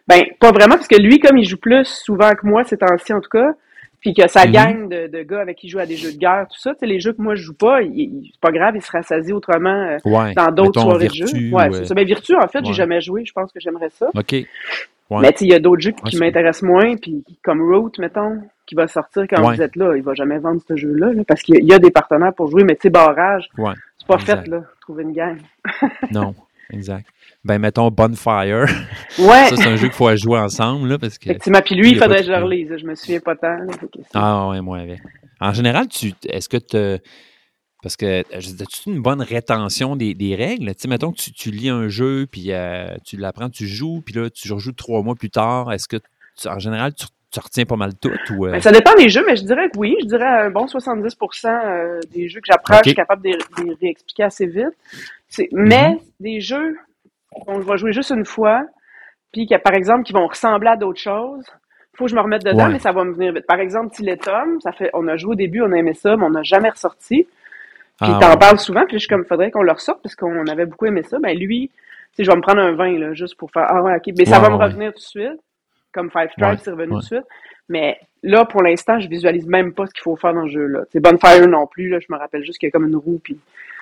Ben, 0.08 0.22
pas 0.40 0.50
vraiment, 0.52 0.74
parce 0.76 0.88
que 0.88 1.00
lui, 1.00 1.18
comme 1.20 1.38
il 1.38 1.44
joue 1.44 1.56
plus 1.58 1.84
souvent 1.86 2.30
que 2.32 2.46
moi, 2.46 2.64
ces 2.64 2.76
temps-ci, 2.76 3.12
en 3.12 3.20
tout 3.20 3.30
cas, 3.30 3.52
puis 4.00 4.14
que 4.14 4.26
sa 4.28 4.46
Mhm. 4.46 4.52
gang 4.52 4.88
de, 4.88 5.06
de 5.06 5.22
gars 5.22 5.40
avec 5.40 5.58
qui 5.58 5.68
il 5.68 5.70
joue 5.70 5.78
à 5.78 5.86
des 5.86 5.96
jeux 5.96 6.12
de 6.12 6.18
guerre, 6.18 6.46
tout 6.50 6.58
ça, 6.58 6.72
tu 6.72 6.80
sais, 6.80 6.86
les 6.86 6.98
jeux 6.98 7.12
que 7.12 7.22
moi, 7.22 7.36
je 7.36 7.42
joue 7.42 7.54
pas, 7.54 7.78
c'est 7.82 8.40
pas 8.40 8.50
grave, 8.50 8.74
il 8.74 8.82
se 8.82 8.90
rassasie 8.90 9.32
autrement 9.32 9.70
euh, 9.90 9.98
Ouais. 10.04 10.32
dans 10.34 10.50
d'autres 10.50 10.80
soirées 10.80 11.06
Virtu, 11.06 11.20
de 11.22 11.26
jeu. 11.28 11.54
Ouais, 11.54 11.68
ou, 11.68 11.72
c'est 11.74 11.80
euh, 11.82 11.84
ça. 11.84 11.94
Ben, 11.94 12.04
Virtu, 12.04 12.34
en 12.34 12.48
fait, 12.48 12.58
ouais. 12.58 12.64
j'ai 12.64 12.72
jamais 12.72 13.00
joué. 13.00 13.24
Je 13.24 13.32
pense 13.32 13.52
que 13.52 13.60
j'aimerais 13.60 13.90
ça. 13.90 14.08
OK. 14.12 14.32
Ouais. 14.32 14.46
Mais 15.20 15.34
il 15.40 15.48
y 15.48 15.54
a 15.54 15.58
d'autres 15.60 15.82
jeux 15.82 15.92
Ouais, 16.02 16.10
qui 16.10 16.16
m'intéressent 16.18 16.62
moins, 16.62 16.96
puis 16.96 17.22
comme 17.44 17.60
Root, 17.60 17.92
mettons, 17.98 18.40
qui 18.66 18.74
va 18.74 18.88
sortir 18.88 19.24
quand 19.30 19.40
Ouais. 19.46 19.54
vous 19.56 19.62
êtes 19.62 19.76
là, 19.76 19.94
il 19.96 20.02
va 20.02 20.14
jamais 20.14 20.38
vendre 20.38 20.60
ce 20.66 20.74
jeu-là, 20.74 21.12
là, 21.12 21.22
parce 21.28 21.42
qu'il 21.42 21.62
y 21.64 21.72
a- 21.72 21.78
des 21.78 21.90
partenaires 21.90 22.32
pour 22.34 22.48
jouer, 22.50 22.64
mais 22.64 22.74
tu 22.76 22.82
sais, 22.82 22.90
barrage, 22.90 23.48
Ouais. 23.58 23.74
c'est 23.98 24.06
pas 24.08 24.14
Exact. 24.14 24.44
fait, 24.44 24.50
là, 24.50 24.62
trouver 24.80 25.02
une 25.04 25.12
gang. 25.12 25.36
Non, 26.10 26.34
exact. 26.72 27.06
Ben 27.44 27.58
mettons 27.58 27.90
Bonfire. 27.90 28.66
Ouais. 29.18 29.48
ça, 29.48 29.56
c'est 29.56 29.66
un 29.66 29.76
jeu 29.76 29.88
qu'il 29.88 29.96
faut 29.96 30.14
jouer 30.16 30.38
ensemble, 30.38 30.88
là, 30.88 30.98
parce 30.98 31.18
que... 31.18 31.30
Effectivement. 31.30 31.60
Puis 31.64 31.74
lui, 31.74 31.90
il 31.92 31.98
faudrait 31.98 32.18
que 32.20 32.26
je 32.26 32.32
le 32.32 32.38
relise. 32.42 32.76
Je 32.76 32.86
me 32.86 32.94
souviens 32.94 33.20
pas 33.20 33.34
tant. 33.36 33.56
là, 33.56 33.72
Ah 34.14 34.48
ouais, 34.50 34.60
moi 34.60 34.78
avec. 34.78 35.00
En 35.40 35.52
général, 35.52 35.88
tu 35.88 36.12
est-ce 36.28 36.48
que 36.48 36.56
tu 36.56 37.02
parce 37.82 37.96
que 37.96 38.20
as-tu 38.32 38.90
une 38.90 39.02
bonne 39.02 39.22
rétention 39.22 39.96
des, 39.96 40.14
des 40.14 40.36
règles? 40.36 40.72
Tu 40.76 40.82
sais, 40.82 40.88
mettons 40.88 41.10
que 41.10 41.16
tu, 41.20 41.32
tu 41.32 41.50
lis 41.50 41.68
un 41.68 41.88
jeu, 41.88 42.28
puis 42.30 42.52
euh, 42.52 42.94
tu 43.04 43.16
l'apprends, 43.16 43.50
tu 43.50 43.66
joues, 43.66 44.02
puis 44.06 44.14
là, 44.14 44.30
tu 44.30 44.52
rejoues 44.52 44.70
trois 44.70 45.02
mois 45.02 45.16
plus 45.16 45.30
tard. 45.30 45.72
Est-ce 45.72 45.88
que, 45.88 45.96
tu- 46.40 46.46
en 46.46 46.60
général, 46.60 46.94
tu, 46.94 47.06
tu 47.32 47.40
retiens 47.40 47.64
pas 47.64 47.74
mal 47.74 47.90
tout? 48.00 48.12
Ou, 48.36 48.46
euh, 48.46 48.52
Ben, 48.52 48.60
ça 48.60 48.70
dépend 48.70 48.94
des 48.94 49.08
jeux, 49.08 49.24
mais 49.26 49.34
je 49.34 49.42
dirais 49.42 49.68
que 49.68 49.76
oui. 49.78 49.96
Je 50.00 50.06
dirais 50.06 50.24
un 50.44 50.50
bon 50.50 50.66
70% 50.66 51.46
euh, 51.48 51.98
des 52.14 52.28
jeux 52.28 52.38
que 52.38 52.46
j'apprends, 52.46 52.76
je 52.84 52.90
suis 52.90 52.94
capable 52.94 53.22
de 53.24 53.30
les 53.64 53.74
réexpliquer 53.80 54.22
assez 54.22 54.46
vite. 54.46 54.68
Mais 55.50 55.94
Mhm. 55.94 55.98
des 56.20 56.40
jeux 56.40 56.76
qu'on 57.46 57.58
va 57.60 57.76
jouer 57.76 57.92
juste 57.92 58.10
une 58.10 58.24
fois, 58.24 58.62
puis 59.32 59.46
que, 59.46 59.56
par 59.56 59.74
exemple, 59.74 60.04
qui 60.04 60.12
vont 60.12 60.26
ressembler 60.26 60.68
à 60.68 60.76
d'autres 60.76 61.00
choses, 61.00 61.44
faut 61.94 62.04
que 62.04 62.10
je 62.10 62.16
me 62.16 62.20
remette 62.20 62.44
dedans, 62.44 62.66
Ouais. 62.66 62.72
mais 62.72 62.78
ça 62.78 62.92
va 62.92 63.04
me 63.04 63.12
venir 63.12 63.32
vite. 63.32 63.46
Par 63.46 63.58
exemple, 63.60 63.94
Tom, 64.22 64.60
ça 64.60 64.72
fait, 64.72 64.90
on 64.94 65.06
a 65.08 65.16
joué 65.16 65.32
au 65.32 65.34
début, 65.34 65.62
on 65.62 65.72
a 65.72 65.76
aimé 65.76 65.94
ça, 65.94 66.16
mais 66.16 66.24
on 66.24 66.30
n'a 66.30 66.42
jamais 66.42 66.70
ressorti. 66.70 67.26
Puis 68.00 68.10
Ah, 68.14 68.18
t'en 68.20 68.30
ouais. 68.30 68.38
parles 68.38 68.58
souvent, 68.58 68.84
puis 68.86 68.94
je 68.94 69.00
suis 69.00 69.08
comme, 69.08 69.24
faudrait 69.26 69.50
qu'on 69.50 69.62
le 69.62 69.72
ressorte 69.72 70.02
parce 70.02 70.14
qu'on 70.16 70.46
avait 70.46 70.66
beaucoup 70.66 70.86
aimé 70.86 71.02
ça. 71.02 71.18
Ben 71.20 71.36
lui, 71.38 71.70
tu 71.70 72.16
sais, 72.16 72.24
je 72.24 72.30
vais 72.30 72.36
me 72.36 72.42
prendre 72.42 72.60
un 72.60 72.72
vin, 72.72 72.98
là, 72.98 73.12
juste 73.14 73.36
pour 73.36 73.50
faire, 73.50 73.66
ah 73.68 73.82
ouais, 73.82 73.94
ok. 73.96 74.14
Mais 74.18 74.24
ça 74.24 74.36
Ouais, 74.40 74.48
va 74.48 74.50
me 74.50 74.56
revenir 74.62 74.90
tout 74.92 74.98
de 74.98 75.02
suite. 75.02 75.40
Comme 75.92 76.10
Five 76.10 76.28
Tribes, 76.30 76.44
Ouais, 76.46 76.56
c'est 76.58 76.70
revenu 76.70 76.92
tout 76.92 76.98
de 76.98 77.04
suite. 77.04 77.24
Mais 77.68 77.98
là, 78.22 78.44
pour 78.46 78.62
l'instant, 78.62 78.98
je 78.98 79.08
visualise 79.08 79.46
même 79.46 79.72
pas 79.74 79.86
ce 79.86 79.92
qu'il 79.92 80.02
faut 80.02 80.16
faire 80.16 80.32
dans 80.32 80.42
le 80.42 80.48
jeu, 80.50 80.66
là. 80.66 80.80
C'est 80.90 81.00
Bonfire 81.00 81.46
non 81.48 81.66
plus, 81.66 81.88
là. 81.90 81.98
Je 82.00 82.06
me 82.10 82.16
rappelle 82.18 82.42
juste 82.42 82.58
qu'il 82.58 82.68
y 82.68 82.70
a 82.70 82.72
comme 82.72 82.88
une 82.88 82.96
roue, 82.96 83.20
puis 83.22 83.38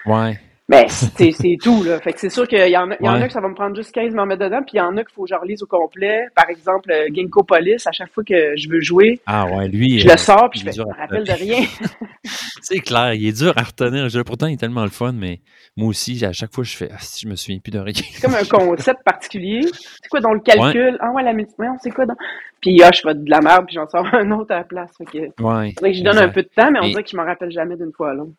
Ouais. 0.06 0.38
Mais 0.70 0.86
c'est 0.88 1.32
c'est 1.32 1.56
tout, 1.62 1.82
là. 1.82 2.00
Fait 2.00 2.12
que 2.12 2.20
c'est 2.20 2.30
sûr 2.30 2.46
qu'il 2.48 2.58
y 2.68 2.76
en 2.76 2.90
a, 2.90 2.96
il 3.00 3.04
y 3.04 3.08
en 3.08 3.20
a 3.20 3.26
que 3.26 3.32
ça 3.32 3.40
va 3.40 3.48
me 3.48 3.54
prendre 3.54 3.74
juste 3.76 3.92
15 3.92 4.14
m'en 4.14 4.24
mettre 4.24 4.44
dedans, 4.44 4.60
puis 4.62 4.74
il 4.74 4.78
y 4.78 4.80
en 4.80 4.96
a 4.96 5.04
qu'il 5.04 5.12
faut 5.14 5.24
que 5.24 5.28
je 5.28 5.34
relise 5.34 5.62
au 5.62 5.66
complet. 5.66 6.26
Par 6.34 6.48
exemple, 6.48 6.90
euh, 6.92 7.08
Ginkgo 7.12 7.42
Police, 7.42 7.86
à 7.86 7.92
chaque 7.92 8.12
fois 8.12 8.22
que 8.24 8.56
je 8.56 8.68
veux 8.70 8.80
jouer, 8.80 9.20
Ah 9.26 9.46
ouais, 9.46 9.68
lui. 9.68 9.98
je 9.98 10.08
euh, 10.08 10.12
le 10.12 10.16
sors, 10.16 10.48
puis 10.50 10.60
je 10.60 10.66
me 10.82 10.96
rappelle 10.96 11.24
de 11.24 11.32
rien. 11.32 11.66
C'est 12.62 12.78
clair, 12.80 13.14
il 13.14 13.26
est 13.26 13.36
dur 13.36 13.52
à 13.56 13.62
retenir. 13.62 14.06
Pourtant, 14.24 14.46
il 14.46 14.54
est 14.54 14.56
tellement 14.56 14.84
le 14.84 14.90
fun, 14.90 15.12
mais 15.12 15.40
moi 15.76 15.88
aussi, 15.88 16.24
à 16.24 16.32
chaque 16.32 16.54
fois, 16.54 16.62
je 16.64 16.76
fais 16.76 16.88
Ah, 16.92 16.98
si 17.00 17.24
je 17.24 17.28
me 17.28 17.34
souviens 17.36 17.58
plus 17.58 17.70
de 17.72 17.78
rien. 17.80 17.92
C'est 17.94 18.22
comme 18.22 18.34
un 18.34 18.44
concept 18.66 19.02
particulier. 19.04 19.60
C'est 19.72 20.08
quoi 20.10 20.20
dans 20.20 20.32
le 20.32 20.40
calcul? 20.40 20.96
Ah 21.00 21.10
ouais, 21.12 21.22
la 21.22 21.32
multiplication, 21.32 21.76
c'est 21.82 21.90
quoi 21.90 22.06
dans... 22.06 22.14
Puis 22.60 22.80
ah, 22.82 22.90
je 22.94 23.00
fais 23.00 23.14
de 23.14 23.28
la 23.30 23.40
merde, 23.40 23.64
puis 23.66 23.74
j'en 23.74 23.88
sors 23.88 24.06
un 24.14 24.30
autre 24.32 24.52
à 24.52 24.58
la 24.58 24.64
place. 24.64 24.90
Fait 24.98 25.04
que, 25.04 25.42
Ouais. 25.42 25.72
faudrait 25.74 25.92
que 25.92 25.98
je 25.98 26.04
donne 26.04 26.18
un 26.18 26.28
peu 26.28 26.42
de 26.42 26.48
temps, 26.54 26.70
mais 26.70 26.78
on 26.80 26.84
Et- 26.84 26.90
dirait 26.90 27.02
que 27.02 27.10
je 27.10 27.16
me 27.16 27.24
rappelle 27.24 27.50
jamais 27.50 27.76
d'une 27.76 27.92
fois 27.92 28.10
à 28.10 28.14
l'autre. 28.14 28.32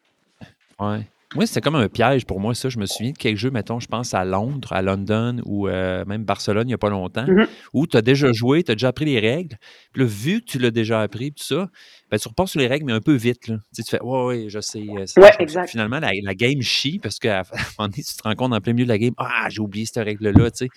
Ouais. 0.79 0.99
Moi, 1.33 1.45
c'était 1.45 1.61
comme 1.61 1.75
un 1.75 1.87
piège 1.87 2.25
pour 2.25 2.39
moi, 2.41 2.53
ça. 2.53 2.67
Je 2.67 2.77
me 2.77 2.85
souviens 2.85 3.11
de 3.13 3.17
quelques 3.17 3.37
jeux, 3.37 3.51
mettons, 3.51 3.79
je 3.79 3.87
pense 3.87 4.13
à 4.13 4.25
Londres, 4.25 4.73
à 4.73 4.81
London 4.81 5.37
ou 5.45 5.67
euh, 5.69 6.03
même 6.05 6.25
Barcelone, 6.25 6.63
il 6.65 6.71
n'y 6.71 6.73
a 6.73 6.77
pas 6.77 6.89
longtemps, 6.89 7.25
Mhm. 7.25 7.47
où 7.73 7.87
tu 7.87 7.95
as 7.95 8.01
déjà 8.01 8.31
joué, 8.33 8.63
tu 8.63 8.71
as 8.71 8.75
déjà 8.75 8.89
appris 8.89 9.05
les 9.05 9.19
règles. 9.19 9.57
Puis 9.93 10.01
là, 10.03 10.07
vu 10.09 10.41
que 10.41 10.45
tu 10.45 10.59
l'as 10.59 10.71
déjà 10.71 11.01
appris, 11.01 11.31
tout 11.31 11.43
ça, 11.43 11.69
ben, 12.09 12.17
tu 12.19 12.27
repars 12.27 12.49
sur 12.49 12.59
les 12.59 12.67
règles, 12.67 12.85
mais 12.85 12.91
un 12.93 12.99
peu 12.99 13.13
vite. 13.15 13.47
Là. 13.47 13.57
Tu, 13.73 13.81
sais, 13.81 13.83
tu 13.83 13.89
fais, 13.91 14.01
ouais, 14.03 14.25
ouais, 14.25 14.45
je 14.49 14.59
sais. 14.59 14.81
euh, 14.89 15.05
Ouais, 15.21 15.31
exact. 15.39 15.69
Finalement, 15.69 15.99
la, 15.99 16.09
la 16.21 16.35
game 16.35 16.61
chie 16.61 16.99
parce 16.99 17.17
qu'à 17.17 17.39
un 17.53 17.57
moment 17.79 17.89
donné, 17.89 18.03
tu 18.03 18.13
te 18.15 18.23
rends 18.23 18.35
compte 18.35 18.53
en 18.53 18.59
plein 18.59 18.73
milieu 18.73 18.85
de 18.85 18.89
la 18.91 18.97
game, 18.97 19.13
ah, 19.17 19.47
j'ai 19.49 19.61
oublié 19.61 19.85
cette 19.85 20.03
règle-là, 20.03 20.51
tu 20.51 20.65
sais. 20.65 20.69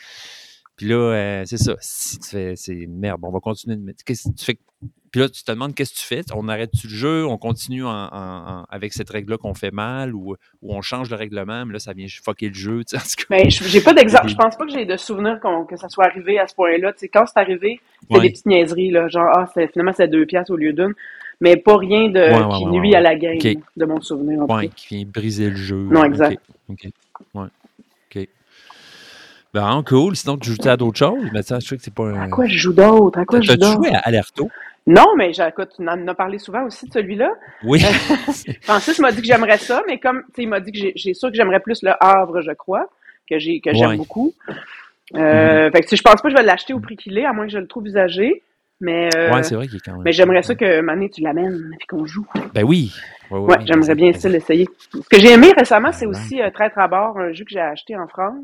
Puis 0.77 0.87
là, 0.89 0.97
euh, 0.97 1.43
c'est 1.47 1.57
ça. 1.59 1.77
Si 1.81 2.18
tu 2.18 2.29
fais, 2.31 2.55
c'est 2.57 2.87
merde, 2.89 3.20
on 3.22 3.31
va 3.31 3.41
continuer 3.41 3.77
de 3.77 3.83
mettre. 3.83 4.03
Qu'est-ce 4.05 4.29
que 4.31 4.35
tu 4.35 4.45
fais? 4.45 4.59
Puis 5.12 5.20
là, 5.20 5.29
tu 5.29 5.45
te 5.45 5.53
demandes 5.53 5.72
qu'est-ce 5.77 5.93
que 5.95 5.99
tu 6.01 6.05
fais? 6.05 6.22
On 6.35 6.49
arrête-tu 6.49 6.89
le 6.89 6.93
jeu? 6.93 7.25
On 7.25 7.39
continue 7.39 7.85
en- 7.85 7.89
en- 7.91 8.11
en- 8.12 8.64
avec 8.68 8.93
cette 8.93 9.09
règle-là 9.09 9.37
qu'on 9.39 9.55
fait 9.55 9.70
mal 9.70 10.12
ou, 10.12 10.35
ou 10.61 10.75
on 10.75 10.83
change 10.83 11.09
le 11.11 11.14
règlement, 11.16 11.64
mais 11.64 11.75
là, 11.75 11.79
ça 11.79 11.93
vient 11.93 12.07
fucker 12.09 12.49
le 12.49 12.55
jeu. 12.55 12.81
en 12.95 12.99
tout 12.99 13.05
cas. 13.18 13.25
Mais 13.31 13.49
je- 13.51 13.62
j'ai 13.62 13.81
pas 13.81 13.95
d'exemple. 13.95 14.27
Je 14.27 14.35
pense 14.35 14.57
pas 14.57 14.66
que 14.66 14.72
j'ai 14.72 14.85
de 14.85 14.97
souvenir 14.97 15.39
que 15.68 15.77
ça 15.77 15.89
soit 15.89 16.07
arrivé 16.07 16.41
à 16.41 16.49
ce 16.49 16.55
point-là. 16.57 16.93
Quand 17.12 17.27
c'est 17.27 17.39
arrivé, 17.39 17.79
c'était 18.03 18.14
Ouais. 18.16 18.20
des 18.22 18.31
petites 18.31 18.47
niaiseries, 18.47 18.91
là. 18.91 19.07
Genre, 19.07 19.29
ah, 19.33 19.47
finalement, 19.72 19.93
c'est 19.97 20.09
deux 20.09 20.27
piastres 20.27 20.51
au 20.53 20.57
lieu 20.57 20.72
d'une. 20.72 20.95
Mais 21.41 21.57
pas 21.57 21.77
rien 21.77 22.09
de, 22.09 22.18
Ouais, 22.18 22.45
ouais, 22.45 22.59
qui 22.59 22.66
nuit 22.66 22.95
à 22.97 23.01
la 23.01 23.14
game, 23.16 23.39
de 23.77 23.85
mon 23.85 24.01
souvenir. 24.01 24.41
en 24.41 24.57
Ouais, 24.57 24.68
qui 24.68 24.97
vient 24.97 25.05
briser 25.07 25.51
le 25.51 25.57
jeu. 25.57 25.77
Non, 25.77 26.03
exact. 26.05 26.41
Ben, 29.55 29.82
cool. 29.86 30.16
Sinon, 30.16 30.36
tu 30.36 30.50
joues 30.50 30.68
à 30.68 30.76
d'autres 30.76 30.98
choses? 30.98 31.28
Mais 31.32 31.42
ça, 31.42 31.61
je 31.61 31.66
sais 31.68 31.76
que 31.76 31.82
c'est 31.82 31.94
pas 31.94 32.05
un. 32.09 32.22
À 32.22 32.28
quoi 32.28 32.44
je 32.46 32.59
joue 32.59 32.72
d'autre? 32.72 33.18
À 33.20 33.24
quoi 33.24 33.40
je 33.40 33.46
joue 33.46 33.52
T'as-tu 33.57 33.61
d'autre? 33.61 33.74
joué 33.88 33.94
à 33.94 33.98
Alerto? 34.00 34.50
Non, 34.86 35.07
mais 35.16 35.30
écoute, 35.30 35.70
tu 35.76 35.88
en 35.88 36.09
as 36.09 36.14
parlé 36.14 36.38
souvent 36.38 36.64
aussi 36.64 36.86
de 36.88 36.92
celui-là. 36.92 37.30
Oui. 37.62 37.80
Francis 38.62 38.98
m'a 38.98 39.12
dit 39.12 39.22
que 39.22 39.26
j'aimerais 39.26 39.57
ça, 39.59 39.82
mais 39.86 39.98
comme, 39.98 40.22
tu 40.26 40.32
sais, 40.36 40.42
il 40.42 40.48
m'a 40.48 40.61
dit 40.61 40.72
que 40.72 40.78
j'ai- 40.94 41.14
sûr 41.14 41.30
que 41.30 41.36
j'aimerais 41.36 41.61
plus 41.61 41.82
le 41.82 41.92
Havre, 42.00 42.42
je 42.42 42.50
crois, 42.52 42.86
que 43.30 43.38
j'ai 43.38 43.61
que 43.61 43.72
j'aime 43.72 43.90
Ouais. 43.90 43.96
beaucoup. 43.96 44.34
Euh, 45.14 45.70
Fait 45.70 45.80
que, 45.82 45.88
tu 45.88 45.96
je 45.96 46.02
pense 46.02 46.14
pas 46.20 46.28
que 46.28 46.30
je 46.30 46.36
vais 46.36 46.42
l'acheter 46.42 46.74
au 46.74 46.80
prix 46.80 46.96
qu'il 46.96 47.16
est, 47.16 47.24
à 47.24 47.32
moins 47.32 47.46
que 47.46 47.52
je 47.52 47.59
le 47.59 47.66
trouve 47.66 47.86
usagé. 47.86 48.42
Mais, 48.80 49.09
euh, 49.16 49.32
ouais, 49.32 49.42
c'est 49.44 49.55
vrai 49.55 49.68
qu'il 49.68 49.76
est 49.76 49.80
quand 49.84 49.92
même. 49.92 50.02
mais 50.02 50.12
j'aimerais 50.12 50.42
ça 50.42 50.55
que 50.57 50.80
Mané, 50.80 51.09
tu 51.09 51.22
l'amènes 51.22 51.70
et 51.80 51.86
qu'on 51.86 52.05
joue. 52.05 52.26
Ben 52.55 52.64
oui. 52.64 52.92
Ouais, 53.30 53.38
ouais, 53.38 53.44
Ouais, 53.46 53.57
ouais, 53.59 53.64
j'aimerais 53.66 53.94
bien 53.94 54.12
ça 54.12 54.28
l'essayer. 54.28 54.68
Ce 54.92 55.09
que 55.09 55.18
j'ai 55.18 55.30
aimé 55.32 55.52
récemment, 55.57 55.92
c'est 55.92 56.07
aussi 56.07 56.42
euh, 56.42 56.50
Traître 56.50 56.78
à 56.78 56.88
bord, 56.88 57.16
un 57.18 57.32
jeu 57.32 57.44
que 57.44 57.50
j'ai 57.50 57.61
acheté 57.61 57.96
en 57.96 58.09
France, 58.09 58.34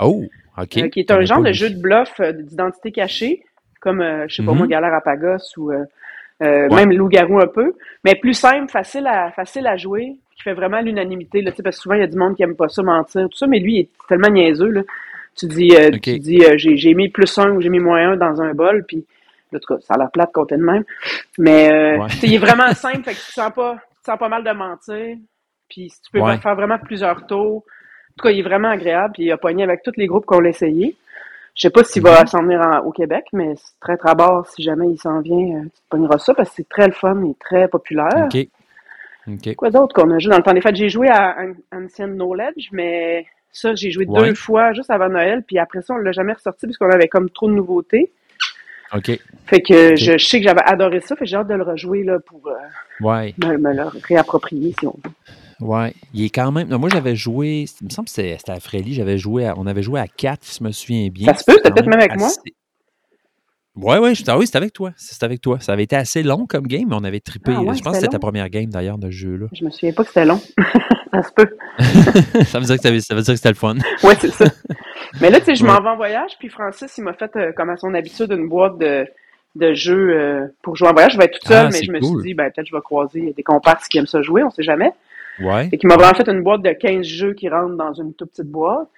Oh, 0.00 0.24
OK. 0.58 0.76
euh, 0.78 0.88
qui 0.88 1.00
est 1.00 1.10
un 1.10 1.24
genre 1.24 1.42
de 1.42 1.52
jeu 1.52 1.70
de 1.70 1.80
bluff 1.80 2.12
euh, 2.20 2.32
d'identité 2.32 2.92
cachée, 2.92 3.42
comme, 3.80 4.00
euh, 4.00 4.26
je 4.28 4.36
sais 4.36 4.42
pas 4.44 4.52
Mhm. 4.52 4.58
moi, 4.58 4.66
Galère 4.66 4.94
à 4.94 5.00
Pagos 5.00 5.38
ou 5.56 5.72
euh, 5.72 5.84
Ouais. 6.40 6.68
même 6.70 6.92
Loup-Garou 6.92 7.38
un 7.38 7.46
peu, 7.46 7.74
mais 8.04 8.14
plus 8.14 8.32
simple, 8.34 8.70
facile 8.70 9.06
à, 9.06 9.30
facile 9.32 9.66
à 9.66 9.76
jouer, 9.76 10.16
qui 10.34 10.42
fait 10.42 10.54
vraiment 10.54 10.80
l'unanimité. 10.80 11.42
Là, 11.42 11.50
tu 11.50 11.58
sais, 11.58 11.62
parce 11.62 11.76
que 11.76 11.82
souvent, 11.82 11.96
il 11.96 12.00
y 12.00 12.04
a 12.04 12.06
du 12.06 12.16
monde 12.16 12.34
qui 12.34 12.42
aime 12.42 12.56
pas 12.56 12.68
ça, 12.70 12.82
mentir, 12.82 13.28
tout 13.28 13.36
ça, 13.36 13.46
mais 13.46 13.58
lui, 13.58 13.74
il 13.74 13.80
est 13.80 13.90
tellement 14.08 14.30
niaiseux. 14.30 14.68
Là. 14.70 14.82
Tu 15.36 15.46
dis, 15.46 15.76
euh, 15.76 15.90
tu 16.02 16.18
dis 16.18 16.42
euh, 16.44 16.54
j'ai, 16.56 16.94
mis 16.94 17.08
plus 17.10 17.36
un 17.38 17.50
ou 17.50 17.60
j'ai 17.60 17.68
mis 17.68 17.78
moins 17.78 18.12
un 18.12 18.16
dans 18.16 18.40
un 18.40 18.54
bol, 18.54 18.84
puis 18.86 19.04
en 19.54 19.58
tout 19.58 19.74
cas, 19.74 19.80
ça 19.82 19.94
a 19.94 19.98
l'air 19.98 20.10
plate 20.10 20.32
compter 20.32 20.56
de 20.56 20.62
même. 20.62 20.84
Mais 21.38 21.70
euh, 21.70 21.98
Ouais. 21.98 22.06
il 22.22 22.34
est 22.34 22.38
vraiment 22.38 22.68
simple, 22.74 23.04
fait 23.04 23.12
que 23.12 23.18
tu 23.20 23.26
te 23.26 23.32
sens 23.32 23.52
pas, 23.54 23.74
tu 23.74 24.00
te 24.02 24.10
sens 24.10 24.18
pas 24.18 24.28
mal 24.30 24.42
de 24.42 24.50
mentir. 24.50 25.16
Puis 25.68 25.90
si 25.90 26.00
tu 26.02 26.10
peux 26.10 26.20
Ouais. 26.20 26.38
faire 26.38 26.54
vraiment 26.56 26.78
plusieurs 26.78 27.26
tours. 27.26 27.64
Tout 28.20 28.28
cas, 28.28 28.32
il 28.34 28.40
est 28.40 28.42
vraiment 28.42 28.68
agréable, 28.68 29.14
puis 29.14 29.22
il 29.24 29.32
a 29.32 29.38
pogné 29.38 29.62
avec 29.62 29.82
tous 29.82 29.92
les 29.96 30.06
groupes 30.06 30.26
qu'on 30.26 30.40
l'a 30.40 30.50
essayé. 30.50 30.94
Je 31.54 31.62
sais 31.62 31.70
pas 31.70 31.82
s'il 31.84 32.02
Mhm. 32.02 32.08
va 32.10 32.26
s'en 32.26 32.42
venir 32.42 32.60
en- 32.60 32.80
au 32.80 32.92
Québec, 32.92 33.24
mais 33.32 33.54
c'est 33.56 33.80
très 33.80 33.96
très 33.96 34.14
bord, 34.14 34.46
si 34.46 34.62
jamais 34.62 34.88
il 34.90 34.98
s'en 34.98 35.20
vient, 35.22 35.56
euh, 35.56 35.62
tu 35.64 35.80
pogneras 35.88 36.18
ça 36.18 36.34
parce 36.34 36.50
que 36.50 36.56
c'est 36.56 36.68
très 36.68 36.86
le 36.86 36.92
fun 36.92 37.22
et 37.24 37.34
très 37.40 37.66
populaire. 37.68 38.28
OK. 39.26 39.54
Quoi 39.56 39.70
d'autre 39.70 39.94
qu'on 39.94 40.10
a 40.10 40.18
joué 40.18 40.30
dans 40.32 40.36
le 40.36 40.42
temps? 40.42 40.52
Des 40.52 40.60
fêtes? 40.60 40.76
J'ai 40.76 40.90
joué 40.90 41.08
à 41.08 41.34
An- 41.40 41.54
Ancient 41.84 42.08
Knowledge, 42.08 42.68
mais 42.72 43.24
ça, 43.52 43.74
j'ai 43.74 43.90
joué 43.90 44.04
Ouais. 44.06 44.20
deux 44.28 44.34
fois 44.34 44.74
juste 44.74 44.90
avant 44.90 45.08
Noël, 45.08 45.42
puis 45.46 45.58
après 45.58 45.80
ça, 45.80 45.94
on 45.94 45.98
l'a 45.98 46.12
jamais 46.12 46.34
ressorti 46.34 46.66
parce 46.66 46.76
qu'on 46.76 46.90
avait 46.90 47.08
comme 47.08 47.30
trop 47.30 47.48
de 47.48 47.54
nouveautés. 47.54 48.12
OK. 48.94 49.18
Fait 49.46 49.60
que 49.62 49.96
je, 49.96 50.18
je 50.18 50.26
sais 50.26 50.40
que 50.40 50.46
j'avais 50.46 50.62
adoré 50.66 51.00
ça, 51.00 51.16
fait 51.16 51.24
que 51.24 51.30
j'ai 51.30 51.36
hâte 51.36 51.48
de 51.48 51.54
le 51.54 51.62
rejouer 51.62 52.02
là, 52.02 52.18
pour 52.20 52.48
euh, 52.48 52.54
Ouais. 53.00 53.34
me, 53.42 53.56
me 53.56 53.72
le 53.72 53.84
réapproprier, 54.06 54.74
si 54.78 54.86
on 54.86 54.94
veut. 55.02 55.10
Ouais. 55.60 55.94
Il 56.14 56.24
est 56.24 56.30
quand 56.30 56.50
même. 56.52 56.68
non, 56.68 56.78
moi, 56.78 56.88
j'avais 56.90 57.16
joué. 57.16 57.66
Il 57.80 57.84
me 57.86 57.90
semble 57.90 58.06
que 58.06 58.12
c'était 58.12 58.38
à 58.50 58.60
Frélie. 58.60 58.94
J'avais 58.94 59.18
joué 59.18 59.46
à- 59.46 59.54
On 59.58 59.66
avait 59.66 59.82
joué 59.82 60.00
à 60.00 60.06
4, 60.08 60.42
si 60.42 60.58
je 60.60 60.64
me 60.64 60.72
souviens 60.72 61.08
bien. 61.08 61.32
Ça 61.32 61.38
se 61.40 61.44
peut, 61.44 61.60
peut-être 61.62 61.86
même 61.86 61.98
avec 62.00 62.16
moi? 62.18 62.28
Ouais, 63.76 63.98
ouais, 63.98 64.14
je- 64.14 64.24
ah 64.26 64.36
oui, 64.36 64.46
c'était 64.46 64.58
avec 64.58 64.72
toi. 64.72 64.90
C'était 64.96 65.24
avec 65.24 65.40
toi. 65.40 65.58
Ça 65.60 65.72
avait 65.72 65.84
été 65.84 65.96
assez 65.96 66.22
long 66.22 66.44
comme 66.46 66.66
game, 66.66 66.86
mais 66.88 66.96
on 66.98 67.04
avait 67.04 67.20
trippé. 67.20 67.52
Ah 67.54 67.62
ouais, 67.62 67.74
je 67.76 67.82
pense 67.82 67.92
que 67.92 68.00
c'était 68.00 68.12
ta 68.12 68.18
première 68.18 68.48
game 68.50 68.66
d'ailleurs 68.68 68.98
de 68.98 69.06
ce 69.10 69.16
jeu-là. 69.16 69.46
Je 69.52 69.64
me 69.64 69.70
souviens 69.70 69.92
pas 69.92 70.02
que 70.02 70.08
c'était 70.08 70.24
long. 70.24 70.40
ça 71.14 71.22
se 71.22 71.32
peut. 71.32 71.56
ça, 72.46 72.58
veut 72.58 72.66
dire 72.66 72.76
que 72.76 72.82
ça 73.00 73.14
veut 73.14 73.22
dire 73.22 73.32
que 73.32 73.36
c'était 73.36 73.48
le 73.48 73.54
fun. 73.54 73.76
Ouais, 74.02 74.16
c'est 74.20 74.32
ça. 74.32 74.44
Mais 75.20 75.30
là, 75.30 75.38
tu 75.38 75.46
sais, 75.46 75.54
je 75.54 75.64
m'en 75.64 75.76
Ouais. 75.76 75.82
vais 75.82 75.88
en 75.88 75.96
voyage, 75.96 76.32
puis 76.38 76.48
Francis, 76.48 76.92
il 76.98 77.04
m'a 77.04 77.12
fait, 77.14 77.30
euh, 77.36 77.52
comme 77.52 77.70
à 77.70 77.76
son 77.76 77.94
habitude, 77.94 78.32
une 78.32 78.48
boîte 78.48 78.76
de, 78.78 79.06
de 79.54 79.72
jeux 79.72 80.10
euh, 80.18 80.46
pour 80.62 80.74
jouer 80.76 80.88
en 80.88 80.92
voyage. 80.92 81.12
Je 81.12 81.18
vais 81.18 81.24
être 81.26 81.38
toute 81.38 81.48
seule, 81.48 81.66
Ah, 81.66 81.70
mais 81.70 81.78
c'est 81.78 81.84
je 81.84 81.92
me 81.92 82.00
suis 82.00 82.16
dit, 82.22 82.34
ben, 82.34 82.50
peut-être 82.50 82.66
je 82.68 82.74
vais 82.74 82.82
croiser 82.82 83.32
des 83.36 83.42
comparses 83.42 83.86
qui 83.88 83.98
aiment 83.98 84.06
ça 84.06 84.20
jouer, 84.20 84.42
on 84.42 84.50
sait 84.50 84.62
jamais. 84.64 84.92
Ouais. 85.40 85.68
Et 85.72 85.78
qu'il 85.78 85.88
m'a 85.88 85.96
vraiment 85.96 86.14
fait 86.14 86.28
une 86.28 86.42
boîte 86.42 86.62
de 86.62 86.70
15 86.72 87.02
jeux 87.06 87.34
qui 87.34 87.48
rentrent 87.48 87.76
dans 87.76 87.92
une 87.94 88.14
toute 88.14 88.30
petite 88.30 88.50
boîte. 88.50 88.88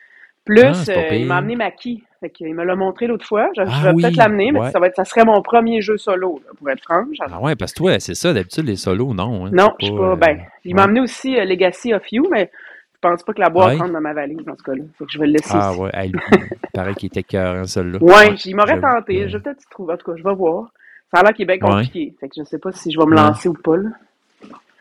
Plus, 0.45 0.89
Ah, 0.89 0.93
euh, 0.93 1.15
il 1.15 1.27
m'a 1.27 1.37
amené 1.37 1.55
Maki. 1.55 2.03
Fait 2.19 2.29
qu'il 2.31 2.53
me 2.55 2.65
l'a 2.65 2.75
montré 2.75 3.07
l'autre 3.07 3.25
fois. 3.25 3.49
Je, 3.57 3.63
je 3.65 3.69
Ah 3.71 3.83
vais 3.85 3.93
oui, 3.95 4.03
peut-être 4.03 4.17
l'amener, 4.17 4.51
mais 4.51 4.59
ouais. 4.61 4.71
ça, 4.73 4.81
va 4.81 4.89
être, 4.89 4.97
ça 4.97 5.05
serait 5.05 5.25
mon 5.25 5.41
premier 5.43 5.81
jeu 5.81 5.97
solo, 5.97 6.41
là, 6.45 6.51
pour 6.59 6.69
être 6.71 6.83
franche. 6.83 7.17
Ah 7.21 7.41
ouais, 7.41 7.55
parce 7.55 7.73
que 7.73 7.79
toi, 7.79 8.01
c'est 8.01 8.15
ça, 8.15 8.33
d'habitude, 8.33 8.67
les 8.67 8.75
solos, 8.77 9.15
non. 9.15 9.47
hein, 9.47 9.51
non, 9.53 9.73
je 9.79 9.87
suis 9.87 9.95
pas. 9.95 10.13
euh, 10.13 10.17
Ben, 10.17 10.41
il 10.65 10.75
m'a 10.75 10.83
amené 10.85 11.01
aussi 11.01 11.37
euh, 11.39 11.45
Legacy 11.45 11.95
of 11.95 12.03
You, 12.11 12.27
mais 12.31 12.51
je 12.95 12.99
pense 13.09 13.23
pas 13.23 13.33
que 13.35 13.41
la 13.41 13.51
boîte 13.51 13.75
Ouais. 13.75 13.77
rentre 13.79 13.93
dans 13.93 14.01
ma 14.01 14.15
valise 14.15 14.45
dans 14.45 14.57
ce 14.57 14.63
cas-là. 14.65 14.83
Fait 14.99 15.05
que 15.05 15.13
je 15.13 15.19
vais 15.21 15.27
le 15.27 15.33
laisser 15.33 15.53
Ah 15.55 15.71
ici. 15.73 15.81
ouais, 15.81 15.91
hey, 15.95 16.11
lui, 16.11 16.21
il 16.33 16.71
paraît 16.75 16.95
qu'il 16.95 17.07
était 17.07 17.23
cœur, 17.23 17.69
celui-là. 17.69 17.99
Ouais, 18.01 18.35
il 18.45 18.57
m'aurait 18.57 18.81
tenté. 18.81 19.29
Je 19.29 19.37
vais 19.37 19.43
peut-être 19.45 19.63
trouver. 19.71 19.95
En 19.95 19.97
tout 19.97 20.11
cas, 20.11 20.17
je 20.19 20.25
vais 20.25 20.35
voir. 20.35 20.71
Ça 21.15 21.21
a 21.21 21.23
l'air 21.23 21.35
qu'il 21.35 21.45
est 21.49 21.57
bien 21.57 21.59
compliqué. 21.59 22.15
Fait 22.19 22.29
que 22.29 22.35
je 22.39 22.43
sais 22.45 22.59
pas 22.59 22.73
si 22.73 22.91
je 22.91 22.99
vais 22.99 23.07
me 23.07 23.15
lancer 23.15 23.49
ou 23.49 23.55
pas. 23.55 23.77
Là. 23.77 23.91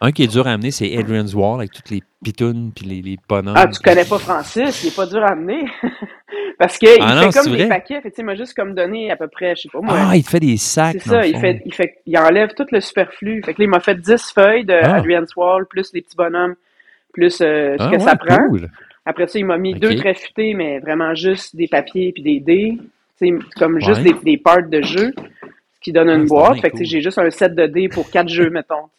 Un 0.03 0.11
qui 0.11 0.23
est 0.23 0.27
dur 0.27 0.47
à 0.47 0.53
amener, 0.53 0.71
c'est 0.71 0.97
Adrian's 0.97 1.33
Wall, 1.35 1.59
avec 1.59 1.71
toutes 1.71 1.91
les 1.91 2.01
pitounes 2.23 2.71
puis 2.75 2.85
les, 2.87 3.01
les 3.03 3.17
bonhommes. 3.29 3.53
Ah, 3.55 3.67
tu 3.67 3.79
connais 3.79 4.03
pas 4.05 4.17
Francis, 4.17 4.83
il 4.83 4.87
est 4.87 4.95
pas 4.95 5.05
dur 5.05 5.23
à 5.23 5.33
amener. 5.33 5.63
Parce 6.57 6.77
qu'il 6.77 6.89
Ah 6.99 7.29
fait 7.31 7.39
comme 7.39 7.51
des 7.51 7.57
vrai? 7.65 7.67
paquets. 7.67 8.01
Fait 8.01 8.13
il 8.17 8.25
m'a 8.25 8.35
juste 8.35 8.55
comme 8.55 8.73
donné 8.73 9.11
à 9.11 9.15
peu 9.15 9.27
près, 9.27 9.55
je 9.55 9.61
sais 9.63 9.69
pas 9.71 9.79
moi. 9.81 9.95
Ah, 9.95 10.15
il 10.15 10.23
te 10.23 10.29
fait 10.29 10.39
des 10.39 10.57
sacs. 10.57 10.97
c'est 10.99 11.09
ça, 11.09 11.25
il 11.25 11.37
fait, 11.37 11.61
il 11.65 11.73
fait, 11.73 11.95
il 12.05 12.17
enlève 12.17 12.49
tout 12.55 12.65
le 12.71 12.79
superflu. 12.81 13.41
Fait 13.43 13.53
que 13.53 13.61
là, 13.61 13.65
il 13.65 13.69
m'a 13.69 13.79
fait 13.79 13.95
10 13.99 14.31
feuilles 14.33 14.65
de 14.65 14.73
Ah. 14.73 14.95
Adrian's 14.95 15.35
Wall, 15.35 15.65
plus 15.67 15.91
les 15.93 16.01
petits 16.01 16.15
bonhommes, 16.15 16.55
plus 17.13 17.39
euh, 17.41 17.75
ce 17.77 17.83
Ah, 17.83 17.87
que 17.87 17.95
ouais, 17.97 17.99
ça 17.99 18.15
prend. 18.15 18.47
cool. 18.49 18.69
Après 19.05 19.27
ça, 19.27 19.37
il 19.39 19.45
m'a 19.45 19.57
mis 19.57 19.73
deux 19.73 19.97
futés, 19.97 20.53
mais 20.55 20.79
vraiment 20.79 21.13
juste 21.15 21.55
des 21.55 21.67
papiers 21.67 22.11
puis 22.11 22.23
des 22.23 22.39
dés. 22.39 22.77
Comme 23.57 23.79
juste 23.79 24.01
des, 24.01 24.13
des 24.23 24.37
parts 24.37 24.67
de 24.67 24.81
jeu, 24.81 25.13
qui 25.82 25.91
donne 25.91 26.09
Ah, 26.09 26.15
une 26.15 26.27
c'est 26.27 26.29
boîte. 26.29 26.61
Fait 26.61 26.69
que 26.71 26.77
cool. 26.77 26.86
j'ai 26.86 27.01
juste 27.01 27.17
un 27.17 27.29
set 27.32 27.55
de 27.55 27.65
dés 27.65 27.89
pour 27.89 28.09
quatre 28.09 28.29
jeux, 28.29 28.49
mettons. 28.49 28.89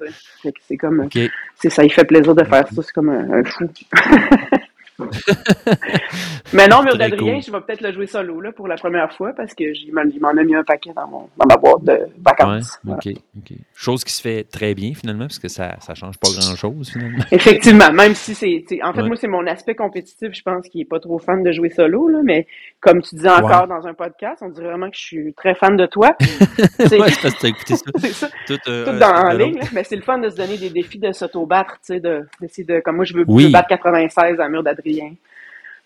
Fait 0.43 0.53
que 0.53 0.59
c'est 0.67 0.77
comme. 0.77 1.09
C'est 1.55 1.71
ça, 1.71 1.85
il 1.85 1.93
fait 1.93 2.05
plaisir 2.05 2.35
de 2.35 2.45
faire 2.45 2.67
ça. 2.69 2.83
C'est 2.83 2.93
comme 2.93 3.09
un, 3.11 3.41
un 3.41 3.45
fou. 3.45 3.69
Mais 6.53 6.69
non, 6.69 6.83
Mur 6.83 6.97
d'Adrien, 6.97 7.35
cool. 7.35 7.43
je 7.43 7.51
vais 7.51 7.61
peut-être 7.61 7.81
le 7.81 7.93
jouer 7.93 8.07
solo 8.07 8.41
là, 8.41 8.53
pour 8.53 8.69
la 8.69 8.77
première 8.77 9.13
fois 9.13 9.33
parce 9.37 9.55
que 9.55 9.73
j'y 9.73 9.91
m'en- 9.91 10.03
il 10.03 10.21
m'en 10.21 10.29
a 10.31 10.43
mis 10.45 10.55
un 10.55 10.65
paquet 10.65 10.93
dans, 10.95 11.07
mon, 11.07 11.29
dans 11.37 11.47
ma 11.49 11.57
boîte 11.57 11.85
de 11.85 11.93
Ouais, 11.93 12.07
vacances. 12.25 12.79
Voilà. 12.85 13.01
OK, 13.05 13.13
OK. 13.39 13.57
Chose 13.75 14.05
qui 14.05 14.13
se 14.13 14.21
fait 14.23 14.45
très 14.45 14.75
bien, 14.75 14.93
finalement, 14.95 15.25
parce 15.27 15.39
que 15.39 15.49
ça 15.49 15.77
ne 15.89 15.95
change 15.95 16.19
pas 16.19 16.29
grand-chose, 16.39 16.91
finalement. 16.91 17.25
Effectivement, 17.33 17.93
même 17.93 18.15
si 18.15 18.35
c'est. 18.35 18.65
En 18.83 18.93
fait, 18.93 19.03
Ouais. 19.03 19.09
moi, 19.09 19.17
c'est 19.17 19.29
mon 19.29 19.47
aspect 19.47 19.75
compétitif. 19.75 20.29
Je 20.33 20.43
pense 20.43 20.69
qu'il 20.69 20.81
est 20.83 20.85
pas 20.89 21.01
trop 21.01 21.19
fan 21.19 21.43
de 21.43 21.51
jouer 21.53 21.71
solo, 21.71 22.09
là, 22.09 22.19
mais 22.23 22.47
comme 22.81 23.01
tu 23.03 23.15
disais 23.17 23.31
encore 23.31 23.67
dans 23.67 23.87
un 23.87 23.95
podcast, 23.95 24.43
on 24.43 24.49
dirait 24.51 24.69
vraiment 24.69 24.91
que 24.91 24.97
je 24.97 25.03
suis 25.03 25.35
très 25.35 25.55
fan 25.55 25.77
de 25.77 25.87
toi. 25.87 26.15
C'est 26.21 26.29
ouais, 27.01 27.11
c'est 27.11 27.23
parce 27.23 27.35
que 27.35 27.41
tu 27.41 27.47
as 27.47 27.49
écouté 27.49 27.77
ça. 27.77 27.85
c'est 27.99 28.09
ça. 28.13 28.29
Tout, 28.47 28.59
euh, 28.69 28.85
Tout 28.93 28.99
dans, 28.99 29.07
en 29.15 29.33
de 29.33 29.39
ligne, 29.39 29.59
là. 29.59 29.65
mais 29.73 29.85
c'est 29.85 29.97
le 29.97 30.03
fun 30.03 30.19
de 30.19 30.29
se 30.29 30.37
donner 30.37 30.59
des 30.59 30.71
défis 30.71 30.99
de 30.99 31.13
s'auto-battre, 31.13 31.75
tu 31.75 31.95
sais, 31.95 32.01
de, 32.01 32.27
d'essayer 32.41 32.65
de, 32.65 32.81
comme 32.81 32.97
moi, 32.97 33.05
je 33.05 33.15
veux, 33.15 33.25
je 33.27 33.33
Oui. 33.33 33.45
veux 33.47 33.51
battre 33.53 33.69
96 33.69 34.39
à 34.41 34.49
Mur 34.49 34.63
d'Adrien. 34.63 34.82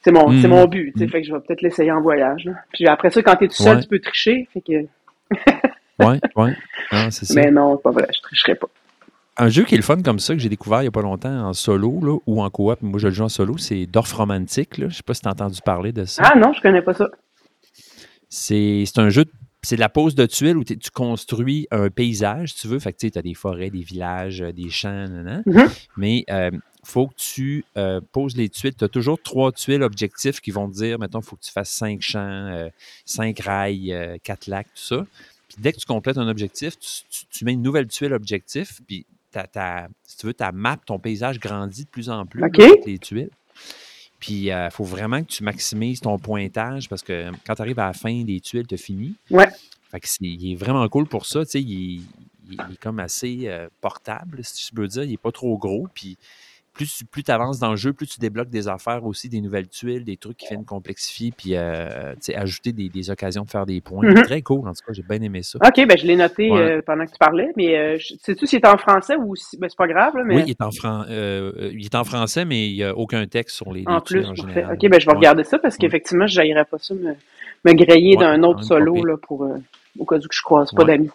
C'est 0.02 0.12
mon, 0.12 0.40
c'est 0.40 0.46
mon 0.48 0.66
but, 0.66 0.92
tu 0.92 1.00
sais, 1.00 1.06
Mm. 1.06 1.10
fait 1.10 1.20
que 1.22 1.26
je 1.28 1.32
vais 1.34 1.40
peut-être 1.40 1.62
l'essayer 1.62 1.90
en 1.90 2.00
voyage, 2.00 2.44
là. 2.44 2.52
Puis 2.72 2.86
après 2.86 3.10
ça, 3.10 3.22
quand 3.22 3.34
t'es 3.36 3.48
tout 3.48 3.54
seul, 3.54 3.76
Ouais. 3.76 3.82
tu 3.82 3.88
peux 3.88 3.98
tricher, 4.00 4.48
fait 4.52 4.60
que, 4.60 4.86
Ouais, 5.98 6.20
ouais. 6.36 6.54
Non, 6.92 7.10
c'est 7.10 7.24
ça. 7.24 7.34
mais 7.34 7.50
non, 7.50 7.76
c'est 7.76 7.82
pas 7.82 7.90
vrai, 7.90 8.06
je 8.14 8.20
tricherai 8.20 8.54
pas. 8.54 8.68
Un 9.38 9.48
jeu 9.48 9.64
qui 9.64 9.74
est 9.74 9.78
le 9.78 9.82
fun 9.82 10.00
comme 10.02 10.18
ça, 10.18 10.34
que 10.34 10.40
j'ai 10.40 10.48
découvert 10.48 10.80
il 10.80 10.84
n'y 10.84 10.88
a 10.88 10.92
pas 10.92 11.02
longtemps 11.02 11.46
en 11.48 11.52
solo 11.52 12.00
là, 12.02 12.18
ou 12.26 12.40
en 12.42 12.48
coop, 12.50 12.80
moi 12.82 12.98
je 13.00 13.08
le 13.08 13.12
joue 13.14 13.24
en 13.24 13.28
solo, 13.28 13.58
c'est 13.58 13.86
Dorf 13.86 14.12
Romantique. 14.12 14.78
Là. 14.78 14.88
Je 14.88 14.96
sais 14.96 15.02
pas 15.02 15.12
si 15.14 15.22
tu 15.22 15.28
as 15.28 15.32
entendu 15.32 15.58
parler 15.64 15.92
de 15.92 16.04
ça. 16.04 16.22
Ah 16.24 16.38
non, 16.38 16.52
je 16.52 16.60
connais 16.62 16.82
pas 16.82 16.94
ça. 16.94 17.10
C'est 18.28 18.84
c'est 18.86 18.98
un 19.00 19.08
jeu, 19.08 19.24
de- 19.24 19.30
c'est 19.62 19.76
de 19.76 19.80
la 19.80 19.88
pose 19.88 20.14
de 20.14 20.26
tuiles 20.26 20.56
où 20.56 20.64
tu 20.64 20.76
construis 20.92 21.66
un 21.70 21.90
paysage, 21.90 22.54
si 22.54 22.62
tu 22.62 22.68
veux. 22.68 22.78
Fait 22.78 22.92
que 22.92 22.98
tu 23.06 23.18
as 23.18 23.22
des 23.22 23.34
forêts, 23.34 23.70
des 23.70 23.82
villages, 23.82 24.40
euh, 24.42 24.52
des 24.52 24.70
champs, 24.70 24.90
nanana. 24.90 25.42
Mhm. 25.46 25.66
mais 25.96 26.24
il 26.28 26.60
faut 26.86 27.08
que 27.08 27.14
tu 27.16 27.64
euh, 27.76 28.00
poses 28.12 28.36
les 28.36 28.48
tuiles. 28.48 28.74
Tu 28.74 28.84
as 28.84 28.88
toujours 28.88 29.20
trois 29.22 29.52
tuiles 29.52 29.82
objectifs 29.82 30.40
qui 30.40 30.50
vont 30.50 30.68
te 30.70 30.74
dire, 30.76 30.98
mettons, 30.98 31.20
il 31.20 31.24
faut 31.24 31.36
que 31.36 31.44
tu 31.44 31.50
fasses 31.52 31.70
cinq 31.70 32.00
champs, 32.00 32.20
euh, 32.20 32.68
cinq 33.04 33.40
rails, 33.40 33.92
euh, 33.92 34.16
quatre 34.22 34.46
lacs, 34.46 34.68
tout 34.74 34.82
ça. 34.82 35.06
Puis 35.48 35.56
dès 35.58 35.72
que 35.72 35.78
tu 35.78 35.86
complètes 35.86 36.18
un 36.18 36.28
objectif, 36.28 36.78
tu, 36.78 36.88
tu- 37.10 37.24
tu 37.30 37.44
mets 37.44 37.52
une 37.54 37.62
nouvelle 37.62 37.86
tuile 37.88 38.12
objectif, 38.12 38.80
puis 38.86 39.04
ta, 39.32 39.46
ta- 39.46 39.88
si 40.04 40.16
tu 40.16 40.26
veux, 40.26 40.34
ta 40.34 40.52
map, 40.52 40.76
ton 40.84 40.98
paysage 40.98 41.38
grandit 41.40 41.84
de 41.84 41.88
plus 41.90 42.08
en 42.10 42.24
plus 42.26 42.42
avec 42.68 42.86
les 42.86 42.98
tuiles. 42.98 43.30
Puis 44.18 44.46
il 44.48 44.68
faut 44.72 44.84
vraiment 44.84 45.20
que 45.22 45.28
tu 45.28 45.42
maximises 45.44 46.00
ton 46.00 46.18
pointage 46.18 46.88
parce 46.88 47.02
que 47.02 47.30
quand 47.46 47.54
tu 47.54 47.62
arrives 47.62 47.78
à 47.78 47.86
la 47.88 47.92
fin 47.92 48.22
des 48.24 48.40
tuiles, 48.40 48.66
tu 48.66 48.74
as 48.74 48.78
fini. 48.78 49.14
Ouais. 49.30 49.46
Fait 49.90 50.00
que 50.00 50.08
c'est- 50.08 50.18
il 50.24 50.52
est 50.52 50.56
vraiment 50.56 50.88
cool 50.88 51.06
pour 51.06 51.26
ça. 51.26 51.44
Tu 51.44 51.50
sais, 51.50 51.62
il, 51.62 51.72
est- 51.98 52.02
il 52.48 52.54
est- 52.54 52.64
il 52.68 52.74
est 52.74 52.80
comme 52.80 52.98
assez 52.98 53.42
euh, 53.44 53.68
portable, 53.80 54.40
si 54.42 54.66
je 54.68 54.74
peux 54.74 54.88
dire. 54.88 55.02
Il 55.04 55.10
n'est 55.10 55.16
pas 55.16 55.32
trop 55.32 55.56
gros. 55.58 55.86
Puis 55.94 56.16
plus, 56.76 56.94
tu- 56.98 57.04
plus 57.04 57.22
tu 57.24 57.30
avances 57.30 57.58
dans 57.58 57.70
le 57.70 57.76
jeu, 57.76 57.92
plus 57.92 58.06
tu 58.06 58.20
débloques 58.20 58.50
des 58.50 58.68
affaires 58.68 59.04
aussi, 59.04 59.28
des 59.28 59.40
nouvelles 59.40 59.68
tuiles, 59.68 60.04
des 60.04 60.16
trucs 60.16 60.36
qui 60.36 60.48
viennent 60.48 60.64
complexifier, 60.64 61.32
puis 61.36 61.56
euh, 61.56 62.14
ajouter 62.34 62.72
des, 62.72 62.88
des 62.88 63.10
occasions 63.10 63.44
de 63.44 63.50
faire 63.50 63.66
des 63.66 63.80
points. 63.80 64.06
Mhm. 64.06 64.22
Très 64.22 64.42
cool, 64.42 64.68
en 64.68 64.72
tout 64.72 64.84
cas, 64.86 64.92
j'ai 64.92 65.02
bien 65.02 65.20
aimé 65.22 65.42
ça. 65.42 65.58
OK, 65.64 65.86
ben 65.86 65.96
je 65.96 66.06
l'ai 66.06 66.16
noté 66.16 66.50
Ouais. 66.50 66.60
euh, 66.60 66.82
pendant 66.86 67.04
que 67.06 67.10
tu 67.12 67.18
parlais, 67.18 67.48
mais 67.56 67.76
euh, 67.76 67.98
sais-tu 68.20 68.46
s'il 68.46 68.58
est 68.60 68.66
en 68.66 68.76
français 68.76 69.16
ou 69.16 69.34
si... 69.36 69.56
Ben, 69.58 69.68
c'est 69.68 69.76
pas 69.78 69.88
grave, 69.88 70.16
là, 70.16 70.22
mais 70.24 70.36
Oui, 70.36 70.42
il 70.46 70.50
est, 70.50 70.62
en 70.62 70.70
fran- 70.70 71.04
euh, 71.08 71.52
euh, 71.58 71.70
il 71.72 71.84
est 71.84 71.94
en 71.94 72.04
français, 72.04 72.44
mais 72.44 72.68
il 72.68 72.74
n'y 72.74 72.84
a 72.84 72.94
aucun 72.96 73.26
texte 73.26 73.56
sur 73.56 73.72
les, 73.72 73.80
les 73.80 73.86
en 73.88 74.00
tuiles 74.00 74.20
plus, 74.20 74.26
en 74.30 74.34
parfait. 74.34 74.52
général. 74.54 74.74
OK, 74.80 74.90
ben 74.90 75.00
je 75.00 75.06
vais 75.06 75.10
Ouais. 75.12 75.16
regarder 75.18 75.44
ça 75.44 75.58
parce 75.58 75.76
qu'effectivement, 75.76 76.26
je 76.26 76.40
n'aillerais 76.40 76.64
pas 76.64 76.78
ça 76.78 76.94
me, 76.94 77.14
me 77.64 77.72
griller 77.72 78.16
Ouais, 78.16 78.24
d'un 78.24 78.42
autre 78.42 78.62
solo 78.64 79.04
là, 79.04 79.16
pour, 79.16 79.44
euh, 79.44 79.56
au 79.98 80.04
cas 80.04 80.16
où 80.16 80.20
que 80.20 80.26
je 80.30 80.42
croise 80.42 80.70
pas 80.72 80.84
d'amis. 80.84 81.10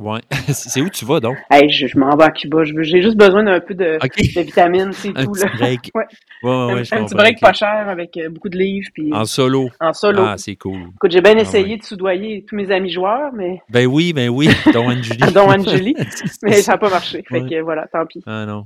Ouais. 0.00 0.20
c'est 0.48 0.80
où 0.80 0.88
tu 0.88 1.04
vas 1.04 1.20
donc? 1.20 1.36
Hey, 1.50 1.68
je, 1.70 1.86
je 1.86 1.98
m'en 1.98 2.16
vais 2.16 2.24
à 2.24 2.30
Cuba. 2.30 2.64
J'ai 2.64 3.02
juste 3.02 3.16
besoin 3.18 3.44
d'un 3.44 3.60
peu 3.60 3.74
de, 3.74 3.96
OK. 4.02 4.16
de 4.16 4.40
vitamines, 4.40 4.92
c'est 4.92 5.10
Un 5.14 5.24
tout. 5.26 5.32
petit 5.32 5.44
Là. 5.44 5.50
break. 5.58 5.90
Ouais. 5.94 6.04
Ouais, 6.42 6.50
ouais, 6.50 6.56
un 6.56 6.74
ouais, 6.76 6.84
je 6.84 6.94
un 6.94 7.04
petit 7.04 7.14
break 7.14 7.40
pas 7.40 7.52
cher 7.52 7.84
avec 7.88 8.16
euh, 8.16 8.30
beaucoup 8.30 8.48
de 8.48 8.56
livres 8.56 8.88
puis 8.94 9.12
En 9.12 9.26
solo. 9.26 9.68
en 9.78 9.92
solo. 9.92 10.22
Ah, 10.22 10.36
c'est 10.38 10.56
cool. 10.56 10.80
Écoute, 10.94 11.10
j'ai 11.10 11.20
bien 11.20 11.36
Ah 11.36 11.40
essayé 11.42 11.76
de 11.76 11.82
soudoyer 11.84 12.44
tous 12.48 12.56
mes 12.56 12.70
amis 12.70 12.90
joueurs, 12.90 13.30
mais 13.34 13.60
Ben 13.68 13.86
oui, 13.86 14.12
ben 14.14 14.30
oui, 14.30 14.48
dont 14.72 14.88
Anne-Julie. 14.88 15.32
dont 15.34 15.50
Anne-Julie, 15.50 15.94
C'est 16.16 16.42
mais 16.44 16.62
ça. 16.62 16.72
n'a 16.72 16.78
pas 16.78 16.88
marché. 16.90 17.22
Fait 17.28 17.42
que 17.42 17.60
voilà, 17.60 17.86
tant 17.92 18.06
pis. 18.06 18.22
Ah 18.26 18.46
non. 18.46 18.64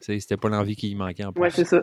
C'était 0.00 0.36
pas 0.36 0.48
l'envie 0.48 0.74
qui 0.74 0.92
manquait 0.96 1.24
en 1.24 1.32
plus. 1.32 1.42
Ouais, 1.42 1.50
c'est 1.50 1.64
ça. 1.64 1.80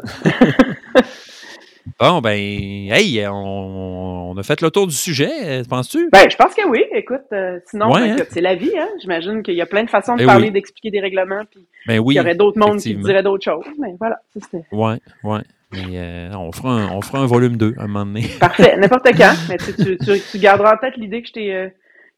Bon, 1.99 2.21
ben, 2.21 2.32
hey, 2.34 3.25
on, 3.27 4.32
on 4.32 4.38
a 4.38 4.43
fait 4.43 4.61
le 4.61 4.69
tour 4.69 4.86
du 4.88 4.95
sujet, 4.95 5.63
penses-tu? 5.69 6.09
Ben, 6.11 6.30
je 6.30 6.36
pense 6.36 6.53
que 6.53 6.67
oui. 6.67 6.84
Écoute, 6.93 7.21
euh, 7.34 7.59
sinon, 7.65 7.91
Ouais, 7.91 8.01
ben, 8.01 8.19
hein? 8.21 8.25
c'est 8.30 8.41
la 8.41 8.55
vie, 8.55 8.71
hein? 8.77 8.88
J'imagine 9.01 9.41
qu'il 9.43 9.55
y 9.55 9.61
a 9.61 9.65
plein 9.65 9.84
de 9.84 9.89
façons 9.89 10.15
de 10.15 10.21
Eh 10.21 10.25
parler, 10.25 10.47
oui. 10.47 10.51
d'expliquer 10.53 10.91
des 10.91 10.99
règlements, 10.99 11.43
puis 11.49 11.65
Ben 11.88 11.99
oui. 11.99 12.15
il 12.15 12.17
y 12.17 12.19
aurait 12.21 12.36
d'autres 12.36 12.59
mondes 12.59 12.80
qui 12.80 12.95
diraient 12.95 13.23
d'autres 13.23 13.43
choses. 13.43 13.65
Mais 13.80 13.95
voilà, 13.99 14.19
c'était 14.34 14.63
Ouais, 14.71 14.99
ouais. 15.23 15.41
Mais 15.71 15.97
euh, 15.99 16.32
on, 16.36 16.51
fera 16.51 16.71
un, 16.71 16.89
on 16.91 17.01
fera 17.01 17.19
un 17.19 17.25
volume 17.27 17.55
2 17.55 17.75
un 17.77 17.88
moment 17.88 18.05
donné. 18.05 18.27
parfait. 18.39 18.75
N'importe 18.77 19.07
quand. 19.15 19.34
Mais 19.49 19.57
tu, 19.57 19.73
tu, 19.75 19.97
tu, 19.97 20.19
tu 20.32 20.38
garderas 20.39 20.75
en 20.75 20.77
tête 20.77 20.97
l'idée 20.97 21.21
que 21.21 21.27
je 21.27 21.34
t'ai, 21.34 21.53
euh, 21.53 21.69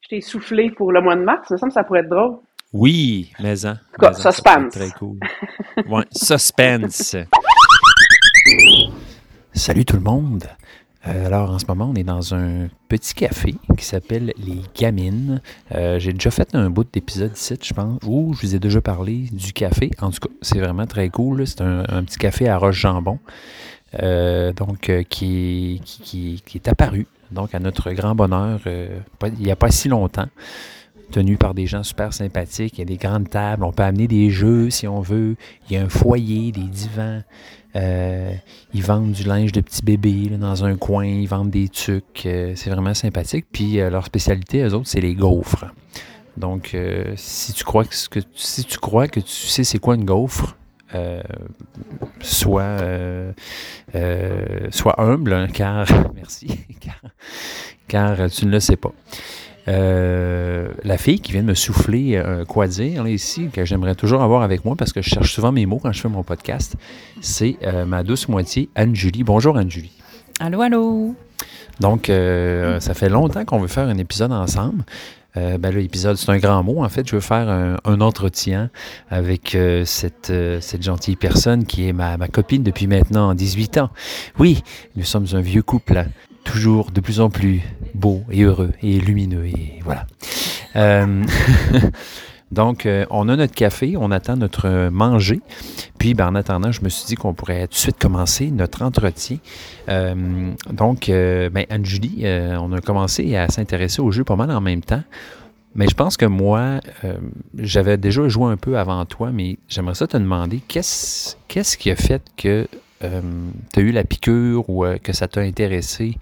je 0.02 0.08
t'ai 0.08 0.22
soufflé 0.22 0.72
pour 0.72 0.92
le 0.94 1.02
mois 1.02 1.16
de 1.16 1.22
mars. 1.22 1.48
Ça 1.50 1.56
me 1.56 1.60
semble 1.60 1.72
que 1.72 1.74
ça 1.74 1.84
pourrait 1.84 2.00
être 2.00 2.10
drôle. 2.10 2.38
Oui, 2.74 3.32
mais 3.42 3.66
en. 3.66 3.74
tout 3.74 4.00
cas, 4.00 4.12
en, 4.12 4.14
suspense. 4.14 4.74
Très 4.74 4.90
cool. 4.98 5.18
Ouais, 5.90 6.04
suspense. 6.14 7.16
Salut 9.54 9.86
tout 9.86 9.96
le 9.96 10.02
monde. 10.02 10.46
Euh, 11.08 11.26
alors, 11.26 11.50
en 11.52 11.60
ce 11.60 11.66
moment, 11.68 11.90
on 11.92 11.96
est 11.96 12.04
dans 12.04 12.34
un 12.34 12.68
petit 12.88 13.14
café 13.14 13.56
qui 13.78 13.84
s'appelle 13.86 14.34
Les 14.38 14.62
Gamines. 14.76 15.42
Euh, 15.74 16.00
J'ai 16.00 16.14
déjà 16.14 16.32
fait 16.32 16.56
un 16.56 16.70
bout 16.70 16.88
d'épisode 16.92 17.32
ici, 17.36 17.56
je 17.62 17.74
pense, 17.74 18.00
où 18.06 18.34
je 18.34 18.42
vous 18.48 18.56
ai 18.56 18.60
déjà 18.60 18.82
parlé 18.82 19.26
du 19.32 19.52
café. 19.52 19.92
En 20.00 20.12
tout 20.12 20.20
cas, 20.20 20.34
c'est 20.42 20.60
vraiment 20.60 20.86
très 20.86 21.10
cool. 21.10 21.46
C'est 21.48 21.62
un, 21.62 22.04
petit 22.04 22.18
café 22.18 22.48
à 22.48 22.58
Roche-Jambon, 22.58 23.20
euh, 24.02 24.54
donc 24.54 24.92
qui, 25.10 25.82
est- 26.56 26.68
apparu, 26.68 27.08
donc 27.32 27.54
à 27.56 27.60
notre 27.60 27.92
grand 27.92 28.16
bonheur, 28.16 28.60
il 28.68 29.34
n'y 29.40 29.52
a 29.52 29.56
pas 29.56 29.72
si 29.72 29.90
longtemps 29.90 30.28
tenu 31.12 31.36
par 31.38 31.54
des 31.54 31.68
gens 31.68 31.84
super 31.84 32.14
sympathiques. 32.14 32.78
Il 32.78 32.80
y 32.80 32.82
a 32.84 32.86
des 32.86 32.98
grandes 32.98 33.30
tables. 33.30 33.64
On 33.66 33.72
peut 33.72 33.84
amener 33.84 34.08
des 34.08 34.30
jeux 34.30 34.70
si 34.70 34.88
on 34.88 35.02
veut. 35.02 35.36
Il 35.70 35.74
y 35.74 35.78
a 35.78 35.84
un 35.84 35.90
foyer, 35.90 36.52
des 36.52 36.62
divans. 36.62 37.22
Euh, 37.76 38.34
ils 38.74 38.84
vendent 38.84 39.12
du 39.12 39.24
linge 39.24 39.52
de 39.52 39.62
petit 39.62 39.84
bébé 39.84 40.30
là, 40.30 40.38
dans 40.38 40.66
un 40.66 40.76
coin. 40.76 41.06
Ils 41.06 41.28
vendent 41.28 41.50
des 41.50 41.70
tucs. 41.70 42.26
Euh, 42.26 42.54
c'est 42.56 42.70
vraiment 42.70 42.94
sympathique. 42.94 43.46
Puis 43.52 43.80
euh, 43.80 43.90
leur 43.90 44.06
spécialité, 44.06 44.62
eux 44.64 44.74
autres, 44.74 44.88
c'est 44.88 45.02
les 45.02 45.16
gaufres. 45.16 45.66
Donc, 46.38 46.76
si 47.18 47.52
tu 47.54 47.66
crois 47.66 47.84
que, 47.84 47.94
si 48.36 48.64
tu 48.64 48.78
crois 48.80 49.10
que 49.10 49.20
tu 49.20 49.28
sais 49.28 49.66
c'est 49.66 49.80
quoi 49.80 49.96
une 49.96 50.06
gaufre, 50.06 50.56
sois, 52.22 52.78
sois 54.72 55.02
humble, 55.02 55.34
hein, 55.34 55.48
car 55.54 55.86
merci, 56.16 56.48
car, 56.80 57.02
car 57.90 58.30
tu 58.30 58.46
ne 58.46 58.52
le 58.52 58.62
sais 58.62 58.78
pas. 58.78 58.94
Euh, 59.68 60.70
la 60.84 60.98
fille 60.98 61.20
qui 61.20 61.32
vient 61.32 61.44
de 61.44 61.48
me 61.48 61.54
souffler 61.54 62.16
euh, 62.16 62.46
quoi 62.46 62.68
dire 62.68 63.04
là, 63.04 63.10
ici, 63.10 63.50
que 63.54 63.64
j'aimerais 63.66 63.96
toujours 63.96 64.22
avoir 64.22 64.42
avec 64.42 64.66
moi 64.66 64.76
parce 64.76 64.92
que 64.92 65.02
je 65.02 65.10
cherche 65.10 65.34
souvent 65.34 65.52
mes 65.52 65.66
mots 65.66 65.80
quand 65.82 65.92
je 65.92 66.02
fais 66.02 66.10
mon 66.10 66.24
podcast, 66.24 66.76
c'est 67.22 67.58
euh, 67.64 67.86
ma 67.86 68.04
douce 68.04 68.28
moitié, 68.28 68.70
Anne-Julie. 68.76 69.24
Bonjour 69.24 69.58
Anne-Julie. 69.58 69.92
Allô, 70.40 70.62
allô. 70.62 71.16
Donc, 71.80 72.08
ça 72.08 72.94
fait 72.94 73.10
longtemps 73.10 73.44
qu'on 73.44 73.60
veut 73.60 73.68
faire 73.68 73.88
un 73.88 73.98
épisode 73.98 74.32
ensemble. 74.32 74.84
Euh, 75.38 75.58
ben, 75.58 75.74
l'épisode, 75.74 76.18
c'est 76.18 76.30
un 76.30 76.38
grand 76.38 76.62
mot. 76.64 76.84
En 76.84 76.90
fait, 76.90 77.08
je 77.08 77.16
veux 77.16 77.22
faire 77.22 77.50
un, 77.50 77.78
un 77.86 78.02
entretien 78.02 78.70
avec 79.10 79.56
euh, 79.56 79.86
cette, 79.86 80.30
euh, 80.30 80.60
cette 80.60 80.84
gentille 80.84 81.16
personne 81.16 81.66
qui 81.66 81.88
est 81.88 81.94
ma, 81.94 82.18
ma 82.18 82.28
copine 82.28 82.64
depuis 82.64 82.88
maintenant 82.88 83.34
18 83.34 83.78
ans. 83.78 83.90
Oui, 84.40 84.62
nous 84.96 85.06
sommes 85.06 85.28
un 85.34 85.42
vieux 85.42 85.62
couple, 85.62 85.98
hein, 85.98 86.08
toujours 86.44 86.92
de 86.92 87.00
plus 87.00 87.22
en 87.22 87.30
plus 87.30 87.62
beau 87.94 88.24
et 88.32 88.44
heureux 88.44 88.72
et 88.82 89.00
lumineux. 89.00 89.46
Et 89.46 89.80
voilà. 89.84 90.06
Euh, 90.76 91.24
Donc, 92.52 92.86
euh, 92.86 93.06
on 93.10 93.30
a 93.30 93.38
notre 93.38 93.54
café, 93.54 93.96
on 93.98 94.12
attend 94.12 94.36
notre 94.36 94.90
manger. 94.90 95.40
Puis, 96.00 96.14
ben, 96.14 96.28
en 96.28 96.36
attendant, 96.36 96.74
je 96.74 96.82
me 96.82 96.90
suis 96.90 97.06
dit 97.06 97.16
qu'on 97.16 97.34
pourrait 97.34 97.62
tout 97.68 97.76
de 97.76 97.76
suite 97.76 97.98
commencer 97.98 98.52
notre 98.52 98.82
entretien. 98.82 99.38
Euh, 99.88 100.52
donc, 100.70 101.08
ben, 101.08 101.66
Anne-Julie, 101.70 102.26
on 102.60 102.74
a 102.74 102.82
commencé 102.82 103.38
à 103.38 103.48
s'intéresser 103.48 104.02
au 104.02 104.12
jeu 104.12 104.26
pas 104.26 104.36
mal 104.36 104.52
en 104.52 104.60
même 104.60 104.82
temps. 104.82 105.04
Mais 105.76 105.88
je 105.88 105.96
pense 105.96 106.18
que 106.18 106.26
moi, 106.26 106.82
j'avais 107.58 107.96
déjà 107.96 108.28
joué 108.28 108.52
un 108.52 108.58
peu 108.58 108.78
avant 108.78 109.06
toi, 109.06 109.32
mais 109.32 109.58
j'aimerais 109.70 109.96
ça 109.96 110.06
te 110.06 110.18
demander, 110.18 110.60
qu'est-ce 110.68 111.38
qui 111.78 111.90
a 111.90 111.96
fait 111.96 112.22
que 112.36 112.68
tu 113.00 113.80
as 113.80 113.82
eu 113.82 113.92
la 113.92 114.04
piqûre 114.04 114.70
ou 114.70 114.84
que 115.02 115.14
ça 115.14 115.30
t'a 115.30 115.40
intéressé? 115.40 116.18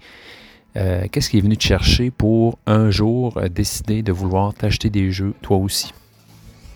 Euh, 0.76 1.06
qu'est-ce 1.10 1.30
qui 1.30 1.38
est 1.38 1.40
venu 1.40 1.56
te 1.56 1.64
chercher 1.64 2.10
pour 2.10 2.58
un 2.66 2.90
jour 2.90 3.36
euh, 3.36 3.48
décider 3.48 4.02
de 4.02 4.12
vouloir 4.12 4.54
t'acheter 4.54 4.90
des 4.90 5.10
jeux, 5.10 5.34
toi 5.42 5.56
aussi? 5.56 5.92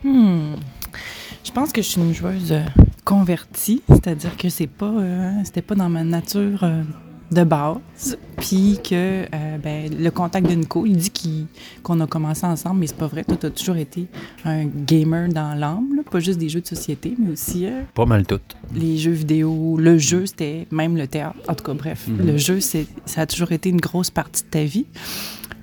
Hmm. 0.03 0.55
Je 1.45 1.53
pense 1.53 1.73
que 1.73 1.81
je 1.83 1.89
suis 1.89 2.01
une 2.01 2.13
joueuse 2.13 2.53
euh, 2.53 2.63
convertie, 3.05 3.83
c'est-à-dire 3.89 4.37
que 4.37 4.49
c'est 4.49 4.67
pas, 4.67 4.93
pas 5.67 5.75
dans 5.75 5.89
ma 5.89 6.03
nature 6.03 6.65
de 7.31 7.43
base, 7.43 8.19
puis 8.37 8.79
que 8.83 9.25
euh, 9.35 9.59
ben, 9.59 9.91
le 9.99 10.11
contact 10.11 10.47
de 10.49 10.55
Nico, 10.55 10.85
il 10.87 10.97
dit 10.97 11.47
qu'on 11.83 12.01
a 12.01 12.07
commencé 12.07 12.45
ensemble, 12.47 12.81
mais 12.81 12.87
c'est 12.87 12.97
pas 12.97 13.07
vrai. 13.07 13.25
Toi, 13.25 13.37
t'as 13.41 13.51
toujours 13.51 13.77
été 13.77 14.07
un 14.45 14.67
gamer 14.67 15.29
dans 15.31 15.55
l'âme, 15.55 15.97
là, 15.97 16.03
pas 16.09 16.21
juste 16.21 16.39
des 16.39 16.49
jeux 16.49 16.61
de 16.61 16.67
société, 16.67 17.15
mais 17.19 17.33
aussi 17.33 17.67
euh, 17.67 17.83
Pas 17.95 18.05
mal 18.07 18.27
tout. 18.27 18.41
les 18.75 18.99
jeux 18.99 19.11
vidéo, 19.13 19.77
le 19.79 19.99
jeu, 19.99 20.27
c'était 20.27 20.67
même 20.71 20.97
le 20.97 21.07
théâtre. 21.09 21.39
En 21.49 21.55
tout 21.55 21.65
cas, 21.65 21.75
bref, 21.75 22.07
Mhm. 22.09 22.27
le 22.27 22.37
jeu, 22.37 22.61
c'est, 22.61 22.87
ça 23.07 23.23
a 23.23 23.27
toujours 23.27 23.53
été 23.53 23.69
une 23.71 23.81
grosse 23.81 24.11
partie 24.11 24.43
de 24.45 24.49
ta 24.49 24.65
vie. 24.65 24.87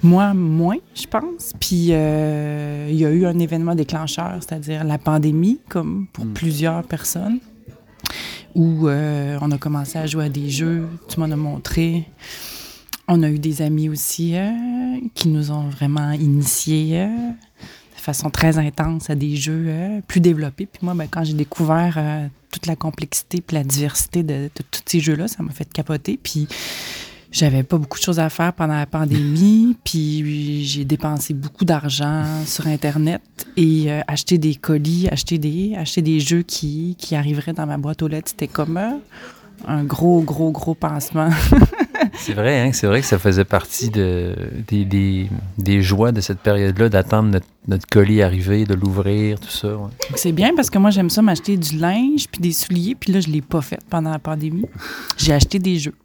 Moi, 0.03 0.33
moins, 0.33 0.77
je 0.95 1.05
pense. 1.05 1.53
Puis, 1.59 1.89
euh, 1.91 2.87
il 2.89 2.95
y 2.97 3.05
a 3.05 3.11
eu 3.11 3.25
un 3.27 3.37
événement 3.37 3.75
déclencheur, 3.75 4.37
c'est-à-dire 4.39 4.83
la 4.83 4.97
pandémie, 4.97 5.59
comme 5.69 6.07
pour 6.11 6.25
Mhm. 6.25 6.33
plusieurs 6.33 6.83
personnes, 6.83 7.39
où 8.55 8.87
euh, 8.87 9.37
on 9.41 9.51
a 9.51 9.57
commencé 9.57 9.97
à 9.97 10.05
jouer 10.05 10.25
à 10.25 10.29
des 10.29 10.49
jeux, 10.49 10.87
tu 11.07 11.19
m'en 11.19 11.31
as 11.31 11.35
montré. 11.35 12.07
On 13.07 13.23
a 13.23 13.29
eu 13.29 13.39
des 13.39 13.61
amis 13.61 13.89
aussi 13.89 14.35
euh, 14.35 14.51
qui 15.15 15.27
nous 15.27 15.51
ont 15.51 15.69
vraiment 15.69 16.11
initiés 16.11 17.01
euh, 17.01 17.07
de 17.07 18.01
façon 18.01 18.29
très 18.29 18.57
intense 18.57 19.09
à 19.09 19.15
des 19.15 19.35
jeux 19.35 20.01
plus 20.07 20.21
développés. 20.21 20.65
Puis 20.65 20.79
moi, 20.83 20.93
ben, 20.93 21.07
quand 21.09 21.23
j'ai 21.23 21.33
découvert 21.33 21.99
toute 22.51 22.65
la 22.65 22.75
complexité 22.75 23.41
puis 23.41 23.55
la 23.55 23.63
diversité 23.63 24.23
de, 24.23 24.49
de 24.55 24.63
tous 24.71 24.81
ces 24.85 24.99
jeux-là, 24.99 25.27
ça 25.27 25.43
m'a 25.43 25.51
fait 25.51 25.71
capoter. 25.71 26.19
Puis 26.21 26.47
j'avais 27.31 27.63
pas 27.63 27.77
beaucoup 27.77 27.97
de 27.97 28.03
choses 28.03 28.19
à 28.19 28.29
faire 28.29 28.53
pendant 28.53 28.75
la 28.75 28.85
pandémie, 28.85 29.77
puis 29.83 30.65
j'ai 30.65 30.85
dépensé 30.85 31.33
beaucoup 31.33 31.65
d'argent 31.65 32.25
sur 32.45 32.67
Internet 32.67 33.21
et 33.57 33.91
euh, 33.91 34.01
acheter 34.07 34.37
des 34.37 34.55
colis, 34.55 35.07
acheter 35.09 35.37
des, 35.37 35.75
acheter 35.77 36.01
des 36.01 36.19
jeux 36.19 36.41
qui, 36.41 36.95
qui 36.99 37.15
arriveraient 37.15 37.53
dans 37.53 37.65
ma 37.65 37.77
boîte 37.77 38.01
aux 38.01 38.07
lettres. 38.07 38.29
C'était 38.29 38.47
comme 38.47 38.77
euh, 38.77 38.91
un 39.67 39.83
gros, 39.83 40.21
gros, 40.21 40.51
gros 40.51 40.75
pansement. 40.75 41.29
C'est 42.13 42.33
vrai, 42.33 42.59
hein, 42.59 42.71
c'est 42.73 42.87
vrai 42.87 43.01
que 43.01 43.07
ça 43.07 43.19
faisait 43.19 43.45
partie 43.45 43.89
de, 43.89 44.35
des, 44.67 44.85
des, 44.85 45.29
des 45.57 45.81
joies 45.81 46.11
de 46.11 46.19
cette 46.19 46.39
période-là, 46.39 46.89
d'attendre 46.89 47.29
notre, 47.29 47.45
notre 47.67 47.87
colis 47.87 48.21
arriver, 48.21 48.65
de 48.65 48.73
l'ouvrir, 48.73 49.39
tout 49.39 49.49
ça. 49.49 49.75
ouais. 49.75 49.89
C'est 50.15 50.31
bien 50.31 50.53
parce 50.55 50.69
que 50.69 50.77
moi, 50.77 50.89
j'aime 50.89 51.09
ça 51.09 51.21
m'acheter 51.21 51.57
du 51.57 51.77
linge 51.77 52.27
puis 52.29 52.41
des 52.41 52.51
souliers. 52.51 52.95
Puis 52.95 53.13
là, 53.13 53.21
je 53.21 53.29
l'ai 53.29 53.41
pas 53.41 53.61
fait 53.61 53.79
pendant 53.89 54.11
la 54.11 54.19
pandémie. 54.19 54.65
J'ai 55.17 55.33
acheté 55.33 55.59
des 55.59 55.77
jeux. 55.79 55.95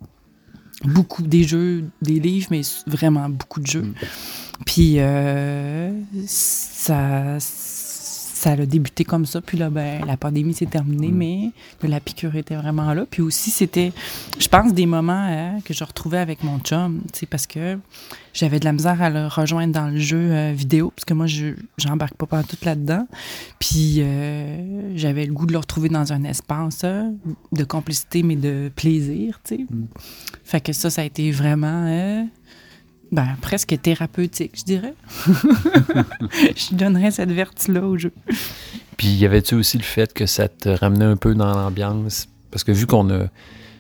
Beaucoup, 0.85 1.23
des 1.23 1.45
jeux, 1.45 1.85
des 2.03 2.21
livres, 2.21 2.49
mais 2.51 2.61
vraiment 2.87 3.29
beaucoup 3.29 3.61
de 3.61 3.67
jeux. 3.67 3.95
Puis 4.67 4.97
euh, 4.99 5.91
ça, 6.27 7.39
ça 8.47 8.53
a 8.53 8.67
débuté 8.67 9.03
comme 9.03 9.27
ça. 9.27 9.41
Puis 9.41 9.59
là, 9.59 9.71
ben, 9.71 10.05
la 10.07 10.17
pandémie 10.17 10.55
s'est 10.55 10.67
terminée, 10.67 11.11
mais 11.11 11.51
la 11.83 11.99
piqûre 11.99 12.37
était 12.37 12.55
vraiment 12.55 12.95
là. 12.95 13.05
Puis 13.11 13.21
aussi, 13.21 13.51
c'était, 13.51 13.93
je 14.39 14.47
pense, 14.47 14.73
des 14.73 14.87
moments 14.87 15.27
euh, 15.29 15.61
que 15.65 15.75
je 15.75 15.83
retrouvais 15.83 16.19
avec 16.19 16.45
mon 16.45 16.61
chum, 16.61 17.03
tu 17.13 17.27
parce 17.27 17.49
que 17.49 17.77
j'avais 18.35 18.61
de 18.61 18.65
la 18.65 18.73
misère 18.73 19.03
à 19.03 19.11
le 19.11 19.27
rejoindre 19.27 19.73
dans 19.73 19.89
le 19.89 19.99
jeu 19.99 20.31
euh, 20.31 20.53
vidéo, 20.55 20.93
parce 20.95 21.05
que 21.05 21.15
moi, 21.15 21.27
je 21.27 21.55
j'embarque 21.77 22.15
pas 22.15 22.27
pendant 22.27 22.45
tout 22.45 22.57
là-dedans. 22.63 23.09
Puis 23.59 23.97
euh, 23.99 24.97
j'avais 24.97 25.27
le 25.27 25.33
goût 25.33 25.47
de 25.47 25.53
le 25.53 25.59
retrouver 25.59 25.89
dans 25.89 26.13
un 26.13 26.23
espace 26.23 26.85
de 26.85 27.65
complicité, 27.65 28.23
mais 28.23 28.37
de 28.37 28.71
plaisir, 28.77 29.41
tu 29.45 29.57
sais. 29.57 29.67
Fait 30.45 30.61
que 30.61 30.73
ça, 30.73 30.89
ça 30.89 31.03
a 31.03 31.05
été 31.05 31.33
vraiment 31.33 32.29
ben, 33.17 33.35
presque 33.41 33.81
thérapeutique, 33.81 34.59
je 34.59 34.65
dirais. 34.65 34.93
je 35.27 36.75
donnerais 36.75 37.11
cette 37.11 37.31
vertu-là 37.31 37.81
au 37.81 37.97
jeu. 37.97 38.13
Puis 38.99 39.09
y 39.09 39.25
avait-tu 39.25 39.55
aussi 39.55 39.79
le 39.79 39.85
fait 39.85 40.13
que 40.13 40.27
ça 40.27 40.49
te 40.49 40.69
ramenait 40.69 41.07
un 41.07 41.17
peu 41.17 41.35
dans 41.35 41.51
l'ambiance? 41.55 42.29
Parce 42.51 42.63
que 42.63 42.73
vu 42.73 42.87
qu'on 42.87 43.09
a. 43.09 43.29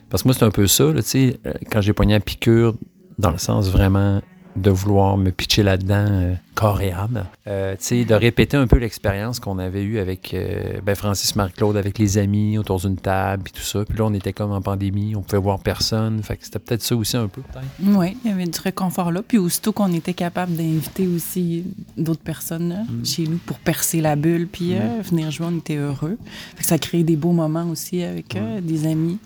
Parce 0.08 0.22
que 0.22 0.28
moi, 0.28 0.34
c'est 0.34 0.46
un 0.46 0.50
peu 0.50 0.66
ça, 0.66 0.90
tu 0.94 1.02
sais, 1.02 1.40
euh, 1.44 1.52
quand 1.70 1.82
j'ai 1.82 1.92
poigné 1.92 2.14
la 2.14 2.20
piqûre, 2.20 2.76
dans 3.18 3.30
le 3.30 3.36
sens 3.36 3.68
vraiment 3.68 4.22
de 4.56 4.70
vouloir 4.70 5.16
me 5.16 5.30
pitcher 5.30 5.62
là-dedans 5.62 6.06
euh, 6.08 6.34
corps 6.56 6.80
et 6.80 6.90
âme, 6.90 7.26
euh, 7.46 7.76
tu 7.78 7.84
sais, 7.84 8.04
de 8.04 8.14
répéter 8.14 8.56
un 8.56 8.66
peu 8.66 8.78
l'expérience 8.78 9.38
qu'on 9.40 9.58
avait 9.58 9.82
eue 9.82 9.98
avec 9.98 10.32
euh, 10.32 10.80
ben, 10.82 10.94
Francis 10.94 11.36
Marc-Claude, 11.36 11.76
avec 11.76 11.98
les 11.98 12.16
amis 12.16 12.56
autour 12.56 12.80
d'une 12.80 12.96
table, 12.96 13.44
puis 13.44 13.52
tout 13.52 13.60
ça. 13.60 13.84
Puis 13.84 13.96
là, 13.98 14.06
on 14.06 14.14
était 14.14 14.32
comme 14.32 14.52
en 14.52 14.62
pandémie, 14.62 15.14
on 15.14 15.20
pouvait 15.20 15.40
voir 15.40 15.58
personne. 15.58 16.22
Fait 16.22 16.36
que 16.36 16.44
c'était 16.44 16.58
peut-être 16.58 16.82
ça 16.82 16.96
aussi 16.96 17.16
un 17.16 17.28
peu, 17.28 17.42
peut-être. 17.42 17.66
Oui, 17.82 18.16
il 18.24 18.30
y 18.30 18.34
avait 18.34 18.46
du 18.46 18.58
réconfort 18.58 19.12
là. 19.12 19.22
Puis 19.22 19.36
aussitôt 19.36 19.72
qu'on 19.72 19.92
était 19.92 20.14
capable 20.14 20.56
d'inviter 20.56 21.06
aussi 21.06 21.64
d'autres 21.96 22.22
personnes 22.22 22.70
là, 22.70 22.82
chez 23.04 23.26
nous 23.26 23.38
pour 23.38 23.58
percer 23.58 24.00
la 24.00 24.16
bulle, 24.16 24.48
puis 24.48 24.74
euh, 24.74 25.02
venir 25.02 25.30
jouer, 25.30 25.46
on 25.50 25.58
était 25.58 25.76
heureux. 25.76 26.16
Fait 26.56 26.62
que 26.62 26.68
ça 26.68 26.78
créait 26.78 27.04
des 27.04 27.16
beaux 27.16 27.32
moments 27.32 27.68
aussi 27.68 28.02
avec 28.02 28.34
euh, 28.34 28.60
des 28.62 28.86
amis. 28.86 29.18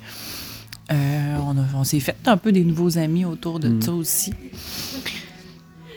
On 0.92 1.84
s'est 1.84 2.00
fait 2.00 2.16
un 2.26 2.36
peu 2.36 2.50
des 2.50 2.64
nouveaux 2.64 2.98
amis 2.98 3.24
autour 3.24 3.60
de 3.60 3.80
ça 3.80 3.92
aussi. 3.92 4.32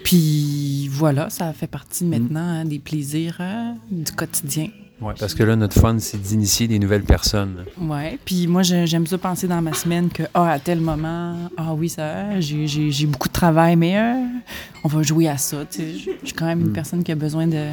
Puis 0.03 0.87
voilà, 0.89 1.29
ça 1.29 1.53
fait 1.53 1.67
partie 1.67 2.03
maintenant 2.05 2.41
hein, 2.41 2.65
des 2.65 2.79
plaisirs 2.79 3.37
euh, 3.39 3.71
du 3.91 4.11
quotidien. 4.11 4.67
Ouais, 5.01 5.13
parce 5.19 5.33
que 5.33 5.43
là, 5.43 5.55
notre 5.57 5.79
fun, 5.79 5.97
c'est 5.99 6.21
d'initier 6.21 6.67
des 6.67 6.79
nouvelles 6.79 7.03
personnes. 7.03 7.65
Ouais, 7.81 8.17
puis 8.23 8.47
moi 8.47 8.61
j'aime 8.63 9.05
ça 9.05 9.17
penser 9.17 9.47
dans 9.47 9.61
ma 9.61 9.73
semaine 9.73 10.09
que 10.09 10.23
ah 10.33 10.51
à 10.51 10.59
tel 10.59 10.79
moment 10.79 11.35
ah 11.57 11.73
oui 11.73 11.89
ça 11.89 12.39
j'ai 12.39 13.05
beaucoup 13.07 13.27
de 13.27 13.33
travail 13.33 13.75
mais 13.75 13.97
euh, 13.97 14.13
on 14.85 14.87
va 14.87 15.01
jouer 15.03 15.27
à 15.27 15.37
ça, 15.37 15.65
tu 15.69 15.79
sais. 15.79 15.91
Je 16.21 16.27
suis 16.27 16.33
quand 16.35 16.45
même 16.45 16.61
une 16.61 16.71
personne 16.73 17.03
qui 17.03 17.11
a 17.11 17.15
besoin 17.15 17.47
de, 17.47 17.65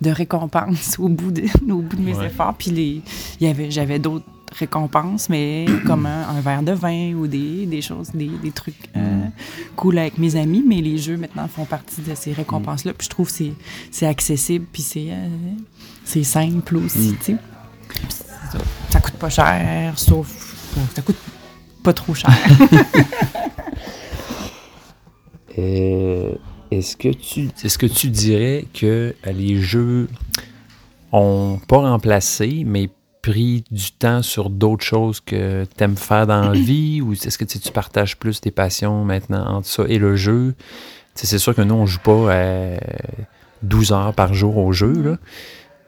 de 0.00 0.10
récompense 0.10 0.96
au 0.98 1.08
bout 1.08 1.30
de 1.30 1.42
au 1.70 1.82
bout 1.82 1.96
de 1.96 2.02
mes 2.02 2.14
Ouais. 2.16 2.26
efforts 2.26 2.54
puis 2.58 3.02
j'avais 3.68 3.98
d'autres 4.00 4.24
récompenses 4.58 5.28
mais 5.28 5.66
comme 5.86 6.06
un, 6.06 6.28
un 6.28 6.40
verre 6.40 6.62
de 6.62 6.72
vin 6.72 7.12
ou 7.14 7.26
des, 7.26 7.66
des 7.66 7.82
choses 7.82 8.10
des, 8.12 8.30
des 8.42 8.50
trucs 8.52 8.88
euh, 8.96 9.24
cool 9.76 9.98
avec 9.98 10.18
mes 10.18 10.36
amis 10.36 10.64
mais 10.66 10.80
les 10.80 10.98
jeux 10.98 11.16
maintenant 11.16 11.48
font 11.48 11.64
partie 11.64 12.00
de 12.02 12.14
ces 12.14 12.32
récompenses 12.32 12.84
là 12.84 12.92
puis 12.92 13.04
je 13.06 13.10
trouve 13.10 13.26
que 13.28 13.32
c'est 13.36 13.52
c'est 13.90 14.06
accessible 14.06 14.66
puis 14.72 14.82
c'est 14.82 15.08
euh, 15.10 15.28
c'est 16.04 16.24
simple 16.24 16.76
aussi, 16.78 17.14
tu 17.20 17.32
sais. 17.32 17.36
Ça, 18.50 18.58
ça 18.90 19.00
coûte 19.00 19.14
pas 19.14 19.30
cher, 19.30 19.96
sauf. 19.96 20.28
Ça 20.94 21.02
coûte 21.02 21.16
pas 21.82 21.92
trop 21.92 22.14
cher. 22.14 22.30
Euh, 25.58 26.34
Est-ce 26.70 26.96
que 26.96 27.08
tu 27.10 27.50
est-ce 27.62 27.76
que 27.76 27.84
tu 27.86 28.08
dirais 28.08 28.64
que 28.72 29.14
euh, 29.26 29.32
les 29.32 29.60
jeux 29.60 30.08
ont 31.12 31.60
pas 31.68 31.78
remplacé, 31.78 32.62
mais 32.66 32.88
pris 33.22 33.64
du 33.70 33.92
temps 33.92 34.22
sur 34.22 34.50
d'autres 34.50 34.84
choses 34.84 35.20
que 35.20 35.64
tu 35.76 35.84
aimes 35.84 35.96
faire 35.96 36.26
dans 36.26 36.50
la 36.50 36.52
vie? 36.60 37.00
Ou 37.00 37.12
est-ce 37.12 37.38
que 37.38 37.44
tu, 37.44 37.58
partages 37.72 38.18
plus 38.18 38.40
tes 38.40 38.50
passions 38.50 39.04
maintenant 39.04 39.56
entre 39.56 39.68
ça 39.68 39.84
et 39.88 39.98
le 39.98 40.16
jeu? 40.16 40.54
C'est 41.14 41.38
sûr 41.38 41.54
que 41.54 41.62
nous, 41.62 41.74
on 41.74 41.86
joue 41.86 42.00
pas 42.00 42.32
euh, 42.32 42.76
12 43.62 43.92
heures 43.92 44.14
par 44.14 44.34
jour 44.34 44.58
au 44.58 44.72
jeu, 44.72 44.92
là. 44.92 45.16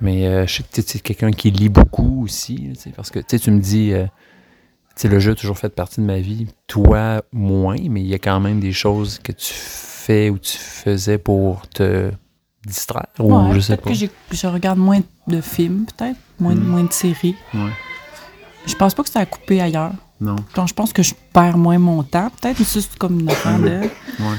Mais 0.00 0.26
euh, 0.26 0.46
je 0.46 0.56
sais 0.56 0.62
que 0.62 0.80
tu 0.80 0.98
es 0.98 1.00
quelqu'un 1.00 1.30
qui 1.30 1.50
lit 1.50 1.68
beaucoup 1.68 2.24
aussi, 2.24 2.56
là, 2.68 2.92
parce 2.94 3.10
que 3.10 3.20
tu 3.20 3.50
me 3.50 3.60
dis, 3.60 3.92
euh, 3.92 4.06
le 5.02 5.18
jeu 5.18 5.32
a 5.32 5.34
toujours 5.34 5.56
fait 5.56 5.70
partie 5.70 6.00
de 6.00 6.06
ma 6.06 6.18
vie. 6.18 6.46
Toi, 6.66 7.22
moins, 7.32 7.78
mais 7.88 8.00
il 8.00 8.06
y 8.06 8.14
a 8.14 8.18
quand 8.18 8.38
même 8.40 8.60
des 8.60 8.72
choses 8.72 9.18
que 9.18 9.32
tu 9.32 9.54
fais 9.54 10.30
ou 10.30 10.38
tu 10.38 10.58
faisais 10.58 11.18
pour 11.18 11.68
te 11.68 12.10
distraire, 12.66 13.06
ou 13.18 13.34
Ouais, 13.34 13.54
je 13.54 13.60
sais 13.60 13.76
peut-être 13.76 13.84
pas. 13.84 13.90
que 13.90 13.96
j'ai- 13.96 14.10
je 14.32 14.46
regarde 14.46 14.78
moins 14.78 15.00
de 15.26 15.40
films, 15.40 15.84
peut-être, 15.96 16.18
moins, 16.40 16.54
Mm. 16.54 16.64
moins 16.66 16.84
de 16.84 16.92
séries. 16.92 17.34
Ouais. 17.54 17.70
Je 18.66 18.74
pense 18.74 18.94
pas 18.94 19.02
que 19.02 19.10
ça 19.10 19.20
a 19.20 19.26
coupé 19.26 19.60
ailleurs. 19.60 19.92
Non. 20.20 20.36
Donc, 20.54 20.68
je 20.68 20.74
pense 20.74 20.92
que 20.92 21.02
je 21.02 21.12
perds 21.32 21.58
moins 21.58 21.78
mon 21.78 22.02
temps. 22.02 22.30
Peut-être 22.40 22.62
ça, 22.64 22.80
c'est 22.80 22.96
comme 22.98 23.20
une 23.20 23.28
affaire 23.30 23.58
de. 23.58 23.80
Ouais. 24.20 24.36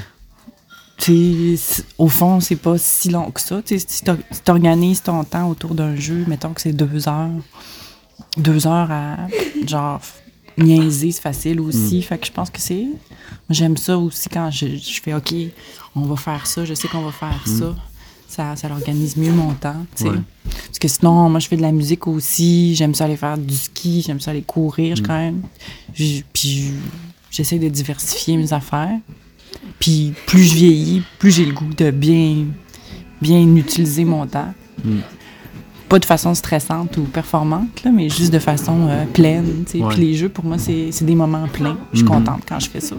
Tu 0.98 1.60
au 1.98 2.08
fond, 2.08 2.40
c'est 2.40 2.56
pas 2.56 2.78
si 2.78 3.10
long 3.10 3.30
que 3.30 3.42
ça. 3.42 3.62
Tu 3.62 3.78
si 3.80 3.86
si 3.90 4.42
t'organises 4.44 5.02
ton 5.04 5.24
temps 5.26 5.50
autour 5.50 5.76
d'un 5.76 5.96
jeu, 5.96 6.24
mettons 6.26 6.54
que 6.54 6.62
c'est 6.62 6.72
deux 6.72 7.08
heures, 7.10 7.30
deux 8.38 8.66
heures 8.66 8.90
à 8.90 9.18
genre 9.68 10.00
niaiser, 10.58 11.12
c'est 11.12 11.22
facile 11.22 11.60
aussi. 11.60 12.02
Fait 12.02 12.18
que 12.18 12.26
je 12.26 12.32
pense 12.32 12.50
que 12.50 12.62
c'est. 12.62 12.88
J'aime 13.50 13.76
ça 13.76 13.98
aussi 13.98 14.30
quand 14.30 14.50
je, 14.52 14.68
je 14.78 15.02
fais 15.02 15.14
OK, 15.14 15.34
on 15.98 16.04
va 16.04 16.16
faire 16.16 16.48
ça, 16.48 16.64
je 16.64 16.74
sais 16.74 16.88
qu'on 16.88 17.02
va 17.04 17.12
faire 17.12 17.42
ça. 17.46 17.76
Ça, 18.36 18.56
ça 18.56 18.68
l'organise 18.68 19.16
mieux 19.16 19.32
mon 19.32 19.54
temps. 19.54 19.86
Ouais. 20.02 20.12
Parce 20.66 20.80
que 20.80 20.88
sinon, 20.88 21.30
moi, 21.30 21.40
je 21.40 21.48
fais 21.48 21.56
de 21.56 21.62
la 21.62 21.72
musique 21.72 22.06
aussi. 22.08 22.76
J'aime 22.76 22.94
ça 22.94 23.06
aller 23.06 23.16
faire 23.16 23.38
du 23.38 23.56
ski, 23.56 24.04
j'aime 24.06 24.20
ça 24.20 24.32
aller 24.32 24.42
courir, 24.42 24.96
je- 24.98 25.02
quand 25.04 25.18
même. 25.18 25.42
Je- 25.94 26.22
Puis 26.34 26.72
j'essaie 27.32 27.60
de 27.60 27.70
diversifier 27.70 28.36
mes 28.36 28.52
affaires. 28.52 28.98
Puis 29.80 30.14
plus 30.28 30.44
je 30.44 30.54
vieillis, 30.56 31.04
plus 31.18 31.32
j'ai 31.32 31.46
le 31.46 31.54
goût 31.54 31.74
de 31.78 31.92
bien, 31.92 32.46
bien 33.22 33.56
utiliser 33.56 34.04
mon 34.04 34.26
temps. 34.28 34.54
Pas 35.88 36.00
de 36.00 36.06
façon 36.06 36.34
stressante 36.34 36.98
ou 36.98 37.04
performante, 37.04 37.84
là, 37.84 37.92
mais 37.92 38.10
juste 38.10 38.34
de 38.34 38.40
façon 38.40 38.88
euh, 38.90 39.06
pleine. 39.06 39.64
Ouais. 39.76 39.94
Puis 39.94 40.02
les 40.02 40.14
jeux, 40.16 40.30
pour 40.30 40.44
moi, 40.44 40.58
c'est 40.58 40.92
c'est 40.92 41.06
des 41.06 41.16
moments 41.16 41.48
pleins. 41.48 41.78
Je 41.94 42.00
suis 42.00 42.06
contente 42.08 42.42
quand 42.50 42.60
je 42.60 42.70
fais 42.70 42.82
ça. 42.82 42.96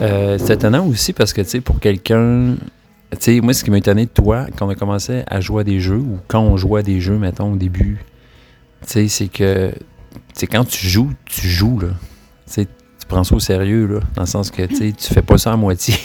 Euh, 0.00 0.38
c'est 0.38 0.54
étonnant 0.54 0.86
aussi 0.86 1.12
parce 1.12 1.32
que, 1.32 1.40
tu 1.42 1.48
sais, 1.50 1.60
pour 1.60 1.80
quelqu'un. 1.80 2.54
Tu 3.20 3.40
moi, 3.40 3.52
ce 3.52 3.62
qui 3.64 3.70
m'a 3.70 3.78
étonné 3.78 4.06
de 4.06 4.10
toi, 4.10 4.46
quand 4.56 4.66
on 4.66 4.70
a 4.70 4.74
commencé 4.74 5.22
à 5.26 5.40
jouer 5.40 5.60
à 5.60 5.64
des 5.64 5.80
jeux, 5.80 5.98
ou 5.98 6.18
quand 6.28 6.40
on 6.40 6.56
jouait 6.56 6.80
à 6.80 6.82
des 6.82 7.00
jeux, 7.00 7.18
mettons, 7.18 7.52
au 7.52 7.56
début 7.56 7.98
c'est 8.84 9.28
que, 9.28 9.72
quand 10.50 10.64
tu 10.64 10.86
joues, 10.88 11.12
tu 11.24 11.48
joues, 11.48 11.78
là. 11.80 11.88
Tu 12.52 12.66
prends 13.08 13.24
ça 13.24 13.34
au 13.34 13.40
sérieux, 13.40 13.86
là, 13.86 14.00
dans 14.14 14.22
le 14.22 14.26
sens 14.26 14.50
que, 14.50 14.62
tu 14.62 14.92
fais 15.14 15.22
pas 15.22 15.38
ça 15.38 15.52
à 15.52 15.56
moitié. 15.56 15.94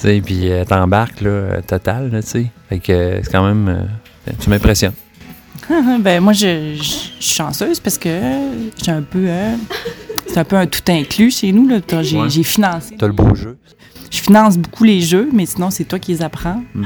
Tu 0.00 0.22
puis 0.22 0.48
euh, 0.48 0.64
t'embarques, 0.64 1.22
euh, 1.22 1.60
total, 1.66 2.12
là, 2.12 2.22
tu 2.22 2.28
sais. 2.28 2.46
Fait 2.68 2.78
que 2.78 2.92
euh, 2.92 3.20
c'est 3.20 3.32
quand 3.32 3.44
même... 3.44 3.68
euh, 3.68 4.32
tu 4.38 4.48
m'impressionnes. 4.48 4.92
ben 6.00 6.20
moi, 6.22 6.32
je, 6.32 6.74
je- 6.76 6.82
je 6.82 6.82
suis 7.24 7.34
chanceuse 7.34 7.80
parce 7.80 7.98
que 7.98 8.08
j'ai 8.80 8.92
un 8.92 9.02
peu... 9.02 9.26
c'est 10.28 10.38
un 10.38 10.44
peu 10.44 10.56
un 10.56 10.66
tout 10.66 10.82
inclus 10.88 11.30
chez 11.30 11.52
nous. 11.52 11.66
là. 11.66 11.80
T'as- 11.80 12.02
J'ai 12.02 12.20
Ouais. 12.20 12.30
j'ai 12.30 12.42
financé. 12.42 12.96
T'as 12.98 13.06
le 13.06 13.12
beau 13.12 13.34
jeu. 13.34 13.58
Je 14.10 14.18
finance 14.20 14.56
beaucoup 14.56 14.84
les 14.84 15.00
jeux, 15.00 15.28
mais 15.32 15.44
sinon, 15.46 15.70
c'est 15.70 15.84
toi 15.84 15.98
qui 15.98 16.12
les 16.12 16.22
apprends. 16.22 16.62
Mm. 16.74 16.84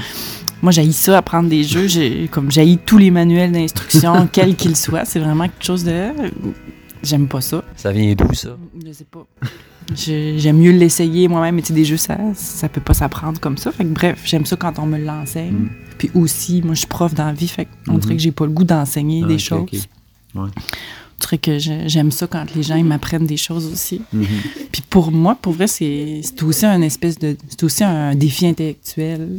Moi, 0.63 0.73
j'haïs 0.73 0.93
ça, 0.93 1.19
apprendre 1.19 1.49
des 1.49 1.63
jeux. 1.65 1.87
J'ai, 1.89 2.29
comme 2.31 2.51
j'haïs 2.51 2.79
tous 2.79 2.99
les 2.99 3.11
manuels 3.11 3.53
d'instruction, 3.53 4.27
quels 4.33 4.57
qu'ils 4.57 4.77
soient. 4.77 5.05
C'est 5.05 5.19
vraiment 5.21 5.45
quelque 5.45 5.65
chose 5.65 5.85
de... 5.85 6.09
J'aime 7.03 7.27
pas 7.27 7.41
ça. 7.41 7.65
Ça 7.77 7.91
vient 7.93 8.15
d'où, 8.15 8.33
ça? 8.33 8.57
Je 8.87 8.93
sais 8.93 9.05
pas. 9.11 9.27
Je- 9.95 10.35
J'aime 10.39 10.59
mieux 10.59 10.71
l'essayer 10.71 11.27
moi-même, 11.29 11.57
mais 11.57 11.63
tu 11.63 11.69
sais, 11.69 11.75
des 11.75 11.85
jeux, 11.85 11.97
ça, 11.97 12.17
ça 12.35 12.69
peut 12.69 12.81
pas 12.81 12.95
s'apprendre 12.95 13.41
comme 13.41 13.57
ça. 13.57 13.73
Fait 13.73 13.85
que 13.85 13.89
bref, 13.91 14.21
j'aime 14.25 14.47
ça 14.47 14.55
quand 14.57 14.79
on 14.79 14.87
me 14.87 14.99
l'enseigne. 14.99 15.53
Mm. 15.53 15.69
Puis 15.99 16.11
aussi, 16.15 16.63
moi, 16.65 16.75
je 16.75 16.81
suis 16.81 16.89
prof 16.89 17.13
dans 17.15 17.27
la 17.27 17.33
vie, 17.33 17.49
fait 17.49 17.67
qu'on 17.87 17.95
Mhm. 17.95 17.99
dirait 18.01 18.17
que 18.17 18.23
j'ai 18.23 18.33
pas 18.33 18.45
le 18.47 18.53
goût 18.53 18.65
d'enseigner 18.65 19.23
Ah, 19.25 19.29
des 19.29 19.39
choses. 19.39 19.69
Ouais. 20.35 20.49
Dirait 21.23 21.39
que 21.39 21.59
j'aime 21.59 22.11
ça 22.11 22.27
quand 22.27 22.45
les 22.55 22.63
gens 22.63 22.75
ils 22.77 22.85
m'apprennent 22.85 23.27
des 23.27 23.37
choses 23.37 23.67
aussi. 23.73 24.03
Mhm. 24.13 24.27
Puis 24.73 24.83
pour 24.91 25.11
moi, 25.13 25.35
pour 25.41 25.53
vrai, 25.53 25.67
c'est 25.69 26.21
c'est 26.23 26.43
aussi 26.43 26.67
un 26.67 26.83
espèce 26.83 27.19
de... 27.19 27.37
C'est 27.49 27.63
aussi 27.63 27.85
un 27.85 28.15
défi 28.15 28.47
intellectuel. 28.47 29.39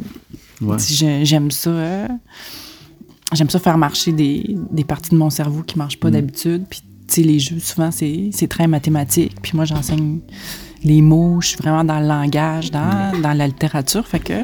Ouais. 0.60 0.76
J'aime 1.22 1.50
ça... 1.50 1.70
euh, 1.70 2.08
J'aime 3.32 3.50
ça 3.50 3.58
faire 3.58 3.76
marcher 3.78 4.12
des, 4.12 4.56
des 4.70 4.84
parties 4.84 5.10
de 5.10 5.16
mon 5.16 5.30
cerveau 5.30 5.62
qui 5.62 5.76
marchent 5.78 5.98
pas 5.98 6.08
Mm. 6.08 6.12
d'habitude. 6.12 6.64
Puis, 6.70 6.80
tu 7.08 7.14
sais, 7.14 7.22
les 7.22 7.38
jeux, 7.38 7.58
souvent, 7.58 7.90
c'est 7.90 8.30
c'est 8.32 8.48
très 8.48 8.66
mathématique. 8.66 9.34
Puis 9.42 9.52
moi, 9.54 9.64
j'enseigne 9.64 10.20
les 10.84 11.02
mots. 11.02 11.40
Je 11.40 11.48
suis 11.48 11.56
vraiment 11.58 11.84
dans 11.84 11.98
le 12.00 12.06
langage, 12.06 12.70
dans, 12.70 13.12
dans 13.20 13.32
la 13.32 13.46
littérature. 13.46 14.06
Fait 14.06 14.20
que 14.20 14.34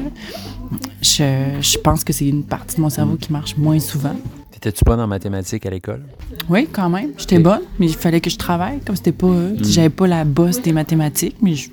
je, 1.01 1.57
je 1.61 1.77
pense 1.79 2.03
que 2.03 2.13
c'est 2.13 2.27
une 2.27 2.43
partie 2.43 2.75
de 2.77 2.81
mon 2.81 2.89
cerveau 2.89 3.15
qui 3.15 3.31
marche 3.31 3.55
moins 3.57 3.79
souvent. 3.79 4.15
T'étais-tu 4.61 4.83
bonne 4.85 4.99
en 4.99 5.07
mathématiques 5.07 5.65
à 5.65 5.71
l'école? 5.71 6.03
Oui, 6.47 6.67
quand 6.71 6.87
même. 6.89 7.09
J'étais 7.17 7.39
bonne, 7.39 7.61
mais 7.79 7.87
il 7.87 7.95
fallait 7.95 8.21
que 8.21 8.29
je 8.29 8.37
travaille. 8.37 8.79
Comme 8.85 8.95
c'était 8.95 9.11
pas... 9.11 9.25
euh, 9.27 9.55
sais, 9.63 9.71
J'avais 9.71 9.89
pas 9.89 10.05
la 10.07 10.23
bosse 10.23 10.61
des 10.61 10.71
mathématiques, 10.71 11.37
mais 11.41 11.55
je- 11.55 11.69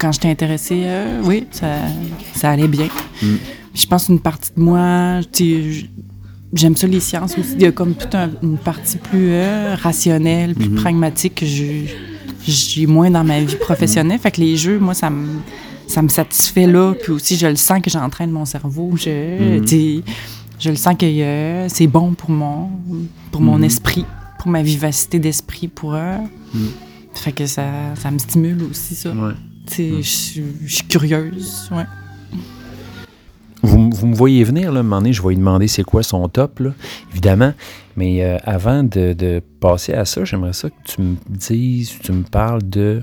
quand 0.00 0.10
j'étais 0.12 0.28
intéressée, 0.28 0.82
euh, 0.86 1.20
oui, 1.24 1.46
ça, 1.52 1.66
ça 2.34 2.50
allait 2.50 2.66
bien. 2.68 2.88
Mm. 3.22 3.26
Je 3.74 3.86
pense 3.86 4.08
une 4.08 4.18
partie 4.20 4.50
de 4.56 4.60
moi, 4.60 5.20
j'aime 6.52 6.76
ça 6.76 6.86
les 6.88 7.00
sciences 7.00 7.38
aussi. 7.38 7.52
Il 7.54 7.62
y 7.62 7.66
a 7.66 7.72
comme 7.72 7.94
toute 7.94 8.14
un- 8.14 8.30
une 8.42 8.58
partie 8.58 8.98
plus 8.98 9.28
euh, 9.30 9.74
rationnelle, 9.80 10.54
plus 10.54 10.70
pragmatique 10.70 11.36
que 11.36 11.46
j'ai 11.46 12.86
moins 12.86 13.10
dans 13.10 13.24
ma 13.24 13.40
vie 13.40 13.56
professionnelle. 13.56 14.18
Fait 14.18 14.30
que 14.32 14.40
les 14.40 14.56
jeux, 14.56 14.78
moi, 14.80 14.94
ça 14.94 15.10
me 15.10 15.26
ça 15.86 16.00
me 16.02 16.08
satisfait 16.08 16.66
là. 16.66 16.94
Puis 17.00 17.12
aussi, 17.12 17.36
je 17.36 17.46
le 17.46 17.56
sens 17.56 17.80
que 17.82 17.90
j'entraîne 17.90 18.30
mon 18.30 18.44
cerveau. 18.46 18.92
Je, 18.96 19.60
je 20.58 20.70
le 20.70 20.76
sens 20.76 20.96
que 20.98 21.04
euh, 21.06 21.68
c'est 21.68 21.86
bon 21.86 22.14
pour 22.14 22.30
mon, 22.30 22.70
pour 23.30 23.40
mon 23.40 23.58
Mhm. 23.58 23.64
esprit, 23.64 24.04
pour 24.38 24.48
ma 24.50 24.62
vivacité 24.62 25.18
d'esprit, 25.18 25.68
pour... 25.68 25.94
euh, 25.94 26.16
Mhm. 26.54 26.68
Fait 27.14 27.32
que 27.32 27.46
ça, 27.46 27.64
ça 27.96 28.10
me 28.10 28.18
stimule 28.18 28.62
aussi, 28.64 28.94
ça. 28.96 29.10
Ouais. 29.10 29.32
Je 29.70 30.00
suis- 30.02 30.84
curieuse, 30.88 31.70
ouais. 31.72 31.84
Vous, 33.62 33.88
vous 33.90 34.06
me 34.08 34.14
voyez 34.14 34.44
venir, 34.44 34.72
là, 34.72 34.80
un 34.80 34.82
moment 34.82 34.98
donné, 34.98 35.12
je 35.14 35.22
vais 35.22 35.28
lui 35.30 35.36
demander 35.36 35.68
c'est 35.68 35.84
quoi 35.84 36.02
son 36.02 36.28
top, 36.28 36.58
là, 36.60 36.74
évidemment. 37.12 37.54
Mais 37.96 38.22
euh, 38.22 38.36
avant 38.44 38.82
de, 38.82 39.14
de 39.14 39.40
passer 39.60 39.94
à 39.94 40.04
ça, 40.04 40.24
j'aimerais 40.24 40.52
ça 40.52 40.68
que 40.68 40.74
tu 40.84 41.00
me 41.00 41.16
dises, 41.30 41.92
tu 42.02 42.12
me 42.12 42.24
parles 42.24 42.68
de. 42.68 43.00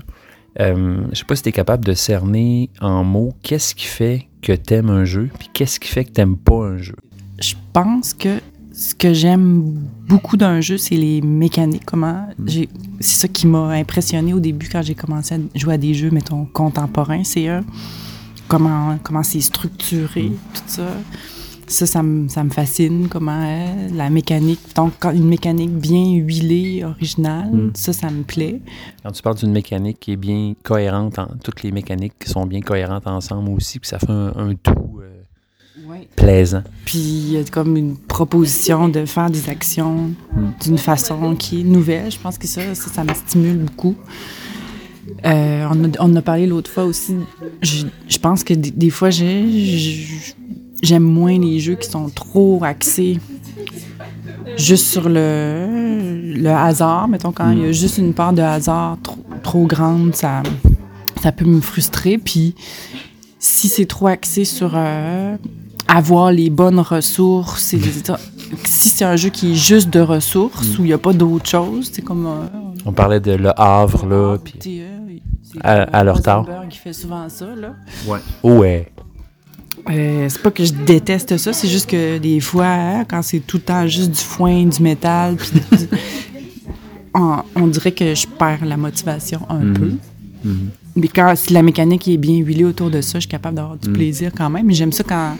euh, 0.60 1.02
je 1.12 1.18
sais 1.18 1.24
pas 1.24 1.34
si 1.34 1.42
tu 1.42 1.48
es 1.48 1.52
capable 1.52 1.84
de 1.84 1.94
cerner 1.94 2.70
en 2.80 3.02
mots 3.02 3.32
qu'est-ce 3.42 3.74
qui 3.74 3.86
fait 3.86 4.28
que 4.40 4.52
tu 4.52 4.74
aimes 4.74 4.90
un 4.90 5.04
jeu, 5.04 5.30
puis 5.38 5.48
qu'est-ce 5.52 5.80
qui 5.80 5.88
fait 5.88 6.04
que 6.04 6.12
tu 6.12 6.36
pas 6.36 6.66
un 6.66 6.76
jeu. 6.76 6.96
Je 7.42 7.54
pense 7.72 8.14
que 8.14 8.40
ce 8.72 8.94
que 8.94 9.12
j'aime 9.12 9.62
beaucoup 10.08 10.36
d'un 10.36 10.60
jeu, 10.60 10.78
c'est 10.78 10.94
les 10.96 11.20
mécaniques. 11.20 11.84
Comment 11.84 12.26
j'ai, 12.46 12.68
c'est 13.00 13.20
ça 13.22 13.28
qui 13.28 13.46
m'a 13.46 13.68
impressionné 13.70 14.32
au 14.32 14.40
début 14.40 14.68
quand 14.70 14.80
j'ai 14.82 14.94
commencé 14.94 15.34
à 15.34 15.38
jouer 15.58 15.74
à 15.74 15.78
des 15.78 15.92
jeux, 15.92 16.10
mettons 16.10 16.44
contemporains. 16.46 17.24
C'est 17.24 17.48
euh, 17.48 17.60
comment 18.48 18.98
comment 19.02 19.22
c'est 19.22 19.40
structuré, 19.40 20.30
tout 20.54 20.62
ça. 20.66 20.86
Ça, 21.68 21.86
ça 21.86 22.02
me, 22.02 22.28
ça 22.28 22.44
me 22.44 22.50
fascine, 22.50 23.08
comment 23.08 23.40
euh, 23.46 23.88
la 23.94 24.10
mécanique, 24.10 24.60
donc 24.76 24.92
quand 25.00 25.10
une 25.12 25.26
mécanique 25.28 25.70
bien 25.70 26.04
huilée, 26.16 26.84
originale, 26.84 27.50
Mm. 27.50 27.70
ça, 27.74 27.92
ça 27.94 28.10
me 28.10 28.24
plaît. 28.24 28.60
Quand 29.02 29.12
tu 29.12 29.22
parles 29.22 29.36
d'une 29.36 29.52
mécanique 29.52 29.98
qui 30.00 30.12
est 30.12 30.16
bien 30.16 30.52
cohérente, 30.62 31.18
en- 31.18 31.28
toutes 31.42 31.62
les 31.62 31.72
mécaniques 31.72 32.12
qui 32.20 32.28
sont 32.28 32.44
bien 32.46 32.60
cohérentes 32.60 33.06
ensemble 33.06 33.48
aussi, 33.50 33.78
puis 33.78 33.88
ça 33.88 33.98
fait 33.98 34.10
un, 34.10 34.32
un 34.36 34.54
tout 34.54 34.98
euh, 35.00 35.11
plaisant. 36.16 36.62
Puis 36.84 36.98
il 36.98 37.32
y 37.32 37.36
a 37.38 37.44
comme 37.44 37.76
une 37.76 37.96
proposition 37.96 38.88
de 38.88 39.04
faire 39.06 39.30
des 39.30 39.48
actions 39.48 40.10
Mm. 40.34 40.50
d'une 40.64 40.78
façon 40.78 41.36
qui 41.36 41.60
est 41.60 41.64
nouvelle. 41.64 42.10
Je 42.10 42.18
pense 42.18 42.38
que 42.38 42.46
ça, 42.46 42.74
ça, 42.74 42.90
ça 42.90 43.04
me 43.04 43.12
stimule 43.14 43.58
beaucoup. 43.58 43.94
Euh, 45.26 45.66
on, 45.70 45.84
a, 45.84 45.88
on 46.00 46.12
en 46.12 46.16
a 46.16 46.22
parlé 46.22 46.46
l'autre 46.46 46.70
fois 46.70 46.84
aussi. 46.84 47.16
Je, 47.60 47.84
je 48.08 48.18
pense 48.18 48.44
que 48.44 48.54
des, 48.54 48.70
des 48.70 48.90
fois, 48.90 49.10
j'aime 49.10 51.02
moins 51.02 51.38
les 51.38 51.60
jeux 51.60 51.74
qui 51.74 51.88
sont 51.90 52.08
trop 52.08 52.60
axés 52.64 53.18
juste 54.56 54.86
sur 54.86 55.08
le, 55.08 56.32
le 56.34 56.50
hasard. 56.50 57.08
Mettons, 57.08 57.32
quand 57.32 57.50
il 57.50 57.58
y 57.58 57.64
a 57.66 57.72
juste 57.72 57.98
une 57.98 58.14
part 58.14 58.32
de 58.32 58.42
hasard 58.42 58.96
trop, 59.02 59.18
trop 59.42 59.66
grande, 59.66 60.14
ça, 60.14 60.42
ça 61.22 61.30
peut 61.32 61.44
me 61.44 61.60
frustrer. 61.60 62.16
Puis 62.18 62.54
si 63.38 63.68
c'est 63.68 63.86
trop 63.86 64.06
axé 64.06 64.44
sur 64.44 64.72
euh, 64.74 65.36
avoir 65.96 66.32
les 66.32 66.50
bonnes 66.50 66.80
ressources, 66.80 67.72
et 67.74 67.78
les- 67.78 67.92
si 68.64 68.88
c'est 68.88 69.04
un 69.04 69.16
jeu 69.16 69.28
qui 69.30 69.52
est 69.52 69.54
juste 69.54 69.90
de 69.90 70.00
ressources, 70.00 70.78
où 70.78 70.82
il 70.82 70.86
n'y 70.88 70.92
a 70.92 70.98
pas 70.98 71.12
d'autre 71.12 71.48
chose, 71.48 71.90
c'est 71.92 72.02
comme... 72.02 72.26
euh, 72.26 72.46
On 72.86 72.92
parlait 72.92 73.20
de 73.20 73.32
Le 73.32 73.50
Havre, 73.60 74.06
là, 74.06 74.38
puis... 74.42 74.54
tu 74.58 74.70
sais, 74.70 74.80
euh, 74.80 75.16
c'est 75.42 75.64
À- 75.64 75.82
à 75.82 76.04
leur 76.04 76.22
tard. 76.22 76.46
Qui 76.70 76.78
fait 76.78 76.92
souvent 76.92 77.28
ça, 77.28 77.46
là. 77.54 77.74
Ouais. 78.42 78.88
Euh, 79.90 80.26
c'est 80.28 80.40
pas 80.42 80.50
que 80.52 80.64
je 80.64 80.72
déteste 80.72 81.36
ça, 81.38 81.52
c'est 81.52 81.66
juste 81.68 81.90
que 81.90 82.18
des 82.18 82.38
fois, 82.40 82.66
hein, 82.66 83.04
quand 83.04 83.20
c'est 83.22 83.40
tout 83.40 83.56
le 83.56 83.62
temps 83.64 83.86
juste 83.88 84.12
du 84.12 84.20
foin, 84.20 84.64
du 84.64 84.80
métal, 84.82 85.34
puis 85.36 85.50
du- 85.50 85.88
on, 87.14 87.38
on 87.56 87.66
dirait 87.66 87.92
que 87.92 88.14
je 88.14 88.26
perds 88.26 88.64
la 88.64 88.76
motivation 88.76 89.40
un 89.48 89.58
Mhm. 89.58 89.74
peu. 89.74 89.92
Mhm. 90.44 90.70
Mais 90.94 91.08
quand 91.08 91.32
si 91.36 91.52
la 91.52 91.62
mécanique 91.62 92.06
est 92.06 92.16
bien 92.16 92.36
huilée 92.36 92.64
autour 92.64 92.90
de 92.90 93.00
ça, 93.00 93.14
je 93.18 93.20
suis 93.22 93.28
capable 93.28 93.56
d'avoir 93.56 93.76
du 93.76 93.88
Mhm. 93.88 93.94
plaisir 93.94 94.30
quand 94.36 94.50
même. 94.50 94.66
Mais 94.66 94.74
j'aime 94.74 94.92
ça 94.92 95.02
quand, 95.02 95.36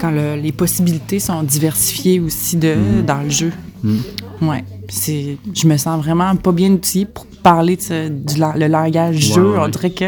quand 0.00 0.10
le- 0.10 0.36
les 0.36 0.52
possibilités 0.52 1.18
sont 1.20 1.42
diversifiées 1.42 2.20
aussi 2.20 2.56
de, 2.56 2.74
Mhm. 2.74 3.02
dans 3.06 3.22
le 3.22 3.30
jeu. 3.30 3.52
Mhm. 3.82 4.00
Ouais. 4.42 4.64
C'est, 4.88 5.36
je 5.54 5.66
me 5.68 5.76
sens 5.76 6.02
vraiment 6.02 6.34
pas 6.36 6.52
bien 6.52 6.70
outillée 6.72 7.04
pour 7.06 7.26
parler 7.42 7.76
de 7.76 7.80
ce- 7.82 8.08
du 8.08 8.38
la- 8.38 8.54
le 8.56 8.66
langage 8.66 9.16
Ouais, 9.16 9.34
jeu. 9.34 9.52
ouais. 9.52 9.58
On 9.60 9.68
dirait 9.68 9.90
que 9.90 10.04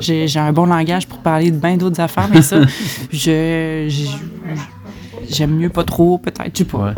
j'ai, 0.00 0.28
j'ai 0.28 0.40
un 0.40 0.52
bon 0.52 0.66
langage 0.66 1.06
pour 1.06 1.18
parler 1.18 1.50
de 1.50 1.56
bien 1.56 1.76
d'autres 1.76 2.00
affaires, 2.00 2.28
mais 2.32 2.42
ça, 2.42 2.60
je, 3.12 3.86
je- 3.88 5.34
j'aime 5.34 5.56
mieux 5.56 5.70
pas 5.70 5.84
trop, 5.84 6.18
peut-être. 6.18 6.56
Je 6.58 6.64
pas. 6.64 6.94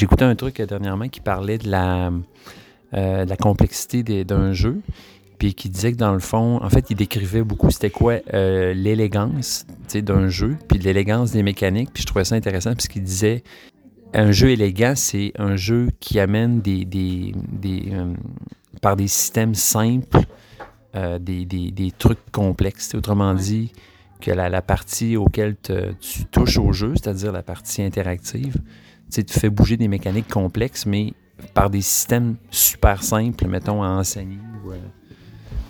Écouté 0.00 0.24
un 0.24 0.34
truc 0.36 0.60
dernièrement 0.62 1.08
qui 1.08 1.20
parlait 1.20 1.58
de 1.58 1.68
la, 1.68 2.10
euh, 2.94 3.24
de 3.24 3.28
la 3.30 3.36
complexité 3.36 4.02
des- 4.02 4.24
d'un 4.24 4.52
jeu, 4.52 4.80
puis 5.40 5.54
qui 5.54 5.70
disait 5.70 5.92
que 5.92 5.96
dans 5.96 6.12
le 6.12 6.20
fond, 6.20 6.62
en 6.62 6.68
fait, 6.68 6.90
il 6.90 6.96
décrivait 6.96 7.42
beaucoup 7.42 7.70
c'était 7.70 7.88
quoi 7.88 8.18
euh, 8.34 8.74
l'élégance 8.74 9.66
d'un 9.94 10.28
jeu, 10.28 10.58
puis 10.68 10.78
l'élégance 10.78 11.32
des 11.32 11.42
mécaniques, 11.42 11.88
puis 11.94 12.02
je 12.02 12.06
trouvais 12.06 12.26
ça 12.26 12.34
intéressant, 12.34 12.74
parce 12.74 12.88
qu'il 12.88 13.02
disait 13.02 13.42
un 14.12 14.32
jeu 14.32 14.50
élégant, 14.50 14.92
c'est 14.96 15.32
un 15.38 15.56
jeu 15.56 15.88
qui 15.98 16.20
amène 16.20 16.60
des, 16.60 16.84
des, 16.84 17.32
des, 17.50 17.88
euh, 17.90 18.12
par 18.82 18.96
des 18.96 19.08
systèmes 19.08 19.54
simples 19.54 20.20
euh, 20.94 21.18
des, 21.18 21.46
des, 21.46 21.70
des 21.70 21.90
trucs 21.90 22.30
complexes. 22.30 22.94
Autrement 22.94 23.32
dit, 23.32 23.72
que 24.20 24.30
la, 24.30 24.50
la 24.50 24.60
partie 24.60 25.16
auquel 25.16 25.56
te- 25.56 25.92
tu 26.00 26.26
touches 26.26 26.58
au 26.58 26.72
jeu, 26.72 26.92
c'est-à-dire 26.96 27.32
la 27.32 27.42
partie 27.42 27.82
interactive, 27.82 28.58
tu 29.10 29.24
fait 29.26 29.48
bouger 29.48 29.78
des 29.78 29.88
mécaniques 29.88 30.28
complexes, 30.28 30.84
mais 30.84 31.14
par 31.54 31.70
des 31.70 31.80
systèmes 31.80 32.36
super 32.50 33.02
simples, 33.02 33.46
mettons, 33.46 33.82
à 33.82 33.88
enseigner. 33.88 34.36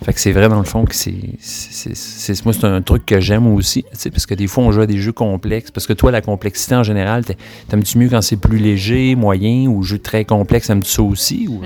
Fait 0.03 0.15
que 0.15 0.21
c'est 0.21 0.33
vrai, 0.33 0.49
dans 0.49 0.59
le 0.59 0.65
fond, 0.65 0.85
que 0.87 0.95
c'est. 0.95 1.15
c'est- 1.41 1.95
c'est- 1.95 2.35
c'est- 2.35 2.45
Moi, 2.47 2.55
c'est 2.55 2.65
un 2.65 2.81
truc 2.81 3.05
que 3.05 3.21
j'aime 3.21 3.47
aussi, 3.47 3.85
parce 4.11 4.25
que 4.25 4.35
des 4.35 4.47
fois, 4.47 4.65
on 4.65 4.73
joue 4.73 4.81
à 4.81 4.87
des 4.87 4.97
jeux 4.99 5.13
complexes. 5.13 5.71
Parce 5.71 5.87
que 5.87 5.93
toi, 5.93 6.11
la 6.11 6.23
complexité 6.23 6.75
en 6.75 6.83
général, 6.83 7.25
t'aimes-tu 7.69 7.99
mieux 7.99 8.09
quand 8.09 8.23
c'est 8.23 8.39
plus 8.39 8.57
léger, 8.59 9.15
moyen, 9.15 9.67
ou 9.69 9.83
jeu 9.83 9.99
très 9.99 10.25
complexe, 10.25 10.71
aimes-tu 10.71 10.91
ça 10.91 11.03
aussi? 11.03 11.49
Ou... 11.49 11.61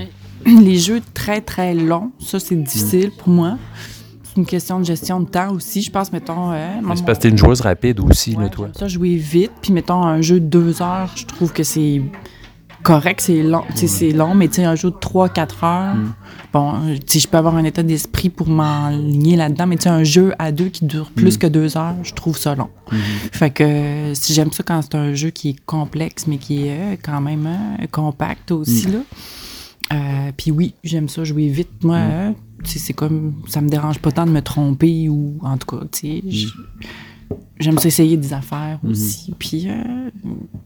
Les 0.61 0.79
jeux 0.79 1.01
très, 1.15 1.41
très 1.41 1.75
longs, 1.75 2.11
ça, 2.19 2.39
c'est 2.41 2.57
difficile 2.57 3.11
pour 3.17 3.29
moi. 3.29 3.57
C'est 4.25 4.37
une 4.41 4.47
question 4.47 4.81
de 4.81 4.85
gestion 4.85 5.21
de 5.21 5.29
temps 5.29 5.53
aussi. 5.53 5.81
Je 5.81 5.91
pense, 5.93 6.13
mettons... 6.13 6.51
euh, 6.51 6.69
C'est 6.97 7.05
parce 7.05 7.19
que 7.19 7.23
t'es 7.23 7.29
une 7.29 7.39
joueuse 7.39 7.61
rapide 7.61 8.01
aussi, 8.01 8.33
là, 8.35 8.49
toi. 8.49 8.69
ça 8.77 8.89
jouer 8.89 9.15
vite. 9.15 9.53
Puis 9.63 9.73
mettons 9.73 10.03
un 10.03 10.21
jeu 10.23 10.41
de 10.41 10.47
deux 10.47 10.83
heures, 10.83 11.13
je 11.15 11.25
trouve 11.25 11.53
que 11.53 11.63
c'est 11.63 12.03
correct, 12.85 13.21
c'est 13.23 13.43
long, 13.43 13.65
c'est 13.75 14.11
long, 14.13 14.35
mais 14.35 14.49
un 14.61 14.75
jeu 14.77 14.91
de 14.91 14.97
3-4 14.97 15.65
heures, 15.65 15.95
Mm. 15.97 16.15
bon, 16.53 16.73
je 17.11 17.27
peux 17.27 17.37
avoir 17.37 17.57
un 17.57 17.65
état 17.65 17.83
d'esprit 17.83 18.29
pour 18.31 18.49
m'enligner 18.49 19.35
là-dedans, 19.37 19.67
mais 19.67 19.89
un 19.89 20.05
jeu 20.05 20.33
à 20.39 20.53
deux 20.53 20.69
qui 20.69 20.85
dure 20.85 21.11
plus 21.11 21.35
Mm. 21.35 21.39
que 21.39 21.47
deux 21.49 21.77
heures, 21.77 21.97
je 22.05 22.13
trouve 22.15 22.39
ça 22.39 22.55
long. 22.55 22.69
Fait 23.33 23.51
que 23.51 24.13
si 24.15 24.33
j'aime 24.35 24.53
ça 24.53 24.63
quand 24.63 24.81
c'est 24.83 24.95
un 24.95 25.15
jeu 25.15 25.31
qui 25.31 25.49
est 25.51 25.57
complexe, 25.67 26.27
mais 26.29 26.37
qui 26.37 26.67
est 26.69 26.79
euh, 26.79 26.97
quand 27.03 27.21
même 27.21 27.47
euh, 27.47 27.87
compact 27.91 28.53
aussi, 28.53 28.87
là. 28.89 28.99
Euh, 29.93 30.31
Puis 30.37 30.51
oui, 30.51 30.75
j'aime 30.83 31.09
ça 31.09 31.25
jouer 31.25 31.49
vite. 31.49 31.83
Moi, 31.83 31.99
sais, 32.65 32.79
c'est 32.79 32.93
comme, 32.95 33.35
ça 33.49 33.61
me 33.61 33.69
dérange 33.69 33.99
pas 33.99 34.13
tant 34.13 34.25
de 34.27 34.31
me 34.31 34.41
tromper 34.41 35.09
ou, 35.11 35.39
en 35.43 35.57
tout 35.59 35.67
cas, 35.77 35.85
tu 35.93 36.23
sais, 36.23 36.23
j'aime 37.61 37.79
ça 37.79 37.89
essayer 37.89 38.17
des 38.17 38.33
affaires 38.33 38.79
aussi. 38.89 39.33
Puis 39.39 39.69
euh, 39.69 39.75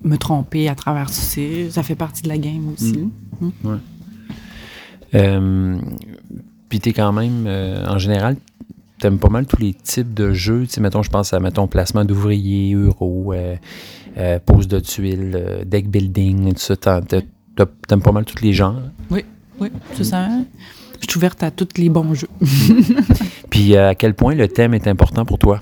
me 0.03 0.17
tromper 0.17 0.69
à 0.69 0.75
travers 0.75 1.09
ça, 1.11 1.23
c'est- 1.23 1.71
ça 1.71 1.83
fait 1.83 1.95
partie 1.95 2.23
de 2.23 2.29
la 2.29 2.39
game 2.39 2.69
aussi. 2.73 3.09
Euh, 5.15 5.79
puis 6.69 6.81
t'es 6.81 6.93
quand 6.93 7.13
même, 7.13 7.45
euh, 7.47 7.87
en 7.87 7.99
général, 7.99 8.37
t'aimes 8.99 9.19
pas 9.19 9.29
mal 9.31 9.47
tous 9.47 9.61
les 9.61 9.73
types 9.75 10.13
de 10.13 10.33
jeux. 10.33 10.65
Tu 10.67 10.75
sais, 10.75 10.81
mettons, 10.81 11.03
je 11.03 11.11
pense 11.11 11.33
à, 11.33 11.41
mettons, 11.41 11.67
placement 11.67 12.05
d'ouvriers, 12.05 12.75
euro, 12.75 13.33
pose 14.45 14.69
de 14.69 14.81
tuiles, 14.81 15.63
deck 15.67 15.89
building, 15.89 16.53
tout 16.55 16.61
ça. 16.61 16.77
T'aimes 16.77 18.03
pas 18.03 18.13
mal 18.13 18.25
tous 18.25 18.43
les 18.43 18.53
genres. 18.53 18.81
Oui, 19.61 19.69
c'est 19.95 20.05
ça. 20.05 20.25
hein? 20.25 20.45
Je 21.01 21.07
suis 21.11 21.19
ouverte 21.19 21.43
à 21.43 21.51
tous 21.51 21.69
les 21.79 21.89
bons 21.89 22.13
jeux. 22.15 22.29
Puis 23.51 23.77
euh, 23.77 23.91
à 23.91 23.95
quel 23.95 24.15
point 24.15 24.35
le 24.35 24.49
thème 24.49 24.75
est 24.75 24.87
important 24.89 25.25
pour 25.25 25.39
toi? 25.39 25.61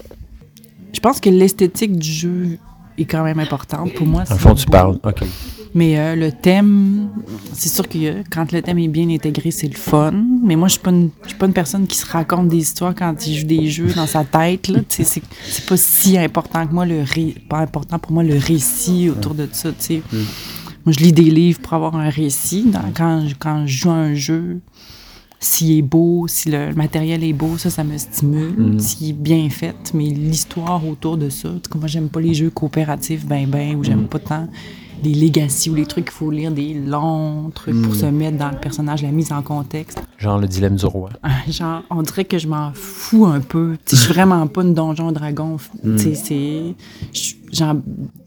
Je 0.96 1.00
pense 1.00 1.20
que 1.20 1.28
l'esthétique 1.28 1.98
du 1.98 2.10
jeu 2.10 2.58
est 2.96 3.04
quand 3.04 3.22
même 3.22 3.38
importante 3.38 3.92
pour 3.92 4.06
moi. 4.06 4.24
C'est 4.24 4.38
fond, 4.38 4.54
tu 4.54 4.64
beau. 4.64 4.72
parles. 4.72 4.98
OK. 5.04 5.22
Mais 5.74 5.98
euh, 5.98 6.16
le 6.16 6.32
thème, 6.32 7.10
c'est 7.52 7.68
sûr 7.68 7.86
que 7.86 7.98
euh, 7.98 8.22
quand 8.32 8.50
le 8.50 8.62
thème 8.62 8.78
est 8.78 8.88
bien 8.88 9.10
intégré, 9.10 9.50
c'est 9.50 9.68
le 9.68 9.74
fun. 9.76 10.14
Mais 10.42 10.56
moi, 10.56 10.68
je 10.68 10.72
suis 10.74 10.80
pas 10.82 10.90
une, 10.90 11.10
je 11.24 11.28
suis 11.28 11.36
pas 11.36 11.44
une 11.44 11.52
personne 11.52 11.86
qui 11.86 11.98
se 11.98 12.06
raconte 12.06 12.48
des 12.48 12.56
histoires 12.56 12.94
quand 12.94 13.26
il 13.26 13.36
joue 13.36 13.46
des 13.46 13.68
jeux 13.68 13.92
dans 13.94 14.06
sa 14.06 14.24
tête. 14.24 14.70
C'est 14.88 15.04
c'est 15.04 15.22
pas 15.68 15.76
si 15.76 16.16
important 16.16 16.66
que 16.66 16.72
moi, 16.72 16.86
le 16.86 17.02
ré- 17.02 17.34
pas 17.46 17.58
important 17.58 17.98
pour 17.98 18.12
moi, 18.12 18.22
le 18.22 18.38
récit 18.38 19.10
autour 19.10 19.34
de 19.34 19.46
ça. 19.52 19.68
sais. 19.78 20.00
Moi, 20.86 20.94
je 20.96 21.00
lis 21.00 21.12
des 21.12 21.30
livres 21.30 21.60
pour 21.60 21.74
avoir 21.74 21.94
un 21.96 22.08
récit. 22.08 22.62
Dans- 22.62 22.80
quand, 22.96 23.26
quand 23.38 23.66
je 23.66 23.76
joue 23.76 23.90
à 23.90 23.94
un 23.96 24.14
jeu, 24.14 24.60
s'il 25.38 25.78
est 25.78 25.82
beau, 25.82 26.26
si 26.28 26.50
le 26.50 26.72
matériel 26.74 27.22
est 27.22 27.32
beau, 27.32 27.56
ça, 27.58 27.70
ça 27.70 27.84
me 27.84 27.96
stimule. 27.98 28.80
S'il 28.80 29.10
est 29.10 29.12
bien 29.12 29.48
fait, 29.50 29.76
mais 29.94 30.04
l'histoire 30.10 30.86
autour 30.86 31.16
de 31.16 31.28
ça. 31.28 31.48
Tout 31.62 31.70
cas, 31.70 31.78
moi, 31.78 31.88
j'aime 31.88 32.08
pas 32.08 32.20
les 32.20 32.34
jeux 32.34 32.50
coopératifs, 32.50 33.26
ben, 33.26 33.46
ben, 33.46 33.76
ou 33.76 33.84
j'aime 33.84 34.06
pas 34.08 34.18
tant 34.18 34.48
les 35.04 35.12
legacy 35.12 35.68
ou 35.68 35.74
les 35.74 35.84
trucs 35.84 36.06
qu'il 36.06 36.14
faut 36.14 36.30
lire 36.30 36.50
des 36.50 36.72
longs 36.72 37.50
trucs 37.54 37.80
pour 37.82 37.94
se 37.94 38.06
mettre 38.06 38.38
dans 38.38 38.48
le 38.50 38.56
personnage, 38.56 39.02
la 39.02 39.10
mise 39.10 39.30
en 39.30 39.42
contexte. 39.42 40.02
Genre 40.16 40.38
le 40.38 40.48
dilemme 40.48 40.76
du 40.76 40.86
roi. 40.86 41.10
Ah, 41.22 41.32
Genre, 41.50 41.82
on 41.90 42.00
dirait 42.00 42.24
que 42.24 42.38
je 42.38 42.48
m'en 42.48 42.70
fous 42.72 43.26
un 43.26 43.40
peu. 43.40 43.76
Tu 43.84 43.94
sais, 43.94 43.96
Je 43.96 44.02
suis 44.06 44.14
vraiment 44.14 44.46
pas 44.46 44.62
une 44.62 44.72
donjon 44.72 45.12
dragon. 45.12 45.58
Tu 45.82 45.98
sais, 45.98 46.14
c'est. 46.14 46.62
J'en 47.52 47.76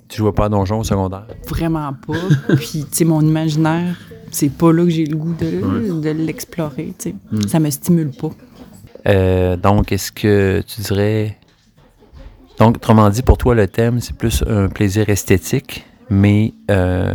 Tu 0.07 0.17
jouais 0.17 0.31
pas 0.31 0.45
à 0.45 0.49
donjon 0.49 0.79
au 0.79 0.83
secondaire? 0.83 1.25
vraiment 1.47 1.91
pas. 2.05 2.55
Puis, 2.57 2.81
tu 2.83 2.87
sais, 2.91 3.03
mon 3.03 3.21
imaginaire, 3.21 3.97
c'est 4.31 4.49
pas 4.49 4.71
là 4.71 4.83
que 4.83 4.89
j'ai 4.89 5.05
le 5.05 5.15
goût 5.15 5.33
de, 5.33 6.01
de 6.01 6.09
l'explorer. 6.09 6.93
Tu 6.97 7.11
sais. 7.11 7.47
Ça 7.47 7.59
me 7.59 7.69
stimule 7.69 8.11
pas. 8.11 8.29
Euh, 9.07 9.55
donc, 9.55 9.91
est-ce 9.91 10.11
que 10.11 10.61
tu 10.65 10.81
dirais. 10.81 11.37
Donc, 12.57 12.75
autrement 12.77 13.09
dit, 13.09 13.21
pour 13.21 13.37
toi, 13.37 13.55
le 13.55 13.67
thème, 13.67 14.01
c'est 14.01 14.15
plus 14.15 14.43
un 14.47 14.67
plaisir 14.67 15.07
esthétique, 15.09 15.85
mais 16.09 16.53
euh, 16.69 17.13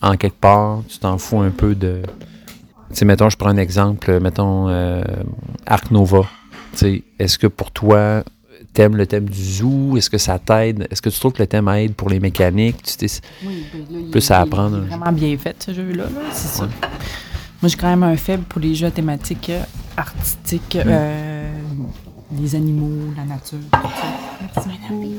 en 0.00 0.16
quelque 0.16 0.38
part, 0.40 0.82
tu 0.88 0.98
t'en 0.98 1.18
fous 1.18 1.40
un 1.40 1.50
peu 1.50 1.74
de. 1.74 2.02
Tu 2.90 2.96
sais, 2.96 3.04
mettons, 3.04 3.28
je 3.28 3.36
prends 3.36 3.50
un 3.50 3.56
exemple, 3.56 4.20
mettons 4.20 4.68
euh, 4.68 5.02
Arc 5.66 5.90
Nova. 5.90 6.22
Tu 6.72 6.78
sais, 6.78 7.02
est-ce 7.18 7.38
que 7.38 7.46
pour 7.46 7.70
toi, 7.72 8.22
t'aimes 8.72 8.96
le 8.96 9.06
thème 9.06 9.28
du 9.28 9.42
zoo? 9.42 9.96
Est-ce 9.96 10.08
que 10.10 10.18
ça 10.18 10.38
t'aide? 10.38 10.86
Est-ce 10.90 11.02
que 11.02 11.10
tu 11.10 11.18
trouves 11.18 11.32
que 11.32 11.42
le 11.42 11.46
thème 11.46 11.68
aide 11.68 11.94
pour 11.94 12.08
les 12.08 12.20
mécaniques? 12.20 12.82
Tu 12.82 13.06
Oui, 13.46 13.64
ben 13.72 13.80
là, 13.80 14.00
il- 14.04 14.10
Plus 14.10 14.30
à 14.30 14.40
apprendre, 14.40 14.78
il 14.78 14.82
est 14.90 14.94
un 14.94 14.96
vraiment 14.98 15.12
bien 15.12 15.36
fait, 15.38 15.56
ce 15.66 15.72
jeu-là. 15.74 16.04
là, 16.04 16.10
c'est 16.32 16.58
ça. 16.58 16.68
Moi, 17.62 17.68
j'ai 17.68 17.76
quand 17.76 17.88
même 17.90 18.02
un 18.04 18.16
faible 18.16 18.44
pour 18.44 18.60
les 18.60 18.74
jeux 18.74 18.86
à 18.86 18.90
thématique 18.90 19.50
euh, 19.50 19.62
artistique, 19.96 20.76
euh, 20.76 21.52
les 22.40 22.54
animaux, 22.54 23.12
la 23.16 23.24
nature. 23.24 23.58
tout 23.72 23.80
ça. 24.60 24.66
Merci 24.66 24.78
beaucoup. 24.90 25.12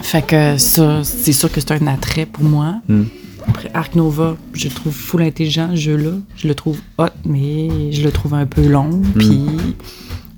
Fait 0.00 0.22
que 0.22 0.58
ça, 0.58 1.02
c'est 1.04 1.32
sûr 1.32 1.50
que 1.50 1.60
c'est 1.60 1.72
un 1.72 1.86
attrait 1.86 2.26
pour 2.26 2.44
moi. 2.44 2.76
Mm. 2.88 3.02
Après, 3.46 3.70
Arc 3.74 3.94
Nova, 3.94 4.36
je 4.54 4.68
le 4.68 4.74
trouve 4.74 4.92
full 4.94 5.22
intelligent, 5.22 5.70
ce 5.72 5.76
jeu-là. 5.76 6.12
Je 6.36 6.48
le 6.48 6.54
trouve 6.54 6.80
hot, 6.98 7.06
mais 7.26 7.92
je 7.92 8.02
le 8.02 8.10
trouve 8.10 8.34
un 8.34 8.46
peu 8.46 8.66
long. 8.66 9.02
Puis, 9.18 9.46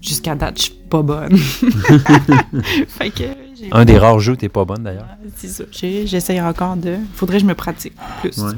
jusqu'à 0.02 0.34
date, 0.34 0.58
je 0.58 0.62
suis 0.64 0.72
pas 0.88 1.02
bonne. 1.02 1.36
fait 2.88 3.10
que 3.10 3.24
j'ai 3.58 3.68
un 3.72 3.84
des 3.84 3.98
rares 3.98 4.18
jeux 4.20 4.32
où 4.32 4.36
t'es 4.36 4.48
pas 4.48 4.64
bonne 4.64 4.82
d'ailleurs. 4.82 5.08
c'est 5.36 5.48
ça. 5.48 5.64
J'essaye 5.72 6.40
encore 6.40 6.76
de. 6.76 6.96
Faudrait 7.14 7.36
que 7.38 7.42
je 7.42 7.46
me 7.48 7.54
pratique 7.54 7.94
plus. 8.20 8.38
Ouais. 8.38 8.52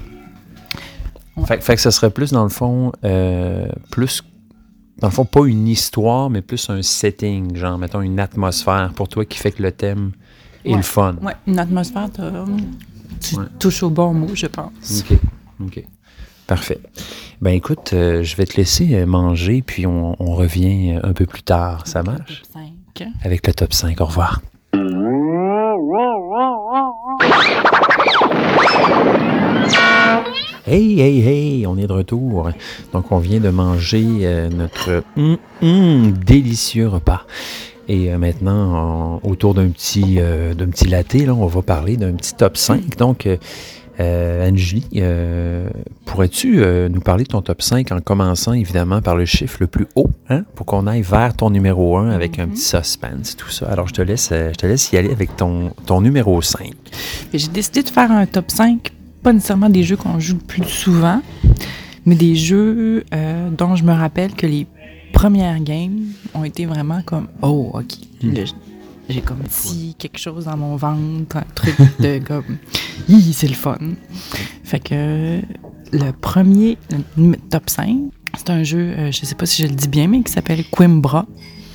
Fait, 1.46 1.62
fait 1.62 1.76
que 1.76 1.80
ce 1.80 1.90
serait 1.90 2.10
plus, 2.10 2.32
dans 2.32 2.42
le 2.42 2.48
fond, 2.48 2.92
euh, 3.04 3.68
plus. 3.90 4.22
Dans 4.98 5.06
le 5.08 5.12
fond, 5.12 5.24
pas 5.24 5.44
une 5.46 5.68
histoire, 5.68 6.28
mais 6.28 6.42
plus 6.42 6.68
un 6.70 6.82
setting, 6.82 7.54
genre, 7.54 7.78
mettons, 7.78 8.00
une 8.00 8.18
atmosphère 8.18 8.90
pour 8.96 9.08
toi 9.08 9.24
qui 9.24 9.38
fait 9.38 9.52
que 9.52 9.62
le 9.62 9.70
thème 9.70 10.10
est 10.64 10.70
Ouais. 10.70 10.76
le 10.76 10.82
fun. 10.82 11.14
Ouais, 11.22 11.34
une 11.46 11.60
atmosphère, 11.60 12.08
tu 12.12 13.36
Ouais. 13.36 13.44
touches 13.60 13.84
au 13.84 13.90
bon 13.90 14.12
mot, 14.12 14.30
je 14.34 14.46
pense. 14.46 15.04
OK. 15.08 15.18
OK. 15.64 15.84
Parfait. 16.48 16.78
Ben 17.42 17.50
écoute, 17.52 17.90
euh, 17.92 18.22
je 18.24 18.34
vais 18.36 18.46
te 18.46 18.56
laisser 18.56 18.94
euh, 18.94 19.06
manger, 19.06 19.62
puis 19.62 19.86
on, 19.86 20.16
on 20.18 20.34
revient 20.34 20.94
euh, 20.96 21.00
un 21.08 21.12
peu 21.12 21.26
plus 21.26 21.42
tard. 21.42 21.86
Ça 21.86 22.02
marche? 22.02 22.42
Top 22.42 22.52
cinq. 22.54 23.08
Avec 23.22 23.46
le 23.46 23.52
top 23.52 23.72
5. 23.72 24.00
Au 24.00 24.06
revoir. 24.06 24.40
Hey, 30.66 31.00
hey, 31.00 31.20
hey, 31.26 31.66
on 31.66 31.78
est 31.78 31.86
de 31.86 31.92
retour. 31.92 32.50
Donc, 32.92 33.10
on 33.10 33.18
vient 33.18 33.40
de 33.40 33.48
manger 33.48 34.04
euh, 34.22 34.48
notre 34.50 35.02
hum, 35.16 35.38
hum, 35.62 36.12
délicieux 36.12 36.88
repas. 36.88 37.22
Et 37.88 38.12
euh, 38.12 38.18
maintenant, 38.18 39.20
on- 39.24 39.28
autour 39.30 39.54
d'un 39.54 39.68
petit, 39.68 40.16
euh, 40.18 40.52
d'un 40.52 40.66
petit 40.66 40.86
latte, 40.86 41.14
là, 41.14 41.32
on 41.34 41.46
va 41.46 41.62
parler 41.62 41.96
d'un 41.96 42.12
petit 42.12 42.34
top 42.34 42.56
5. 42.58 42.96
Donc, 42.98 43.26
euh, 44.00 44.04
euh, 44.08 44.48
Anne-Julie, 44.48 44.86
euh, 44.96 45.68
pourrais-tu 46.06 46.60
euh, 46.62 46.88
nous 46.88 47.00
parler 47.00 47.24
de 47.24 47.28
ton 47.28 47.42
top 47.42 47.62
5 47.62 47.90
en 47.92 48.00
commençant 48.00 48.52
évidemment 48.52 49.00
par 49.02 49.16
le 49.16 49.24
chiffre 49.24 49.56
le 49.60 49.66
plus 49.66 49.86
haut, 49.96 50.10
hein, 50.30 50.44
pour 50.54 50.66
qu'on 50.66 50.86
aille 50.86 51.02
vers 51.02 51.34
ton 51.34 51.50
numéro 51.50 51.96
1 51.98 52.10
avec 52.10 52.38
un 52.38 52.46
petit 52.48 52.62
suspense, 52.62 53.36
tout 53.36 53.50
ça? 53.50 53.66
Alors, 53.68 53.88
je 53.88 53.94
te 53.94 54.02
laisse, 54.02 54.30
euh, 54.32 54.50
je 54.52 54.56
te 54.58 54.66
laisse 54.66 54.92
y 54.92 54.96
aller 54.96 55.10
avec 55.10 55.36
ton, 55.36 55.72
ton 55.86 56.00
numéro 56.00 56.40
5. 56.40 56.72
Et 57.32 57.38
J'ai 57.38 57.48
décidé 57.48 57.82
de 57.82 57.88
faire 57.90 58.10
un 58.10 58.26
top 58.26 58.50
5, 58.50 58.92
pas 59.22 59.32
nécessairement 59.32 59.68
des 59.70 59.82
jeux 59.82 59.96
qu'on 59.96 60.18
joue 60.20 60.34
le 60.34 60.40
plus 60.46 60.64
souvent, 60.64 61.20
mais 62.06 62.14
des 62.14 62.36
jeux 62.36 63.04
dont 63.56 63.76
je 63.76 63.84
me 63.84 63.92
rappelle 63.92 64.32
que 64.32 64.46
les 64.46 64.66
premières 65.12 65.58
games 65.60 65.98
ont 66.34 66.44
été 66.44 66.64
vraiment 66.66 67.02
comme 67.04 67.26
Oh, 67.42 67.70
ok. 67.74 67.92
Là, 68.22 68.44
j- 68.44 68.54
j'ai 69.08 69.20
comme 69.22 69.42
si 69.48 69.94
quelque 69.98 70.18
chose 70.18 70.44
dans 70.44 70.56
mon 70.56 70.76
ventre, 70.76 71.36
un 71.36 71.44
truc 71.54 71.76
de 71.98 72.18
comme 72.26 72.58
Hi, 73.08 73.32
c'est 73.32 73.48
le 73.48 73.54
fun. 73.54 73.78
Fait 74.64 74.80
que 74.80 75.40
le 75.92 76.10
premier, 76.12 76.76
le 77.16 77.36
top 77.36 77.70
5, 77.70 77.96
c'est 78.36 78.50
un 78.50 78.62
jeu, 78.62 78.78
euh, 78.98 79.10
je 79.10 79.24
sais 79.24 79.34
pas 79.34 79.46
si 79.46 79.62
je 79.62 79.68
le 79.68 79.74
dis 79.74 79.88
bien, 79.88 80.08
mais 80.08 80.22
qui 80.22 80.32
s'appelle 80.32 80.64
Quimbra. 80.70 81.26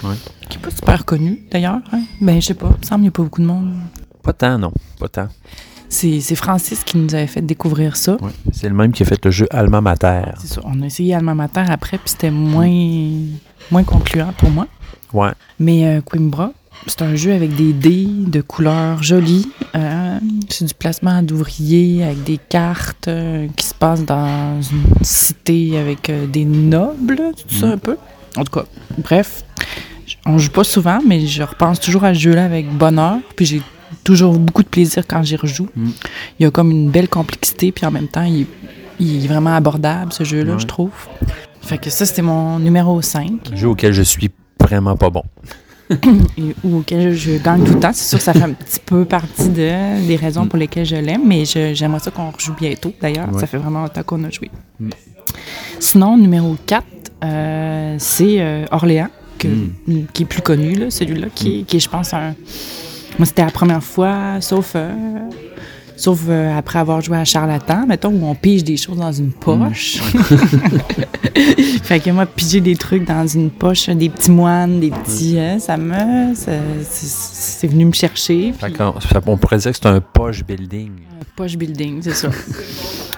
Ouais. 0.03 0.15
Qui 0.49 0.57
est 0.57 0.61
pas 0.61 0.69
super 0.69 1.05
connu 1.05 1.39
d'ailleurs. 1.51 1.81
Hein? 1.91 2.03
Ben, 2.21 2.41
je 2.41 2.47
sais 2.47 2.53
pas, 2.53 2.69
il 2.75 2.79
me 2.79 2.83
semble 2.83 2.97
qu'il 2.97 3.01
n'y 3.01 3.07
a 3.07 3.11
pas 3.11 3.23
beaucoup 3.23 3.41
de 3.41 3.47
monde. 3.47 3.73
Pas 4.21 4.33
tant, 4.33 4.57
non. 4.59 4.71
Pas 4.99 5.09
tant. 5.09 5.27
C'est 5.89 6.21
c'est 6.21 6.35
Francis 6.35 6.83
qui 6.83 6.97
nous 6.97 7.13
avait 7.13 7.27
fait 7.27 7.41
découvrir 7.41 7.95
ça. 7.95 8.13
Ouais. 8.21 8.31
C'est 8.51 8.67
le 8.67 8.75
même 8.75 8.91
qui 8.91 9.03
a 9.03 9.05
fait 9.05 9.23
le 9.23 9.31
jeu 9.31 9.47
Alma 9.51 9.79
Mater. 9.79 10.23
C'est 10.39 10.55
ça. 10.55 10.61
On 10.65 10.81
a 10.81 10.85
essayé 10.85 11.13
Alma 11.13 11.35
Mater 11.35 11.65
après, 11.67 11.97
puis 11.97 12.09
c'était 12.09 12.31
moins, 12.31 12.69
moins 13.71 13.83
concluant 13.83 14.33
pour 14.37 14.49
moi. 14.49 14.67
Ouais. 15.13 15.31
Mais 15.59 15.85
euh, 15.85 16.01
Quimbra, 16.01 16.51
c'est 16.87 17.01
un 17.01 17.15
jeu 17.15 17.33
avec 17.33 17.55
des 17.55 17.73
dés 17.73 18.07
de 18.07 18.41
couleurs 18.41 19.01
jolies. 19.03 19.47
Euh, 19.75 20.19
c'est 20.49 20.65
du 20.65 20.73
placement 20.73 21.21
d'ouvriers 21.23 22.03
avec 22.03 22.23
des 22.23 22.37
cartes 22.37 23.07
euh, 23.07 23.47
qui 23.55 23.65
se 23.65 23.73
passent 23.73 24.05
dans 24.05 24.61
une 24.61 24.83
cité 25.03 25.77
avec 25.77 26.09
euh, 26.09 26.27
des 26.27 26.45
nobles, 26.45 27.17
tout 27.47 27.55
ça 27.55 27.67
un 27.67 27.77
peu? 27.77 27.97
En 28.35 28.43
tout 28.43 28.51
cas, 28.59 28.65
bref, 28.97 29.43
on 30.25 30.37
joue 30.37 30.51
pas 30.51 30.63
souvent, 30.63 30.99
mais 31.07 31.25
je 31.25 31.43
repense 31.43 31.79
toujours 31.79 32.03
à 32.03 32.13
ce 32.13 32.19
jeu-là 32.19 32.45
avec 32.45 32.69
bonheur. 32.69 33.17
Puis 33.35 33.45
j'ai 33.45 33.61
toujours 34.03 34.37
beaucoup 34.37 34.63
de 34.63 34.67
plaisir 34.67 35.03
quand 35.07 35.23
j'y 35.23 35.35
rejoue. 35.35 35.69
Mm. 35.75 35.89
Il 36.39 36.43
y 36.43 36.45
a 36.45 36.51
comme 36.51 36.71
une 36.71 36.89
belle 36.89 37.07
complexité, 37.09 37.71
puis 37.71 37.85
en 37.85 37.91
même 37.91 38.07
temps, 38.07 38.23
il 38.23 38.41
est, 38.41 38.47
il 38.99 39.23
est 39.23 39.27
vraiment 39.27 39.55
abordable, 39.55 40.11
ce 40.11 40.23
jeu-là, 40.23 40.53
Ouais. 40.53 40.59
je 40.59 40.65
trouve. 40.67 40.91
Fait 41.61 41.77
que 41.77 41.89
ça, 41.89 42.05
c'était 42.05 42.21
mon 42.21 42.59
numéro 42.59 43.01
5. 43.01 43.51
Jeu 43.55 43.69
auquel 43.69 43.93
je 43.93 44.01
suis 44.01 44.29
vraiment 44.59 44.97
pas 44.97 45.09
bon. 45.09 45.23
ou 46.63 46.77
auquel 46.77 47.13
je 47.13 47.37
gagne 47.37 47.63
tout 47.63 47.73
le 47.73 47.79
temps. 47.79 47.91
C'est 47.93 48.05
sûr 48.09 48.17
que 48.17 48.23
ça 48.23 48.33
fait 48.33 48.43
un 48.43 48.53
petit 48.53 48.79
peu 48.85 49.05
partie 49.05 49.49
de, 49.49 50.05
des 50.07 50.15
raisons 50.15 50.47
pour 50.47 50.57
lesquelles 50.59 50.85
je 50.85 50.95
l'aime, 50.95 51.21
mais 51.25 51.43
j'aimerais 51.45 51.99
ça 51.99 52.11
qu'on 52.11 52.29
rejoue 52.31 52.53
bientôt, 52.59 52.93
d'ailleurs. 53.01 53.31
Ouais. 53.33 53.39
Ça 53.39 53.47
fait 53.47 53.57
vraiment 53.57 53.81
longtemps 53.81 54.03
qu'on 54.03 54.23
a 54.23 54.29
joué. 54.29 54.49
Sinon, 55.79 56.17
numéro 56.17 56.55
4, 56.65 56.83
euh, 57.23 57.95
c'est 57.99 58.39
euh, 58.39 58.65
Orléans, 58.71 59.09
que- 59.37 59.47
qui 60.13 60.23
est 60.23 60.25
plus 60.25 60.41
connu, 60.41 60.73
là, 60.75 60.89
celui-là, 60.89 61.27
qui, 61.33 61.59
est- 61.59 61.63
qui 61.63 61.77
est, 61.77 61.79
je 61.79 61.89
pense, 61.89 62.13
un... 62.13 62.35
Moi, 63.19 63.25
c'était 63.25 63.43
la 63.45 63.51
première 63.51 63.83
fois, 63.83 64.39
sauf... 64.41 64.73
euh, 64.75 64.91
Sauf 65.95 66.21
euh, 66.27 66.57
après 66.57 66.79
avoir 66.79 67.01
joué 67.01 67.17
à 67.17 67.25
Charlatan, 67.25 67.85
mettons, 67.87 68.09
où 68.09 68.25
on 68.25 68.35
pige 68.35 68.63
des 68.63 68.77
choses 68.77 68.97
dans 68.97 69.11
une 69.11 69.31
poche. 69.31 69.97
fait 71.83 71.99
que 71.99 72.09
moi, 72.09 72.25
piger 72.25 72.61
des 72.61 72.75
trucs 72.75 73.05
dans 73.05 73.25
une 73.27 73.49
poche, 73.49 73.89
des 73.89 74.09
petits 74.09 74.31
moines, 74.31 74.79
des 74.79 74.89
petits... 74.91 75.37
hein, 75.39 75.59
ça 75.59 75.77
me... 75.77 76.33
c'est- 76.35 77.67
venu 77.67 77.85
me 77.85 77.93
chercher. 77.93 78.53
Fait 78.59 78.75
ça- 78.75 78.93
on 79.25 79.37
pourrait 79.37 79.57
dire 79.57 79.71
que 79.71 79.77
c'est 79.77 79.85
un 79.87 80.01
poche 80.01 80.43
building. 80.43 80.91
un 81.21 81.23
Poche 81.35 81.55
building, 81.55 82.01
c'est 82.01 82.13
ça. 82.13 82.29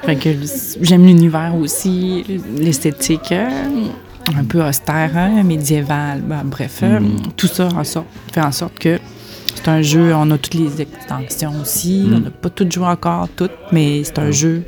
fait 0.04 0.16
que 0.16 0.30
j'aime 0.82 1.06
l'univers 1.06 1.56
aussi, 1.56 2.24
l'esthétique 2.58 3.32
euh, 3.32 3.48
un 4.38 4.44
peu 4.44 4.64
austère, 4.64 5.12
hein, 5.18 5.42
médiévale, 5.44 6.22
ben, 6.22 6.44
bref, 6.46 6.82
euh, 6.84 7.00
tout 7.36 7.48
ça 7.48 7.70
en 7.76 7.84
sorte, 7.84 8.06
fait 8.32 8.42
en 8.42 8.52
sorte 8.52 8.78
que 8.78 9.00
c'est 9.66 9.72
un 9.72 9.82
jeu, 9.82 10.14
on 10.14 10.30
a 10.30 10.38
toutes 10.38 10.54
les 10.54 10.82
extensions 10.82 11.54
aussi, 11.60 12.06
on 12.14 12.20
n'a 12.20 12.30
pas 12.30 12.52
toutes 12.52 12.72
joué 12.72 12.86
encore, 12.86 13.28
toutes, 13.36 13.50
mais 13.72 14.04
c'est 14.04 14.20
un 14.20 14.30
jeu 14.30 14.62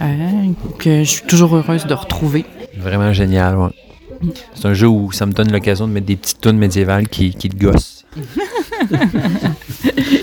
euh, 0.00 0.06
que 0.78 1.04
je 1.04 1.10
suis 1.10 1.22
toujours 1.24 1.54
heureuse 1.54 1.84
de 1.84 1.92
retrouver. 1.92 2.46
Vraiment 2.78 3.12
génial, 3.12 3.58
ouais. 3.58 3.68
C'est 4.54 4.66
un 4.66 4.72
jeu 4.72 4.88
où 4.88 5.12
ça 5.12 5.26
me 5.26 5.32
donne 5.32 5.52
l'occasion 5.52 5.86
de 5.86 5.92
mettre 5.92 6.06
des 6.06 6.16
petites 6.16 6.40
tunes 6.40 6.56
médiévales 6.56 7.06
qui, 7.08 7.34
qui 7.34 7.50
te 7.50 7.56
gossent. 7.62 8.06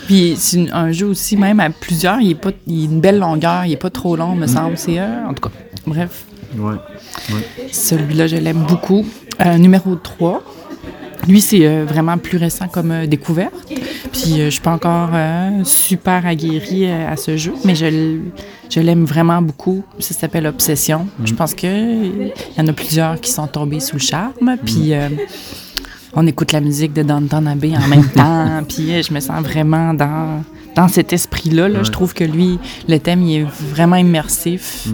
Puis 0.07 0.34
c'est 0.36 0.72
un 0.72 0.91
jeu 0.91 1.06
aussi, 1.06 1.38
même 1.38 1.60
à 1.60 1.69
plusieurs, 1.69 2.19
il 2.22 2.32
est 2.32 2.36
pas, 2.36 2.49
il 2.65 2.82
a 2.82 2.86
une 2.86 3.02
belle 3.02 3.19
longueur, 3.19 3.65
il 3.65 3.73
est 3.73 3.78
pas 3.78 3.91
trop 3.91 4.15
long, 4.15 4.36
me 4.36 4.48
semble, 4.48 4.80
c'est 4.80 4.99
euh, 4.99 5.28
en 5.28 5.36
tout 5.36 5.48
cas, 5.48 5.56
bref. 5.86 6.26
Ouais. 6.57 6.73
Celui-là, 7.72 8.26
je 8.26 8.38
l'aime 8.38 8.65
beaucoup. 8.68 9.06
Euh, 9.45 9.60
numéro 9.60 9.95
3. 9.95 10.44
Lui, 11.27 11.41
c'est 11.41 11.65
euh, 11.65 11.85
vraiment 11.88 12.18
plus 12.18 12.38
récent 12.38 12.68
comme 12.68 12.91
euh, 12.91 13.06
découverte. 13.06 13.53
Puis, 14.11 14.41
euh, 14.41 14.45
je 14.45 14.49
suis 14.49 14.61
pas 14.61 14.72
encore 14.72 15.10
super 15.64 16.26
aguerrie 16.26 16.89
à 16.89 17.15
ce 17.15 17.38
jeu, 17.38 17.53
mais 17.65 17.76
je, 17.76 18.80
l'aime 18.80 19.06
vraiment 19.06 19.41
beaucoup. 19.41 19.84
Ça 19.99 20.14
s'appelle 20.14 20.48
Obsession. 20.48 21.07
Je 21.23 21.34
pense 21.34 21.53
qu'il 21.53 22.31
y 22.57 22.61
en 22.61 22.68
a 22.68 22.73
plusieurs 22.73 23.19
qui 23.22 23.31
sont 23.31 23.48
tombés 23.48 23.80
sous 23.80 23.95
le 23.95 24.02
charme. 24.02 24.57
Puis, 24.65 24.93
euh, 24.93 25.10
on 26.14 26.27
écoute 26.27 26.52
la 26.52 26.61
musique 26.61 26.93
de 26.93 27.03
Downton 27.03 27.48
Abbey 27.48 27.73
en 27.76 27.88
même 27.88 28.07
temps. 28.15 28.64
Puis, 28.68 29.02
je 29.03 29.14
me 29.14 29.19
sens 29.19 29.41
vraiment 29.41 29.93
dans, 29.93 30.43
dans 30.76 30.88
cet 30.88 31.14
esprit-là. 31.14 31.69
là. 31.69 31.84
Je 31.84 31.91
trouve 31.91 32.14
que 32.14 32.23
lui, 32.23 32.60
le 32.88 32.99
thème, 32.99 33.23
il 33.23 33.41
est 33.41 33.45
vraiment 33.73 33.98
immersif 33.98 34.88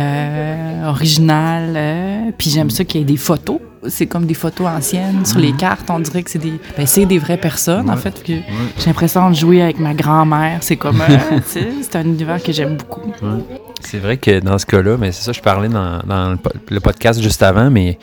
euh, 0.00 0.88
original. 0.88 1.74
euh, 1.76 2.30
puis 2.36 2.50
j'aime 2.50 2.70
ça 2.70 2.84
qu'il 2.84 3.00
y 3.00 3.02
ait 3.02 3.06
des 3.06 3.16
photos. 3.16 3.58
C'est 3.86 4.06
comme 4.06 4.26
des 4.26 4.34
photos 4.34 4.66
anciennes 4.66 5.24
sur 5.24 5.38
les 5.38 5.52
cartes. 5.52 5.88
On 5.90 6.00
dirait 6.00 6.22
que 6.22 6.30
c'est 6.30 6.38
des, 6.38 6.54
ben, 6.76 6.86
c'est 6.86 7.06
des 7.06 7.18
vraies 7.18 7.36
personnes, 7.36 7.88
en 7.90 7.96
fait. 7.96 8.22
que 8.22 8.32
J'ai 8.78 8.86
l'impression 8.86 9.30
de 9.30 9.34
jouer 9.36 9.62
avec 9.62 9.78
ma 9.78 9.94
grand-mère. 9.94 10.58
C'est 10.62 10.76
comme, 10.76 11.00
euh, 11.00 11.38
c'est 11.46 11.96
un 11.96 12.02
univers 12.04 12.42
que 12.42 12.52
j'aime 12.52 12.76
beaucoup. 12.76 13.12
C'est 13.80 13.98
vrai 13.98 14.16
que 14.16 14.40
dans 14.40 14.58
ce 14.58 14.66
cas-là, 14.66 14.96
mais 14.98 15.12
c'est 15.12 15.22
ça, 15.22 15.32
je 15.32 15.40
parlais 15.40 15.68
dans, 15.68 16.00
dans 16.06 16.30
le, 16.32 16.36
po- 16.36 16.50
le 16.68 16.80
podcast 16.80 17.20
juste 17.22 17.42
avant, 17.42 17.70
mais 17.70 17.98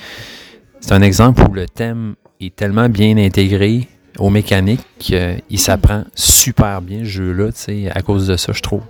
c'est 0.80 0.94
un 0.94 1.02
exemple 1.02 1.44
où 1.50 1.54
le 1.54 1.68
thème 1.68 2.16
est 2.40 2.56
tellement 2.56 2.88
bien 2.88 3.18
intégré 3.18 3.88
aux 4.18 4.30
mécaniques 4.30 4.86
qu'il 4.98 5.60
s'apprend 5.60 6.04
super 6.16 6.82
bien 6.82 7.00
ce 7.00 7.10
jeu-là, 7.10 7.52
tu 7.52 7.60
sais, 7.60 7.92
à 7.94 8.02
cause 8.02 8.28
de 8.28 8.38
ça, 8.38 8.54
je 8.54 8.62
trouve. 8.62 8.82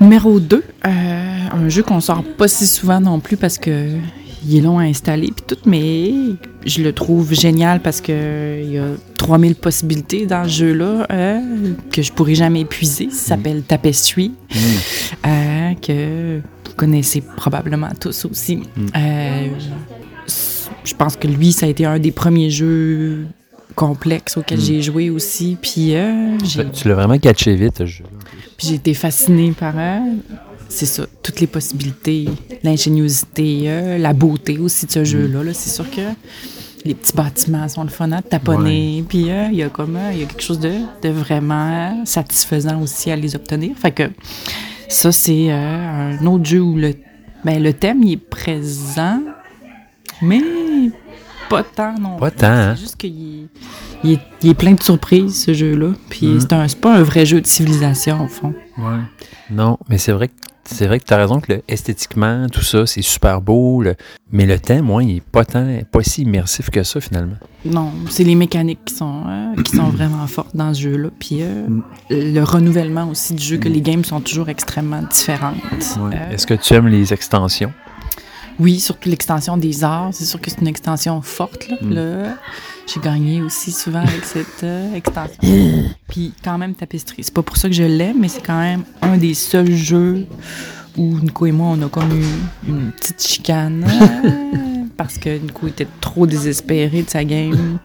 Numéro 0.00 0.40
2, 0.40 0.62
un 0.84 1.68
jeu 1.68 1.82
qu'on 1.82 2.00
sort 2.00 2.22
pas 2.36 2.48
si 2.48 2.66
souvent 2.66 3.00
non 3.00 3.20
plus 3.20 3.36
parce 3.36 3.56
que 3.56 3.92
il 4.46 4.56
est 4.56 4.60
long 4.60 4.78
à 4.78 4.82
installer 4.84 5.30
puis 5.34 5.44
tout, 5.46 5.56
mais 5.66 6.12
je 6.66 6.82
le 6.82 6.92
trouve 6.92 7.32
génial 7.34 7.80
parce 7.80 8.00
que 8.00 8.60
il 8.62 8.72
y 8.72 8.78
a 8.78 8.86
3000 9.18 9.54
possibilités 9.54 10.26
dans 10.26 10.44
ce 10.44 10.50
jeu-là 10.50 11.06
euh, 11.10 11.40
que 11.92 12.02
je 12.02 12.12
pourrais 12.12 12.34
jamais 12.34 12.60
épuiser. 12.60 13.08
Ça 13.10 13.36
s'appelle 13.36 13.62
Tapestry, 13.62 14.32
euh, 15.26 15.72
que 15.80 16.38
vous 16.38 16.74
connaissez 16.76 17.22
probablement 17.36 17.90
tous 18.00 18.24
aussi. 18.24 18.60
Euh, 18.96 19.48
je 20.84 20.94
pense 20.94 21.16
que 21.16 21.28
lui, 21.28 21.52
ça 21.52 21.66
a 21.66 21.68
été 21.68 21.84
un 21.84 21.98
des 21.98 22.10
premiers 22.12 22.50
jeux 22.50 23.26
complexes 23.76 24.36
auxquels 24.36 24.60
j'ai 24.60 24.82
joué 24.82 25.10
aussi. 25.10 25.56
Puis 25.60 25.94
euh, 25.94 26.36
Tu 26.74 26.88
l'as 26.88 26.94
vraiment 26.94 27.18
catché 27.18 27.54
vite, 27.54 27.78
ce 27.78 27.86
jeu. 27.86 28.04
puis 28.56 28.68
j'ai 28.68 28.74
été 28.74 28.94
fascinée 28.94 29.52
par 29.52 29.74
euh, 29.78 29.98
c'est 30.72 30.86
ça, 30.86 31.04
toutes 31.22 31.40
les 31.40 31.46
possibilités, 31.46 32.28
l'ingéniosité, 32.62 33.64
euh, 33.66 33.98
la 33.98 34.12
beauté 34.12 34.58
aussi 34.58 34.86
de 34.86 34.90
ce 34.92 35.04
jeu-là. 35.04 35.42
là. 35.44 35.52
C'est 35.54 35.70
sûr 35.70 35.88
que 35.90 36.00
les 36.84 36.94
petits 36.94 37.14
bâtiments 37.14 37.68
sont 37.68 37.82
le 37.84 37.90
fun 37.90 38.10
à 38.12 38.22
taponner. 38.22 39.04
Puis 39.08 39.30
euh, 39.30 39.48
il 39.52 39.58
y 39.58 39.62
a 39.62 39.68
comme 39.68 39.96
euh, 39.96 40.10
il 40.12 40.20
y 40.20 40.22
a 40.22 40.26
quelque 40.26 40.42
chose 40.42 40.58
de, 40.60 40.72
de 41.02 41.08
vraiment 41.10 42.04
satisfaisant 42.04 42.80
aussi 42.80 43.10
à 43.10 43.16
les 43.16 43.36
obtenir. 43.36 43.76
Fait 43.76 43.92
que 43.92 44.10
ça, 44.88 45.12
c'est 45.12 45.52
euh, 45.52 46.18
un 46.20 46.26
autre 46.26 46.44
jeu 46.44 46.60
où 46.60 46.76
le, 46.76 46.94
ben, 47.44 47.62
le 47.62 47.72
thème 47.72 48.02
il 48.02 48.12
est 48.12 48.16
présent, 48.16 49.20
mais 50.20 50.40
pas 51.48 51.62
tant 51.62 51.94
non 51.98 52.16
Pas 52.16 52.30
tant, 52.30 52.46
hein? 52.46 52.74
C'est 52.76 52.80
juste 52.82 52.96
qu'il 52.96 53.10
est- 53.10 53.46
il 54.04 54.12
est, 54.12 54.20
il 54.42 54.50
est 54.50 54.54
plein 54.54 54.72
de 54.72 54.82
surprises, 54.82 55.44
ce 55.44 55.52
jeu-là. 55.52 55.92
Puis 56.08 56.26
Mm. 56.26 56.40
c'est 56.40 56.52
un- 56.52 56.66
c'est 56.68 56.80
pas 56.80 56.94
un 56.96 57.02
vrai 57.02 57.24
jeu 57.26 57.40
de 57.40 57.46
civilisation, 57.46 58.24
au 58.24 58.28
fond. 58.28 58.54
Non, 59.50 59.78
mais 59.88 59.98
c'est 59.98 60.12
vrai 60.12 60.28
que 60.28 60.32
c'est 60.64 60.86
vrai 60.86 61.00
que 61.00 61.04
tu 61.04 61.12
as 61.12 61.16
raison 61.16 61.40
que 61.40 61.52
le- 61.54 61.62
esthétiquement, 61.68 62.46
tout 62.50 62.62
ça, 62.62 62.86
c'est 62.86 63.02
super 63.02 63.40
beau. 63.40 63.82
le- 63.82 63.94
mais 64.30 64.46
le 64.46 64.58
thème, 64.58 64.84
moi, 64.86 65.02
il 65.02 65.16
est 65.16 65.20
pas 65.22 65.44
tant, 65.44 65.66
pas 65.90 66.02
si 66.02 66.22
immersif 66.22 66.70
que 66.70 66.82
ça, 66.82 67.00
finalement. 67.00 67.36
Non, 67.64 67.92
c'est 68.08 68.24
les 68.24 68.34
mécaniques 68.34 68.80
qui 68.84 68.94
sont, 68.94 69.22
euh, 69.28 69.62
qui 69.62 69.76
sont 69.76 69.88
vraiment 69.90 70.26
fortes 70.26 70.54
dans 70.56 70.72
ce 70.72 70.80
jeu-là. 70.82 71.08
Puis 71.18 71.38
euh, 71.42 71.66
le 72.10 72.40
renouvellement 72.42 73.08
aussi 73.08 73.34
du 73.34 73.42
jeu, 73.42 73.56
que 73.58 73.68
les 73.68 73.80
games 73.80 74.04
sont 74.04 74.20
toujours 74.20 74.48
extrêmement 74.48 75.02
différentes. 75.02 75.56
Euh, 75.98 76.30
Est-ce 76.32 76.46
que 76.46 76.54
tu 76.54 76.74
aimes 76.74 76.88
les 76.88 77.12
extensions? 77.12 77.72
Oui, 78.58 78.80
surtout 78.80 79.08
l'extension 79.08 79.56
des 79.56 79.84
arts. 79.84 80.10
C'est 80.12 80.24
sûr 80.24 80.40
que 80.40 80.50
c'est 80.50 80.60
une 80.60 80.68
extension 80.68 81.20
forte. 81.22 81.68
Là, 81.68 81.76
Là, 81.82 82.36
J'ai 82.92 83.00
gagné 83.00 83.40
aussi 83.42 83.70
souvent 83.72 84.00
avec 84.00 84.24
cette 84.24 84.64
euh, 84.64 84.94
extension. 84.94 85.38
Puis 86.08 86.32
quand 86.44 86.58
même, 86.58 86.74
Tapestry. 86.74 87.22
C'est 87.24 87.34
pas 87.34 87.42
pour 87.42 87.56
ça 87.56 87.68
que 87.68 87.74
je 87.74 87.82
l'aime, 87.84 88.18
mais 88.20 88.28
c'est 88.28 88.42
quand 88.44 88.58
même 88.58 88.82
un 89.00 89.16
des 89.16 89.34
seuls 89.34 89.72
jeux 89.72 90.26
où 90.96 91.18
Nico 91.20 91.46
et 91.46 91.52
moi, 91.52 91.68
on 91.78 91.82
a 91.82 91.88
comme 91.88 92.12
eu 92.12 92.24
une 92.68 92.90
petite 92.92 93.22
chicane. 93.26 93.84
euh, 94.24 94.28
parce 94.96 95.16
que 95.18 95.30
Nico 95.38 95.66
était 95.66 95.88
trop 96.00 96.26
désespéré 96.26 97.02
de 97.02 97.10
sa 97.10 97.24
game. 97.24 97.78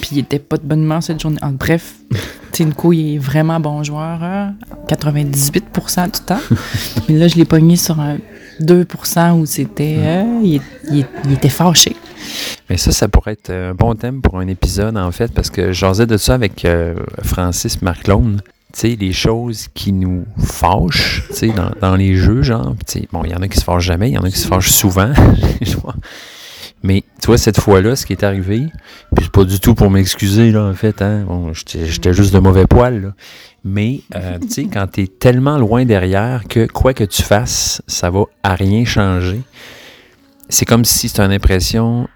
Puis 0.00 0.10
il 0.12 0.18
était 0.20 0.38
pas 0.38 0.56
de 0.56 0.62
bonne 0.66 0.82
humeur 0.82 1.02
cette 1.02 1.20
journée. 1.20 1.38
Ah, 1.42 1.50
bref, 1.50 1.94
Nico, 2.60 2.92
il 2.92 3.14
est 3.16 3.18
vraiment 3.18 3.60
bon 3.60 3.82
joueur. 3.82 4.22
hein, 4.22 4.54
98% 4.88 6.04
du 6.06 6.20
temps. 6.24 6.40
mais 7.08 7.16
là, 7.18 7.28
je 7.28 7.36
l'ai 7.36 7.44
pogné 7.44 7.76
sur 7.76 8.00
un 8.00 8.16
2% 8.60 9.32
où 9.40 9.46
c'était... 9.46 9.96
euh, 9.98 10.40
il, 10.42 10.60
il- 10.90 11.06
il 11.24 11.32
était 11.32 11.48
fâché. 11.48 11.96
Mais 12.68 12.76
ça, 12.76 12.90
ça 12.92 13.08
pourrait 13.08 13.32
être 13.32 13.50
un 13.50 13.74
bon 13.74 13.94
thème 13.94 14.20
pour 14.20 14.38
un 14.38 14.46
épisode, 14.48 14.96
en 14.96 15.12
fait, 15.12 15.32
parce 15.32 15.50
que 15.50 15.72
j'osais 15.72 16.06
de 16.06 16.16
ça 16.16 16.34
avec 16.34 16.64
euh, 16.64 16.94
Francis 17.22 17.80
Marclone. 17.82 18.40
Tu 18.72 18.80
sais, 18.80 18.96
les 18.98 19.12
choses 19.12 19.68
qui 19.72 19.92
nous 19.92 20.24
fâchent, 20.38 21.22
tu 21.28 21.34
sais, 21.36 21.48
dans, 21.48 21.70
dans 21.80 21.96
les 21.96 22.16
jeux, 22.16 22.42
genre. 22.42 22.74
Puis, 22.74 22.84
tu 22.86 23.00
sais, 23.00 23.08
bon, 23.12 23.22
il 23.24 23.30
y 23.30 23.34
en 23.34 23.40
a 23.42 23.48
qui 23.48 23.58
se 23.58 23.64
fâchent 23.64 23.84
jamais, 23.84 24.10
il 24.10 24.14
y 24.14 24.18
en 24.18 24.22
a 24.24 24.30
qui 24.30 24.38
se 24.38 24.48
fâchent 24.48 24.70
souvent. 24.72 25.12
Mais 26.82 27.02
tu 27.20 27.26
vois, 27.28 27.38
cette 27.38 27.58
fois-là, 27.58 27.96
ce 27.96 28.04
qui 28.06 28.12
est 28.12 28.22
arrivé, 28.22 28.66
puis 29.14 29.24
c'est 29.24 29.32
pas 29.32 29.44
du 29.44 29.58
tout 29.60 29.74
pour 29.74 29.90
m'excuser, 29.90 30.52
là, 30.52 30.64
en 30.64 30.74
fait, 30.74 31.00
hein. 31.02 31.24
Bon, 31.26 31.52
j'étais 31.52 31.86
j'étais 31.86 32.12
juste 32.12 32.32
de 32.34 32.38
mauvais 32.38 32.66
poil, 32.66 33.02
là. 33.02 33.08
Mais, 33.68 34.02
euh, 34.14 34.38
tu 34.38 34.48
sais, 34.48 34.64
quand 34.66 34.86
t'es 34.86 35.08
tellement 35.08 35.58
loin 35.58 35.84
derrière 35.84 36.44
que 36.48 36.68
quoi 36.68 36.94
que 36.94 37.02
tu 37.02 37.22
fasses, 37.22 37.82
ça 37.88 38.10
va 38.10 38.22
à 38.44 38.54
rien 38.54 38.84
changer. 38.84 39.40
C'est 40.48 40.64
comme 40.64 40.84
si 40.84 41.08
c'était 41.08 41.22
une 41.22 41.32
impression 41.32 42.06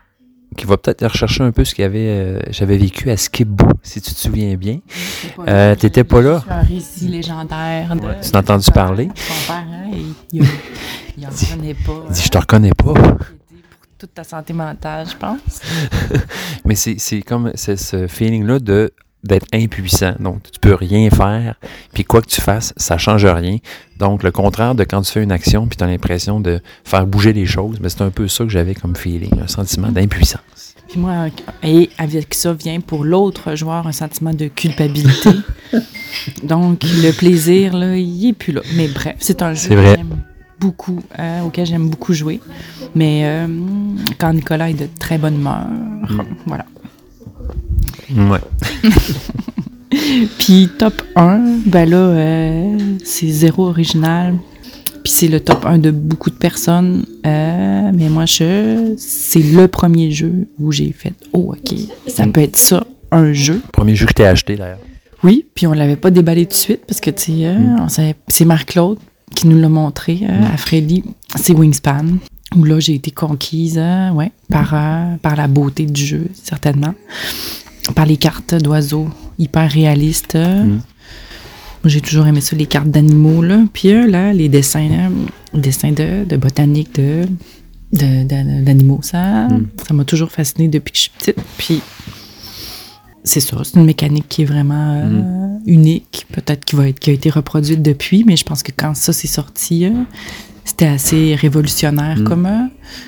qui 0.57 0.65
va 0.65 0.77
peut-être 0.77 1.03
rechercher 1.05 1.43
un 1.43 1.51
peu 1.51 1.65
ce 1.65 1.75
qu'il 1.75 1.83
y 1.83 1.87
avait, 1.87 2.07
euh, 2.07 2.41
j'avais 2.51 2.79
vécu 2.79 3.11
à 3.11 3.17
Skipbo, 3.17 3.67
si 3.83 4.01
tu 4.01 4.15
te 4.15 4.19
souviens 4.19 4.55
bien. 4.55 4.79
Euh, 5.49 5.75
t'étais 5.75 6.05
pas 6.05 6.21
là? 6.21 6.45
C'est 6.47 6.53
un 6.53 6.61
récit 6.61 7.09
légendaire. 7.09 7.97
De, 7.97 8.01
Ouais, 8.01 8.21
tu 8.23 8.31
l'as 8.33 8.39
entendu 8.39 8.71
parler? 8.71 9.09
Son 9.17 9.53
père, 9.53 9.67
hein, 9.69 9.91
il, 10.33 10.45
il, 11.19 11.27
en 11.27 11.31
revenait 11.31 11.75
pas. 11.75 12.05
Il 12.07 12.13
dit, 12.13 12.21
hein. 12.21 12.23
je 12.25 12.29
te 12.29 12.39
reconnais 12.39 12.75
pas. 12.75 12.95
Pour 12.95 13.19
toute 13.99 14.15
ta 14.15 14.23
santé 14.23 14.53
mentale, 14.53 15.09
je 15.11 15.17
pense. 15.17 15.61
Mais 16.65 16.77
c'est 16.77 16.95
c'est 16.99 17.23
comme 17.23 17.51
ce 17.57 18.07
feeling-là 18.07 18.61
de 18.61 18.93
d'être 19.25 19.47
impuissant. 19.53 20.15
Donc, 20.19 20.43
tu 20.51 20.59
peux 20.61 20.75
rien 20.75 21.11
faire, 21.11 21.57
puis 21.93 22.05
quoi 22.05 22.23
que 22.23 22.29
tu 22.29 22.41
fasses, 22.41 22.73
ça 22.77 22.99
change 22.99 23.25
rien. 23.27 23.59
Donc, 23.99 24.23
le 24.23 24.31
contraire 24.31 24.75
de 24.75 24.85
quand 24.85 25.03
tu 25.03 25.13
fais 25.13 25.23
une 25.23 25.33
action, 25.33 25.67
puis 25.67 25.77
tu 25.77 25.85
as 25.85 25.87
l'impression 25.87 26.41
de 26.41 26.61
faire 26.85 27.07
bouger 27.07 27.33
les 27.33 27.47
choses, 27.47 27.79
mais 27.81 27.89
c'est 27.89 28.03
un 28.03 28.11
peu 28.11 28.29
ça 28.29 28.45
que 28.45 28.51
j'avais 28.51 28.75
comme 28.75 28.97
feeling, 28.97 29.41
un 29.41 29.49
sentiment 29.49 29.89
d'impuissance. 29.89 30.75
Puis 30.89 30.99
moi, 30.99 31.27
et 31.63 31.91
avec 31.99 32.35
ça 32.35 32.53
vient 32.53 32.81
pour 32.81 33.05
l'autre 33.05 33.55
joueur 33.55 33.87
un 33.87 33.93
sentiment 33.93 34.35
de 34.35 34.49
culpabilité. 34.49 35.31
Donc, 36.43 36.83
le 36.83 37.13
plaisir, 37.13 37.77
là, 37.77 37.97
il 37.97 38.29
est 38.29 38.33
plus 38.33 38.53
là. 38.53 38.63
Mais 38.75 38.89
bref, 38.89 39.15
c'est 39.21 39.43
un 39.43 39.55
jeu 39.55 39.77
vrai. 39.77 39.93
que 39.93 39.97
j'aime 39.99 40.17
beaucoup, 40.59 41.01
euh, 41.19 41.43
auquel 41.43 41.67
j'aime 41.67 41.89
beaucoup 41.89 42.13
jouer. 42.13 42.41
Mais 42.97 43.23
euh, 43.25 43.47
quand 44.19 44.33
Nicolas 44.33 44.71
est 44.71 44.75
de 44.75 44.89
très 44.99 45.17
bonne 45.17 45.37
humeur, 45.37 45.67
voilà. 46.47 46.65
Ouais. 48.17 48.41
Puis 50.39 50.69
top 50.79 51.03
1, 51.17 51.41
ben 51.67 51.89
là, 51.89 51.97
euh, 51.97 52.79
c'est 53.05 53.29
zéro 53.29 53.67
original. 53.69 54.35
Puis 55.03 55.13
c'est 55.13 55.29
le 55.29 55.41
top 55.41 55.65
1 55.67 55.79
de 55.79 55.91
beaucoup 55.91 56.31
de 56.31 56.37
personnes. 56.37 57.05
Euh, 57.27 57.91
mais 57.95 58.09
moi, 58.09 58.27
je, 58.27 58.95
c'est 58.99 59.41
le 59.43 59.67
premier 59.67 60.11
jeu 60.11 60.47
où 60.59 60.71
j'ai 60.73 60.93
fait 60.93 61.15
Oh, 61.33 61.53
OK, 61.57 61.77
ça 62.07 62.27
Mm. 62.27 62.33
peut 62.33 62.41
être 62.43 62.57
ça, 62.57 62.85
un 63.11 63.33
jeu. 63.33 63.61
Premier 63.73 63.97
jeu 63.97 64.07
que 64.07 64.13
t'ai 64.13 64.27
acheté, 64.27 64.57
d'ailleurs. 64.57 64.79
Oui, 65.25 65.47
puis 65.55 65.67
on 65.67 65.73
l'avait 65.73 65.97
pas 65.97 66.11
déballé 66.11 66.45
tout 66.47 66.51
de 66.53 66.55
suite 66.57 66.83
parce 66.87 67.01
que, 67.01 67.11
tu 67.11 67.23
sais, 67.23 67.47
euh, 67.47 67.55
Mm. 67.59 68.13
c'est 68.29 68.45
Marc-Claude 68.45 68.99
qui 69.35 69.49
nous 69.49 69.59
l'a 69.61 69.69
montré 69.69 70.21
euh, 70.23 70.55
à 70.55 70.57
Freddy. 70.57 71.03
C'est 71.37 71.53
Wingspan. 71.55 72.19
Où 72.57 72.65
là, 72.65 72.81
j'ai 72.81 72.95
été 72.95 73.11
conquise, 73.13 73.79
ouais, 74.15 74.33
par, 74.49 74.75
par 75.23 75.37
la 75.37 75.47
beauté 75.47 75.87
du 75.87 76.05
jeu, 76.05 76.27
certainement. 76.35 76.95
Par 77.95 78.07
les 78.07 78.17
cartes 78.17 78.55
d'oiseaux 78.55 79.09
hyper 79.39 79.71
réalistes. 79.71 80.35
euh. 80.37 80.65
Mm. 80.65 80.81
J'ai 81.87 82.01
toujours 82.03 82.27
aimé 82.27 82.41
ça, 82.43 82.55
les 82.57 82.67
cartes 82.67 82.91
d'animaux, 82.91 83.43
là. 83.43 83.61
Puis 83.73 83.91
euh, 83.91 84.07
là, 84.07 84.33
les 84.35 84.49
dessins, 84.51 84.87
là, 84.89 85.09
les 85.55 85.61
dessins 85.61 85.93
de, 85.93 86.25
de 86.25 86.37
botanique, 86.37 86.95
de, 86.95 87.25
de- 87.95 88.23
de- 88.25 88.65
d'animaux, 88.65 89.01
ça, 89.03 89.49
Mm. 89.49 89.67
ça 89.89 89.95
m'a 89.95 90.05
toujours 90.05 90.31
fasciné 90.31 90.69
depuis 90.69 90.93
que 90.93 90.97
je 90.99 91.03
suis 91.03 91.11
petite. 91.19 91.37
Puis 91.57 91.81
c'est 93.25 93.41
ça, 93.41 93.57
c'est 93.65 93.79
une 93.79 93.87
mécanique 93.87 94.27
qui 94.29 94.43
est 94.43 94.47
vraiment 94.47 94.95
euh, 95.01 95.09
Mm. 95.09 95.61
unique, 95.67 96.27
peut-être 96.33 96.65
qui 96.65 96.77
va 96.77 96.89
être 96.89 96.99
qui 96.99 97.11
a 97.11 97.13
été 97.15 97.31
reproduite 97.31 97.83
depuis, 97.83 98.25
mais 98.25 98.37
je 98.37 98.45
pense 98.45 98.63
que 98.63 98.73
quand 98.77 98.95
ça 98.95 99.13
s'est 99.15 99.27
sorti, 99.29 99.87
euh, 99.87 99.91
c'était 100.65 100.87
assez 100.87 101.35
révolutionnaire 101.35 102.19
Mm. 102.19 102.25
comme 102.25 102.47
euh, 102.47 102.67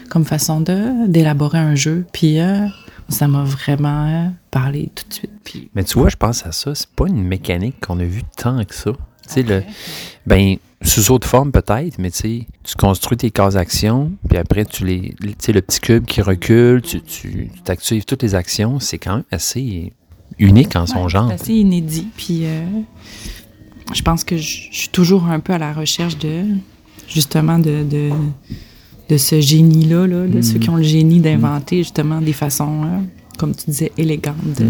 comme 0.09 0.25
façon 0.25 0.61
de 0.61 1.07
d'élaborer 1.09 1.59
un 1.59 1.75
jeu. 1.75 2.07
Puis 2.13 2.41
euh, 2.41 2.67
ça 3.13 3.29
m'a 3.29 3.45
vraiment 3.45 4.33
parlé 4.51 4.91
tout 4.95 5.09
de 5.09 5.15
suite. 5.15 5.31
Puis 5.45 5.71
Mais 5.75 5.85
tu 5.85 5.99
vois, 5.99 6.09
je 6.09 6.17
pense 6.17 6.45
à 6.47 6.53
ça, 6.53 6.75
c'est 6.75 6.91
pas 6.91 7.07
une 7.07 7.23
mécanique 7.23 7.81
qu'on 7.81 7.99
a 8.01 8.05
vue 8.05 8.23
tant 8.37 8.65
que 8.65 8.75
ça. 8.75 8.93
Tu 8.93 9.35
sais, 9.35 9.43
le, 9.43 9.63
ben, 10.27 10.57
sous 10.83 11.13
autre 11.13 11.29
forme 11.29 11.53
peut-être, 11.53 11.99
mais 11.99 12.11
tu 12.11 12.19
sais, 12.19 12.47
tu 12.65 12.75
construis 12.77 13.17
tes 13.17 13.31
cases 13.31 13.57
actions, 13.57 14.13
puis 14.29 14.37
après, 14.37 14.65
tu 14.65 14.85
les, 14.85 15.15
tu 15.21 15.35
sais, 15.39 15.53
le 15.53 15.63
petit 15.63 15.81
cube 15.81 16.05
qui 16.07 16.23
recule, 16.23 16.83
tu, 16.83 17.01
tu, 17.03 17.51
tu 17.55 17.61
t'actives 17.63 18.05
toutes 18.05 18.23
les 18.23 18.35
actions, 18.35 18.81
c'est 18.81 18.99
quand 18.99 19.17
même 19.17 19.25
assez 19.31 19.93
unique 20.39 20.75
en 20.77 20.87
son 20.87 21.05
Ouais, 21.05 21.09
genre. 21.09 21.29
C'est 21.29 21.35
assez 21.35 21.55
inédit. 21.55 22.09
Puis 22.17 22.47
euh, 22.47 22.65
je 23.93 24.03
pense 24.03 24.25
que 24.25 24.37
je 24.37 24.69
je 24.71 24.79
suis 24.79 24.89
toujours 24.89 25.27
un 25.27 25.41
peu 25.41 25.53
à 25.53 25.59
la 25.59 25.73
recherche 25.73 26.19
de 26.19 26.45
justement 27.09 27.59
de, 27.59 27.85
de, 27.85 28.11
de 29.09 29.17
ce 29.17 29.41
génie-là, 29.41 30.07
là, 30.07 30.27
de 30.27 30.41
ceux 30.43 30.59
qui 30.59 30.71
ont 30.71 30.77
le 30.77 30.83
génie 30.83 31.21
d'inventer 31.21 31.79
justement 31.79 32.21
des 32.21 32.33
façons, 32.33 32.85
euh, 32.85 32.99
comme 33.39 33.55
tu 33.55 33.67
disais, 33.71 33.93
élégantes 33.99 34.37
de, 34.59 34.65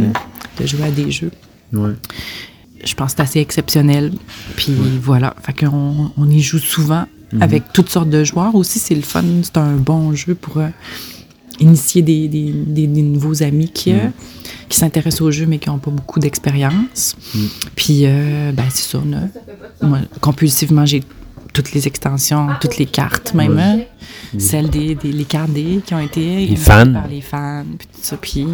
de 0.62 0.66
jouer 0.66 0.84
à 0.84 0.90
des 0.90 1.10
jeux. 1.10 1.30
Ouais. 1.72 1.92
Je 2.84 2.94
pense 2.94 3.12
que 3.12 3.16
c'est 3.18 3.22
assez 3.22 3.40
exceptionnel. 3.40 4.12
Puis 4.56 4.72
voilà, 5.00 5.34
fait 5.42 5.52
qu'on 5.66 6.10
on 6.16 6.30
y 6.30 6.40
joue 6.40 6.58
souvent 6.58 7.04
avec 7.40 7.62
toutes 7.72 7.88
sortes 7.88 8.10
de 8.10 8.24
joueurs. 8.24 8.54
Aussi, 8.54 8.78
c'est 8.78 8.94
le 8.94 9.02
fun, 9.02 9.22
c'est 9.42 9.56
un 9.56 9.76
bon 9.76 10.14
jeu 10.14 10.34
pour 10.34 10.58
euh, 10.58 10.68
initier 11.60 12.02
des, 12.02 12.28
des, 12.28 12.50
des- 12.52 12.86
des 12.86 13.02
nouveaux 13.02 13.42
amis 13.42 13.70
qui, 13.72 13.92
euh, 13.92 14.08
qui 14.68 14.76
s'intéressent 14.78 15.22
au 15.22 15.30
jeu 15.30 15.46
mais 15.46 15.58
qui 15.58 15.68
n'ont 15.70 15.78
pas 15.78 15.90
beaucoup 15.92 16.18
d'expérience. 16.18 17.16
Puis, 17.76 18.00
euh, 18.04 18.52
ben, 18.52 18.64
c'est 18.70 18.82
ça. 18.90 18.98
compulsivement, 20.20 20.84
j'ai 20.84 21.02
toutes 21.52 21.72
les 21.72 21.86
extensions, 21.86 22.48
toutes 22.60 22.78
les 22.78 22.86
cartes, 22.86 23.34
même 23.34 23.58
hein, 23.58 23.78
celles 24.38 24.70
des, 24.70 24.94
des 24.94 25.12
les 25.12 25.24
cartes 25.24 25.50
des 25.52 25.80
qui 25.84 25.94
ont 25.94 26.00
été 26.00 26.46
Les 26.46 26.56
fans. 26.56 26.92
par 26.92 27.08
les 27.08 27.20
fans, 27.20 27.64
puis 27.78 27.86
tout 27.88 28.00
ça. 28.02 28.16
Puis 28.16 28.46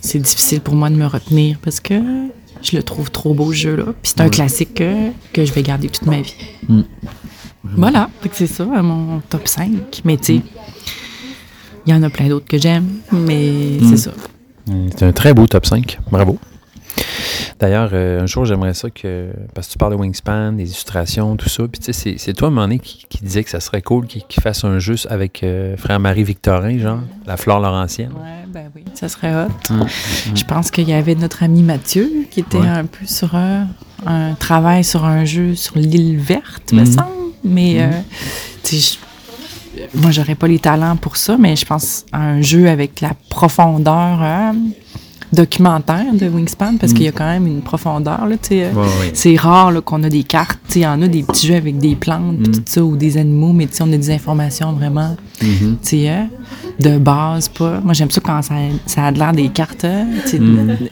c'est 0.00 0.18
difficile 0.18 0.60
pour 0.60 0.74
moi 0.74 0.90
de 0.90 0.96
me 0.96 1.06
retenir 1.06 1.58
parce 1.62 1.80
que 1.80 1.94
je 2.62 2.76
le 2.76 2.82
trouve 2.82 3.10
trop 3.10 3.34
beau 3.34 3.52
ce 3.52 3.58
jeu-là. 3.58 3.84
Puis 4.02 4.12
c'est 4.16 4.20
un 4.20 4.28
classique 4.28 4.74
que, 4.74 5.10
que 5.32 5.44
je 5.44 5.52
vais 5.52 5.62
garder 5.62 5.88
toute 5.88 6.06
ma 6.06 6.20
vie. 6.20 6.34
Voilà, 7.64 8.08
Fait 8.22 8.28
que 8.28 8.36
c'est 8.36 8.46
ça, 8.46 8.64
mon 8.64 9.20
top 9.28 9.46
5. 9.46 10.00
Mais 10.04 10.16
tu 10.16 10.36
sais, 10.38 10.42
il 11.86 11.92
y 11.92 11.94
en 11.94 12.02
a 12.02 12.08
plein 12.10 12.28
d'autres 12.28 12.46
que 12.46 12.58
j'aime, 12.58 12.86
mais 13.12 13.78
c'est 13.88 13.96
ça. 13.96 14.10
Mm, 14.66 14.88
C'est 14.96 15.02
un 15.04 15.12
très 15.12 15.34
beau 15.34 15.46
top 15.46 15.66
5. 15.66 15.98
Bravo. 16.10 16.38
D'ailleurs, 17.58 17.90
euh, 17.92 18.22
un 18.22 18.26
jour, 18.26 18.44
j'aimerais 18.44 18.74
ça 18.74 18.90
que. 18.90 19.30
Parce 19.54 19.66
que 19.68 19.72
tu 19.72 19.78
parles 19.78 19.92
de 19.92 19.98
Wingspan, 19.98 20.52
des 20.52 20.64
illustrations, 20.64 21.36
tout 21.36 21.48
ça. 21.48 21.64
Puis, 21.68 21.80
tu 21.80 21.92
sais, 21.92 22.16
c'est- 22.18 22.32
toi, 22.34 22.48
à 22.48 22.50
un 22.50 22.54
moment 22.54 22.62
donné, 22.66 22.78
qui, 22.78 23.04
qui 23.08 23.24
disait 23.24 23.44
que 23.44 23.50
ça 23.50 23.60
serait 23.60 23.82
cool 23.82 24.06
qu'il 24.06 24.42
fasse 24.42 24.64
un 24.64 24.78
jeu 24.78 24.96
avec 25.08 25.42
euh, 25.42 25.76
frère 25.76 25.98
Marie-Victorin, 26.00 26.78
genre, 26.78 27.00
la 27.26 27.36
fleur 27.36 27.60
laurentienne. 27.60 28.12
Ouais, 28.12 28.46
ben 28.52 28.70
oui, 28.76 28.84
ça 28.94 29.08
serait 29.08 29.34
hot. 29.34 29.74
Je 30.34 30.44
pense 30.44 30.70
qu'il 30.70 30.88
y 30.88 30.92
avait 30.92 31.14
notre 31.14 31.42
ami 31.42 31.62
Mathieu 31.62 32.10
qui 32.30 32.40
était 32.40 32.58
Ouais. 32.58 32.66
un 32.68 32.84
peu 32.86 33.06
sur 33.06 33.34
un, 33.34 33.66
un 34.06 34.34
travail 34.34 34.84
sur 34.84 35.04
un 35.04 35.24
jeu 35.24 35.54
sur 35.54 35.76
l'île 35.78 36.18
verte, 36.18 36.72
me 36.72 36.80
Mhm. 36.80 36.86
semble. 36.86 37.08
Mais, 37.44 37.82
euh, 37.82 37.88
tu 38.62 38.76
sais, 38.76 38.98
je- 39.74 39.98
moi, 40.00 40.10
j'aurais 40.10 40.34
pas 40.34 40.48
les 40.48 40.58
talents 40.58 40.96
pour 40.96 41.16
ça, 41.16 41.36
mais 41.38 41.54
je 41.56 41.64
pense 41.64 42.04
à 42.12 42.20
un 42.20 42.40
jeu 42.42 42.68
avec 42.68 43.00
la 43.00 43.12
profondeur 43.30 44.18
euh, 44.22 44.52
documentaire 45.32 46.12
de 46.14 46.26
Wingspan, 46.28 46.76
parce 46.78 46.92
qu'il 46.92 47.04
y 47.04 47.08
a 47.08 47.12
quand 47.12 47.26
même 47.26 47.46
une 47.46 47.60
profondeur, 47.60 48.26
là, 48.26 48.36
euh, 48.52 48.72
C'est 49.12 49.36
rare 49.36 49.72
là, 49.72 49.80
qu'on 49.80 50.02
a 50.02 50.08
des 50.08 50.22
cartes. 50.22 50.58
Il 50.74 50.82
y 50.82 50.86
en 50.86 51.02
a 51.02 51.08
des 51.08 51.22
petits 51.22 51.46
jeux 51.46 51.56
avec 51.56 51.78
des 51.78 51.96
plantes 51.96 52.38
pis 52.38 52.50
tout 52.50 52.62
ça, 52.66 52.82
ou 52.82 52.96
des 52.96 53.16
animaux, 53.16 53.52
mais 53.52 53.68
on 53.80 53.92
a 53.92 53.96
des 53.96 54.10
informations 54.10 54.72
vraiment 54.72 55.16
tu 55.38 55.76
sais, 55.82 56.10
euh, 56.10 56.24
de 56.80 56.98
base. 56.98 57.48
Pas. 57.48 57.80
Moi, 57.80 57.92
j'aime 57.94 58.10
ça 58.10 58.20
quand 58.20 58.42
ça, 58.42 58.54
ça 58.86 59.06
a 59.06 59.12
de 59.12 59.18
l'air 59.18 59.32
des 59.32 59.48
cartes 59.48 59.86
tu 60.24 60.30
sais, 60.30 60.40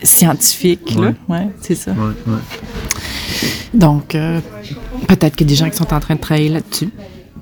scientifiques. 0.02 0.94
Là. 0.94 1.12
Ouais, 1.28 1.48
c'est 1.60 1.74
ça. 1.74 1.92
Donc, 3.74 4.14
euh, 4.14 4.40
peut-être 5.08 5.36
qu'il 5.36 5.46
y 5.46 5.50
a 5.50 5.52
des 5.52 5.56
gens 5.56 5.70
qui 5.70 5.76
sont 5.76 5.92
en 5.92 6.00
train 6.00 6.14
de 6.14 6.20
travailler 6.20 6.48
là-dessus. 6.48 6.90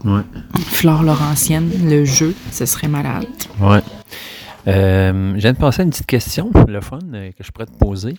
Ouais. 0.04 0.20
Flore 0.66 1.02
Laurentienne, 1.02 1.70
le 1.84 2.04
jeu, 2.04 2.34
ce 2.52 2.66
serait 2.66 2.88
malade. 2.88 3.26
Ouais. 3.60 3.80
Euh, 4.66 5.32
je 5.34 5.40
viens 5.40 5.52
de 5.52 5.58
penser 5.58 5.82
à 5.82 5.84
une 5.84 5.90
petite 5.90 6.06
question, 6.06 6.50
le 6.66 6.80
fun, 6.80 6.98
euh, 7.12 7.30
que 7.36 7.44
je 7.44 7.50
pourrais 7.52 7.66
te 7.66 7.76
poser. 7.78 8.16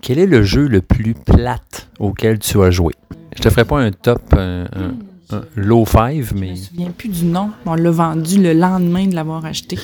Quel 0.00 0.18
est 0.18 0.26
le 0.26 0.42
jeu 0.42 0.66
le 0.68 0.80
plus 0.80 1.14
plate 1.14 1.88
auquel 1.98 2.38
tu 2.38 2.62
as 2.62 2.70
joué? 2.70 2.94
Je 3.36 3.42
te 3.42 3.50
ferai 3.50 3.64
pas 3.64 3.80
un 3.80 3.90
top, 3.90 4.22
un, 4.32 4.64
un- 4.74 4.94
un 5.36 5.42
low 5.56 5.84
five, 5.84 6.30
Je 6.34 6.40
mais. 6.40 6.50
me 6.52 6.56
souviens 6.56 6.90
plus 6.96 7.08
du 7.08 7.24
nom. 7.24 7.50
On 7.66 7.74
l'a 7.74 7.90
vendu 7.90 8.40
le 8.40 8.52
lendemain 8.52 9.06
de 9.06 9.14
l'avoir 9.14 9.44
acheté. 9.44 9.76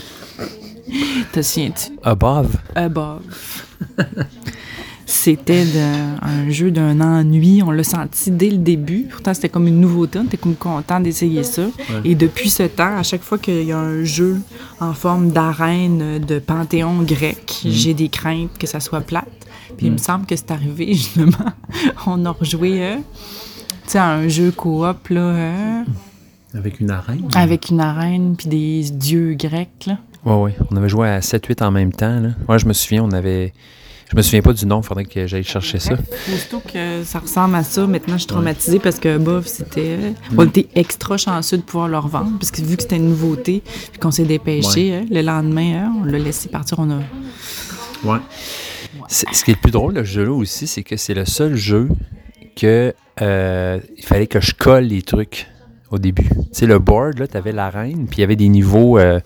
Te 1.32 1.42
souviens-tu? 1.42 1.92
Above? 2.02 2.56
Above. 2.74 3.22
C'était 5.12 5.66
un 6.22 6.48
jeu 6.48 6.70
d'un 6.70 6.98
ennui. 7.02 7.62
On 7.62 7.70
l'a 7.70 7.84
senti 7.84 8.30
dès 8.30 8.48
le 8.48 8.56
début. 8.56 9.06
Pourtant, 9.10 9.34
c'était 9.34 9.50
comme 9.50 9.66
une 9.68 9.78
nouveauté. 9.78 10.18
On 10.18 10.24
était 10.24 10.38
comme 10.38 10.56
content 10.56 11.00
d'essayer 11.00 11.42
ça. 11.44 11.64
Et 12.02 12.14
depuis 12.14 12.48
ce 12.48 12.62
temps, 12.62 12.96
à 12.96 13.02
chaque 13.02 13.20
fois 13.20 13.36
qu'il 13.36 13.62
y 13.62 13.72
a 13.72 13.78
un 13.78 14.04
jeu 14.04 14.40
en 14.80 14.94
forme 14.94 15.30
d'arène 15.30 16.18
de 16.18 16.38
panthéon 16.38 17.02
grec, 17.02 17.60
j'ai 17.64 17.92
des 17.92 18.08
craintes 18.08 18.56
que 18.58 18.66
ça 18.66 18.80
soit 18.80 19.02
plate. 19.02 19.28
Puis 19.76 19.86
il 19.86 19.92
me 19.92 19.98
semble 19.98 20.24
que 20.24 20.34
c'est 20.34 20.50
arrivé, 20.50 20.86
justement. 20.94 21.52
On 22.06 22.24
a 22.24 22.30
rejoué 22.30 22.82
euh, 22.82 22.96
tu 22.96 23.90
sais, 23.92 23.98
à 23.98 24.08
un 24.12 24.28
jeu 24.28 24.50
coop, 24.50 25.08
là, 25.10 25.20
euh, 25.20 25.82
Avec 26.54 26.80
une 26.80 26.90
arène? 26.90 27.28
avec 27.34 27.68
une 27.68 27.80
arène 27.80 28.34
puis 28.36 28.48
des 28.48 28.82
dieux 28.90 29.34
grecs, 29.34 29.86
là. 29.86 29.98
Ouais, 30.24 30.40
ouais. 30.40 30.56
On 30.70 30.76
avait 30.76 30.88
joué 30.88 31.08
à 31.08 31.20
7-8 31.20 31.62
en 31.64 31.70
même 31.70 31.92
temps. 31.92 32.18
Là. 32.18 32.30
Ouais, 32.48 32.58
je 32.58 32.66
me 32.66 32.72
souviens, 32.72 33.04
on 33.04 33.12
avait. 33.12 33.52
Je 34.12 34.16
me 34.18 34.20
souviens 34.20 34.42
pas 34.42 34.52
du 34.52 34.66
nom, 34.66 34.82
il 34.82 34.86
faudrait 34.86 35.06
que 35.06 35.26
j'aille 35.26 35.42
chercher 35.42 35.78
ça. 35.78 35.94
Aussitôt 36.34 36.60
que 36.60 37.02
ça 37.02 37.20
ressemble 37.20 37.54
à 37.54 37.62
ça, 37.64 37.86
maintenant 37.86 38.12
je 38.14 38.18
suis 38.18 38.26
traumatisée 38.26 38.78
parce 38.78 38.98
que 38.98 39.16
bof, 39.16 39.46
c'était. 39.46 39.96
On 40.36 40.46
était 40.46 40.68
extra 40.74 41.16
chanceux 41.16 41.56
de 41.56 41.62
pouvoir 41.62 41.88
le 41.88 41.96
revendre 41.96 42.32
parce 42.38 42.50
que 42.50 42.60
vu 42.60 42.76
que 42.76 42.82
c'était 42.82 42.96
une 42.96 43.08
nouveauté, 43.08 43.62
puis 43.90 43.98
qu'on 43.98 44.10
s'est 44.10 44.24
dépêché, 44.24 44.94
hein, 44.94 45.06
le 45.10 45.22
lendemain, 45.22 45.84
hein, 45.86 45.92
on 45.98 46.04
l'a 46.04 46.18
laissé 46.18 46.50
partir. 46.50 46.78
On 46.78 46.90
a. 46.90 46.98
Ouais. 48.04 48.18
Ce 49.08 49.24
qui 49.44 49.50
est 49.50 49.54
le 49.54 49.60
plus 49.60 49.70
drôle 49.72 49.94
ce 49.96 50.04
jeu-là 50.04 50.32
aussi, 50.32 50.66
c'est 50.66 50.82
que 50.82 50.98
c'est 50.98 51.14
le 51.14 51.24
seul 51.24 51.56
jeu 51.56 51.88
que 52.54 52.92
euh, 53.22 53.80
il 53.96 54.04
fallait 54.04 54.26
que 54.26 54.40
je 54.42 54.52
colle 54.52 54.84
les 54.84 55.00
trucs 55.00 55.46
au 55.90 55.98
début. 55.98 56.28
Tu 56.28 56.44
sais, 56.52 56.66
le 56.66 56.78
board, 56.78 57.18
là, 57.18 57.26
t'avais 57.26 57.52
l'arène, 57.52 58.06
puis 58.06 58.18
il 58.18 58.20
y 58.20 58.24
avait 58.24 58.36
des 58.36 58.48
niveaux. 58.48 58.98
euh, 58.98 59.20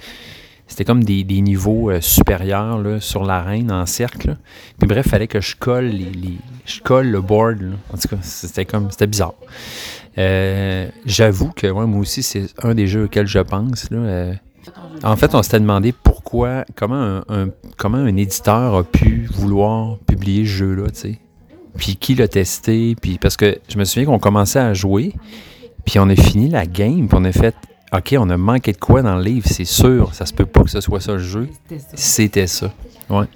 c'était 0.66 0.84
comme 0.84 1.04
des, 1.04 1.24
niveaux 1.24 1.90
euh, 1.90 2.00
supérieurs 2.00 2.78
là, 2.82 3.00
sur 3.00 3.24
l'arène 3.24 3.70
en 3.70 3.86
cercle. 3.86 4.36
Puis 4.78 4.86
bref, 4.88 5.06
fallait 5.08 5.28
que 5.28 5.40
je 5.40 5.54
colle 5.56 5.86
les, 5.86 6.38
je 6.64 6.80
colle 6.80 7.08
le 7.08 7.20
board. 7.20 7.58
En 7.92 7.98
tout 7.98 8.08
cas, 8.08 8.16
c'était 8.22 8.64
comme 8.64 8.90
c'était 8.90 9.06
bizarre. 9.06 9.34
Euh, 10.18 10.88
J'avoue 11.04 11.50
que 11.52 11.66
moi 11.68 11.84
aussi, 12.00 12.22
c'est 12.22 12.46
un 12.62 12.74
des 12.74 12.86
jeux 12.86 13.04
auxquels 13.04 13.26
je 13.26 13.38
pense. 13.38 13.90
Là, 13.90 13.98
euh, 13.98 14.34
En 15.02 15.16
fait, 15.16 15.34
on 15.34 15.42
s'était 15.42 15.60
demandé 15.60 15.92
pourquoi, 15.92 16.64
comment 16.74 16.96
un, 17.00 17.24
un- 17.28 17.48
comment 17.76 17.98
un 17.98 18.16
éditeur 18.16 18.74
a 18.74 18.84
pu 18.84 19.28
vouloir 19.32 19.98
publier 19.98 20.44
ce 20.44 20.50
jeu-là, 20.50 20.88
tu 20.90 21.00
sais. 21.00 21.18
Puis 21.76 21.96
qui 21.96 22.14
l'a 22.14 22.26
testé, 22.26 22.96
puis 23.00 23.18
parce 23.18 23.36
que 23.36 23.58
je 23.68 23.78
me 23.78 23.84
souviens 23.84 24.06
qu'on 24.06 24.18
commençait 24.18 24.58
à 24.58 24.72
jouer, 24.72 25.12
puis 25.84 25.98
on 25.98 26.08
a 26.08 26.16
fini 26.16 26.48
la 26.48 26.64
game, 26.66 27.06
puis 27.06 27.18
on 27.20 27.24
a 27.24 27.32
fait, 27.32 27.54
OK, 27.92 28.14
on 28.18 28.28
a 28.30 28.36
manqué 28.36 28.72
de 28.72 28.78
quoi 28.78 29.02
dans 29.02 29.16
le 29.16 29.22
livre, 29.22 29.46
c'est 29.48 29.64
sûr, 29.64 30.12
ça 30.14 30.26
se 30.26 30.32
peut 30.32 30.46
pas 30.46 30.62
que 30.64 30.70
ce 30.70 30.80
soit 30.80 31.00
ça 31.00 31.12
le 31.12 31.18
jeu. 31.18 31.48
C'était 31.94 32.46
ça. 32.46 32.72
Ouais. 33.08 33.26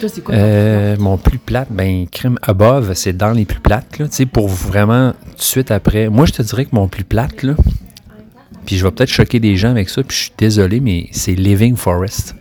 Toi, 0.00 0.08
c'est 0.08 0.22
quoi? 0.22 0.34
Euh, 0.34 0.96
mon 0.98 1.18
plus 1.18 1.38
plate, 1.38 1.68
ben, 1.70 2.06
Crime 2.08 2.38
Above, 2.42 2.94
c'est 2.94 3.16
dans 3.16 3.32
les 3.32 3.44
plus 3.44 3.60
plates, 3.60 3.98
là. 3.98 4.06
Tu 4.08 4.14
sais, 4.14 4.26
pour 4.26 4.48
vraiment, 4.48 5.12
tout 5.12 5.36
de 5.36 5.42
suite 5.42 5.70
après. 5.70 6.08
Moi, 6.08 6.26
je 6.26 6.32
te 6.32 6.42
dirais 6.42 6.64
que 6.64 6.74
mon 6.74 6.88
plus 6.88 7.04
plate, 7.04 7.42
là, 7.42 7.54
puis 8.66 8.78
je 8.78 8.84
vais 8.84 8.90
peut-être 8.92 9.10
choquer 9.10 9.40
des 9.40 9.56
gens 9.56 9.70
avec 9.70 9.88
ça, 9.88 10.02
puis 10.02 10.16
je 10.16 10.22
suis 10.22 10.32
désolé, 10.38 10.80
mais 10.80 11.08
c'est 11.12 11.34
Living 11.34 11.76
Forest. 11.76 12.36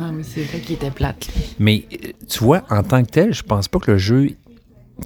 Ah 0.00 0.10
oui, 0.14 0.22
c'est 0.22 0.42
vrai 0.42 0.60
qu'il 0.60 0.76
était 0.76 0.90
plate. 0.90 1.26
là. 1.26 1.42
Mais 1.58 1.84
euh, 1.92 2.08
tu 2.28 2.44
vois, 2.44 2.62
en 2.70 2.82
tant 2.82 3.02
que 3.02 3.10
tel, 3.10 3.34
je 3.34 3.42
pense 3.42 3.68
pas 3.68 3.78
que 3.78 3.92
le 3.92 3.98
jeu, 3.98 4.28
tu 4.28 4.36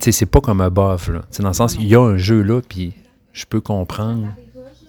sais, 0.00 0.12
c'est 0.12 0.26
pas 0.26 0.40
comme 0.40 0.60
Above, 0.60 1.12
là. 1.12 1.20
Tu 1.30 1.36
sais, 1.36 1.42
dans 1.42 1.48
le 1.48 1.54
sens, 1.54 1.76
il 1.78 1.86
y 1.86 1.94
a 1.94 2.00
un 2.00 2.16
jeu 2.16 2.42
là, 2.42 2.60
puis 2.68 2.92
je 3.32 3.44
peux 3.46 3.60
comprendre, 3.60 4.28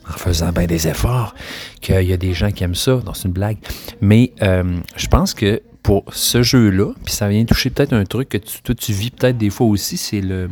en 0.08 0.18
faisant 0.18 0.52
bien 0.52 0.66
des 0.66 0.88
efforts, 0.88 1.36
qu'il 1.82 2.04
y 2.04 2.14
a 2.14 2.18
des 2.18 2.34
gens 2.34 2.52
qui 2.52 2.64
aiment 2.64 2.76
ça. 2.76 3.02
Non, 3.06 3.14
c'est 3.14 3.28
une 3.28 3.34
blague. 3.34 3.58
Mais 4.02 4.32
euh, 4.42 4.78
je 4.96 5.08
pense 5.08 5.34
que 5.34 5.62
pour 5.84 6.04
ce 6.12 6.42
jeu-là, 6.42 6.94
puis 7.04 7.14
ça 7.14 7.28
vient 7.28 7.46
toucher 7.46 7.70
peut-être 7.70 7.94
un 7.94 8.06
truc 8.06 8.30
que 8.30 8.38
tu, 8.38 8.62
toi, 8.64 8.74
tu 8.74 8.92
vis 8.92 9.12
peut-être 9.12 9.38
des 9.38 9.52
fois 9.52 9.68
aussi, 9.68 9.98
c'est 9.98 10.22
le. 10.22 10.50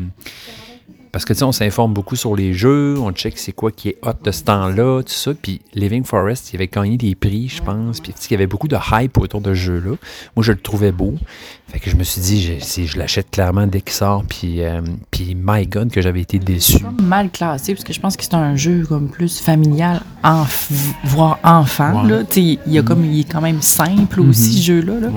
Parce 1.11 1.25
que, 1.25 1.33
tu 1.33 1.39
sais, 1.39 1.45
on 1.45 1.51
s'informe 1.51 1.93
beaucoup 1.93 2.15
sur 2.15 2.35
les 2.35 2.53
jeux, 2.53 2.95
on 2.97 3.11
check 3.11 3.37
c'est 3.37 3.51
quoi 3.51 3.71
qui 3.71 3.89
est 3.89 3.97
hot 4.01 4.13
de 4.23 4.31
ce 4.31 4.43
temps-là, 4.45 5.03
tout 5.03 5.13
ça. 5.13 5.31
Puis 5.39 5.61
Living 5.75 6.03
Forest, 6.03 6.53
il 6.53 6.55
avait 6.55 6.67
gagné 6.67 6.97
des 6.97 7.13
prix, 7.13 7.49
je 7.49 7.61
pense. 7.61 7.99
Puis, 7.99 8.13
tu 8.13 8.19
sais, 8.19 8.27
il 8.29 8.33
y 8.33 8.35
avait 8.35 8.47
beaucoup 8.47 8.67
de 8.67 8.77
hype 8.91 9.17
autour 9.19 9.39
de 9.39 9.53
ce 9.53 9.59
jeu-là. 9.59 9.95
Moi, 10.35 10.43
je 10.43 10.51
le 10.51 10.57
trouvais 10.57 10.91
beau. 10.91 11.13
Fait 11.73 11.79
que 11.79 11.89
je 11.89 11.95
me 11.95 12.03
suis 12.03 12.21
dit, 12.21 12.39
je, 12.43 12.53
si 12.63 12.85
je 12.85 12.99
l'achète 12.99 13.31
clairement 13.31 13.65
dès 13.65 13.81
qu'il 13.81 13.93
sort. 13.93 14.23
Puis, 14.29 14.61
euh, 14.61 14.81
puis 15.09 15.35
my 15.35 15.65
God, 15.65 15.89
que 15.91 16.01
j'avais 16.01 16.21
été 16.21 16.37
déçu. 16.37 16.77
Mal 17.01 17.31
classé, 17.31 17.73
parce 17.73 17.83
que 17.83 17.91
je 17.93 17.99
pense 17.99 18.15
que 18.15 18.23
c'est 18.23 18.35
un 18.35 18.55
jeu 18.55 18.85
comme 18.87 19.09
plus 19.09 19.39
familial, 19.39 20.01
enf- 20.23 20.69
voire 21.03 21.39
enfant. 21.43 22.03
Ouais. 22.03 22.11
Là. 22.11 22.23
Il, 22.35 22.59
y 22.67 22.77
a 22.77 22.83
comme, 22.83 23.03
il 23.03 23.21
est 23.21 23.23
quand 23.31 23.41
même 23.41 23.63
simple 23.63 24.21
aussi, 24.21 24.53
ce 24.59 24.61
jeu-là. 24.67 24.99
là. 24.99 25.09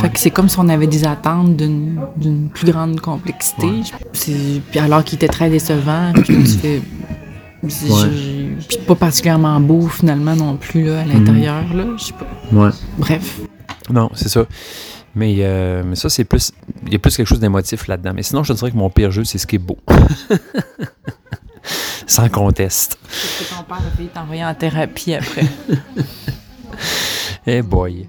Fait 0.00 0.08
que 0.08 0.18
c'est 0.18 0.30
comme 0.30 0.48
si 0.48 0.58
on 0.58 0.68
avait 0.70 0.86
des 0.86 1.04
attentes 1.04 1.54
d'une 1.54 2.48
plus 2.54 2.72
grande 2.72 2.98
complexité. 3.00 3.68
Puis 4.14 4.62
alors 4.80 5.04
qu'il 5.04 5.16
était 5.16 5.28
très 5.28 5.50
décevant, 5.50 6.12
puis 6.14 6.24
tu 6.44 6.46
fais. 6.58 6.82
Puis 7.62 8.78
pas 8.86 8.94
particulièrement 8.94 9.60
beau 9.60 9.86
finalement 9.88 10.34
non 10.36 10.56
plus 10.56 10.84
là, 10.84 11.00
à 11.00 11.04
l'intérieur. 11.04 11.62
là. 11.74 11.84
Je 11.98 12.04
sais 12.04 12.12
pas. 12.14 12.26
Ouais. 12.56 12.70
Bref. 12.98 13.40
Non, 13.90 14.10
c'est 14.14 14.28
ça. 14.30 14.44
Mais, 15.14 15.36
euh, 15.40 15.82
mais 15.84 15.96
ça, 15.96 16.08
c'est 16.08 16.24
plus. 16.24 16.52
Il 16.86 16.92
y 16.92 16.96
a 16.96 16.98
plus 16.98 17.16
quelque 17.16 17.28
chose 17.28 17.40
d'émotif 17.40 17.86
là-dedans. 17.86 18.12
Mais 18.14 18.22
sinon, 18.22 18.42
je 18.42 18.52
te 18.52 18.58
dirais 18.58 18.70
que 18.70 18.76
mon 18.76 18.90
pire 18.90 19.10
jeu, 19.10 19.24
c'est 19.24 19.38
ce 19.38 19.46
qui 19.46 19.56
est 19.56 19.60
beau. 19.60 19.78
Sans 22.06 22.28
conteste. 22.28 22.98
Parce 23.00 23.38
que 23.38 23.54
ton 23.54 23.62
père 23.62 23.76
a 23.78 24.20
t'envoyer 24.20 24.44
en 24.44 24.54
thérapie 24.54 25.14
après. 25.14 25.46
Eh 27.46 27.60
boy. 27.62 28.08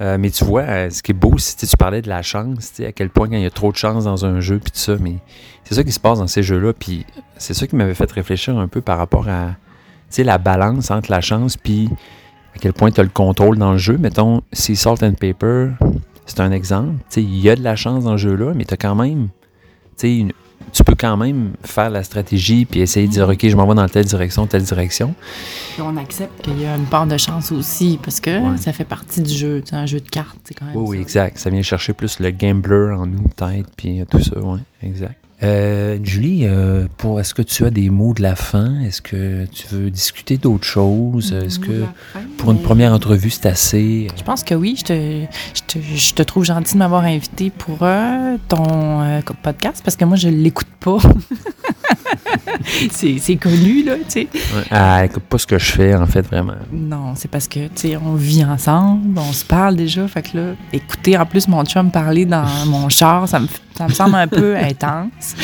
Euh, 0.00 0.18
mais 0.18 0.30
tu 0.30 0.44
vois, 0.44 0.62
euh, 0.62 0.90
ce 0.90 1.02
qui 1.02 1.12
est 1.12 1.14
beau, 1.14 1.38
c'est 1.38 1.66
tu 1.66 1.76
parlais 1.76 2.02
de 2.02 2.08
la 2.08 2.22
chance, 2.22 2.72
à 2.80 2.92
quel 2.92 3.08
point 3.08 3.28
quand 3.28 3.36
il 3.36 3.42
y 3.42 3.46
a 3.46 3.50
trop 3.50 3.72
de 3.72 3.76
chance 3.76 4.04
dans 4.04 4.26
un 4.26 4.40
jeu, 4.40 4.58
puis 4.58 4.70
tout 4.70 4.78
ça, 4.78 4.96
mais 5.00 5.14
c'est 5.64 5.74
ça 5.74 5.84
qui 5.84 5.92
se 5.92 6.00
passe 6.00 6.18
dans 6.18 6.26
ces 6.26 6.42
jeux-là, 6.42 6.74
puis 6.74 7.06
c'est 7.38 7.54
ça 7.54 7.66
qui 7.66 7.76
m'avait 7.76 7.94
fait 7.94 8.10
réfléchir 8.10 8.58
un 8.58 8.68
peu 8.68 8.82
par 8.82 8.98
rapport 8.98 9.28
à, 9.28 9.54
la 10.18 10.38
balance 10.38 10.90
entre 10.90 11.10
la 11.10 11.20
chance, 11.20 11.56
puis 11.56 11.88
à 12.54 12.58
quel 12.58 12.72
point 12.74 12.90
tu 12.90 13.00
as 13.00 13.04
le 13.04 13.10
contrôle 13.10 13.56
dans 13.58 13.72
le 13.72 13.78
jeu. 13.78 13.96
Mettons, 13.96 14.42
si 14.52 14.76
Salt 14.76 15.02
and 15.02 15.14
Paper, 15.14 15.70
c'est 16.26 16.40
un 16.40 16.52
exemple, 16.52 16.94
il 17.16 17.38
y 17.38 17.48
a 17.48 17.56
de 17.56 17.62
la 17.62 17.76
chance 17.76 18.04
dans 18.04 18.12
le 18.12 18.18
jeu-là, 18.18 18.52
mais 18.54 18.64
tu 18.64 18.74
as 18.74 18.76
quand 18.76 18.94
même, 18.94 19.28
une- 20.02 20.32
tu 20.72 20.82
peux 20.84 20.94
quand 20.98 21.16
même 21.16 21.52
faire 21.62 21.90
la 21.90 22.02
stratégie, 22.02 22.64
puis 22.64 22.80
essayer 22.80 23.06
de 23.06 23.12
dire, 23.12 23.28
OK, 23.28 23.46
je 23.48 23.56
m'en 23.56 23.66
vais 23.66 23.74
dans 23.74 23.88
telle 23.88 24.04
direction, 24.06 24.46
telle 24.46 24.62
direction. 24.64 25.14
Puis 25.74 25.82
on 25.82 25.96
accepte 25.96 26.42
qu'il 26.42 26.60
y 26.60 26.66
a 26.66 26.74
une 26.76 26.86
part 26.86 27.06
de 27.06 27.16
chance 27.16 27.52
aussi, 27.52 27.98
parce 28.02 28.20
que 28.20 28.30
Ouais. 28.52 28.56
ça 28.58 28.72
fait 28.72 28.84
partie 28.84 29.20
du 29.22 29.32
jeu. 29.32 29.62
C'est 29.64 29.76
un 29.76 29.86
jeu 29.86 30.00
de 30.00 30.08
cartes, 30.08 30.38
c'est 30.44 30.54
quand 30.54 30.66
même. 30.66 30.76
Oui, 30.76 30.84
oui, 30.88 30.96
ça. 30.96 31.02
exact. 31.02 31.38
Ça 31.38 31.50
vient 31.50 31.62
chercher 31.62 31.92
plus 31.92 32.18
le 32.20 32.30
gambler 32.30 32.92
en 32.96 33.06
nous, 33.06 33.22
peut-être, 33.36 33.70
puis 33.76 34.00
tout 34.10 34.20
ça, 34.20 34.38
oui, 34.40 34.60
exact. 34.82 35.16
Euh, 35.42 35.98
Julie, 36.02 36.46
euh, 36.46 36.86
pour 36.96 37.20
est-ce 37.20 37.34
que 37.34 37.42
tu 37.42 37.64
as 37.66 37.70
des 37.70 37.90
mots 37.90 38.14
de 38.14 38.22
la 38.22 38.36
fin? 38.36 38.80
Est-ce 38.80 39.02
que 39.02 39.44
tu 39.46 39.66
veux 39.70 39.90
discuter 39.90 40.38
d'autres 40.38 40.64
choses? 40.64 41.32
Est-ce 41.32 41.58
que 41.58 41.84
pour 42.38 42.52
une 42.52 42.62
première 42.62 42.92
entrevue, 42.92 43.30
c'est 43.30 43.46
assez? 43.46 44.08
Je 44.16 44.22
pense 44.22 44.42
que 44.42 44.54
oui. 44.54 44.76
Je 44.78 44.84
te, 44.84 45.26
je 45.54 45.62
te, 45.66 45.78
je 45.82 46.14
te 46.14 46.22
trouve 46.22 46.44
gentil 46.44 46.74
de 46.74 46.78
m'avoir 46.78 47.04
invité 47.04 47.50
pour 47.50 47.78
euh, 47.82 48.36
ton 48.48 49.02
euh, 49.02 49.20
podcast 49.42 49.82
parce 49.84 49.96
que 49.96 50.04
moi, 50.04 50.16
je 50.16 50.28
l'écoute 50.28 50.68
pas. 50.80 50.98
c'est 52.90 53.36
connu, 53.36 53.84
là, 53.84 53.94
tu 53.96 54.04
sais. 54.08 54.28
Ouais. 54.32 54.64
Ah, 54.70 55.04
écoute 55.04 55.22
pas 55.24 55.38
ce 55.38 55.46
que 55.46 55.58
je 55.58 55.70
fais, 55.72 55.94
en 55.94 56.06
fait, 56.06 56.22
vraiment. 56.22 56.54
Non, 56.72 57.14
c'est 57.14 57.30
parce 57.30 57.48
que, 57.48 57.66
tu 57.68 57.70
sais, 57.76 57.96
on 57.96 58.14
vit 58.14 58.44
ensemble, 58.44 59.18
on 59.18 59.32
se 59.32 59.44
parle 59.44 59.76
déjà. 59.76 60.06
Fait 60.08 60.22
que 60.22 60.36
là, 60.36 60.42
écouter 60.72 61.16
en 61.16 61.26
plus 61.26 61.48
mon 61.48 61.64
chum 61.64 61.90
parler 61.90 62.24
dans 62.26 62.44
mon 62.66 62.88
char, 62.88 63.28
ça 63.28 63.38
me, 63.40 63.46
ça 63.76 63.86
me 63.88 63.92
semble 63.92 64.16
un 64.16 64.28
peu 64.28 64.56
intense. 64.56 65.34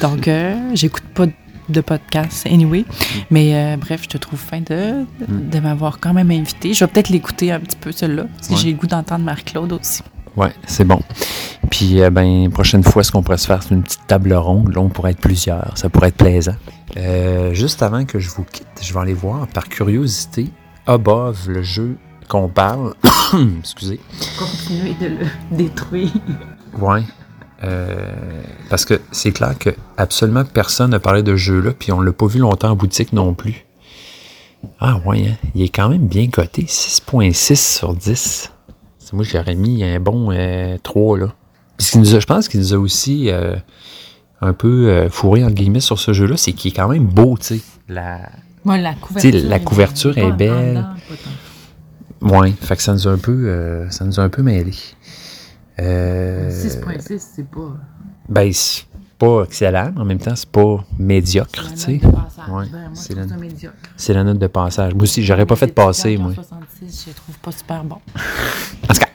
Donc, 0.00 0.28
euh, 0.28 0.54
j'écoute 0.74 1.04
pas 1.14 1.26
de 1.68 1.80
podcast 1.80 2.46
anyway. 2.46 2.84
Mais 3.30 3.54
euh, 3.54 3.76
bref, 3.76 4.02
je 4.04 4.08
te 4.08 4.18
trouve 4.18 4.38
fin 4.38 4.60
de, 4.60 5.04
de 5.28 5.58
m'avoir 5.60 5.98
quand 5.98 6.12
même 6.12 6.30
invité. 6.30 6.72
Je 6.74 6.84
vais 6.84 6.90
peut-être 6.90 7.08
l'écouter 7.08 7.50
un 7.50 7.58
petit 7.60 7.76
peu, 7.76 7.90
celui-là, 7.90 8.26
si 8.40 8.52
Ouais. 8.52 8.58
j'ai 8.62 8.70
le 8.70 8.76
goût 8.76 8.86
d'entendre 8.86 9.24
Marc-Claude 9.24 9.72
aussi. 9.72 10.02
Ouais, 10.36 10.52
c'est 10.66 10.84
bon. 10.84 11.00
Puis, 11.70 12.02
euh, 12.02 12.10
ben, 12.10 12.50
prochaine 12.50 12.82
fois, 12.82 13.02
ce 13.02 13.10
qu'on 13.10 13.22
pourrait 13.22 13.38
se 13.38 13.46
faire, 13.46 13.62
c'est 13.62 13.74
une 13.74 13.82
petite 13.82 14.06
table 14.06 14.32
ronde. 14.34 14.74
Là, 14.74 14.80
on 14.80 14.88
pourrait 14.88 15.12
être 15.12 15.20
plusieurs. 15.20 15.72
Ça 15.76 15.88
pourrait 15.88 16.08
être 16.08 16.16
plaisant. 16.16 16.56
Euh, 16.96 17.54
juste 17.54 17.82
avant 17.82 18.04
que 18.04 18.18
je 18.18 18.30
vous 18.30 18.44
quitte, 18.44 18.66
je 18.82 18.92
vais 18.92 19.00
aller 19.00 19.14
voir, 19.14 19.46
par 19.48 19.68
curiosité, 19.68 20.48
Above, 20.86 21.48
le 21.48 21.62
jeu 21.62 21.96
qu'on 22.28 22.48
parle. 22.48 22.94
Excusez. 23.60 24.00
Continuer 24.38 24.94
de 25.00 25.06
le 25.06 25.26
détruire. 25.56 26.12
Ouais. 26.78 27.02
Euh, 27.64 28.42
parce 28.68 28.84
que 28.84 29.00
c'est 29.12 29.32
clair 29.32 29.56
que 29.58 29.70
absolument 29.96 30.44
personne 30.44 30.90
n'a 30.90 31.00
parlé 31.00 31.22
de 31.22 31.32
ce 31.32 31.36
jeu-là, 31.36 31.72
puis 31.72 31.90
on 31.92 32.00
l'a 32.00 32.12
pas 32.12 32.26
vu 32.26 32.38
longtemps 32.38 32.70
en 32.70 32.76
boutique 32.76 33.12
non 33.12 33.34
plus. 33.34 33.64
Ah 34.80 35.00
ouais, 35.06 35.28
hein? 35.28 35.48
il 35.54 35.62
est 35.62 35.68
quand 35.68 35.88
même 35.88 36.06
bien 36.06 36.28
coté, 36.28 36.62
6.6 36.62 37.78
sur 37.78 37.94
10. 37.94 38.52
Moi, 39.12 39.24
j'aurais 39.24 39.54
mis 39.54 39.84
un 39.84 40.00
bon 40.00 40.30
euh, 40.32 40.76
3, 40.82 41.18
là. 41.18 41.34
Puis 41.76 41.86
ce 41.86 41.92
qu'il 41.92 42.00
nous 42.00 42.14
a- 42.14 42.20
je 42.20 42.26
pense 42.26 42.48
qu'il 42.48 42.60
nous 42.60 42.74
a 42.74 42.78
aussi 42.78 43.30
euh, 43.30 43.54
un 44.40 44.52
peu 44.52 44.88
euh, 44.88 45.08
fourré, 45.10 45.44
entre 45.44 45.54
guillemets, 45.54 45.80
sur 45.80 45.98
ce 45.98 46.12
jeu-là, 46.12 46.36
c'est 46.36 46.52
qu'il 46.52 46.72
est 46.72 46.74
quand 46.74 46.88
même 46.88 47.06
beau, 47.06 47.36
tu 47.38 47.58
sais. 47.58 47.60
La... 47.88 48.20
Ouais, 48.64 48.80
la 48.80 48.94
couverture. 48.94 49.48
La 49.48 49.56
est 49.56 49.64
couverture 49.64 50.14
belle. 50.36 50.84
est. 52.22 52.24
Ouais, 52.24 52.50
fait 52.60 52.76
que 52.76 52.82
ça 52.82 52.92
nous 52.94 53.06
a 53.06 53.12
un 53.12 53.18
peu, 53.18 53.32
euh, 53.46 53.88
ça 53.90 54.04
nous 54.04 54.18
a 54.18 54.22
un 54.22 54.28
peu 54.28 54.42
mêlé. 54.42 54.72
Euh, 55.78 56.50
6.6, 56.50 57.18
c'est 57.36 57.48
pas. 57.48 57.76
Ben, 58.28 58.50
pas 59.18 59.44
excellent, 59.44 59.92
mais 59.94 60.00
en 60.02 60.04
même 60.04 60.18
temps, 60.18 60.36
c'est 60.36 60.48
pas 60.50 60.84
médiocre, 60.98 61.68
tu 61.72 61.76
sais. 61.76 62.00
La 62.02 62.08
note 62.08 62.12
de 62.12 62.16
passage. 62.16 62.48
Ouais, 62.48 62.64
Ben, 62.70 62.78
moi, 62.80 62.90
c'est 62.94 63.08
je 63.14 63.18
trouve 63.18 63.22
la- 63.22 63.28
ça 63.28 63.40
médiocre. 63.40 63.76
C'est 63.96 64.14
la 64.14 64.24
note 64.24 64.38
de 64.38 64.46
passage. 64.46 64.94
Moi 64.94 65.02
aussi, 65.04 65.22
j'aurais 65.24 65.46
pas 65.46 65.56
fait 65.56 65.72
passer, 65.74 66.16
moi. 66.18 66.32
66, 66.34 67.06
je 67.08 67.12
trouve 67.14 67.38
pas 67.38 67.52
super 67.52 67.84
bon. 67.84 67.96
En 68.90 68.94
tout 68.94 69.00
cas. 69.00 69.06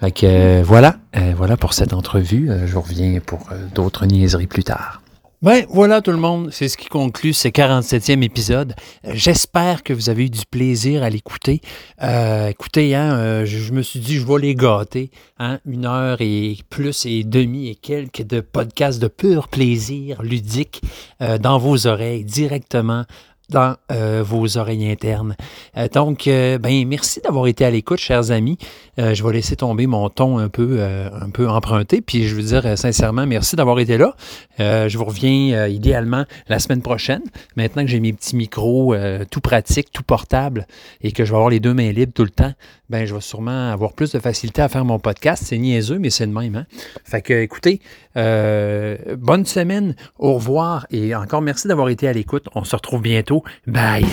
Fait 0.00 0.10
que 0.10 0.26
euh, 0.26 0.62
voilà, 0.64 0.96
Euh, 1.16 1.34
voilà 1.36 1.56
pour 1.56 1.74
cette 1.74 1.92
entrevue. 1.92 2.50
Euh, 2.50 2.66
je 2.66 2.76
reviens 2.78 3.20
pour 3.24 3.48
euh, 3.52 3.66
d'autres 3.74 4.06
niaiseries 4.06 4.46
plus 4.48 4.64
tard. 4.64 5.01
Ben 5.42 5.66
voilà 5.70 6.00
tout 6.02 6.12
le 6.12 6.18
monde, 6.18 6.50
c'est 6.52 6.68
ce 6.68 6.76
qui 6.76 6.86
conclut 6.86 7.32
ce 7.32 7.48
47e 7.48 8.22
épisode. 8.22 8.76
J'espère 9.02 9.82
que 9.82 9.92
vous 9.92 10.08
avez 10.08 10.26
eu 10.26 10.30
du 10.30 10.46
plaisir 10.48 11.02
à 11.02 11.10
l'écouter. 11.10 11.60
Euh, 12.00 12.46
écoutez, 12.46 12.94
hein, 12.94 13.16
euh, 13.16 13.44
je, 13.44 13.58
je 13.58 13.72
me 13.72 13.82
suis 13.82 13.98
dit, 13.98 14.18
je 14.18 14.24
vais 14.24 14.40
les 14.40 14.54
gâter. 14.54 15.10
Hein, 15.40 15.58
une 15.66 15.84
heure 15.84 16.18
et 16.20 16.58
plus 16.70 17.06
et 17.06 17.24
demie 17.24 17.68
et 17.68 17.74
quelques 17.74 18.22
de 18.22 18.40
podcasts 18.40 19.02
de 19.02 19.08
pur 19.08 19.48
plaisir 19.48 20.22
ludique 20.22 20.80
euh, 21.20 21.38
dans 21.38 21.58
vos 21.58 21.88
oreilles, 21.88 22.24
directement 22.24 23.04
dans 23.48 23.76
euh, 23.90 24.22
vos 24.24 24.56
oreilles 24.56 24.90
internes. 24.90 25.36
Euh, 25.76 25.88
donc, 25.88 26.26
euh, 26.26 26.58
ben 26.58 26.86
merci 26.86 27.20
d'avoir 27.20 27.46
été 27.46 27.64
à 27.64 27.70
l'écoute, 27.70 27.98
chers 27.98 28.30
amis. 28.30 28.58
Euh, 28.98 29.14
je 29.14 29.24
vais 29.24 29.32
laisser 29.32 29.56
tomber 29.56 29.86
mon 29.86 30.08
ton 30.08 30.38
un 30.38 30.48
peu, 30.48 30.82
un 30.82 31.30
peu 31.30 31.48
emprunté, 31.48 32.00
puis 32.00 32.24
je 32.24 32.34
veux 32.34 32.42
dire 32.42 32.78
sincèrement 32.78 33.26
merci 33.26 33.56
d'avoir 33.56 33.78
été 33.78 33.98
là. 33.98 34.14
Je 34.58 34.96
vous 34.96 35.04
reviens 35.04 35.66
idéalement 35.66 36.24
la 36.48 36.58
semaine 36.58 36.82
prochaine. 36.82 37.22
Maintenant 37.56 37.82
que 37.82 37.88
j'ai 37.88 38.00
mes 38.00 38.12
petits 38.12 38.36
micros 38.36 38.94
tout 39.30 39.40
pratiques, 39.40 39.90
tout 39.92 40.02
portables 40.02 40.66
et 41.00 41.12
que 41.12 41.24
je 41.24 41.30
vais 41.30 41.36
avoir 41.36 41.50
les 41.50 41.60
deux 41.60 41.74
mains 41.74 41.90
libres 41.92 42.12
tout 42.14 42.24
le 42.24 42.30
temps, 42.30 42.52
ben 42.92 43.06
je 43.06 43.14
vais 43.14 43.22
sûrement 43.22 43.72
avoir 43.72 43.94
plus 43.94 44.12
de 44.12 44.18
facilité 44.18 44.60
à 44.60 44.68
faire 44.68 44.84
mon 44.84 44.98
podcast. 44.98 45.42
C'est 45.46 45.56
niaiseux, 45.56 45.98
mais 45.98 46.10
c'est 46.10 46.26
le 46.26 46.32
même. 46.32 46.54
Hein? 46.56 46.66
Fait 47.04 47.22
que, 47.22 47.32
écoutez, 47.32 47.80
euh, 48.18 48.98
bonne 49.16 49.46
semaine, 49.46 49.96
au 50.18 50.34
revoir 50.34 50.86
et 50.90 51.14
encore 51.14 51.40
merci 51.40 51.68
d'avoir 51.68 51.88
été 51.88 52.06
à 52.06 52.12
l'écoute. 52.12 52.48
On 52.54 52.64
se 52.64 52.76
retrouve 52.76 53.00
bientôt. 53.00 53.44
Bye! 53.66 54.04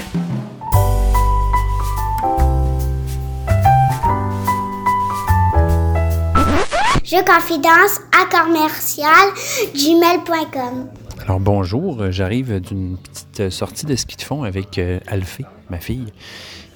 Je 7.04 7.18
confidence 7.26 8.00
à 8.16 8.30
commercial 8.32 9.12
gmail.com. 9.76 10.88
Alors 11.22 11.42
bonjour, 11.42 12.12
j'arrive 12.12 12.62
d'une 12.62 12.96
petite 12.98 13.50
sortie 13.50 13.86
de 13.86 13.98
ski 13.98 14.16
de 14.16 14.22
fond 14.22 14.44
avec 14.44 14.78
euh, 14.78 15.00
Alphée, 15.08 15.46
ma 15.70 15.80
fille. 15.80 16.14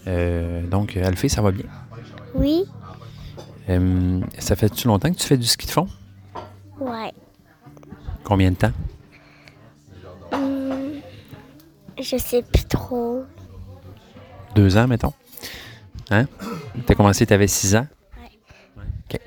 Euh, 0.08 0.64
donc 0.68 0.98
Alphée, 0.98 1.30
ça 1.30 1.42
va 1.42 1.52
bien? 1.52 1.64
Oui, 2.36 2.66
Euh, 3.70 4.20
ça 4.40 4.56
fait-tu 4.58 4.88
longtemps 4.88 5.10
que 5.12 5.18
tu 5.18 5.26
fais 5.26 5.38
du 5.38 5.48
ski 5.48 5.66
de 5.68 5.72
fond? 5.72 5.88
ouais. 6.82 7.12
Combien 8.26 8.52
de 8.52 8.56
temps? 8.58 8.72
Hmm, 10.32 11.00
je 12.02 12.18
sais 12.18 12.42
plus 12.42 12.64
trop. 12.66 13.24
Deux 14.56 14.78
ans, 14.78 14.88
mettons? 14.88 15.14
Hein? 16.12 16.26
T'as 16.86 16.96
commencé, 16.96 17.26
t'avais 17.26 17.48
six 17.48 17.76
ans? 17.76 17.88
Ouais. 18.18 18.84
OK. 19.10 19.20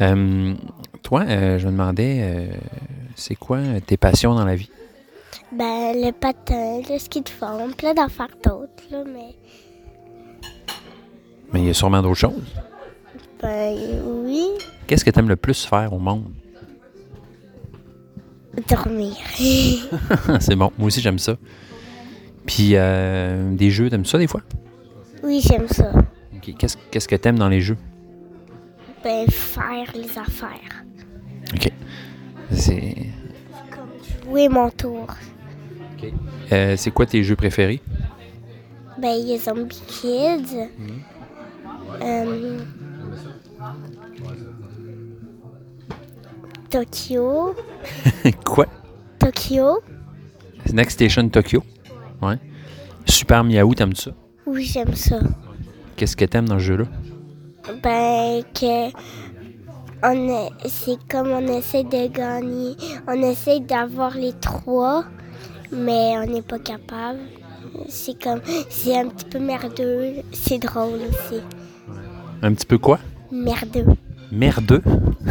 Euh, 0.00 0.54
toi, 1.02 1.22
euh, 1.26 1.58
je 1.58 1.66
me 1.66 1.72
demandais, 1.72 2.18
euh, 2.22 2.56
c'est 3.16 3.34
quoi 3.34 3.58
tes 3.86 3.96
passions 3.96 4.34
dans 4.34 4.44
la 4.44 4.54
vie? 4.56 4.70
Ben, 5.52 5.92
le 5.94 6.12
patin, 6.12 6.80
le 6.88 6.98
ski 6.98 7.22
de 7.22 7.28
fond, 7.28 7.70
plein 7.76 7.94
d'affaires 7.94 8.28
d'autres, 8.44 8.84
là, 8.90 9.02
mais. 9.04 9.34
Mais 11.52 11.60
il 11.60 11.66
y 11.66 11.70
a 11.70 11.74
sûrement 11.74 12.02
d'autres 12.02 12.14
choses. 12.18 12.54
Ben, 13.42 13.74
oui, 14.24 14.46
Qu'est-ce 14.86 15.04
que 15.04 15.10
tu 15.10 15.18
aimes 15.18 15.28
le 15.28 15.36
plus 15.36 15.64
faire 15.64 15.92
au 15.92 15.98
monde? 15.98 16.30
dormir. 18.68 19.16
c'est 20.40 20.54
bon, 20.56 20.70
moi 20.78 20.86
aussi 20.88 21.00
j'aime 21.00 21.18
ça. 21.18 21.36
Puis 22.46 22.70
euh, 22.74 23.54
des 23.54 23.70
jeux, 23.70 23.88
t'aimes 23.88 24.04
ça 24.04 24.18
des 24.18 24.26
fois? 24.26 24.42
oui, 25.22 25.40
j'aime 25.42 25.68
ça. 25.68 25.90
OK. 26.34 26.54
Qu'est-ce 26.58 26.76
qu'est-ce 26.90 27.08
que 27.08 27.16
t'aimes 27.16 27.38
dans 27.38 27.48
les 27.48 27.60
jeux? 27.60 27.78
Ben, 29.04 29.26
faire 29.28 29.90
les 29.94 30.18
affaires. 30.18 30.84
OK. 31.54 31.70
C'est 32.50 32.94
Jouer 34.24 34.48
mon 34.48 34.68
tour. 34.70 35.06
euh, 36.52 36.76
c'est 36.76 36.90
quoi 36.90 37.06
tes 37.06 37.22
jeux 37.22 37.36
préférés? 37.36 37.80
Ben, 38.98 39.12
il 39.18 39.28
y 39.28 39.34
a 39.34 39.38
Zombie 39.38 39.80
Kids. 39.86 40.56
Euh, 42.00 42.58
Tokyo. 46.70 47.54
quoi? 48.44 48.66
Tokyo. 49.18 49.80
Next 50.72 50.94
Station 50.94 51.28
Tokyo. 51.28 51.62
Ouais. 52.22 52.38
Super 53.06 53.44
Miaou, 53.44 53.74
t'aimes 53.74 53.94
ça? 53.94 54.12
Oui, 54.46 54.64
j'aime 54.64 54.94
ça. 54.94 55.20
Qu'est-ce 55.96 56.16
que 56.16 56.24
t'aimes 56.24 56.48
dans 56.48 56.58
ce 56.58 56.64
jeu-là? 56.64 56.84
Ben, 57.82 58.42
que. 58.54 58.90
C'est 60.68 60.98
comme 61.08 61.28
on 61.28 61.46
essaie 61.46 61.84
de 61.84 62.08
gagner. 62.08 62.74
On 63.06 63.22
essaie 63.22 63.60
d'avoir 63.60 64.16
les 64.16 64.32
trois, 64.32 65.04
mais 65.70 66.14
on 66.18 66.26
n'est 66.26 66.42
pas 66.42 66.58
capable. 66.58 67.20
C'est 67.88 68.20
comme. 68.20 68.40
C'est 68.68 68.98
un 68.98 69.08
petit 69.08 69.26
peu 69.26 69.38
merdeux. 69.38 70.22
C'est 70.32 70.58
drôle 70.58 71.00
aussi. 71.08 71.40
Un 72.42 72.52
petit 72.54 72.66
peu 72.66 72.78
quoi? 72.78 72.98
Merdeux. 73.30 73.86
Merdeux? 74.30 74.82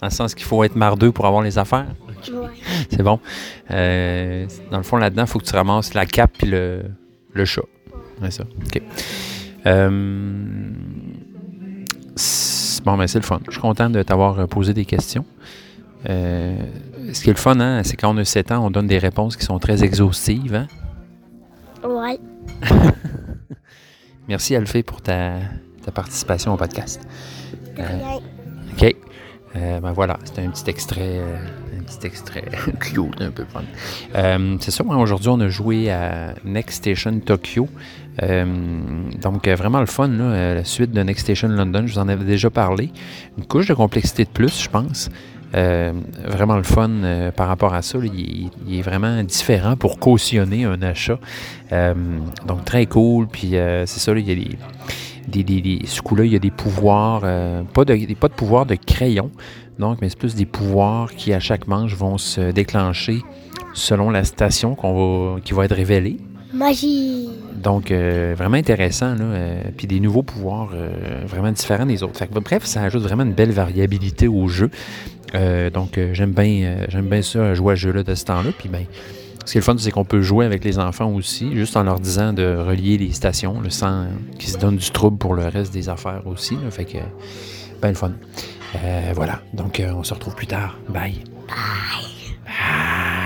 dans 0.00 0.06
le 0.06 0.10
sens 0.10 0.34
qu'il 0.34 0.44
faut 0.46 0.64
être 0.64 0.76
mardeux 0.76 1.12
pour 1.12 1.26
avoir 1.26 1.42
les 1.42 1.58
affaires? 1.58 1.86
Ouais. 2.32 2.48
C'est 2.90 3.02
bon. 3.02 3.20
Euh, 3.70 4.46
dans 4.70 4.76
le 4.78 4.82
fond, 4.82 4.96
là-dedans, 4.96 5.22
il 5.22 5.28
faut 5.28 5.38
que 5.38 5.44
tu 5.44 5.54
ramasses 5.54 5.94
la 5.94 6.06
cape 6.06 6.32
puis 6.38 6.48
le, 6.48 6.82
le 7.32 7.44
chat. 7.44 7.62
C'est 8.22 8.30
ça. 8.32 8.44
OK. 8.66 8.82
Euh, 9.66 9.88
bon, 12.84 12.96
ben, 12.96 13.06
c'est 13.06 13.18
le 13.18 13.24
fun. 13.24 13.40
Je 13.46 13.52
suis 13.52 13.60
content 13.60 13.88
de 13.90 14.02
t'avoir 14.02 14.46
posé 14.48 14.74
des 14.74 14.84
questions. 14.84 15.24
Euh, 16.08 16.56
ce 17.12 17.22
qui 17.22 17.30
est 17.30 17.34
le 17.34 17.38
fun, 17.38 17.58
hein, 17.60 17.82
c'est 17.84 17.96
quand 17.96 18.14
on 18.14 18.18
a 18.18 18.24
7 18.24 18.52
ans, 18.52 18.66
on 18.66 18.70
donne 18.70 18.86
des 18.86 18.98
réponses 18.98 19.36
qui 19.36 19.44
sont 19.44 19.58
très 19.58 19.84
exhaustives. 19.84 20.54
hein? 20.54 20.66
Ouais. 21.86 22.18
Merci, 24.28 24.54
Alphée, 24.56 24.82
pour 24.82 25.00
ta, 25.02 25.34
ta 25.90 26.02
participation 26.02 26.54
au 26.54 26.56
podcast. 26.56 27.00
rien. 27.76 27.86
OK. 28.72 28.94
Euh, 29.56 29.80
ben 29.80 29.90
voilà, 29.92 30.16
c'était 30.24 30.42
un 30.42 30.50
petit 30.50 30.70
extrait, 30.70 31.00
euh, 31.18 31.36
un 31.76 31.82
petit 31.82 32.06
extrait 32.06 32.44
cute, 32.80 33.20
un 33.20 33.30
peu 33.32 33.44
fun. 33.52 33.62
Euh, 34.14 34.56
c'est 34.60 34.70
ça, 34.70 34.84
aujourd'hui, 34.84 35.28
on 35.28 35.40
a 35.40 35.48
joué 35.48 35.90
à 35.90 36.34
Next 36.44 36.76
Station 36.84 37.18
Tokyo. 37.18 37.66
Euh, 38.22 38.44
donc, 39.20 39.48
euh, 39.48 39.56
vraiment 39.56 39.80
le 39.80 39.86
fun, 39.86 40.06
là, 40.06 40.22
euh, 40.24 40.54
la 40.54 40.64
suite 40.64 40.92
de 40.92 41.02
Next 41.02 41.24
Station 41.24 41.48
London, 41.48 41.82
je 41.86 41.94
vous 41.94 41.98
en 41.98 42.06
avais 42.08 42.24
déjà 42.24 42.48
parlé. 42.48 42.92
Une 43.38 43.44
couche 43.44 43.66
de 43.66 43.74
complexité 43.74 44.22
de 44.24 44.28
plus, 44.30 44.62
je 44.62 44.68
pense. 44.68 45.10
Euh, 45.56 45.92
vraiment 46.26 46.56
le 46.56 46.62
fun 46.62 46.88
euh, 46.88 47.32
par 47.32 47.48
rapport 47.48 47.74
à 47.74 47.82
ça. 47.82 47.98
là, 47.98 48.04
il, 48.04 48.20
est- 48.46 48.50
il 48.68 48.78
est 48.78 48.82
vraiment 48.82 49.20
différent 49.24 49.74
pour 49.74 49.98
cautionner 49.98 50.64
un 50.64 50.80
achat. 50.82 51.18
Euh, 51.72 51.94
donc, 52.46 52.64
très 52.64 52.86
cool. 52.86 53.26
Puis, 53.26 53.56
euh, 53.56 53.84
c'est 53.84 53.98
ça, 53.98 54.14
là, 54.14 54.20
il 54.20 54.28
y 54.28 54.30
a 54.30 54.34
des 54.36 54.56
des, 55.30 55.42
des- 55.44 55.60
des- 55.62 55.86
ce 55.86 56.02
coup-là, 56.02 56.24
il 56.24 56.32
y 56.32 56.36
a 56.36 56.38
des 56.38 56.50
pouvoirs, 56.50 57.22
euh, 57.24 57.62
pas, 57.62 57.84
de, 57.84 58.14
pas 58.14 58.28
de 58.28 58.34
pouvoirs 58.34 58.66
de 58.66 58.74
crayon, 58.74 59.30
donc, 59.78 59.98
mais 60.02 60.08
c'est 60.10 60.18
plus 60.18 60.34
des 60.34 60.44
pouvoirs 60.46 61.10
qui, 61.12 61.32
à 61.32 61.40
chaque 61.40 61.66
manche, 61.66 61.94
vont 61.94 62.18
se 62.18 62.50
déclencher 62.52 63.20
selon 63.72 64.10
la 64.10 64.24
station 64.24 64.74
qu'on 64.74 65.34
va, 65.34 65.40
qui 65.40 65.54
va 65.54 65.64
être 65.64 65.74
révélée. 65.74 66.18
Magie. 66.52 67.28
Donc, 67.54 67.90
euh, 67.90 68.34
vraiment 68.36 68.56
intéressant, 68.56 69.14
là. 69.14 69.22
euh, 69.24 69.62
puis 69.76 69.86
des 69.86 70.00
nouveaux 70.00 70.22
pouvoirs 70.24 70.70
euh, 70.74 70.90
vraiment 71.26 71.52
différents 71.52 71.86
des 71.86 72.02
autres. 72.02 72.18
Fait 72.18 72.26
que, 72.26 72.38
bref, 72.40 72.64
ça 72.64 72.82
ajoute 72.82 73.02
vraiment 73.02 73.22
une 73.22 73.34
belle 73.34 73.52
variabilité 73.52 74.26
au 74.28 74.48
jeu. 74.48 74.70
Donc, 75.72 76.00
j'aime 76.12 76.32
bien 76.32 76.86
j'aime 76.88 77.06
bien 77.06 77.22
ça, 77.22 77.54
jouer 77.54 77.74
à 77.74 77.76
ce 77.76 77.82
jeu-là 77.82 78.02
de 78.02 78.14
ce 78.16 78.24
temps-là. 78.24 78.50
Puis, 78.58 78.68
ben, 78.68 78.84
ce 79.50 79.54
qui 79.54 79.58
est 79.58 79.62
le 79.62 79.64
fun, 79.64 79.74
c'est 79.78 79.90
qu'on 79.90 80.04
peut 80.04 80.22
jouer 80.22 80.46
avec 80.46 80.62
les 80.62 80.78
enfants 80.78 81.10
aussi, 81.12 81.56
juste 81.56 81.76
en 81.76 81.82
leur 81.82 81.98
disant 81.98 82.32
de 82.32 82.54
relier 82.54 82.98
les 82.98 83.10
stations, 83.10 83.60
là, 83.60 83.68
sans 83.68 84.06
qu'ils 84.38 84.50
se 84.50 84.58
donnent 84.58 84.76
du 84.76 84.90
trouble 84.92 85.18
pour 85.18 85.34
le 85.34 85.42
reste 85.42 85.72
des 85.72 85.88
affaires 85.88 86.24
aussi. 86.24 86.54
là. 86.54 86.70
fait 86.70 86.84
que, 86.84 86.98
ben 87.82 87.88
le 87.88 87.94
fun. 87.94 88.12
Euh, 88.76 89.12
voilà. 89.12 89.40
Donc, 89.52 89.80
euh, 89.80 89.90
on 89.92 90.04
se 90.04 90.14
retrouve 90.14 90.36
plus 90.36 90.46
tard. 90.46 90.78
Bye. 90.88 91.24
Bye. 91.48 93.16